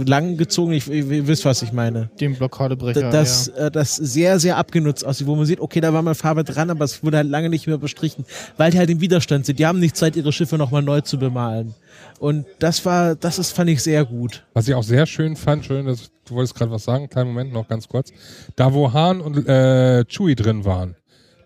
[0.06, 2.10] langgezogene, ich, ich, ihr wisst, was ich meine.
[2.20, 3.10] Den Blockadebrecher.
[3.10, 6.44] Das, äh, das sehr, sehr abgenutzt aussieht, wo man sieht, okay, da war mal Farbe
[6.44, 8.26] dran, aber es wurde halt lange nicht mehr bestrichen,
[8.58, 9.60] weil die halt im Widerstand sind.
[9.60, 11.74] Die haben nicht Zeit, ihre Schiffe nochmal neu zu bemalen.
[12.20, 14.46] Und das war, das ist, fand ich sehr gut.
[14.54, 17.54] Was ich auch sehr schön fand, schön, dass, du wolltest gerade was sagen, kleinen Moment
[17.54, 18.12] noch ganz kurz.
[18.56, 20.96] Da, wo Hahn und äh, Chewie drin waren.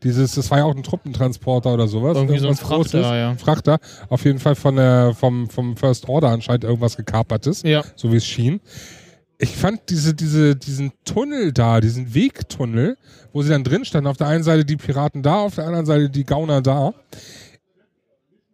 [0.03, 2.15] Dieses, das war ja auch ein Truppentransporter oder sowas.
[2.15, 3.01] Irgendwie so ein Frachter, Großes.
[3.01, 3.35] ja.
[3.35, 3.79] Frachter.
[4.07, 7.63] Auf jeden Fall von der, vom, vom First Order anscheinend irgendwas gekapertes.
[7.63, 7.83] Ja.
[7.95, 8.61] So wie es schien.
[9.37, 12.97] Ich fand diese, diese, diesen Tunnel da, diesen Wegtunnel,
[13.31, 15.85] wo sie dann drin standen, auf der einen Seite die Piraten da, auf der anderen
[15.85, 16.93] Seite die Gauner da.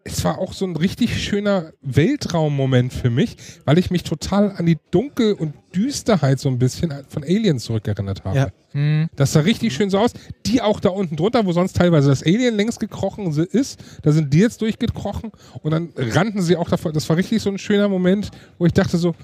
[0.08, 4.68] Es war auch so ein richtig schöner Weltraummoment für mich, weil ich mich total an
[4.68, 8.38] die Dunkel- und Düsterheit so ein bisschen von Aliens zurückerinnert habe.
[8.38, 8.48] Ja.
[8.74, 9.10] Hm.
[9.16, 10.14] Das sah richtig schön so aus.
[10.46, 14.32] Die auch da unten drunter, wo sonst teilweise das Alien längst gekrochen ist, da sind
[14.32, 15.32] die jetzt durchgekrochen
[15.64, 16.94] und dann rannten sie auch davor.
[16.94, 18.30] Das war richtig so ein schöner Moment,
[18.60, 19.16] wo ich dachte so,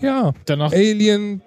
[0.00, 1.42] ja, Danach, Alien,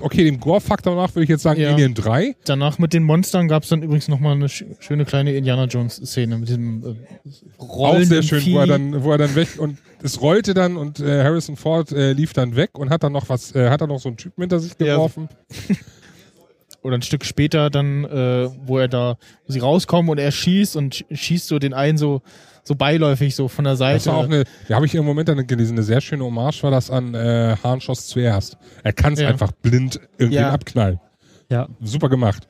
[0.00, 1.72] okay, dem Gore-Faktor nach würde ich jetzt sagen Ja.
[1.72, 2.36] Alien 3.
[2.44, 6.36] danach mit den Monstern gab es dann übrigens nochmal eine sch schöne kleine Indiana Jones-Szene
[6.38, 6.94] mit diesem äh,
[7.58, 10.76] Auch Rollen sehr schön, wo er dann, wo er dann weg und es rollte dann
[10.76, 13.80] und äh, Harrison Ford äh, lief dann weg und hat dann noch was, äh, hat
[13.80, 14.94] dann noch so einen Typen hinter sich Ja.
[14.94, 15.28] geworfen.
[16.82, 19.16] Oder ein Stück später dann, äh, wo er da,
[19.46, 22.20] wo sie rauskommen und er schießt und sch- schießt so den einen so,
[22.64, 23.98] so beiläufig so von der Seite.
[23.98, 26.62] Das war auch eine, da habe ich im Moment dann gelesen, eine sehr schöne Hommage
[26.62, 28.56] war das an äh, Hahn schoss zuerst.
[28.82, 29.28] Er kann es Ja.
[29.28, 30.50] einfach blind irgendwie Ja.
[30.50, 30.98] abknallen.
[31.50, 32.48] Ja, Super gemacht.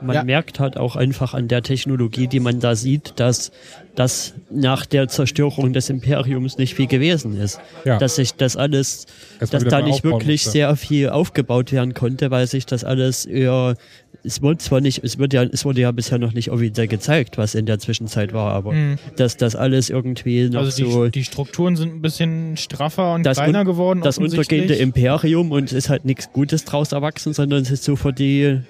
[0.00, 0.22] man Ja.
[0.22, 3.50] merkt halt auch einfach an der Technologie, die man da sieht, dass
[3.96, 7.58] das nach der Zerstörung des Imperiums nicht viel gewesen ist.
[7.84, 7.98] Ja.
[7.98, 9.06] Dass sich das alles,
[9.40, 10.50] Erst dass da nicht wirklich musste.
[10.52, 13.74] sehr viel aufgebaut werden konnte, weil sich das alles eher,
[14.24, 17.38] es wurde zwar nicht, es wird ja, es wurde ja bisher noch nicht offiziell gezeigt,
[17.38, 18.96] was in der Zwischenzeit war, aber Mhm.
[19.16, 23.22] dass das alles irgendwie noch Also die, so die Strukturen sind ein bisschen straffer und
[23.24, 24.00] Das kleiner un- geworden.
[24.02, 27.96] das untergehende Imperium und es ist halt nichts Gutes draus erwachsen, sondern es ist so
[27.96, 28.60] für die,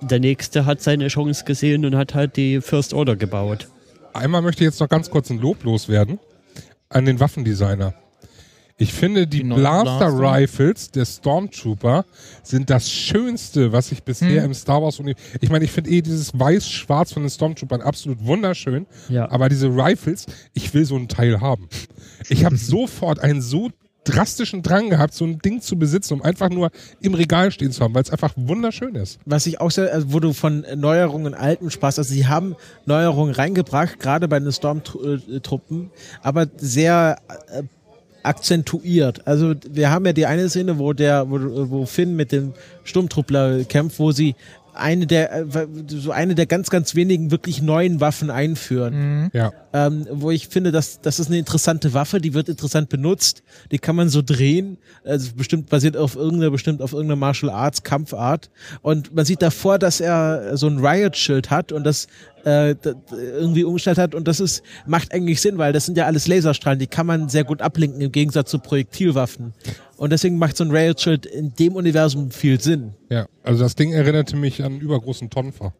[0.00, 3.68] der Nächste hat seine Chance gesehen und hat halt die First Order gebaut.
[4.12, 6.18] Einmal möchte ich jetzt noch ganz kurz ein Lob loswerden
[6.88, 7.94] an den Waffendesigner.
[8.76, 10.20] Ich finde, die, Die Blaster, Blaster?
[10.20, 12.04] Rifles der Stormtrooper
[12.42, 14.46] sind das Schönste, was ich bisher Hm.
[14.46, 15.38] im Star Wars Universum.
[15.40, 18.86] Ich meine, ich finde eh dieses Weiß-Schwarz von den Stormtroopern absolut wunderschön.
[19.08, 19.30] Ja.
[19.30, 21.68] Aber diese Rifles, ich will so ein Teil haben.
[22.28, 23.70] Ich habe sofort einen so
[24.02, 26.70] drastischen Drang gehabt, so ein Ding zu besitzen, um einfach nur
[27.00, 29.18] im Regal stehen zu haben, weil es einfach wunderschön ist.
[29.24, 32.54] Was ich auch sehr, also wo du von Neuerungen und altem Spaß, also sie haben
[32.86, 35.90] Neuerungen reingebracht, gerade bei den Stormtruppen,
[36.22, 37.62] aber sehr äh,
[38.24, 39.26] akzentuiert.
[39.26, 41.38] Also wir haben ja die eine Szene, wo der, wo,
[41.70, 42.54] wo Finn mit dem
[42.84, 44.34] Sturmtruppler kämpft, wo sie
[44.74, 48.94] eine der äh, so eine der ganz ganz wenigen wirklich neuen Waffen einführen.
[48.94, 49.30] Mhm.
[49.32, 49.52] Ja.
[49.72, 53.78] ähm, wo ich finde, dass das ist eine interessante Waffe, die wird interessant benutzt, die
[53.78, 58.50] kann man so drehen, also bestimmt basiert auf irgendeiner bestimmt auf irgendeiner Martial Arts Kampfart
[58.82, 62.06] und man sieht davor, dass er so ein Riot Schild hat und das
[62.44, 62.74] äh,
[63.12, 66.78] irgendwie umgestellt hat und das ist macht eigentlich Sinn, weil das sind ja alles Laserstrahlen,
[66.78, 69.54] die kann man sehr gut ablenken im Gegensatz zu Projektilwaffen
[69.96, 72.94] und deswegen macht so ein Riot Schild in dem Universum viel Sinn.
[73.10, 73.26] Ja.
[73.42, 75.72] Also das Ding erinnerte mich an einen übergroßen Tonfa.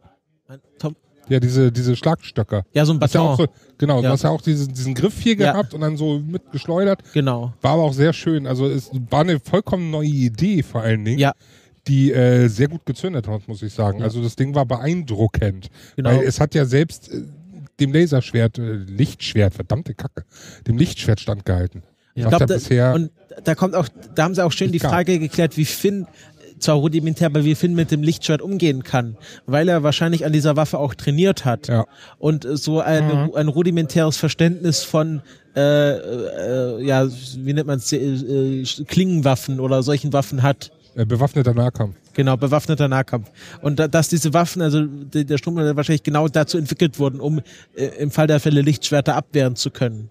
[0.79, 0.95] Tom,
[1.27, 2.63] Ja, diese, diese Schlagstöcker.
[2.73, 4.01] ja, so ein Hast ja Baton, so, genau, Ja.
[4.03, 5.51] du hast ja auch diesen, diesen Griff hier Ja.
[5.53, 7.01] gehabt und dann so mitgeschleudert.
[7.13, 7.53] genau.
[7.61, 8.45] War aber auch sehr schön.
[8.47, 11.33] Also es war eine vollkommen neue Idee vor allen Dingen, Ja.
[11.87, 14.03] die äh, sehr gut gezündet hat, muss ich sagen.
[14.03, 15.69] Also das Ding war beeindruckend.
[15.95, 16.09] Genau.
[16.11, 17.21] Weil es hat ja selbst äh,
[17.79, 20.23] dem Laserschwert, äh, Lichtschwert, verdammte Kacke,
[20.67, 21.81] dem Lichtschwert standgehalten.
[22.15, 23.11] Ich glaube, da, und
[23.43, 24.79] da kommt auch, da haben sie auch schön die.
[24.79, 26.07] Frage geklärt, wie Finn
[26.59, 30.55] zwar rudimentär, aber wie Finn mit dem Lichtschwert umgehen kann, weil er wahrscheinlich an dieser
[30.55, 31.85] Waffe auch trainiert hat Ja.
[32.17, 35.21] und so ein, ein rudimentäres Verständnis von
[35.57, 40.71] äh, äh, ja, wie nennt man es, äh, äh, Klingenwaffen oder solchen Waffen hat.
[40.95, 41.95] äh, bewaffneter Nahkampf.
[42.13, 43.29] Genau, bewaffneter Nahkampf.
[43.61, 47.41] Und da, dass diese Waffen, also die, der Sturm wahrscheinlich genau dazu entwickelt wurden, um
[47.75, 50.09] äh, im Fall der Fälle Lichtschwerter abwehren zu können.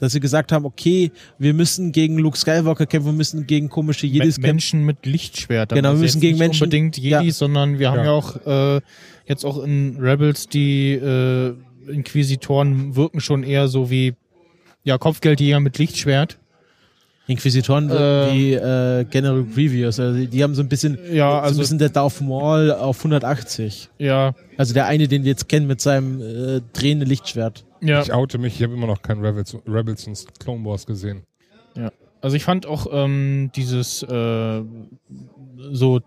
[0.00, 4.06] Dass sie gesagt haben, okay, wir müssen gegen Luke Skywalker kämpfen, wir müssen gegen komische
[4.06, 4.42] Jedis kämpfen.
[4.42, 5.76] Menschen mit Lichtschwertern.
[5.76, 7.32] Genau, wir Also müssen gegen nicht Menschen- unbedingt Jedis, ja.
[7.32, 8.04] sondern wir haben Ja.
[8.06, 8.46] ja auch
[8.76, 8.80] äh,
[9.26, 11.52] jetzt auch in Rebels die äh,
[11.88, 14.14] Inquisitoren wirken schon eher so wie
[14.84, 16.38] ja Kopfgeldjäger mit Lichtschwert.
[17.26, 21.42] Inquisitoren Äh, wie äh, General Grievous, also die, haben so ein bisschen, Ja, so ein
[21.44, 23.88] also bisschen der Darth Maul auf 180.
[23.98, 27.64] ja, Also der eine, den wir jetzt kennen mit seinem äh, drehenden Lichtschwert.
[27.80, 28.02] Ja.
[28.02, 31.24] Ich oute mich, ich habe immer noch kein Rebels, Rebels und Clone Wars gesehen.
[32.22, 34.62] Also ich fand auch ähm, dieses äh,
[35.58, 36.00] so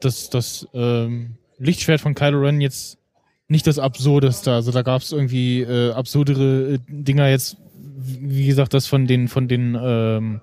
[0.00, 2.98] das das ähm, Lichtschwert von Kylo Ren jetzt
[3.48, 4.52] nicht das Absurdeste.
[4.52, 7.56] Also da gab es irgendwie äh, absurdere äh, Dinger jetzt,
[7.96, 10.40] wie gesagt, das von den von den ähm,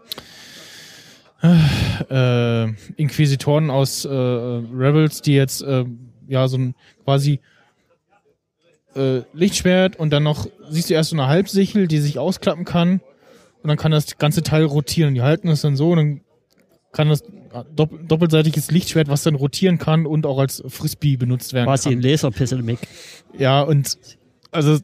[2.09, 2.63] äh,
[2.95, 5.85] Inquisitoren aus äh, Rebels, die jetzt äh,
[6.27, 7.41] ja so ein quasi
[8.95, 13.01] äh, Lichtschwert und dann noch siehst du erst so eine Halbsichel, die sich ausklappen kann
[13.61, 15.13] und dann kann das ganze Teil rotieren.
[15.13, 16.21] Die halten es dann so und dann
[16.91, 17.23] kann das
[17.75, 22.01] dopp doppelseitiges Lichtschwert, was dann rotieren kann und auch als Frisbee benutzt werden Quasi ein
[22.01, 22.09] kann.
[22.09, 22.79] Laserpistol-Mic.
[23.37, 23.97] Ja, und
[24.51, 24.79] also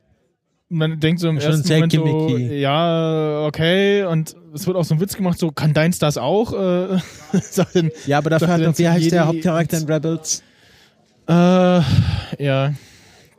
[0.67, 4.95] man denkt so im Schon ersten Moment so, ja, okay, und es wird auch so
[4.95, 6.53] ein Witz gemacht, so, kann deins das auch?
[6.53, 6.97] Äh,
[8.07, 10.43] Ja, aber dafür hat doch, wie heißt der Hauptcharakter in Rebels?
[11.27, 11.33] äh,
[12.43, 12.73] ja,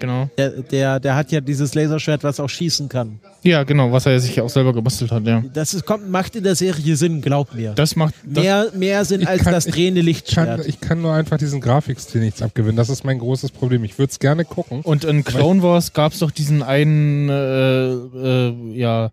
[0.03, 0.29] genau.
[0.37, 3.19] Der, der, der hat ja dieses Laserschwert, was auch schießen kann.
[3.43, 5.43] Ja, genau, was er sich auch selber gebastelt hat, ja.
[5.55, 7.73] Das ist, kommt, macht in der Serie Sinn, glaub mir.
[7.73, 10.67] Das macht, das, mehr, mehr Sinn als kann- das drehende Ich kann, Lichtschwert.
[10.69, 12.77] ich kann nur einfach diesen Grafikstil nichts abgewinnen.
[12.77, 13.83] Das ist mein großes Problem.
[13.85, 14.81] Ich würde es gerne gucken.
[14.83, 19.11] Und in Clone Wars gab es doch diesen einen, äh, äh, ja,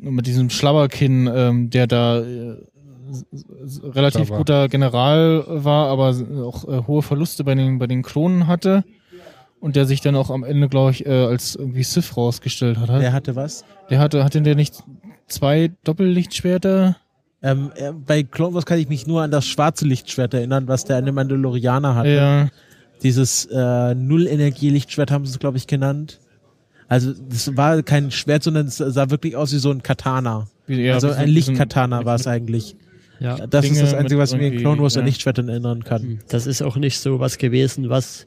[0.00, 2.56] mit diesem Schlabberkinn, ähm, der da äh,
[3.84, 4.38] relativ Schlabber.
[4.38, 6.14] guter General war, aber
[6.44, 8.84] auch äh, hohe Verluste bei den, bei den Klonen hatte.
[9.60, 12.88] Und der sich dann auch am Ende, glaube ich, äh, als irgendwie Sith rausgestellt hat.
[12.88, 13.64] der hatte was?
[13.90, 14.82] Der hatte, hatte der nicht
[15.28, 16.96] zwei Doppellichtschwerter?
[17.42, 20.84] Ähm, äh, bei Clone Wars kann ich mich nur an das schwarze Lichtschwert erinnern, was
[20.84, 22.10] der eine Mandalorianer hatte.
[22.10, 22.48] Ja.
[23.02, 26.20] Dieses äh, Null-Energie-Lichtschwert haben sie es, glaube ich, genannt.
[26.88, 30.48] Also das war kein Schwert, sondern es sah wirklich aus wie so ein Katana.
[30.66, 32.76] Wie, ja also ein Lichtkatana war es eigentlich.
[33.18, 33.46] Ja.
[33.46, 35.06] Das ist Dinge das Einzige, was mir in Clone Wars an ja.
[35.06, 36.20] Lichtschwertern erinnern kann.
[36.28, 38.26] Das ist auch nicht so was gewesen, was,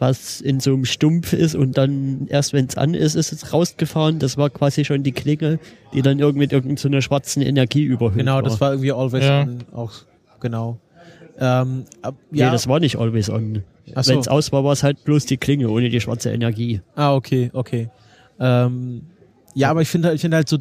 [0.00, 3.52] was in so einem Stumpf ist und dann erst wenn es an ist, ist es
[3.52, 4.18] rausgefahren.
[4.18, 5.60] Das war quasi schon die Klinge,
[5.94, 8.42] die dann irgendwie mit irgendeiner schwarzen Energie überhüllt Genau, war.
[8.42, 9.42] das war irgendwie Always Ja.
[9.42, 9.92] On auch.
[10.40, 10.78] Genau.
[11.38, 12.50] Ähm, ab, Nee, ja.
[12.50, 13.62] das war nicht always on.
[13.94, 14.10] So.
[14.12, 16.80] Wenn es aus war, war es halt bloß die Klinge ohne die schwarze Energie.
[16.96, 17.88] Ah, okay, okay.
[18.38, 19.02] Ähm,
[19.54, 20.58] ja, aber ich finde halt, ich finde halt so,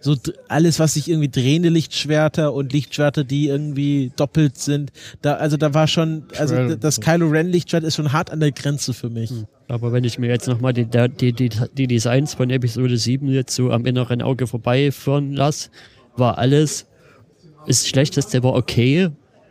[0.00, 0.16] so
[0.48, 5.74] alles, was sich irgendwie drehende Lichtschwerter und Lichtschwerter, die irgendwie doppelt sind, da, also da
[5.74, 9.30] war schon, also das Kylo Ren Lichtschwert ist schon hart an der Grenze für mich.
[9.68, 13.28] Aber wenn ich mir jetzt nochmal die, der- die, die, die Designs von Episode 7
[13.28, 15.70] jetzt so am inneren Auge vorbeiführen lasse,
[16.16, 16.86] war alles,
[17.66, 19.08] das Schlechteste war okay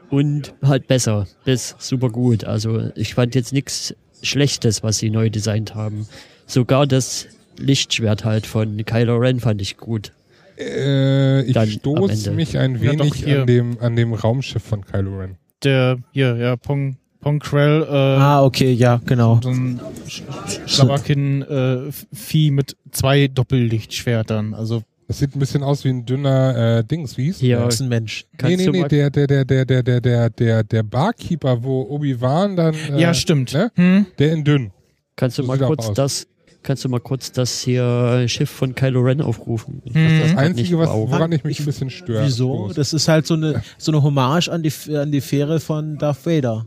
[0.09, 2.43] und halt besser bis super gut.
[2.43, 6.07] Also ich fand jetzt nichts Schlechtes, was sie neu designt haben.
[6.45, 7.27] Sogar das
[7.61, 10.11] Lichtschwert halt von Kylo Ren fand ich gut.
[10.59, 13.41] Äh, ich Dann stoße mich ein Ja, doch, wenig hier.
[13.41, 15.38] an, dem, an dem Raumschiff von Kylo Ren.
[15.64, 19.40] Der, hier, ja, Pong, Pong Krell, äh, Ah, okay, ja, genau.
[19.43, 24.53] so ein Sch- Sch- Schlabberkin-Vieh mit zwei Doppellichtschwertern.
[24.53, 27.40] Also Das sieht ein bisschen aus wie ein dünner äh, Dings, wie hieß?
[27.40, 28.25] Das ist ein Mensch.
[28.31, 30.83] Nee, kannst nee, du nee, mal- der, der, der, der, der, der, der, der, der
[30.83, 33.53] Barkeeper, wo Obi-Wan dann, äh, ja, stimmt.
[33.53, 33.72] ne?
[33.75, 34.06] Hm?
[34.19, 34.72] der in dünn.
[35.15, 36.27] Kannst du So mal kurz das,
[36.64, 39.81] kannst du mal kurz das hier Schiff von Kylo Ren aufrufen?
[39.85, 40.07] Ich Hm.
[40.09, 42.25] fass Das grad Einzige, was, woran ich mich ein bisschen störe.
[42.25, 42.65] Wieso?
[42.65, 42.75] bloß.
[42.75, 46.25] Das ist halt so eine, so eine Hommage an die, an die Fähre von Darth
[46.25, 46.65] Vader.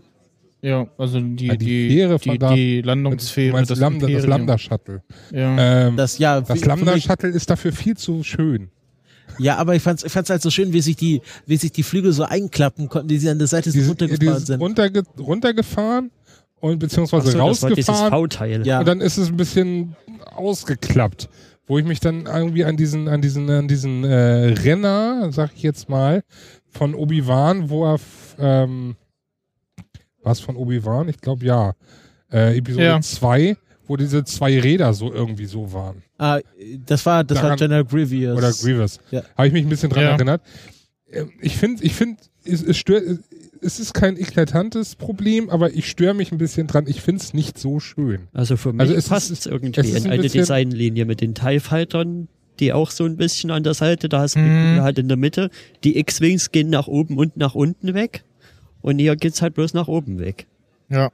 [0.63, 3.79] Ja, also die, Ah, die die, Fähre von die, da- die Du Landungssphäre, meinst das
[3.79, 4.31] Lambda, das Imperium.
[4.31, 5.03] Lambda-Shuttle.
[5.31, 5.89] Ja.
[5.89, 8.71] Ähm, Das, ja, das mich- Lambda-Shuttle ist dafür viel zu schön.
[9.39, 11.83] Ja, aber ich fand's, ich fand's halt so schön, wie sich die, wie sich die
[11.83, 14.61] Flügel so einklappen konnten, die sie an der Seite so runtergefahren die sind.
[14.61, 16.11] runterge runtergefahren
[16.73, 18.67] und beziehungsweise so, das war dieses rausgefahren V-Teil.
[18.67, 18.81] Ja.
[18.81, 19.95] und dann ist es ein bisschen
[20.35, 21.29] ausgeklappt.
[21.67, 25.63] Wo ich mich dann irgendwie an diesen, an diesen, an diesen äh, Renner, sag ich
[25.63, 26.23] jetzt mal,
[26.69, 27.99] von Obi-Wan, wo er
[28.39, 28.97] ähm,
[30.23, 31.09] was von Obi-Wan?
[31.09, 31.73] Ich glaube ja.
[32.33, 33.01] Äh, Episode Ja.
[33.01, 36.03] 2, wo diese zwei Räder so irgendwie so waren.
[36.19, 36.39] Ah,
[36.87, 38.37] das war, das war Daran- General Grievous.
[38.37, 38.99] Oder Grievous.
[39.11, 39.23] Ja.
[39.37, 40.11] Habe ich mich ein bisschen dran Ja.
[40.11, 40.43] erinnert.
[41.11, 43.05] Ähm, Ich finde, ich finde, es, es stört,
[43.65, 46.85] es ist kein eklatantes Problem, aber ich störe mich ein bisschen dran.
[46.87, 48.29] Ich finde es nicht so schön.
[48.33, 51.05] Also für mich Also es ist- passt es irgendwie es ist in ein eine Designlinie
[51.05, 52.29] mit den TIE Fightern,
[52.61, 54.45] die auch so ein bisschen an der Seite, da hast du Mhm.
[54.71, 55.51] Kugel halt in der Mitte.
[55.83, 58.23] Die X-Wings gehen nach oben und nach unten weg.
[58.81, 60.47] Und hier geht's halt bloß nach oben weg.
[60.91, 61.11] ja,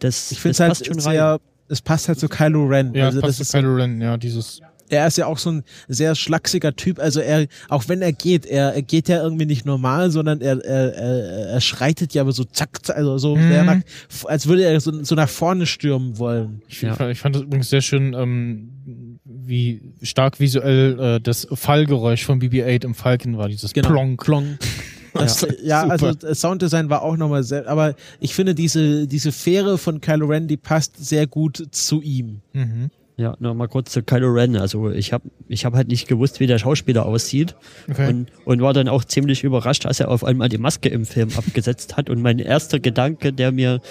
[0.00, 1.12] Das, Ich finde das es passt halt schon rein.
[1.14, 2.92] sehr, es passt halt zu Kylo Ren.
[2.94, 4.60] ja, also passt das zu ist, Kylo Ren, ja, dieses.
[4.90, 6.98] Er ist ja auch so ein sehr schlachsiger Typ.
[6.98, 10.62] Also er, auch wenn er geht, er, er geht ja irgendwie nicht normal, sondern er,
[10.64, 13.48] er, er, er schreitet ja aber so zack, zack, also so, Mhm.
[13.48, 13.76] sehr nach,
[14.24, 16.62] als würde er so, so nach vorne stürmen wollen.
[16.68, 16.94] Ich, Ja.
[16.94, 22.40] fand, ich fand das übrigens sehr schön, ähm, wie stark visuell äh, das Fallgeräusch von
[22.40, 23.88] BB-8 im Falcon war, dieses Genau.
[23.90, 24.20] Plonk.
[24.20, 24.58] Klong.
[25.12, 25.92] Das, ja, Super.
[25.92, 30.26] also das Sounddesign war auch nochmal sehr, aber ich finde diese, diese Fähre von Kylo
[30.26, 32.42] Ren, die passt sehr gut zu ihm.
[32.52, 32.90] Mhm.
[33.20, 34.56] Ja, nochmal kurz zu Kylo Ren.
[34.56, 37.54] Also ich habe ich hab halt nicht gewusst, wie der Schauspieler aussieht.
[37.90, 38.08] Okay.
[38.08, 41.28] Und, und war dann auch ziemlich überrascht, als er auf einmal die Maske im Film
[41.36, 42.08] abgesetzt hat.
[42.08, 43.82] Und mein erster Gedanke, der mir,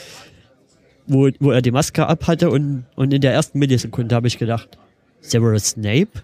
[1.05, 4.79] wo, wo er die Maske abhatte und, und in der ersten Millisekunde habe ich gedacht,
[5.21, 6.23] Severus Snape?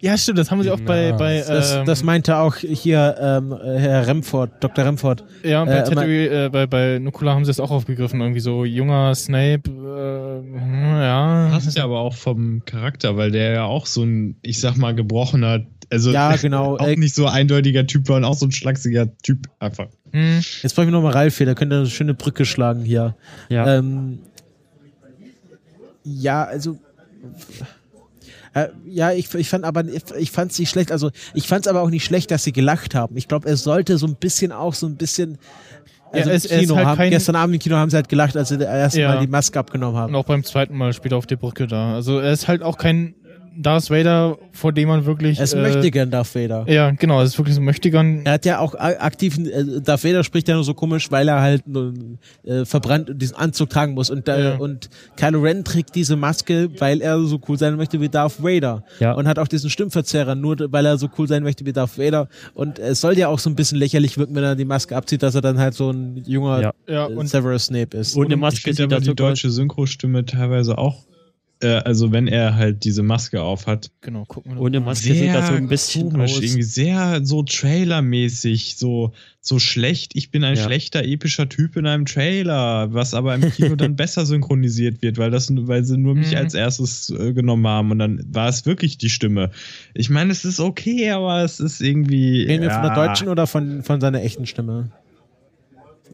[0.00, 3.16] Ja, stimmt, das haben sie auch bei, Ja, bei Das, ähm, das meinte auch hier
[3.20, 4.84] ähm, Herr Remford, Dr.
[4.84, 5.24] Remford.
[5.42, 8.64] ja, bei, äh, Tatooine, äh, bei, bei Nukula haben sie es auch aufgegriffen, irgendwie so
[8.64, 11.48] junger Snape, äh, ja.
[11.50, 14.94] Passt ja aber auch vom Charakter, weil der ja auch so ein, ich sag mal,
[14.94, 16.76] gebrochener, also Ja, genau.
[16.76, 19.88] auch Äh, nicht so eindeutiger Typ war und auch so ein schlachsiger Typ einfach.
[20.12, 20.40] Hm.
[20.62, 23.16] Jetzt brauche ich nochmal Ralf hier, da könnt ihr eine schöne Brücke schlagen hier.
[23.48, 23.78] Ja.
[23.78, 24.20] Ähm,
[26.04, 26.78] ja, also.
[28.54, 29.84] Äh, ja, ich, ich fand aber,
[30.16, 30.90] ich, fand es nicht schlecht.
[30.92, 33.16] Also, ich fand es aber auch nicht schlecht, dass sie gelacht haben.
[33.16, 35.38] Ich glaube, es sollte so ein bisschen auch so ein bisschen.
[36.12, 38.08] Also Ja, es- im Kino halt haben, kein- gestern Abend im Kino haben sie halt
[38.08, 39.08] gelacht, als sie das erste Ja.
[39.14, 40.14] Mal die Maske abgenommen haben.
[40.14, 41.94] Und auch beim zweiten Mal später auf der Brücke da.
[41.94, 43.16] Also er ist halt auch kein
[43.56, 45.38] Darth Vader, vor dem man wirklich.
[45.38, 46.64] Es äh, möchte gern Darth Vader.
[46.68, 48.22] Ja, genau, es ist wirklich so ein Möchtegern.
[48.24, 51.28] Er hat ja auch a- aktiven, äh, Darth Vader spricht ja nur so komisch, weil
[51.28, 51.92] er halt nur,
[52.44, 54.10] äh, verbrannt diesen Anzug tragen muss.
[54.10, 54.56] Und, äh, Ja.
[54.56, 58.84] und Kylo Ren trägt diese Maske, weil er so cool sein möchte wie Darth Vader.
[59.00, 59.12] Ja.
[59.12, 62.28] Und hat auch diesen Stimmverzerrer, nur weil er so cool sein möchte wie Darth Vader.
[62.54, 65.22] Und es soll ja auch so ein bisschen lächerlich wirken, wenn er die Maske abzieht,
[65.22, 66.72] dass er dann halt so ein junger Ja.
[66.88, 68.16] Ja, äh, und Severus Snape ist.
[68.16, 71.04] Ohne ich Maske er die sogar deutsche Synchrostimme teilweise auch,
[71.64, 74.80] äh, also wenn er halt diese Maske auf hat, genau, gucken wir Ohne.
[74.80, 76.42] Maske sieht er so ein bisschen komisch, aus.
[76.42, 80.12] irgendwie sehr so Trailermäßig, so so schlecht.
[80.16, 80.64] Ich bin ein Ja.
[80.64, 85.30] schlechter epischer Typ in einem Trailer, was aber im Kino dann besser synchronisiert wird, weil
[85.30, 86.36] das, weil sie nur mich Mhm.
[86.38, 89.50] als erstes äh, genommen haben und dann war es wirklich die Stimme.
[89.92, 92.44] Ich meine, es ist okay, aber es ist irgendwie.
[92.44, 93.06] Reden wir von der ja.
[93.06, 94.90] deutschen oder von, von seiner echten Stimme?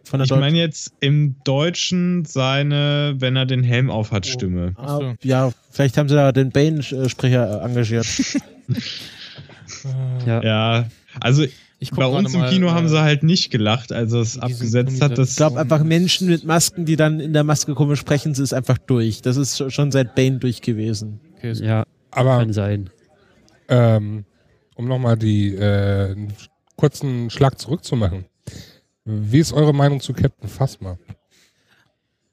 [0.04, 4.72] Von der Ich meine jetzt im Deutschen seine, wenn er den Helm auf hat, Stimme.
[4.76, 5.14] Ah, Ach so.
[5.22, 8.06] ja, vielleicht haben sie da den Bane-Sprecher engagiert.
[10.26, 10.42] Ja.
[10.42, 10.86] Ja,
[11.20, 11.44] also
[11.92, 15.00] bei uns im mal, Kino äh, haben sie halt nicht gelacht, als er es abgesetzt
[15.00, 15.16] hat.
[15.16, 18.42] Das Ich glaube einfach Menschen mit Masken, die dann in der Maske komisch sprechen, sie
[18.42, 19.22] ist einfach durch.
[19.22, 21.20] Das ist schon seit Bane durch gewesen.
[21.38, 22.90] Okay, so- Ja, Aber kann sein.
[23.68, 24.24] ähm,
[24.74, 26.32] um nochmal die äh, einen
[26.76, 28.26] kurzen Schlag zurückzumachen.
[29.10, 30.98] Wie ist eure Meinung zu Captain Phasma?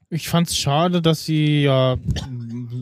[0.10, 1.98] Ich fand's schade, dass sie ja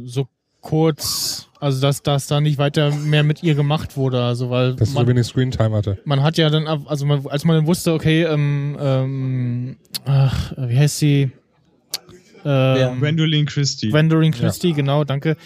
[0.06, 0.28] so
[0.62, 4.90] kurz, also dass, dass da nicht weiter mehr mit ihr gemacht wurde, also weil Dass
[4.90, 6.00] sie so man, wenig Screentime hatte.
[6.06, 10.78] man hat ja dann, also man, als man dann wusste, okay, ähm, ähm, ach, wie
[10.78, 11.32] heißt sie?
[12.44, 13.90] Ähm, Gwendolyn Christie.
[13.90, 15.38] Gwendolyn Christie, genau, danke,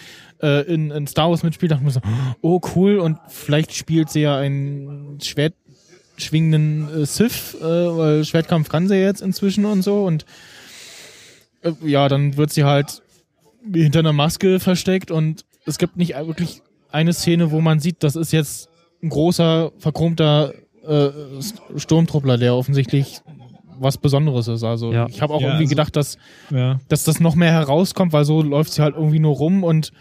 [0.42, 2.00] äh, in, in Star Wars mitspielt, dachte ich mir so,
[2.40, 5.18] oh cool, und vielleicht spielt sie ja einen
[6.20, 10.24] schwertschwingenden äh, Sith, äh, weil Schwertkampf kann sie jetzt inzwischen und so, und
[11.62, 13.02] äh, ja, dann wird sie halt
[13.72, 18.16] hinter einer Maske versteckt und es gibt nicht wirklich eine Szene, wo man sieht, das
[18.16, 18.68] ist jetzt
[19.02, 20.52] ein großer, verchromter
[20.86, 21.10] äh,
[21.76, 23.20] Sturmtruppler, der offensichtlich
[23.78, 24.64] was Besonderes ist.
[24.64, 25.06] Also Ja.
[25.08, 26.18] ich habe auch Ja, irgendwie also- gedacht, dass,
[26.50, 26.80] Ja.
[26.88, 29.92] dass das noch mehr herauskommt, weil so läuft sie halt irgendwie nur rum und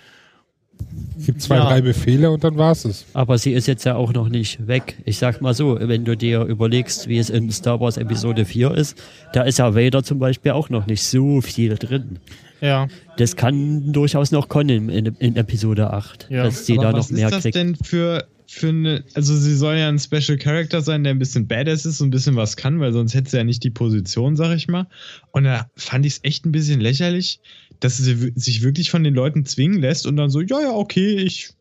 [1.25, 1.65] Gibt zwei, Ja.
[1.65, 3.05] drei Befehle und dann war's es.
[3.13, 4.97] Aber sie ist jetzt ja auch noch nicht weg.
[5.05, 8.71] Ich sag mal so, wenn du dir überlegst, wie es in Star Wars Episode 4
[8.71, 8.97] ist,
[9.33, 12.19] da ist ja Vader zum Beispiel auch noch nicht so viel drin.
[12.61, 12.87] ja.
[13.17, 16.43] Das kann durchaus noch kommen in, in Episode 8, Ja.
[16.43, 17.55] dass sie Aber da was noch mehr ist das kriegt.
[17.55, 21.45] denn für, für eine, also sie soll ja ein Special Character sein, der ein bisschen
[21.47, 24.37] badass ist und ein bisschen was kann, weil sonst hätte sie ja nicht die Position,
[24.37, 24.87] sag ich mal.
[25.31, 27.41] Und da fand ich es echt ein bisschen lächerlich,
[27.79, 31.15] dass sie sich wirklich von den Leuten zwingen lässt und dann so, ja, ja, okay,
[31.15, 31.53] ich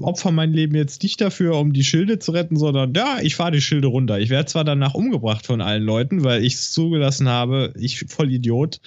[0.00, 3.52] opfer mein Leben jetzt nicht dafür, um die Schilde zu retten, sondern ja, ich fahre
[3.52, 4.18] die Schilde runter.
[4.18, 8.32] Ich werde zwar danach umgebracht von allen Leuten, weil ich es zugelassen habe, ich voll
[8.32, 8.80] Idiot,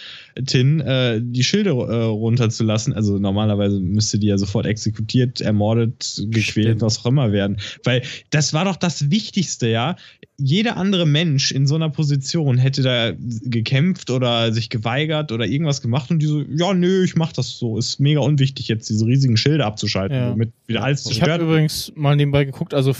[0.46, 2.94] Tin, äh, die Schilde äh, runterzulassen.
[2.94, 6.82] Also normalerweise müsste die ja sofort exekutiert, ermordet, gequält, Stimmt.
[6.82, 7.58] was auch immer werden.
[7.84, 9.96] Weil das war doch das Wichtigste, ja.
[10.40, 13.12] Jeder andere Mensch in so einer Position hätte da
[13.44, 17.58] gekämpft oder sich geweigert oder irgendwas gemacht und die so, ja, nö, ich mach das
[17.58, 17.78] so.
[17.78, 20.32] Ist mega unwichtig, jetzt diese riesigen Schilde abzuschalten, Ja.
[20.32, 21.42] womit wieder alles Ich habe zerstört.
[21.42, 22.96] übrigens mal nebenbei geguckt, also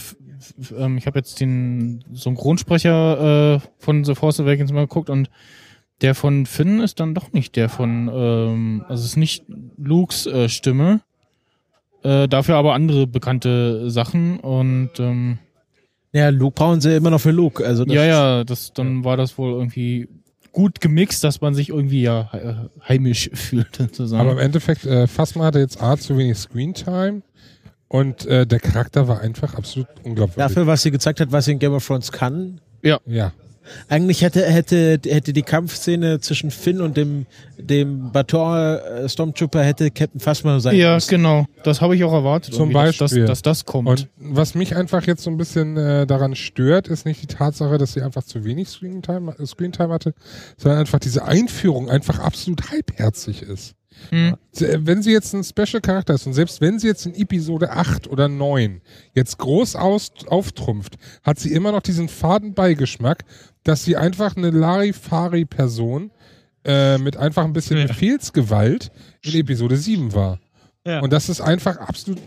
[0.78, 5.30] ähm, ich habe jetzt den Synchronsprecher äh, von The Force Awakens mal geguckt und
[6.02, 9.44] der von Finn ist dann doch nicht der von, ähm, also es ist nicht
[9.78, 11.02] Lukes äh, Stimme,
[12.04, 15.40] äh, dafür aber andere bekannte Sachen und ähm,
[16.12, 17.66] Ja, Luke brauchen sie immer noch für Luke.
[17.66, 20.08] Also das ja, ja, das dann war das wohl irgendwie
[20.52, 24.20] gut gemixt, dass man sich irgendwie ja he- heimisch fühlt sozusagen.
[24.22, 27.22] Aber im Endeffekt, äh, Phasma hatte jetzt A zu wenig Screentime
[27.88, 30.36] und äh, der Charakter war einfach absolut unglaubwürdig.
[30.38, 32.60] Dafür, was sie gezeigt hat, was sie in Game of Thrones kann.
[32.82, 33.32] Ja,
[33.88, 37.26] Eigentlich hätte, hätte, hätte die Kampfszene zwischen Finn und dem,
[37.58, 41.10] dem Baton äh, Stormtrooper hätte Captain Phasma sein ja, müssen.
[41.10, 41.46] genau.
[41.64, 42.54] Das habe ich auch erwartet.
[42.54, 43.22] Zum dass Beispiel.
[43.22, 43.88] Das, dass das kommt.
[43.88, 47.78] und was mich einfach jetzt so ein bisschen äh, daran stört, ist nicht die Tatsache,
[47.78, 50.14] dass sie einfach zu wenig Screentime, äh, Screentime hatte,
[50.58, 53.76] sondern einfach diese Einführung einfach absolut halbherzig ist.
[54.10, 54.36] Hm.
[54.52, 58.28] Wenn sie jetzt ein Special-Charakter ist und selbst wenn sie jetzt in Episode 8 oder
[58.28, 58.82] 9
[59.14, 63.24] jetzt groß aus, auftrumpft, hat sie immer noch diesen faden Beigeschmack,
[63.70, 66.10] dass sie einfach eine Larifari-Person
[66.66, 67.86] äh, mit einfach ein bisschen Ja.
[67.86, 68.90] Befehlsgewalt
[69.22, 70.40] in Episode 7 war.
[70.88, 71.02] Ja.
[71.02, 72.20] Und das ist einfach absolut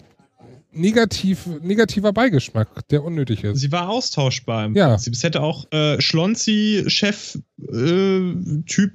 [0.70, 3.58] negativ, negativer Beigeschmack, der unnötig ist.
[3.58, 4.90] Sie war austauschbar im Ja.
[4.90, 5.14] Prinzip.
[5.14, 7.42] Es hätte auch äh, Schlonzi-Chef-Typ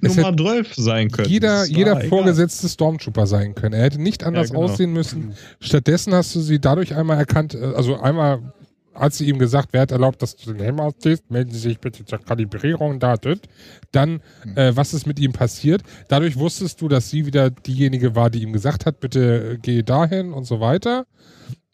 [0.01, 1.30] Es Nummer 12 sein können.
[1.30, 2.08] Jeder, jeder egal.
[2.08, 3.74] vorgesetzte Stormtrooper sein können.
[3.74, 4.64] Er hätte nicht anders genau.
[4.64, 5.34] aussehen müssen.
[5.59, 8.53] Stattdessen hast du sie dadurch einmal erkannt, äh, also einmal
[8.98, 11.80] hat sie ihm gesagt, wer hat erlaubt, dass du den Helm ausziehst, melden Sie sich
[11.80, 13.16] bitte zur Kalibrierung da.
[13.17, 13.48] dit.
[13.92, 14.22] Dann,
[14.56, 15.84] äh, was ist mit ihm passiert?
[16.09, 19.84] Dadurch wusstest du, dass sie wieder diejenige war, die ihm gesagt hat, bitte äh, geh
[19.84, 21.06] dahin und so weiter.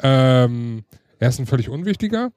[0.02, 0.84] Ähm,
[1.20, 2.32] er ist ein völlig unwichtiger.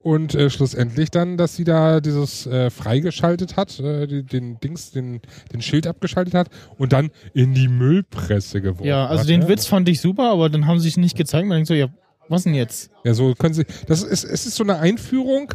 [0.00, 4.92] Und äh, schlussendlich dann, dass sie da dieses äh, freigeschaltet hat, äh, die, den Dings,
[4.92, 5.20] den,
[5.52, 9.28] den Schild abgeschaltet hat und dann in die Müllpresse geworfen Ja, also hat.
[9.28, 9.48] den ne?
[9.48, 11.48] Witz fand ich super, aber dann haben sie es nicht gezeigt.
[11.48, 11.88] Man denkt so, ja,
[12.28, 12.90] was denn jetzt?
[13.04, 13.64] Ja, so können sie.
[13.86, 15.54] Das ist, es ist so eine Einführung,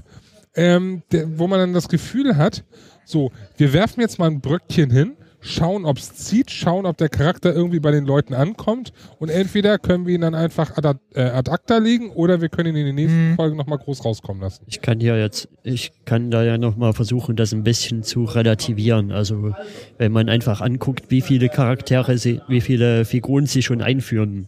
[0.56, 2.64] ähm, der, wo man dann das Gefühl hat,
[3.06, 5.14] so, wir werfen jetzt mal ein Bröckchen hin,
[5.46, 9.78] schauen, ob es zieht, schauen, ob der Charakter irgendwie bei den Leuten ankommt und entweder
[9.78, 12.86] können wir ihn dann einfach ad, äh, ad acta legen oder wir können ihn in
[12.86, 13.36] den nächsten Mhm.
[13.36, 14.64] Folgen nochmal groß rauskommen lassen.
[14.68, 19.12] Ich kann hier jetzt, ich kann da ja nochmal versuchen, das ein bisschen zu relativieren.
[19.12, 19.54] Also,
[19.98, 24.48] wenn man einfach anguckt, wie viele Charaktere sie, wie viele Figuren sie schon einführen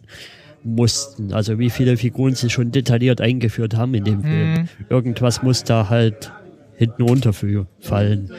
[0.66, 1.32] mussten.
[1.32, 4.52] Also, wie viele Figuren sie schon detailliert eingeführt haben in dem Film.
[4.52, 4.68] Mhm.
[4.88, 6.32] Irgendwas muss da halt
[6.76, 8.30] hinten runter für fallen.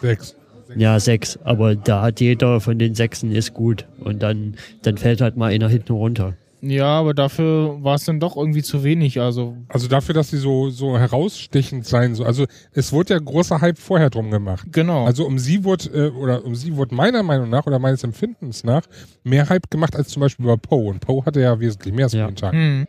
[0.00, 0.34] Sechs.
[0.76, 1.38] Ja, sechs.
[1.44, 3.86] Aber da hat jeder von den Sechsen ist gut.
[4.00, 6.34] Und dann, dann fällt halt mal einer hinten runter.
[6.60, 9.20] Ja, aber dafür war es dann doch irgendwie zu wenig.
[9.20, 12.26] Also, Also dafür, dass sie so, so herausstechend sein soll.
[12.26, 14.66] Also es wurde ja großer Hype vorher drum gemacht.
[14.72, 15.04] genau.
[15.06, 18.64] Also um sie wurde, äh, oder um sie wurde meiner Meinung nach oder meines Empfindens
[18.64, 18.82] nach
[19.22, 20.90] mehr Hype gemacht als zum Beispiel bei Poe.
[20.90, 22.26] Und Poe hatte ja wesentlich mehr Ja.
[22.26, 22.52] Screentime.
[22.52, 22.86] hm.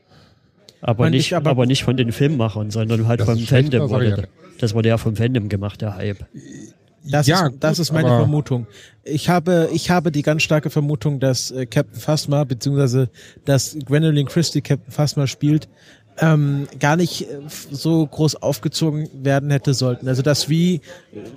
[0.81, 3.89] Aber Man nicht, aber- aber, nicht von den Filmmachern, sondern halt Das vom Fandom.
[3.89, 4.17] Wurde, ja.
[4.59, 6.25] das wurde ja vom Fandom gemacht, der Hype.
[7.03, 8.67] Das, Ja, ist, das gut, ist meine Vermutung.
[9.03, 13.09] Ich habe, ich habe die ganz starke Vermutung, dass äh, Captain Phasma, beziehungsweise
[13.45, 15.67] dass Gwendolyn Christie Captain Phasma spielt,
[16.21, 17.39] ähm, gar nicht äh,
[17.71, 20.07] so groß aufgezogen werden hätte sollten.
[20.07, 20.81] Also das wie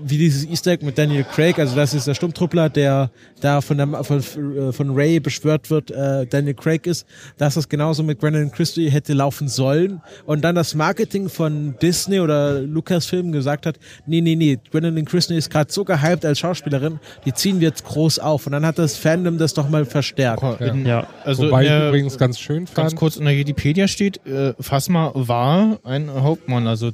[0.04, 3.78] wie dieses Easter Egg mit Daniel Craig, also das ist der Sturmtruppler, der da von
[3.78, 7.06] der von, äh, von Ray beschwört wird, äh, Daniel Craig ist,
[7.38, 12.20] dass das genauso mit Brandon Christie hätte laufen sollen und dann das Marketing von Disney
[12.20, 16.98] oder Lucasfilm gesagt hat, nee, nee, nee, Brandon Christie ist gerade so gehypt als Schauspielerin,
[17.24, 20.42] die ziehen wir jetzt groß auf und dann hat das Fandom das doch mal verstärkt.
[20.60, 21.06] In, Ja.
[21.24, 22.76] Also Wobei ich übrigens ganz schön fand.
[22.76, 26.92] ganz kurz in der Wikipedia steht, äh, Phasma war ein Hauptmann, also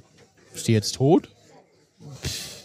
[0.52, 1.28] ist die jetzt tot?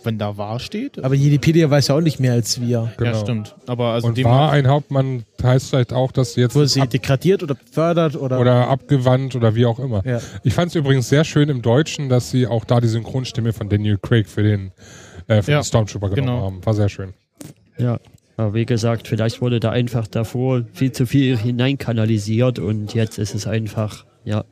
[0.04, 1.04] Wenn da war steht?
[1.04, 2.92] Aber Wikipedia weiß ja auch nicht mehr als wir.
[2.98, 3.12] Genau.
[3.12, 3.56] Ja, stimmt.
[3.68, 6.90] Aber also Und war ein Hauptmann heißt vielleicht auch, dass sie jetzt Wurde sie ab,
[6.90, 10.04] degradiert oder befördert oder, oder abgewandt oder wie auch immer.
[10.04, 10.20] Ja.
[10.44, 13.70] Ich fand es übrigens sehr schön im Deutschen, dass sie auch da die Synchronstimme von
[13.70, 14.72] Daniel Craig für den,
[15.28, 16.42] äh, für Ja, den Stormtrooper genommen genau.
[16.42, 16.66] haben.
[16.66, 17.14] War sehr schön.
[17.78, 18.00] Ja.
[18.38, 23.36] Aber wie gesagt, vielleicht wurde da einfach davor viel zu viel hineinkanalisiert und jetzt ist
[23.36, 24.44] es einfach, ja.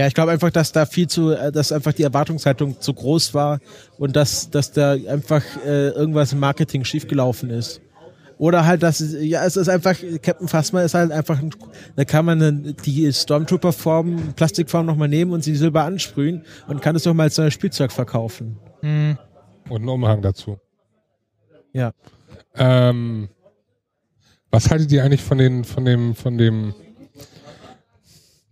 [0.00, 3.34] Ja, ich glaube einfach, dass da viel zu, äh, dass einfach die Erwartungshaltung zu groß
[3.34, 3.60] war
[3.98, 7.82] und dass, dass da einfach äh, irgendwas im Marketing schiefgelaufen ist.
[8.38, 11.50] Oder halt, dass ja, es ist einfach, Captain Phasma ist halt einfach, ein,
[11.96, 17.02] da kann man die Stormtrooper-Form, Plastikform nochmal nehmen und sie silber ansprühen und kann es
[17.02, 18.56] doch mal als neues Spielzeug verkaufen.
[18.80, 19.18] Hm,
[19.68, 20.58] Und einen Umhang dazu.
[21.74, 21.92] Ja.
[22.56, 23.28] Ähm,
[24.50, 26.72] was haltet ihr eigentlich von den, von dem, von dem,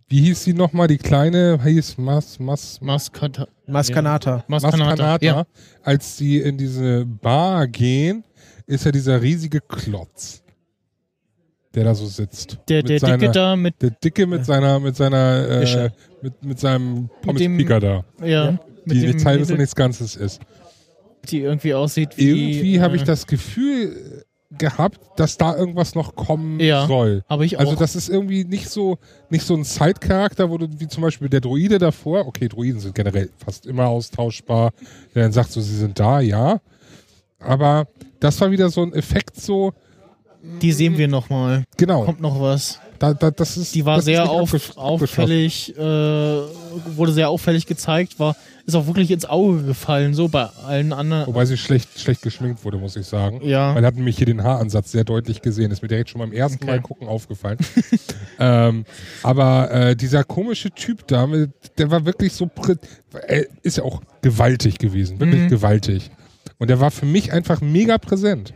[0.09, 0.87] wie hieß sie nochmal?
[0.87, 3.47] Die kleine hieß Mas, Mas, Maskanata.
[3.67, 4.43] Maskanata.
[4.47, 5.17] Maskanata.
[5.21, 5.45] Ja.
[5.83, 8.23] Als sie in diese Bar gehen,
[8.65, 10.41] ist ja dieser riesige Klotz,
[11.75, 12.57] der da so sitzt.
[12.67, 15.89] Der, der seiner, Dicke da mit, Der Dicke mit seiner, mit seiner, äh,
[16.21, 20.41] mit, mit seinem Pommes dem- Pika da, ja, die nichts halbes und nichts Ganzes ist.
[21.29, 22.29] die irgendwie aussieht wie.
[22.29, 24.23] Irgendwie habe ich äh, das Gefühl
[24.59, 26.85] gehabt, dass da irgendwas noch kommen Ja.
[26.85, 27.23] soll.
[27.29, 27.61] Habe ich auch.
[27.61, 28.97] Also das ist irgendwie nicht so
[29.29, 32.27] nicht so ein Side-Charakter, wo du wie zum Beispiel der Druide davor.
[32.27, 34.71] Okay, Druiden sind generell fast immer austauschbar.
[35.15, 36.59] Der dann sagt so, sie sind da, ja.
[37.39, 37.87] Aber
[38.19, 39.73] das war wieder so ein Effekt, so
[40.61, 41.63] die sehen wir noch mal.
[41.77, 42.03] genau.
[42.05, 42.79] Kommt noch was.
[42.99, 48.19] Da, da, das ist, Die war das sehr auf, auffällig, äh, wurde sehr auffällig gezeigt,
[48.19, 48.35] war
[48.69, 51.25] ist auch wirklich ins Auge gefallen, so bei allen anderen.
[51.27, 53.41] Wobei sie schlecht schlecht geschminkt wurde, muss ich sagen.
[53.43, 53.73] Ja.
[53.73, 55.71] Man hat nämlich hier den Haaransatz sehr deutlich gesehen.
[55.71, 56.73] Ist mir direkt schon beim ersten Okay.
[56.73, 57.57] Mal gucken aufgefallen.
[58.39, 58.85] ähm,
[59.23, 61.27] aber äh, dieser komische Typ da,
[61.77, 62.49] der war wirklich so,
[63.27, 65.49] er ist ja auch gewaltig gewesen, wirklich Mhm.
[65.49, 66.11] gewaltig.
[66.59, 68.53] Und der war für mich einfach mega präsent.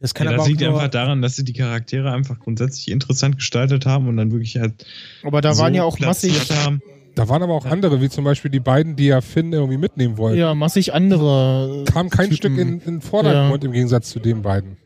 [0.00, 3.36] Das kann Ja, aber das liegt einfach daran, dass sie die Charaktere einfach grundsätzlich interessant
[3.36, 4.84] gestaltet haben und dann wirklich halt
[5.22, 6.82] Aber da waren so ja auch massig, haben.
[7.14, 10.18] Da waren aber auch andere, wie zum Beispiel die beiden, die ja Finn irgendwie mitnehmen
[10.18, 10.38] wollten.
[10.38, 11.84] ja, massig andere.
[11.90, 12.36] Kam kein Typen.
[12.36, 14.76] Stück in, in den Vordergrund im Gegensatz zu den beiden.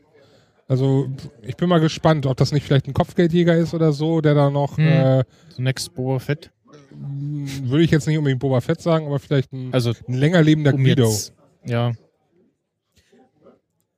[0.69, 1.09] Also
[1.41, 4.49] ich bin mal gespannt, ob das nicht vielleicht ein Kopfgeldjäger ist oder so, der da
[4.49, 4.87] noch Hm.
[4.87, 6.51] äh, So Next Boba Fett.
[7.63, 10.73] würde ich jetzt nicht unbedingt Boba Fett sagen, aber vielleicht ein, Also, ein länger lebender
[10.73, 11.09] um Guido.
[11.09, 11.33] jetzt.
[11.65, 11.91] Ja.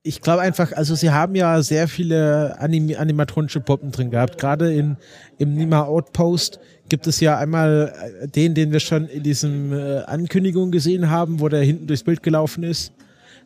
[0.06, 4.36] Ich glaube einfach, also sie haben ja sehr viele Anim animatronische Puppen drin gehabt.
[4.38, 4.98] Gerade in
[5.38, 6.60] im Nima Outpost
[6.90, 11.40] gibt es ja einmal äh, den, den wir schon in diesem äh, Ankündigung gesehen haben,
[11.40, 12.92] wo der hinten durchs Bild gelaufen ist.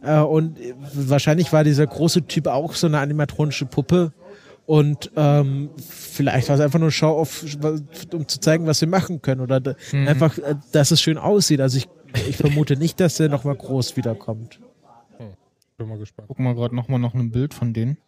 [0.02, 4.12] Äh, und äh, wahrscheinlich war dieser große Typ auch so eine animatronische Puppe.
[4.66, 7.44] Und ähm, vielleicht war es einfach nur Show-off,
[8.12, 9.42] um zu zeigen, was wir machen können.
[9.42, 9.60] Oder
[9.92, 10.08] Mhm.
[10.08, 11.60] einfach, äh, dass es schön aussieht.
[11.60, 11.88] Also ich,
[12.28, 14.58] ich vermute nicht, dass der nochmal groß wiederkommt.
[15.78, 16.26] Bin mal gespannt.
[16.28, 17.98] Guck mal gerade nochmal noch ein Bild von denen.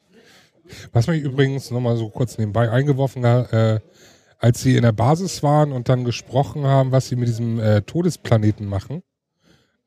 [0.93, 3.81] Was mich übrigens nochmal so kurz nebenbei eingeworfen hat, äh,
[4.39, 7.83] als sie in der Basis waren und dann gesprochen haben, was sie mit diesem äh,
[7.83, 9.03] Todesplaneten machen,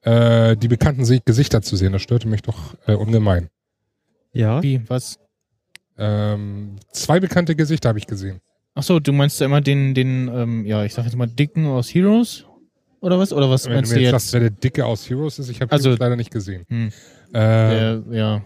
[0.02, 3.50] äh, die bekannten Se- Gesichter zu sehen, das störte mich doch äh, ungemein.
[4.32, 4.64] Ja.
[4.64, 5.20] Wie, was?
[5.98, 8.40] Ähm, zwei bekannte Gesichter habe ich gesehen.
[8.76, 11.94] Achso, du meinst ja immer den, den, ähm, ja, ich sag jetzt mal Dicken aus
[11.94, 12.46] Heroes?
[13.02, 13.34] Oder was?
[13.34, 14.24] Oder was Wenn meinst du du mir jetzt jetzt?
[14.24, 16.66] sagst, wer der Dicke aus Heroes ist, ich habe Also- Heroes leider nicht gesehen.
[16.70, 16.92] Hm.
[17.34, 18.42] Äh, Der, ja.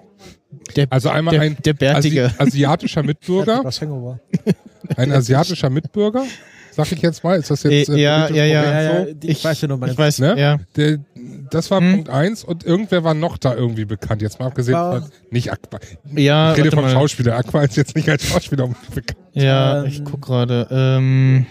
[0.75, 2.25] Der, also einmal der, ein der Bärtige.
[2.37, 3.63] Asi asiatischer Mitbürger,
[4.95, 6.23] ein asiatischer Mitbürger,
[6.71, 7.37] sag ich jetzt mal.
[7.37, 8.61] Ist das jetzt Äh, ja, politisch ja, ja.
[8.63, 9.07] korrekt Ja, so?
[9.09, 9.89] ja, die- ich weiß ja noch mal.
[9.91, 10.39] ich weiß, Ne?
[10.39, 10.57] ja.
[10.75, 10.97] Der,
[11.51, 11.91] das war Hm.
[11.95, 14.21] Punkt eins und irgendwer war noch da irgendwie bekannt.
[14.21, 15.79] Jetzt mal abgesehen von, nicht Aqua.
[16.15, 16.91] Ja, ich rede vom mal.
[16.91, 17.35] Schauspieler.
[17.37, 19.17] Aqua ist jetzt nicht als Schauspieler bekannt.
[19.33, 20.67] Ja, Ähm, ich guck gerade.
[20.71, 21.45] Ähm,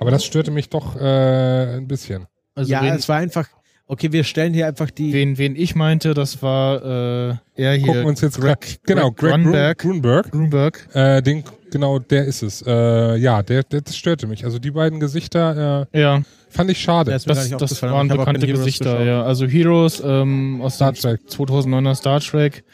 [0.00, 2.26] Aber das störte mich doch äh, ein bisschen.
[2.54, 3.48] also ja, es war einfach,
[3.86, 5.12] okay, wir stellen hier einfach die.
[5.12, 7.86] wen, wen ich meinte, das war äh, er hier.
[7.86, 9.78] Gucken wir uns jetzt Greg, Greg, genau, Greg Grunberg.
[9.78, 10.30] Grunberg.
[10.30, 10.88] Grunberg.
[10.94, 12.62] Äh, den, genau, der ist es.
[12.66, 14.44] Äh, ja, der, der, das störte mich.
[14.44, 17.10] Also die beiden Gesichter äh, Ja, fand ich schade.
[17.10, 19.22] Das, das waren bekannte Gesichter, ja.
[19.22, 21.20] Also Heroes ähm, aus Star Trek.
[21.28, 22.64] 2009er Star Trek,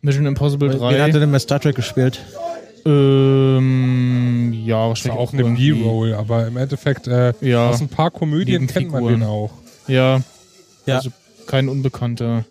[0.00, 1.18] Mission Impossible Wen hat er 3.
[1.20, 2.20] denn bei Star Trek gespielt?
[2.84, 7.88] Ähm, ja, Das war wahrscheinlich auch eine B-Roll, aber im Endeffekt äh, Ja, aus ein
[7.88, 9.50] paar Komödien kennt man den auch.
[9.88, 10.20] ja,
[10.86, 10.96] Ja.
[10.96, 11.10] Also
[11.46, 12.44] kein Unbekannter.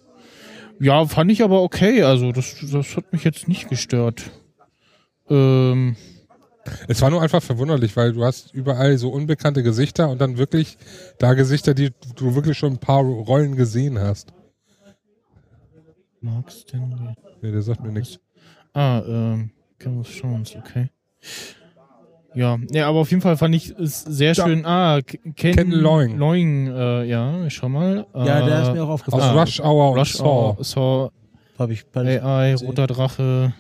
[0.80, 2.04] Ja, fand ich aber okay.
[2.04, 4.24] Also das, das hat mich jetzt nicht gestört.
[5.30, 5.96] Ähm,
[6.88, 10.78] Es war nur einfach verwunderlich, weil du hast überall so unbekannte Gesichter und dann wirklich
[11.20, 14.34] da Gesichter, die du wirklich schon ein paar Rollen gesehen hast.
[16.22, 17.14] Mark Stanley.
[17.42, 18.20] Nee, der sagt mir nichts.
[18.74, 20.90] Ah, ähm, Game of Thrones, okay.
[22.36, 24.44] Ja, ja, aber auf jeden Fall fand ich es sehr Ja.
[24.46, 24.66] schön.
[24.66, 26.18] Ah, Ken, Ken Loing.
[26.18, 28.06] Loing, äh, ja, ich schau mal.
[28.14, 29.24] Ja, der ist Äh, mir auch Aus aufgefallen.
[29.38, 30.26] Ah, Rush Hour und Rush Saw.
[30.28, 31.10] Hour, Saw,
[31.58, 32.68] Hab ich bei AI, gesehen.
[32.68, 33.54] Roter Drache,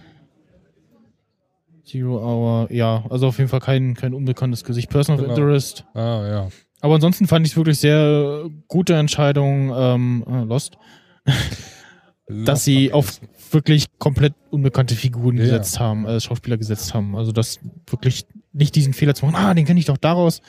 [1.86, 4.90] Zero Hour, ja, also auf jeden Fall kein, kein unbekanntes Gesicht.
[4.90, 5.36] Person of Genau.
[5.36, 5.86] Interest.
[5.94, 6.48] Ah, ja.
[6.82, 10.78] Aber ansonsten fand ich es wirklich sehr gute Entscheidung, ähm, ah, Lost,
[12.28, 13.20] dass sie auf
[13.52, 15.44] wirklich komplett unbekannte Figuren Ja.
[15.44, 17.16] gesetzt haben, äh, Schauspieler gesetzt haben.
[17.16, 20.42] Also das wirklich nicht diesen Fehler zu machen, ah, den kenne ich doch daraus.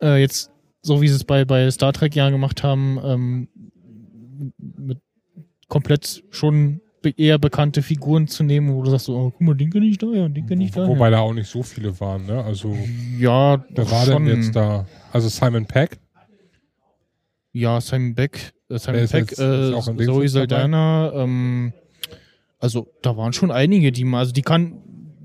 [0.00, 3.48] Äh, jetzt, so wie sie es bei, bei Star Trek ja gemacht haben, ähm,
[4.58, 4.98] mit
[5.68, 9.54] komplett schon be eher bekannte Figuren zu nehmen, wo du sagst so, oh, guck mal,
[9.54, 10.86] den kenne ich da, ja, den kenne ich da.
[10.86, 12.42] Wobei da auch nicht so viele waren, ne?
[12.44, 12.76] Also,
[13.18, 14.24] ja, wer war schon.
[14.26, 14.86] denn jetzt da?
[15.12, 15.98] Also Simon Peck.
[17.52, 20.28] Ja, Simon Beck, äh, Simon Peck, jetzt- äh, im Zoe.
[20.28, 21.72] Saldana, ähm,
[22.58, 24.78] also da waren schon einige, die mal, also die kann,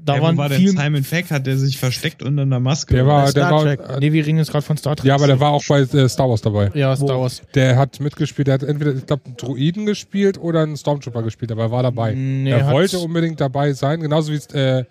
[0.08, 1.32] da ja, waren wo war denn viel, Simon Peck?
[1.32, 2.94] Hat der sich versteckt unter einer Maske?
[2.94, 3.34] Der war, was?
[3.34, 3.80] der Star war, Trek.
[3.90, 5.06] äh, nee, wir reden jetzt gerade von Star Trek.
[5.06, 6.72] ja, aber der war auch bei äh, Star Wars dabei.
[6.74, 7.42] ja, Star Wars.
[7.53, 11.52] Der hat mitgespielt, der hat entweder, ich glaube, einen Druiden gespielt oder einen Stormtrooper gespielt,
[11.52, 12.14] aber er war dabei.
[12.14, 14.86] Nee, er wollte unbedingt dabei sein, genauso wie äh,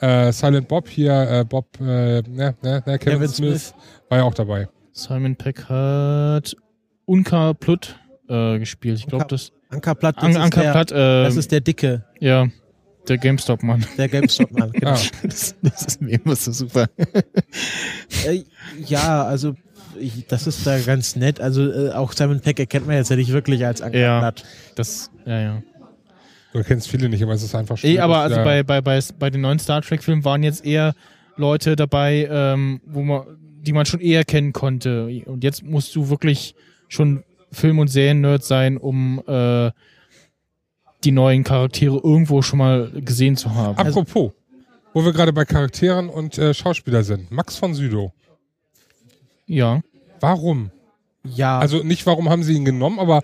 [0.00, 3.74] äh, Silent Bob hier, äh, Bob, äh, ne, ne, ne, Kevin, Kevin Smith, Smith.
[4.08, 4.68] war ja auch dabei.
[4.92, 6.56] Simon Peck hat
[7.06, 7.96] Unka Plutt
[8.28, 8.98] äh, gespielt.
[8.98, 11.60] Ich glaube, das Anker Platt, das, An ist Anka der, Platt, äh, das ist der
[11.60, 12.48] Dicke, ja,
[13.08, 13.84] der GameStop-Mann.
[13.96, 14.72] der GameStop-Mann.
[14.72, 14.90] genau.
[14.92, 16.86] Ah, das, das ist mir immer so super.
[18.26, 18.42] Äh,
[18.86, 19.54] ja, also
[20.00, 21.40] ich, das ist da ganz nett.
[21.40, 24.32] Also äh, auch Simon Peck erkennt man jetzt ja nicht wirklich als Anker Ja.
[24.74, 25.62] Das, ja, ja.
[26.52, 29.00] du kennst viele nicht, aber es ist einfach Eh, aber dass also bei, bei, bei,
[29.18, 30.94] bei den neuen Star Trek-Filmen waren jetzt eher
[31.36, 33.22] Leute dabei, ähm, wo man,
[33.62, 35.06] die man schon eher kennen konnte.
[35.26, 36.54] Und jetzt musst du wirklich
[36.88, 37.22] schon
[37.52, 39.70] Film- und Serien-Nerd sein, um äh,
[41.04, 43.78] die neuen Charaktere irgendwo schon mal gesehen zu haben.
[43.78, 44.32] Apropos,
[44.92, 47.30] wo wir gerade bei Charakteren und äh, Schauspieler sind.
[47.30, 48.12] Max von Südow.
[49.46, 49.80] ja.
[50.20, 50.70] Warum?
[51.24, 53.22] Ja, Also nicht, warum haben sie ihn genommen, aber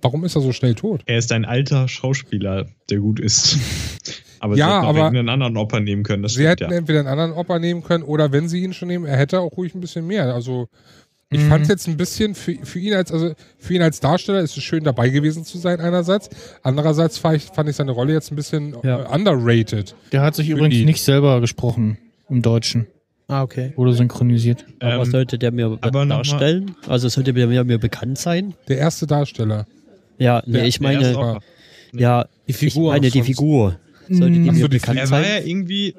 [0.00, 1.02] warum ist er so schnell tot?
[1.04, 3.58] Er ist ein alter Schauspieler, der gut ist.
[4.40, 6.22] Aber Ja, sie hätten auch aber- irgendeinen anderen Opa nehmen können.
[6.24, 6.78] Das Sie stimmt, hätten ja.
[6.78, 9.56] entweder einen anderen Opa nehmen können oder wenn sie ihn schon nehmen, er hätte auch
[9.56, 10.34] ruhig ein bisschen mehr.
[10.34, 10.66] Also
[11.32, 11.48] ich Mhm.
[11.48, 14.56] fand es jetzt ein bisschen für, für ihn als also für ihn als Darsteller ist
[14.56, 16.28] es schön dabei gewesen zu sein einerseits,
[16.62, 19.02] andererseits fand ich, fand ich seine Rolle jetzt ein bisschen Ja.
[19.02, 19.94] äh, underrated.
[20.12, 22.86] Der hat sich übrigens die- nicht selber gesprochen im Deutschen.
[23.28, 23.72] ah, okay.
[23.76, 24.66] Wurde synchronisiert.
[24.80, 26.74] Aber Ähm, sollte der mir darstellen?
[26.86, 28.54] Also sollte der mir, mir bekannt sein?
[28.68, 29.66] Der erste Darsteller.
[30.18, 31.40] Ja, nee, Der- ich meine,
[31.94, 32.94] ja, Die Figur.
[32.94, 33.78] ich meine die Figur.
[34.08, 34.48] Sollte die.
[34.48, 35.30] Ach mir so, die bekannt Er war sein?
[35.42, 35.94] ja irgendwie,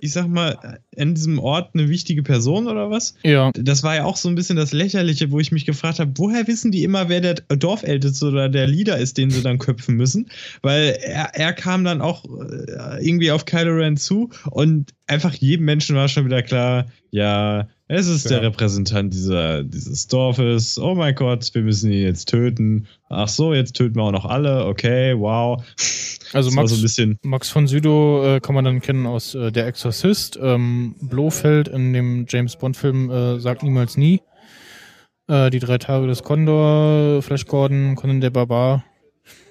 [0.00, 3.14] ich sag mal, in diesem Ort eine wichtige Person oder was?
[3.22, 3.50] Ja.
[3.54, 6.46] Das war ja auch so ein bisschen das Lächerliche, wo ich mich gefragt habe, woher
[6.46, 10.28] wissen die immer, wer der Dorfälteste oder der Leader ist, den sie dann köpfen müssen?
[10.62, 15.64] Weil er, er kam dann auch äh, irgendwie auf Kylo Ren zu und einfach jedem
[15.66, 18.38] Menschen war schon wieder klar, ja, es ist Ja.
[18.38, 20.78] der Repräsentant dieser, dieses Dorfes.
[20.78, 22.86] Oh mein Gott, wir müssen ihn jetzt töten.
[23.08, 24.66] Ach so, jetzt töten wir auch noch alle.
[24.66, 25.62] Okay, wow.
[26.34, 30.38] Also Max, so Max von Sydow äh, kann man dann kennen aus äh, Der Exorzist,
[30.42, 34.20] ähm, Blofeld in dem James Bond-Film äh, Sagt niemals nie,
[35.28, 38.84] äh, Die drei Tage des Condor, Flash Gordon, Conan der Barbar.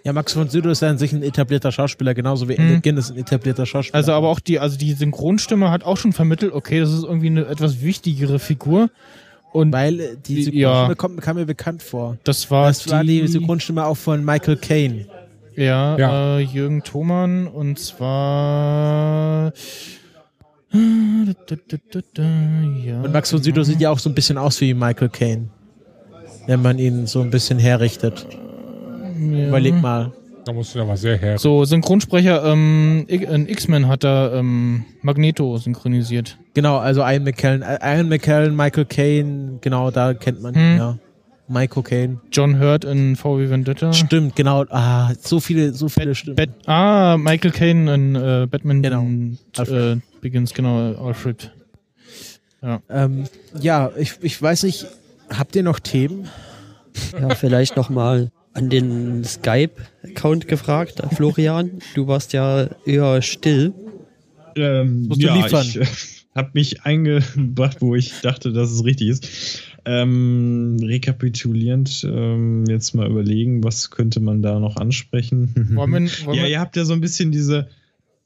[0.08, 2.66] Ja, Max von Sydow ist an sich ein etablierter Schauspieler, genauso wie Mhm.
[2.70, 3.96] Alec Guinness ein etablierter Schauspieler.
[3.98, 7.28] Also aber auch die, also die Synchronstimme hat auch schon vermittelt, okay, das ist irgendwie
[7.28, 8.90] eine etwas wichtigere Figur.
[9.52, 10.96] Und Weil äh, die Die- Synchronstimme ja.
[10.96, 12.16] kommt, kam mir bekannt vor.
[12.24, 15.08] das war, Das war die Synchronstimme auch von Michael Caine.
[15.58, 16.38] Ja, Ja.
[16.38, 19.52] Äh, Jürgen Thomann und zwar
[20.72, 23.02] ja.
[23.02, 25.50] Und Max von Sydow sieht ja auch so ein bisschen aus wie Michael Caine.
[26.46, 28.26] Wenn man ihn so ein bisschen herrichtet.
[29.20, 29.48] Ja.
[29.48, 30.12] Überleg mal.
[30.46, 31.38] Da musst du aber sehr her.
[31.38, 36.38] So, Synchronsprecher, ähm, in X-Men hat er ähm, Magneto synchronisiert.
[36.54, 40.78] Genau, also Ian McKellen, äh, Ian McKellen, Michael Caine, genau, da kennt man ihn, Hm.
[40.78, 40.98] ja.
[41.50, 42.22] Michael Caine.
[42.32, 43.94] John Hurt in VW Vendetta.
[43.94, 44.66] Stimmt, genau.
[44.70, 46.36] Ah, so viele, so viele Stimmen.
[46.36, 49.06] Bat ah, Michael Caine in äh, Batman Genau.
[49.58, 51.52] äh, Begins, genau, Alfred.
[52.90, 53.26] Ähm,
[53.60, 54.88] ja, ich, ich weiß nicht,
[55.30, 56.28] habt ihr noch Themen?
[57.20, 61.80] Ja, vielleicht nochmal an den Skype-Account gefragt, Florian.
[61.94, 63.74] Du warst ja eher still.
[64.56, 65.68] Ähm, Musst du ja, liefern.
[65.68, 65.86] ich äh,
[66.36, 69.64] habe mich eingebracht, wo ich dachte, dass es richtig ist.
[69.86, 75.54] Ähm, rekapitulierend, ähm, jetzt mal überlegen, was könnte man da noch ansprechen?
[75.76, 77.70] Wollen wir, wollen ja, ihr habt ja so ein bisschen diese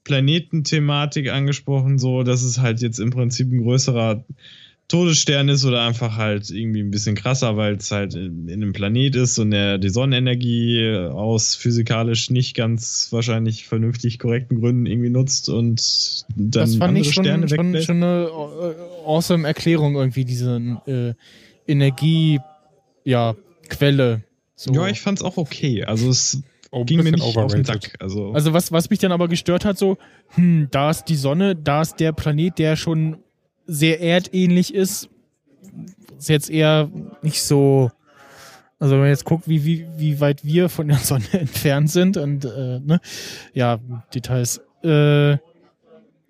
[0.06, 4.24] Planetenthematik angesprochen, so dass es halt jetzt im Prinzip ein größerer
[4.92, 8.74] Todesstern ist oder einfach halt irgendwie ein bisschen krasser, weil es halt in in einem
[8.74, 15.10] Planet ist und der die Sonnenenergie aus physikalisch nicht ganz wahrscheinlich vernünftig korrekten Gründen irgendwie
[15.10, 19.96] nutzt und dann das fand andere ich schon, Sterne schon, schon eine äh, awesome Erklärung
[19.96, 21.14] irgendwie, diese äh,
[21.72, 22.40] Energie,
[23.04, 23.36] ja,
[23.70, 24.24] Quelle.
[24.56, 24.74] So.
[24.74, 25.84] Ja, ich fand's auch okay.
[25.86, 27.68] Also es Oh, ging mir nicht auf den overrated.
[27.68, 27.94] Sack.
[28.00, 29.98] Also, Also was, was mich dann aber gestört hat, so,
[30.30, 33.18] hm, da ist die Sonne, da ist der Planet, der schon
[33.72, 35.10] sehr erdähnlich ist.
[36.18, 36.90] Ist jetzt eher
[37.22, 37.90] nicht so.
[38.80, 42.18] Also wenn man jetzt guckt, wie, wie, wie weit wir von der Sonne entfernt sind
[42.18, 43.00] und äh, ne,
[43.54, 43.80] ja,
[44.14, 44.60] Details.
[44.84, 45.38] Äh,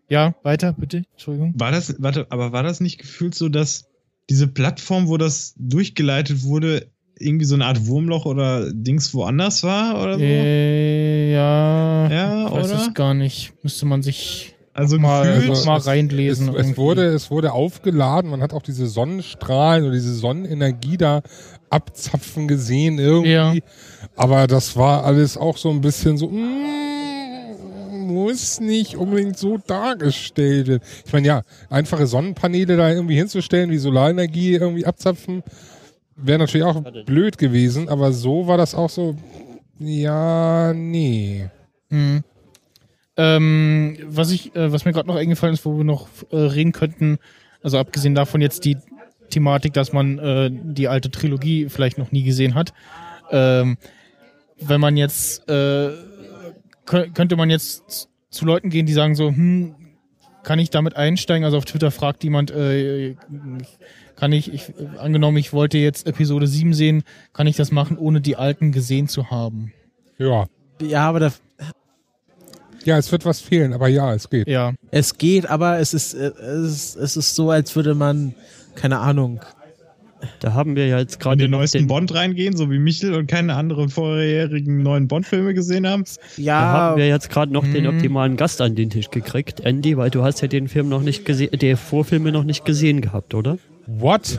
[0.10, 1.04] ja, weiter, bitte.
[1.14, 1.54] Entschuldigung.
[1.58, 3.86] war das, warte, aber war das nicht gefühlt so, dass
[4.30, 6.88] diese Plattform, wo das durchgeleitet wurde,
[7.18, 10.24] irgendwie so eine Art Wurmloch oder Dings woanders war oder so?
[10.24, 12.82] Äh, ja, Ja, ich weiß oder?
[12.88, 13.54] es gar nicht.
[13.64, 16.50] Müsste man sich also mal, Also mal es- reinlesen.
[16.56, 21.22] Es, es, wurde, es wurde aufgeladen, man hat auch diese Sonnenstrahlen oder diese Sonnenenergie da
[21.70, 23.32] abzapfen gesehen irgendwie.
[23.32, 23.54] Ja.
[24.16, 30.68] Aber das war alles auch so ein bisschen so, mm, muss nicht unbedingt so dargestellt
[30.68, 30.84] werden.
[31.06, 35.44] Ich meine, ja, einfache Sonnenpaneele da irgendwie hinzustellen, die Solarenergie irgendwie abzapfen,
[36.18, 39.16] wäre natürlich auch blöd gewesen, aber so war das auch so,
[39.80, 41.46] ja, nee.
[41.90, 42.24] Mhm.
[43.18, 46.72] Ähm, was ich, äh, was mir gerade noch eingefallen ist, wo wir noch äh, reden
[46.72, 47.18] könnten,
[47.62, 48.78] also abgesehen davon jetzt die
[49.30, 52.74] Thematik, dass man äh, die alte Trilogie vielleicht noch nie gesehen hat.
[53.32, 53.78] Ähm,
[54.60, 55.90] wenn man jetzt, äh,
[56.86, 59.76] kö- könnte man jetzt zu Leuten gehen, die sagen so, hm,
[60.44, 61.46] kann ich damit einsteigen?
[61.46, 63.16] Also auf Twitter fragt jemand, äh,
[64.16, 68.22] kann ich, ich, angenommen, ich wollte jetzt Episode 7 sehen, kann ich das machen, ohne
[68.22, 69.72] die alten gesehen zu haben?
[70.18, 70.46] Ja.
[70.82, 71.32] Ja, aber da,
[72.86, 74.48] Ja, es wird was fehlen, aber ja, es geht.
[74.48, 74.74] Ja.
[74.92, 78.34] es geht, aber es ist, äh, es ist, es ist so, als würde man,
[78.76, 79.40] keine Ahnung.
[80.40, 83.16] Da haben wir ja jetzt gerade den noch neuesten den, Bond reingehen, so wie Michel
[83.16, 86.04] und keine anderen vorherigen neuen Bond-Filme gesehen haben.
[86.38, 87.90] da Ja, haben wir jetzt gerade noch den Mhm.
[87.96, 91.26] optimalen Gast an den Tisch gekriegt, Andy, weil du hast ja den Film noch nicht
[91.26, 93.58] gesehen, die Vorfilme noch nicht gesehen gehabt, oder?
[93.88, 94.38] What?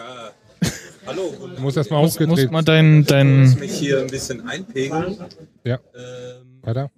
[1.05, 2.53] Hallo, Du musst erstmal Muss, muss aufgedreht.
[2.53, 5.17] man dein, ich dein muss mich hier ein bisschen einpegeln.
[5.65, 6.91] Ja, Ähm, weiter.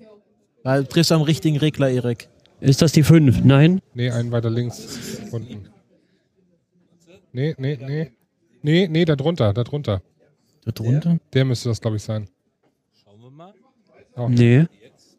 [0.65, 2.29] Weil du triffst am richtigen Regler, Erik.
[2.61, 3.45] Ist das die 5?
[3.45, 3.81] Nein?
[3.95, 5.69] Nee, einen weiter links unten.
[7.33, 8.11] Nee, nee, nee.
[8.63, 10.03] Nee, nee, da drunter, da drunter.
[10.65, 11.19] da drunter?
[11.33, 12.29] Der müsste das, glaube ich, sein.
[13.05, 13.53] schauen wir mal.
[14.17, 14.67] Auch Nee.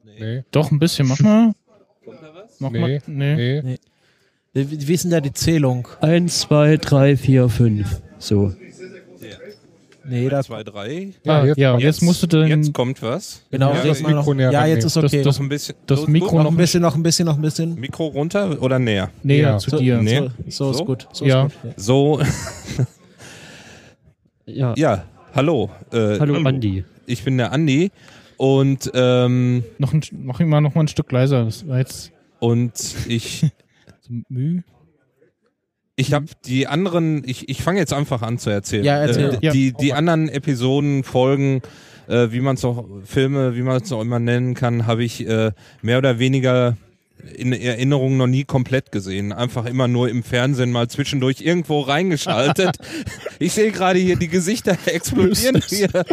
[0.04, 1.08] Nee, Doch, ein bisschen.
[1.08, 1.54] Mach mal.
[2.04, 2.60] Kommt da was?
[2.60, 3.02] Mach nee, mal.
[3.06, 3.62] Nee.
[3.62, 3.78] nee.
[4.54, 5.88] Wie, wie ist denn da die Zählung?
[6.02, 8.02] 1, 2, 3, 4, 5.
[8.18, 8.54] So.
[10.08, 11.14] Nee, da, 2, 3.
[11.26, 13.42] Ah, jetzt ja, kommt- jetzt musst du den, Jetzt kommt was.
[13.50, 14.18] genau, Ja, das mal noch.
[14.20, 15.24] Mikro näher Ja, jetzt ist Das- okay.
[15.24, 15.76] das- Noch ein bisschen.
[15.88, 17.76] das Mikro noch ein bisschen, noch ein bisschen, noch ein bisschen.
[17.80, 19.10] Mikro runter oder näher?
[19.24, 19.58] näher Ja.
[19.58, 20.02] zu So, dir.
[20.02, 20.20] Nee.
[20.20, 20.80] so, so, So?
[20.80, 21.08] ist gut.
[21.12, 21.46] So Ja.
[21.48, 21.74] ist gut.
[21.78, 22.20] So,
[24.46, 24.74] Ja.
[24.78, 25.04] ja,
[25.34, 25.70] hallo.
[25.92, 26.84] Äh, Hallo, Andi.
[27.08, 27.92] Ich bin der Andi
[28.38, 31.46] und, ähm, Noch ein, mach ihn mal noch mal ein Stück leiser.
[31.46, 32.74] Das war jetzt und
[33.08, 33.42] ich,
[34.02, 34.64] so Mühe.
[35.96, 38.84] Ich habe die anderen, ich, ich fange jetzt einfach an zu erzählen.
[38.84, 39.36] Ja, erzähl.
[39.36, 39.52] Äh, Ja.
[39.52, 41.62] die die anderen Episoden, Folgen,
[42.08, 45.28] äh, wie man es auch, Filme, wie man es auch immer nennen kann, habe ich
[45.28, 45.52] äh,
[45.82, 46.76] mehr oder weniger
[47.34, 49.32] in Erinnerung noch nie komplett gesehen.
[49.34, 52.78] Einfach immer nur im Fernsehen mal zwischendurch irgendwo reingeschaltet.
[53.40, 55.90] ich sehe gerade hier die Gesichter explodieren hier.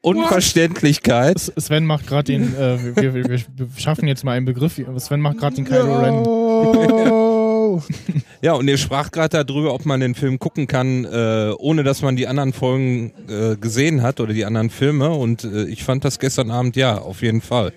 [0.00, 1.52] Unverständlichkeit.
[1.56, 3.38] Sven macht gerade den, äh, wir, wir, wir
[3.76, 4.80] schaffen jetzt mal einen Begriff.
[4.96, 7.37] Sven macht gerade den Kylo Ren.
[8.40, 12.02] Ja, und ihr sprach gerade darüber, ob man den Film gucken kann, äh, ohne dass
[12.02, 15.10] man die anderen Folgen äh, gesehen hat oder die anderen Filme.
[15.10, 17.72] Und äh, ich fand das gestern Abend ja, auf jeden Fall.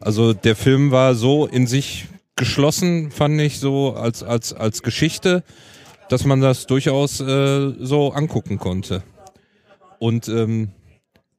[0.00, 5.44] Also der Film war so in sich geschlossen, fand ich so als als als Geschichte,
[6.08, 9.02] dass man das durchaus äh, so angucken konnte.
[9.98, 10.70] Und ähm,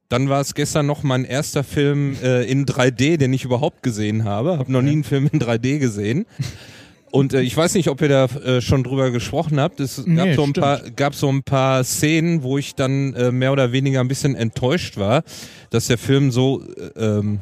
[0.08, 4.24] dann war es gestern noch mein erster Film äh, in 3D, den ich überhaupt gesehen
[4.24, 4.58] habe.
[4.58, 6.26] Habe noch nie einen Film in 3D gesehen.
[7.10, 9.80] Und äh, ich weiß nicht, ob ihr da äh, schon drüber gesprochen habt.
[9.80, 10.60] Es Nee, gab, so ein stimmt.
[10.60, 14.34] paar, gab so ein paar Szenen, wo ich dann äh, mehr oder weniger ein bisschen
[14.34, 15.22] enttäuscht war,
[15.70, 17.40] dass der Film so äh, ähm,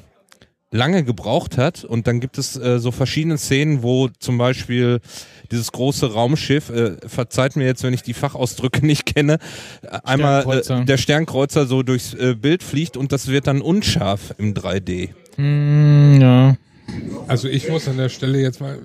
[0.71, 1.85] lange gebraucht hat.
[1.85, 5.01] Und dann gibt es äh, so verschiedene Szenen, wo zum Beispiel
[5.51, 9.39] dieses große Raumschiff, äh, verzeiht mir jetzt, wenn ich die Fachausdrücke nicht kenne,
[9.83, 14.35] äh, einmal äh, der Sternkreuzer so durchs äh, Bild fliegt und das wird dann unscharf
[14.39, 15.11] im 3D.
[15.37, 16.57] Hm, ja.
[17.27, 18.79] Also ich muss an der Stelle jetzt mal,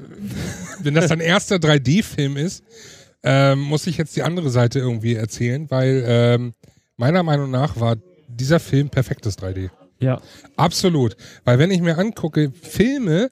[0.79, 2.63] wenn das dein erster 3D-Film ist,
[3.23, 6.53] ähm, muss ich jetzt die andere Seite irgendwie erzählen, weil ähm,
[6.97, 7.95] meiner Meinung nach war
[8.27, 9.69] dieser Film perfektes 3D.
[9.99, 10.21] Ja.
[10.57, 11.15] Absolut.
[11.45, 13.31] Weil wenn ich mir angucke, Filme,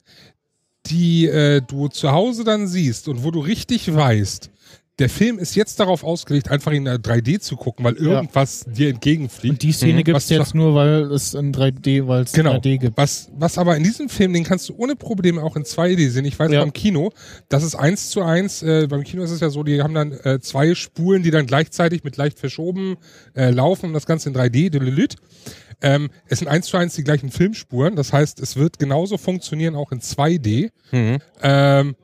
[0.86, 4.50] die äh, du zu Hause dann siehst und wo du richtig weißt,
[4.98, 9.52] der Film ist jetzt darauf ausgelegt, einfach in 3D zu gucken, weil irgendwas dir entgegenfliegt.
[9.54, 10.04] Und die Szene Mhm.
[10.04, 12.52] gibt's Was jetzt nur, weil es in 3D, weil es Genau.
[12.58, 12.96] 3D gibt.
[12.98, 16.26] Was, was aber in diesem Film, den kannst du ohne Probleme auch in 2D sehen.
[16.26, 16.60] Ich weiß Ja.
[16.60, 17.10] beim Kino,
[17.48, 18.62] das ist eins zu eins.
[18.62, 21.46] Äh, beim Kino ist es ja so, die haben dann äh, zwei Spulen, die dann
[21.46, 22.96] gleichzeitig mit leicht verschoben
[23.34, 24.68] äh, laufen und das Ganze in 3D.
[24.70, 25.16] delelüt.
[25.80, 27.96] Ähm, es sind eins zu eins die gleichen Filmspuren.
[27.96, 30.70] Das heißt, es wird genauso funktionieren auch in 2D.
[30.92, 31.18] Mhm.
[31.42, 31.96] Ähm,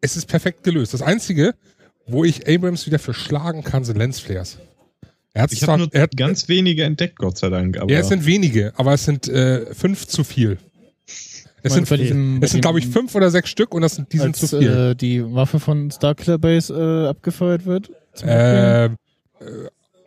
[0.00, 0.94] es ist perfekt gelöst.
[0.94, 1.54] Das Einzige,
[2.06, 4.58] wo ich Abrams wieder verschlagen kann, sind Lensflares.
[5.34, 7.78] Er hat Ich zwar, habe nur er hat, ganz wenige entdeckt, Gott sei Dank.
[7.78, 10.58] Aber ja, es sind wenige, aber es sind äh, fünf zu viel.
[11.62, 14.18] Es sind, diesem- es sind glaube ich, fünf oder sechs Stück und das sind, die
[14.18, 14.90] sind als zu viel.
[14.92, 17.90] äh, die Waffe von Starkiller Base äh, abgefeuert wird.
[18.22, 18.88] äh,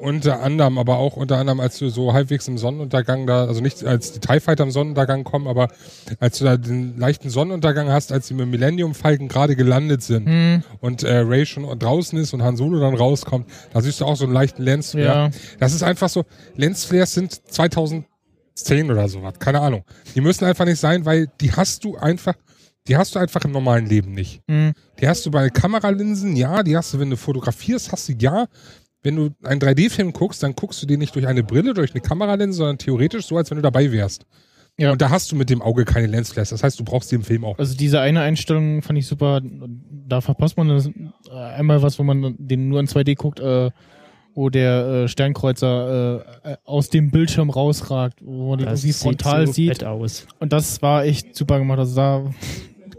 [0.02, 3.84] unter anderem, aber auch unter anderem, als du so halbwegs im Sonnenuntergang da, also nicht
[3.86, 5.70] als die TIE Fighter im Sonnenuntergang kommen, aber
[6.20, 10.28] als du da den leichten Sonnenuntergang hast, als die mit Millennium Falcon gerade gelandet sind
[10.28, 14.06] Hm, und äh, Ray schon draußen ist und Han Solo dann rauskommt, da siehst du
[14.06, 15.06] auch so einen leichten Lensflare.
[15.06, 15.30] ja.
[15.60, 18.06] Das ist einfach so, Lensflares sind 2010
[18.90, 19.84] oder sowas, keine Ahnung.
[20.16, 22.34] Die müssen einfach nicht sein, weil die hast du einfach,
[22.88, 24.42] die hast du einfach im normalen Leben nicht.
[24.50, 24.74] Hm.
[25.00, 28.48] Die hast du bei Kameralinsen, ja, die hast du, wenn du fotografierst, hast du ja.
[29.04, 32.02] Wenn du einen 3D-Film guckst, dann guckst du den nicht durch eine Brille, durch eine
[32.02, 34.26] Kameralinse, sondern theoretisch so, als wenn du dabei wärst.
[34.78, 34.92] Ja.
[34.92, 36.50] Und da hast du mit dem Auge keine Lensflares.
[36.50, 37.58] Das heißt, du brauchst die im Film auch.
[37.60, 39.42] Also diese eine Einstellung fand ich super.
[40.08, 43.70] Da verpasst man das, äh, einmal was, wo man den nur in 2D guckt, äh,
[44.34, 48.94] wo der äh, Sternkreuzer äh, äh, aus dem Bildschirm rausragt, wo man den Das irgendwie
[48.94, 49.70] sieht frontal so sieht.
[49.70, 50.26] fett aus.
[50.40, 51.80] Und das war echt super gemacht.
[51.80, 52.32] Also da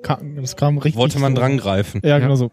[0.03, 0.97] kam, das kam richtig.
[1.01, 1.41] Wollte man so.
[1.41, 2.01] drangreifen.
[2.05, 2.51] Ja, genau so.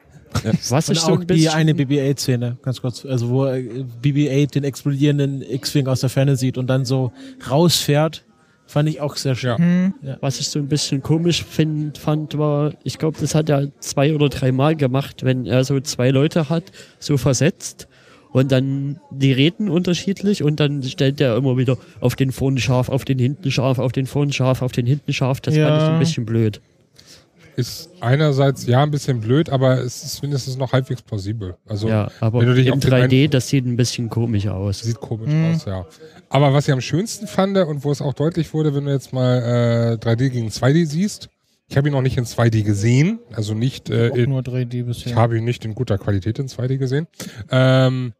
[0.69, 3.83] Was Und ich so auch ein die bisschen eine BB-8-Szene, ganz kurz, also wo äh,
[4.03, 7.11] BB-8 den explodierenden X-Wing aus der Ferne sieht und dann so
[7.49, 8.25] rausfährt,
[8.65, 9.57] fand ich auch sehr schön.
[9.57, 9.93] Hm.
[10.21, 14.13] Was ich so ein bisschen komisch find, fand, war, ich glaube, das hat er zwei
[14.13, 17.87] oder dreimal gemacht, wenn er so zwei Leute hat, so versetzt
[18.31, 22.89] und dann die reden unterschiedlich und dann stellt er immer wieder auf den vorn scharf,
[22.89, 25.41] auf den hinten scharf, auf den vorn scharf, auf den hinten scharf.
[25.41, 25.93] Das fand ich Ja.
[25.93, 26.61] ein bisschen blöd.
[27.59, 31.55] Ist einerseits ja ein bisschen blöd, aber es ist mindestens noch halbwegs plausibel.
[31.67, 34.79] Also ja, aber wenn du dich den 3D, das sieht ein bisschen komisch aus.
[34.79, 35.53] Sieht komisch Mhm.
[35.55, 35.85] aus, ja.
[36.29, 39.11] Aber was ich am schönsten fand und wo es auch deutlich wurde, wenn du jetzt
[39.13, 41.29] mal äh, 3D gegen 2D siehst,
[41.67, 44.85] ich habe ihn noch nicht in 2D gesehen, also nicht, äh, Auch in, nur 3D
[44.85, 45.11] bisher.
[45.11, 47.07] ich habe ihn nicht in guter Qualität in 2D gesehen.
[47.51, 48.13] Ähm,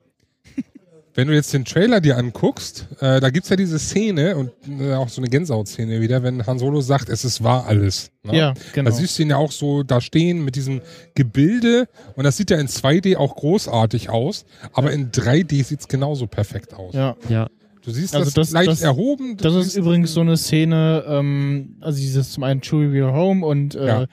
[1.20, 4.94] wenn du jetzt den Trailer dir anguckst, äh, da gibt's ja diese Szene und äh,
[4.94, 8.12] auch so eine Gänsehaut-Szene wieder, wenn Han Solo sagt, es ist wahr alles.
[8.24, 8.38] Ne?
[8.38, 8.90] ja, genau.
[8.90, 10.82] Da siehst du ihn ja auch so da stehen mit diesem
[11.16, 16.28] Gebilde und das sieht ja in 2D auch großartig aus, aber in 3D sieht's genauso
[16.28, 16.94] perfekt aus.
[16.96, 17.16] ja.
[17.28, 17.48] Ja,
[17.84, 19.38] Du siehst Also das, das- leicht das- erhoben.
[19.38, 23.46] Das ist übrigens so eine Szene, ähm, also dieses zum einen Chewie We Are Home
[23.46, 24.06] und äh, Ja.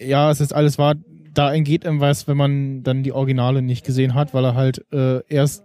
[0.00, 0.30] ja.
[0.30, 0.94] es ist alles wahr.
[1.34, 4.84] Da entgeht ihm was, wenn man dann die Originale nicht gesehen hat, weil er halt
[4.92, 5.64] äh, erst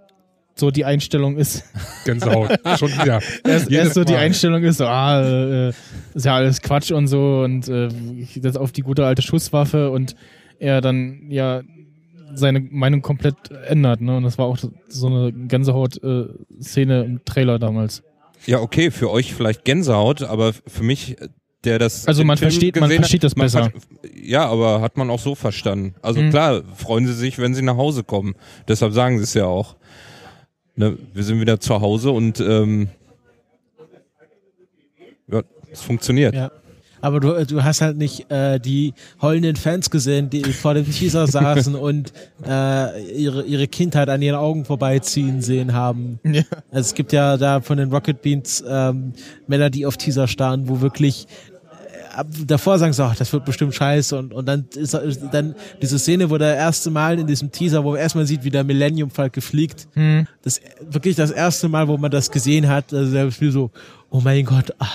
[0.60, 1.64] so die Einstellung ist.
[2.06, 2.50] Gänsehaut.
[2.80, 3.22] Schon wieder.
[3.46, 4.20] Erst, erst so die Mal.
[4.20, 5.74] Einstellung ist so, ah, äh,
[6.14, 7.88] ist ja alles Quatsch und so und äh,
[8.20, 10.16] ich das auf die gute alte Schusswaffe und
[10.60, 11.62] er dann ja
[12.34, 13.36] seine Meinung komplett
[13.68, 14.18] ändert, ne?
[14.18, 14.58] Und das war auch
[14.90, 18.04] so eine Gänsehaut-Szene im Trailer damals.
[18.46, 21.16] Ja, okay, für euch vielleicht Gänsehaut, aber für mich,
[21.64, 22.08] der das.
[22.08, 23.72] Also man Film versteht- man versteht das besser.
[23.72, 23.72] ver-
[24.22, 25.96] Ja, aber hat man auch so verstanden.
[26.02, 26.30] Also Mhm.
[26.30, 28.36] klar, freuen sie sich, wenn sie nach Hause kommen.
[28.68, 29.76] Deshalb sagen sie es ja auch.
[30.78, 32.88] Ne, wir sind wieder zu Hause und ähm,
[35.28, 35.42] ja,
[35.72, 36.36] es funktioniert.
[36.36, 36.52] Ja.
[37.02, 41.26] Aber du, du hast halt nicht äh, die heulenden Fans gesehen, die vor dem Teaser
[41.28, 42.14] saßen und
[42.46, 46.20] äh, ihre, ihre Kindheit an ihren Augen vorbeiziehen sehen haben.
[46.24, 46.44] Ja.
[46.72, 49.14] Also es gibt ja da von den Rocket Beans ähm,
[49.48, 51.28] Männer, die auf Teaser starren, wo wirklich
[52.18, 54.94] ab, davor sagen sie, ach, das wird bestimmt scheiße und, und dann ist
[55.32, 58.50] dann diese Szene, wo der erste Mal in diesem Teaser, wo man erstmal sieht, wie
[58.50, 60.28] der Millennium Falke fliegt, Hm.
[60.42, 63.72] das wirklich das erste Mal, wo man das gesehen hat, also der Gefühl so,
[64.10, 64.88] oh mein Gott, ah,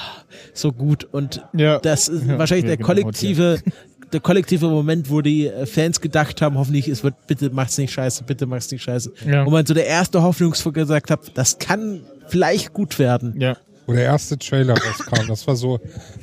[0.54, 1.78] so gut und Ja.
[1.78, 3.60] das ist Ja, wahrscheinlich der genau, kollektive,
[4.12, 7.92] der kollektive Moment, wo die äh, Fans gedacht haben, hoffentlich, es wird, bitte mach's nicht
[7.92, 9.12] scheiße, bitte mach's nicht scheiße.
[9.26, 9.46] Ja.
[9.46, 13.34] Wo man so der erste Hoffnungsvoll gesagt hat, das kann vielleicht gut werden.
[13.40, 13.56] Ja.
[13.92, 15.28] Wo der erste Trailer rauskam.
[15.28, 15.78] Das war so,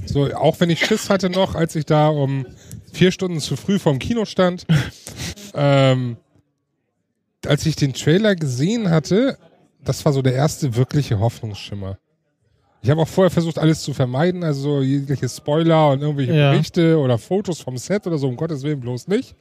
[0.06, 2.46] so, auch wenn ich Schiss hatte noch, als ich da um
[2.92, 4.66] vier Stunden zu früh vorm Kino stand,
[5.54, 6.18] ähm,
[7.46, 9.38] als ich den Trailer gesehen hatte,
[9.84, 11.98] das war so der erste wirkliche Hoffnungsschimmer.
[12.82, 16.52] Ich habe auch vorher versucht, alles zu vermeiden, also so jegliche Spoiler und irgendwelche Ja.
[16.52, 19.36] Berichte oder Fotos vom Set oder so, um Gottes Willen bloß nicht.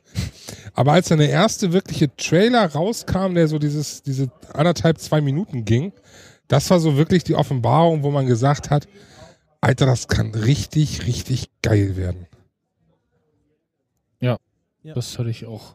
[0.74, 5.64] Aber als dann der erste wirkliche Trailer rauskam, der so dieses, diese anderthalb, zwei Minuten
[5.64, 5.92] ging,
[6.48, 8.88] das war so wirklich die Offenbarung, wo man gesagt hat,
[9.60, 12.26] Alter, das kann richtig, richtig geil werden.
[14.94, 15.74] Das hatte ich auch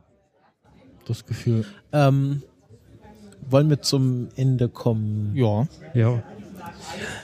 [1.05, 1.65] das Gefühl.
[1.91, 2.43] Ähm,
[3.49, 5.35] wollen wir zum Ende kommen?
[5.35, 5.67] Ja.
[5.93, 6.23] Ja.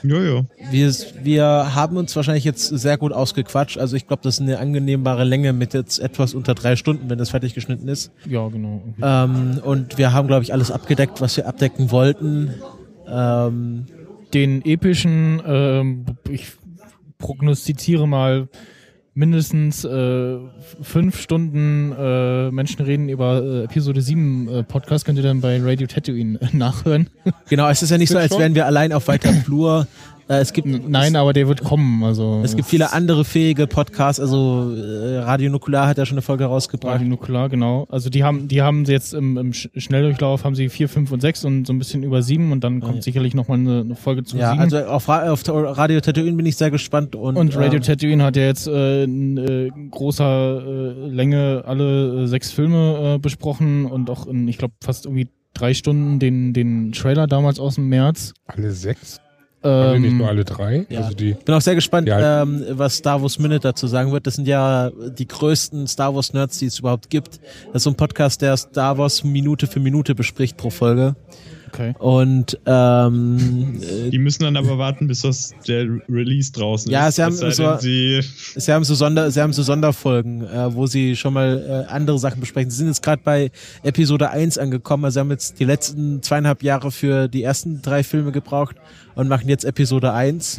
[0.02, 0.46] Jojo.
[0.70, 3.78] Wir, wir haben uns wahrscheinlich jetzt sehr gut ausgequatscht.
[3.78, 7.18] Also ich glaube, das ist eine angenehmbare Länge mit jetzt etwas unter drei Stunden, wenn
[7.18, 8.10] das fertig geschnitten ist.
[8.26, 8.82] Ja, genau.
[9.02, 12.54] Ähm, und wir haben, glaube ich, alles abgedeckt, was wir abdecken wollten.
[13.10, 13.86] Ähm,
[14.32, 16.52] Den epischen, ähm, ich
[17.18, 18.48] prognostiziere mal
[19.14, 20.38] mindestens äh,
[20.82, 25.60] fünf Stunden äh, Menschen reden über äh, Episode 7 äh, Podcast könnt ihr dann bei
[25.60, 27.10] Radio Tatooine äh, nachhören.
[27.48, 29.86] genau, es ist ja nicht so, als wären wir allein auf weiter Flur.
[30.30, 32.04] Äh, es gibt Nein, aber der wird kommen.
[32.04, 36.22] Also Es gibt viele andere fähige Podcasts, also äh, Radio Nukular hat ja schon eine
[36.22, 36.94] Folge rausgebracht.
[36.94, 37.86] Radio Nukular, genau.
[37.90, 41.10] Also die haben, die haben sie jetzt im, im Sch- Schnelldurchlauf haben sie vier, fünf
[41.10, 43.02] und sechs und so ein bisschen über sieben und dann kommt Ja.
[43.02, 44.62] sicherlich nochmal eine, eine Folge zu Ja, sieben.
[44.62, 48.36] also auf, auf Radio Tatooine bin ich sehr gespannt und, und Radio ähm, Tatooine hat
[48.36, 54.08] ja jetzt äh, in äh, großer äh, Länge alle äh, sechs Filme äh, besprochen und
[54.08, 58.32] auch in, ich glaube, fast irgendwie drei Stunden den, den Trailer damals aus dem März.
[58.46, 59.20] Alle sechs?
[59.62, 60.86] Alle nicht Ähm, nur alle drei?
[60.88, 61.00] ja.
[61.00, 64.26] Also die, bin auch sehr gespannt, ähm, was Star Wars Minute dazu sagen wird.
[64.26, 67.40] Das sind ja die größten Star Wars Nerds, die es überhaupt gibt.
[67.66, 71.14] Das ist so ein Podcast, der Star Wars Minute für Minute bespricht pro Folge.
[71.72, 71.94] Okay.
[71.98, 77.16] Und ähm, äh, Die müssen dann aber warten, bis das der Release draußen Ja, ist.
[77.16, 78.20] sie haben so- sie
[78.56, 82.18] Sie haben so Sonder, sie haben so Sonderfolgen, äh, wo sie schon mal äh, andere
[82.18, 82.70] Sachen besprechen.
[82.70, 83.50] Sie sind jetzt gerade bei
[83.82, 85.04] Episode 1 angekommen.
[85.04, 88.76] Also sie haben jetzt die letzten zweieinhalb Jahre für die ersten drei Filme gebraucht
[89.14, 90.58] und machen jetzt Episode 1.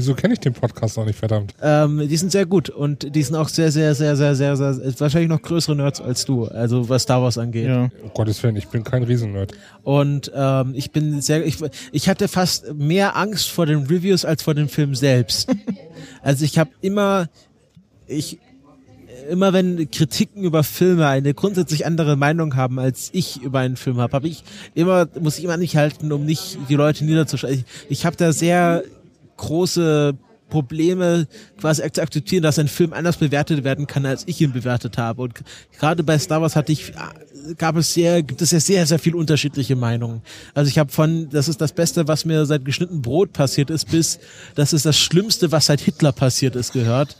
[0.00, 1.54] wieso kenne ich den Podcast noch nicht, verdammt?
[1.60, 4.74] Ähm, die sind sehr gut und die sind auch sehr, sehr, sehr, sehr, sehr, sehr,
[4.98, 7.66] wahrscheinlich noch größere Nerds als du, also was Star Wars angeht.
[7.66, 7.90] Ja.
[8.02, 9.52] Um Gottes Willen, ich bin kein Riesennerd.
[9.82, 11.58] Und ähm, ich bin sehr, ich,
[11.92, 15.50] ich hatte fast mehr Angst vor den Reviews als vor dem Film selbst.
[16.22, 17.28] also ich habe immer,
[18.06, 18.38] ich
[19.28, 23.98] immer wenn Kritiken über Filme eine grundsätzlich andere Meinung haben als ich über einen Film
[23.98, 27.64] habe, habe ich immer muss ich immer nicht halten, um nicht die Leute niederzuschreiben.
[27.88, 28.82] Ich, ich habe da sehr
[29.40, 30.14] große
[30.50, 31.26] Probleme
[31.58, 35.22] quasi zu akzeptieren, dass ein Film anders bewertet werden kann, als ich ihn bewertet habe.
[35.22, 35.34] Und
[35.78, 36.92] gerade bei Star Wars hatte ich,
[37.56, 40.20] gab es sehr, gibt es ja sehr, sehr viele unterschiedliche Meinungen.
[40.52, 43.90] Also ich habe von, das ist das Beste, was mir seit geschnitten Brot passiert ist,
[43.90, 44.18] bis
[44.56, 47.16] das ist das Schlimmste, was seit Hitler passiert ist, gehört.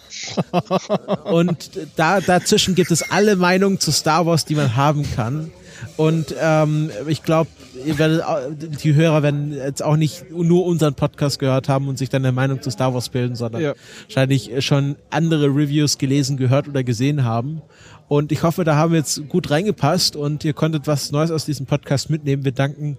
[1.24, 5.52] Und da, dazwischen gibt es alle Meinungen zu Star Wars, die man haben kann.
[5.96, 11.88] Und ähm, ich glaube, die Hörer werden jetzt auch nicht nur unseren Podcast gehört haben
[11.88, 13.74] und sich dann eine Meinung zu Star Wars bilden, sondern Ja.
[14.06, 17.62] wahrscheinlich schon andere Reviews gelesen, gehört oder gesehen haben.
[18.08, 21.44] Und ich hoffe, da haben wir jetzt gut reingepasst und ihr konntet was Neues aus
[21.44, 22.44] diesem Podcast mitnehmen.
[22.44, 22.98] Wir danken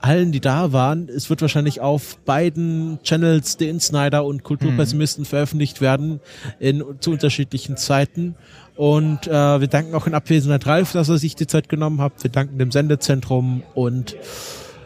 [0.00, 1.08] allen, die da waren.
[1.08, 6.20] Es wird wahrscheinlich auf beiden Channels, The Insnider und Kulturpessimisten, veröffentlicht werden
[6.60, 8.34] in, zu unterschiedlichen Zeiten.
[8.78, 12.12] Und äh, wir danken auch in Abwesenheit Ralf, dass er sich die Zeit genommen hat.
[12.22, 14.14] Wir danken dem Sendezentrum und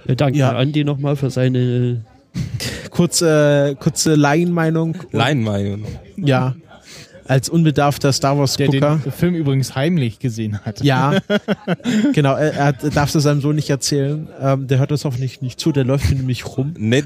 [0.06, 0.56] Wir danken Ja.
[0.56, 2.02] Andi nochmal für seine
[2.90, 4.96] kurze, kurze Laienmeinung.
[5.12, 5.84] Leinmeinung.
[6.16, 6.54] Ja,
[7.26, 8.98] als unbedarfter Star Wars Der Gucker.
[9.04, 10.82] den Film übrigens heimlich gesehen hat.
[10.82, 11.18] Ja,
[12.14, 12.34] genau.
[12.34, 14.26] Er, er hat- darf es seinem Sohn nicht erzählen.
[14.40, 15.70] Ähm, der hört das hoffentlich nicht zu.
[15.70, 16.74] Der läuft hier nämlich rum.
[16.78, 17.04] Nee,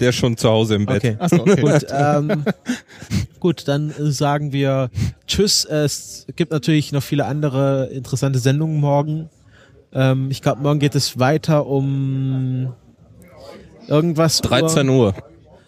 [0.00, 0.96] der ist schon zu Hause im Bett.
[1.04, 1.16] Okay.
[1.18, 1.60] Achso, okay.
[1.60, 2.44] Gut, ähm,
[3.40, 4.90] gut, dann äh, sagen wir
[5.26, 5.64] Tschüss.
[5.64, 9.28] Es gibt natürlich noch viele andere interessante Sendungen morgen.
[9.92, 12.72] Ähm, ich glaube, morgen geht es weiter um
[13.88, 14.40] irgendwas.
[14.40, 15.14] 13 Uhr.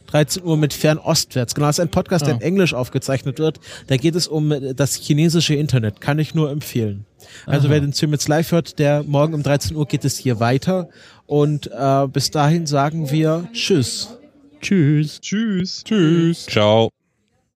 [0.09, 1.55] 13 Uhr mit Fernostwärts.
[1.55, 2.37] Genau, das ist ein Podcast, der Ah.
[2.39, 3.61] in Englisch aufgezeichnet wird.
[3.89, 6.01] Da geht es um das chinesische Internet.
[6.01, 7.05] Kann ich nur empfehlen.
[7.47, 10.89] Also wer den jetzt live hört, der morgen um 13 Uhr geht es hier weiter.
[11.27, 14.18] Und äh, bis dahin sagen wir Tschüss.
[14.61, 15.21] Tschüss.
[15.21, 15.83] Tschüss.
[15.85, 16.47] Tschüss.
[16.47, 16.91] Ciao.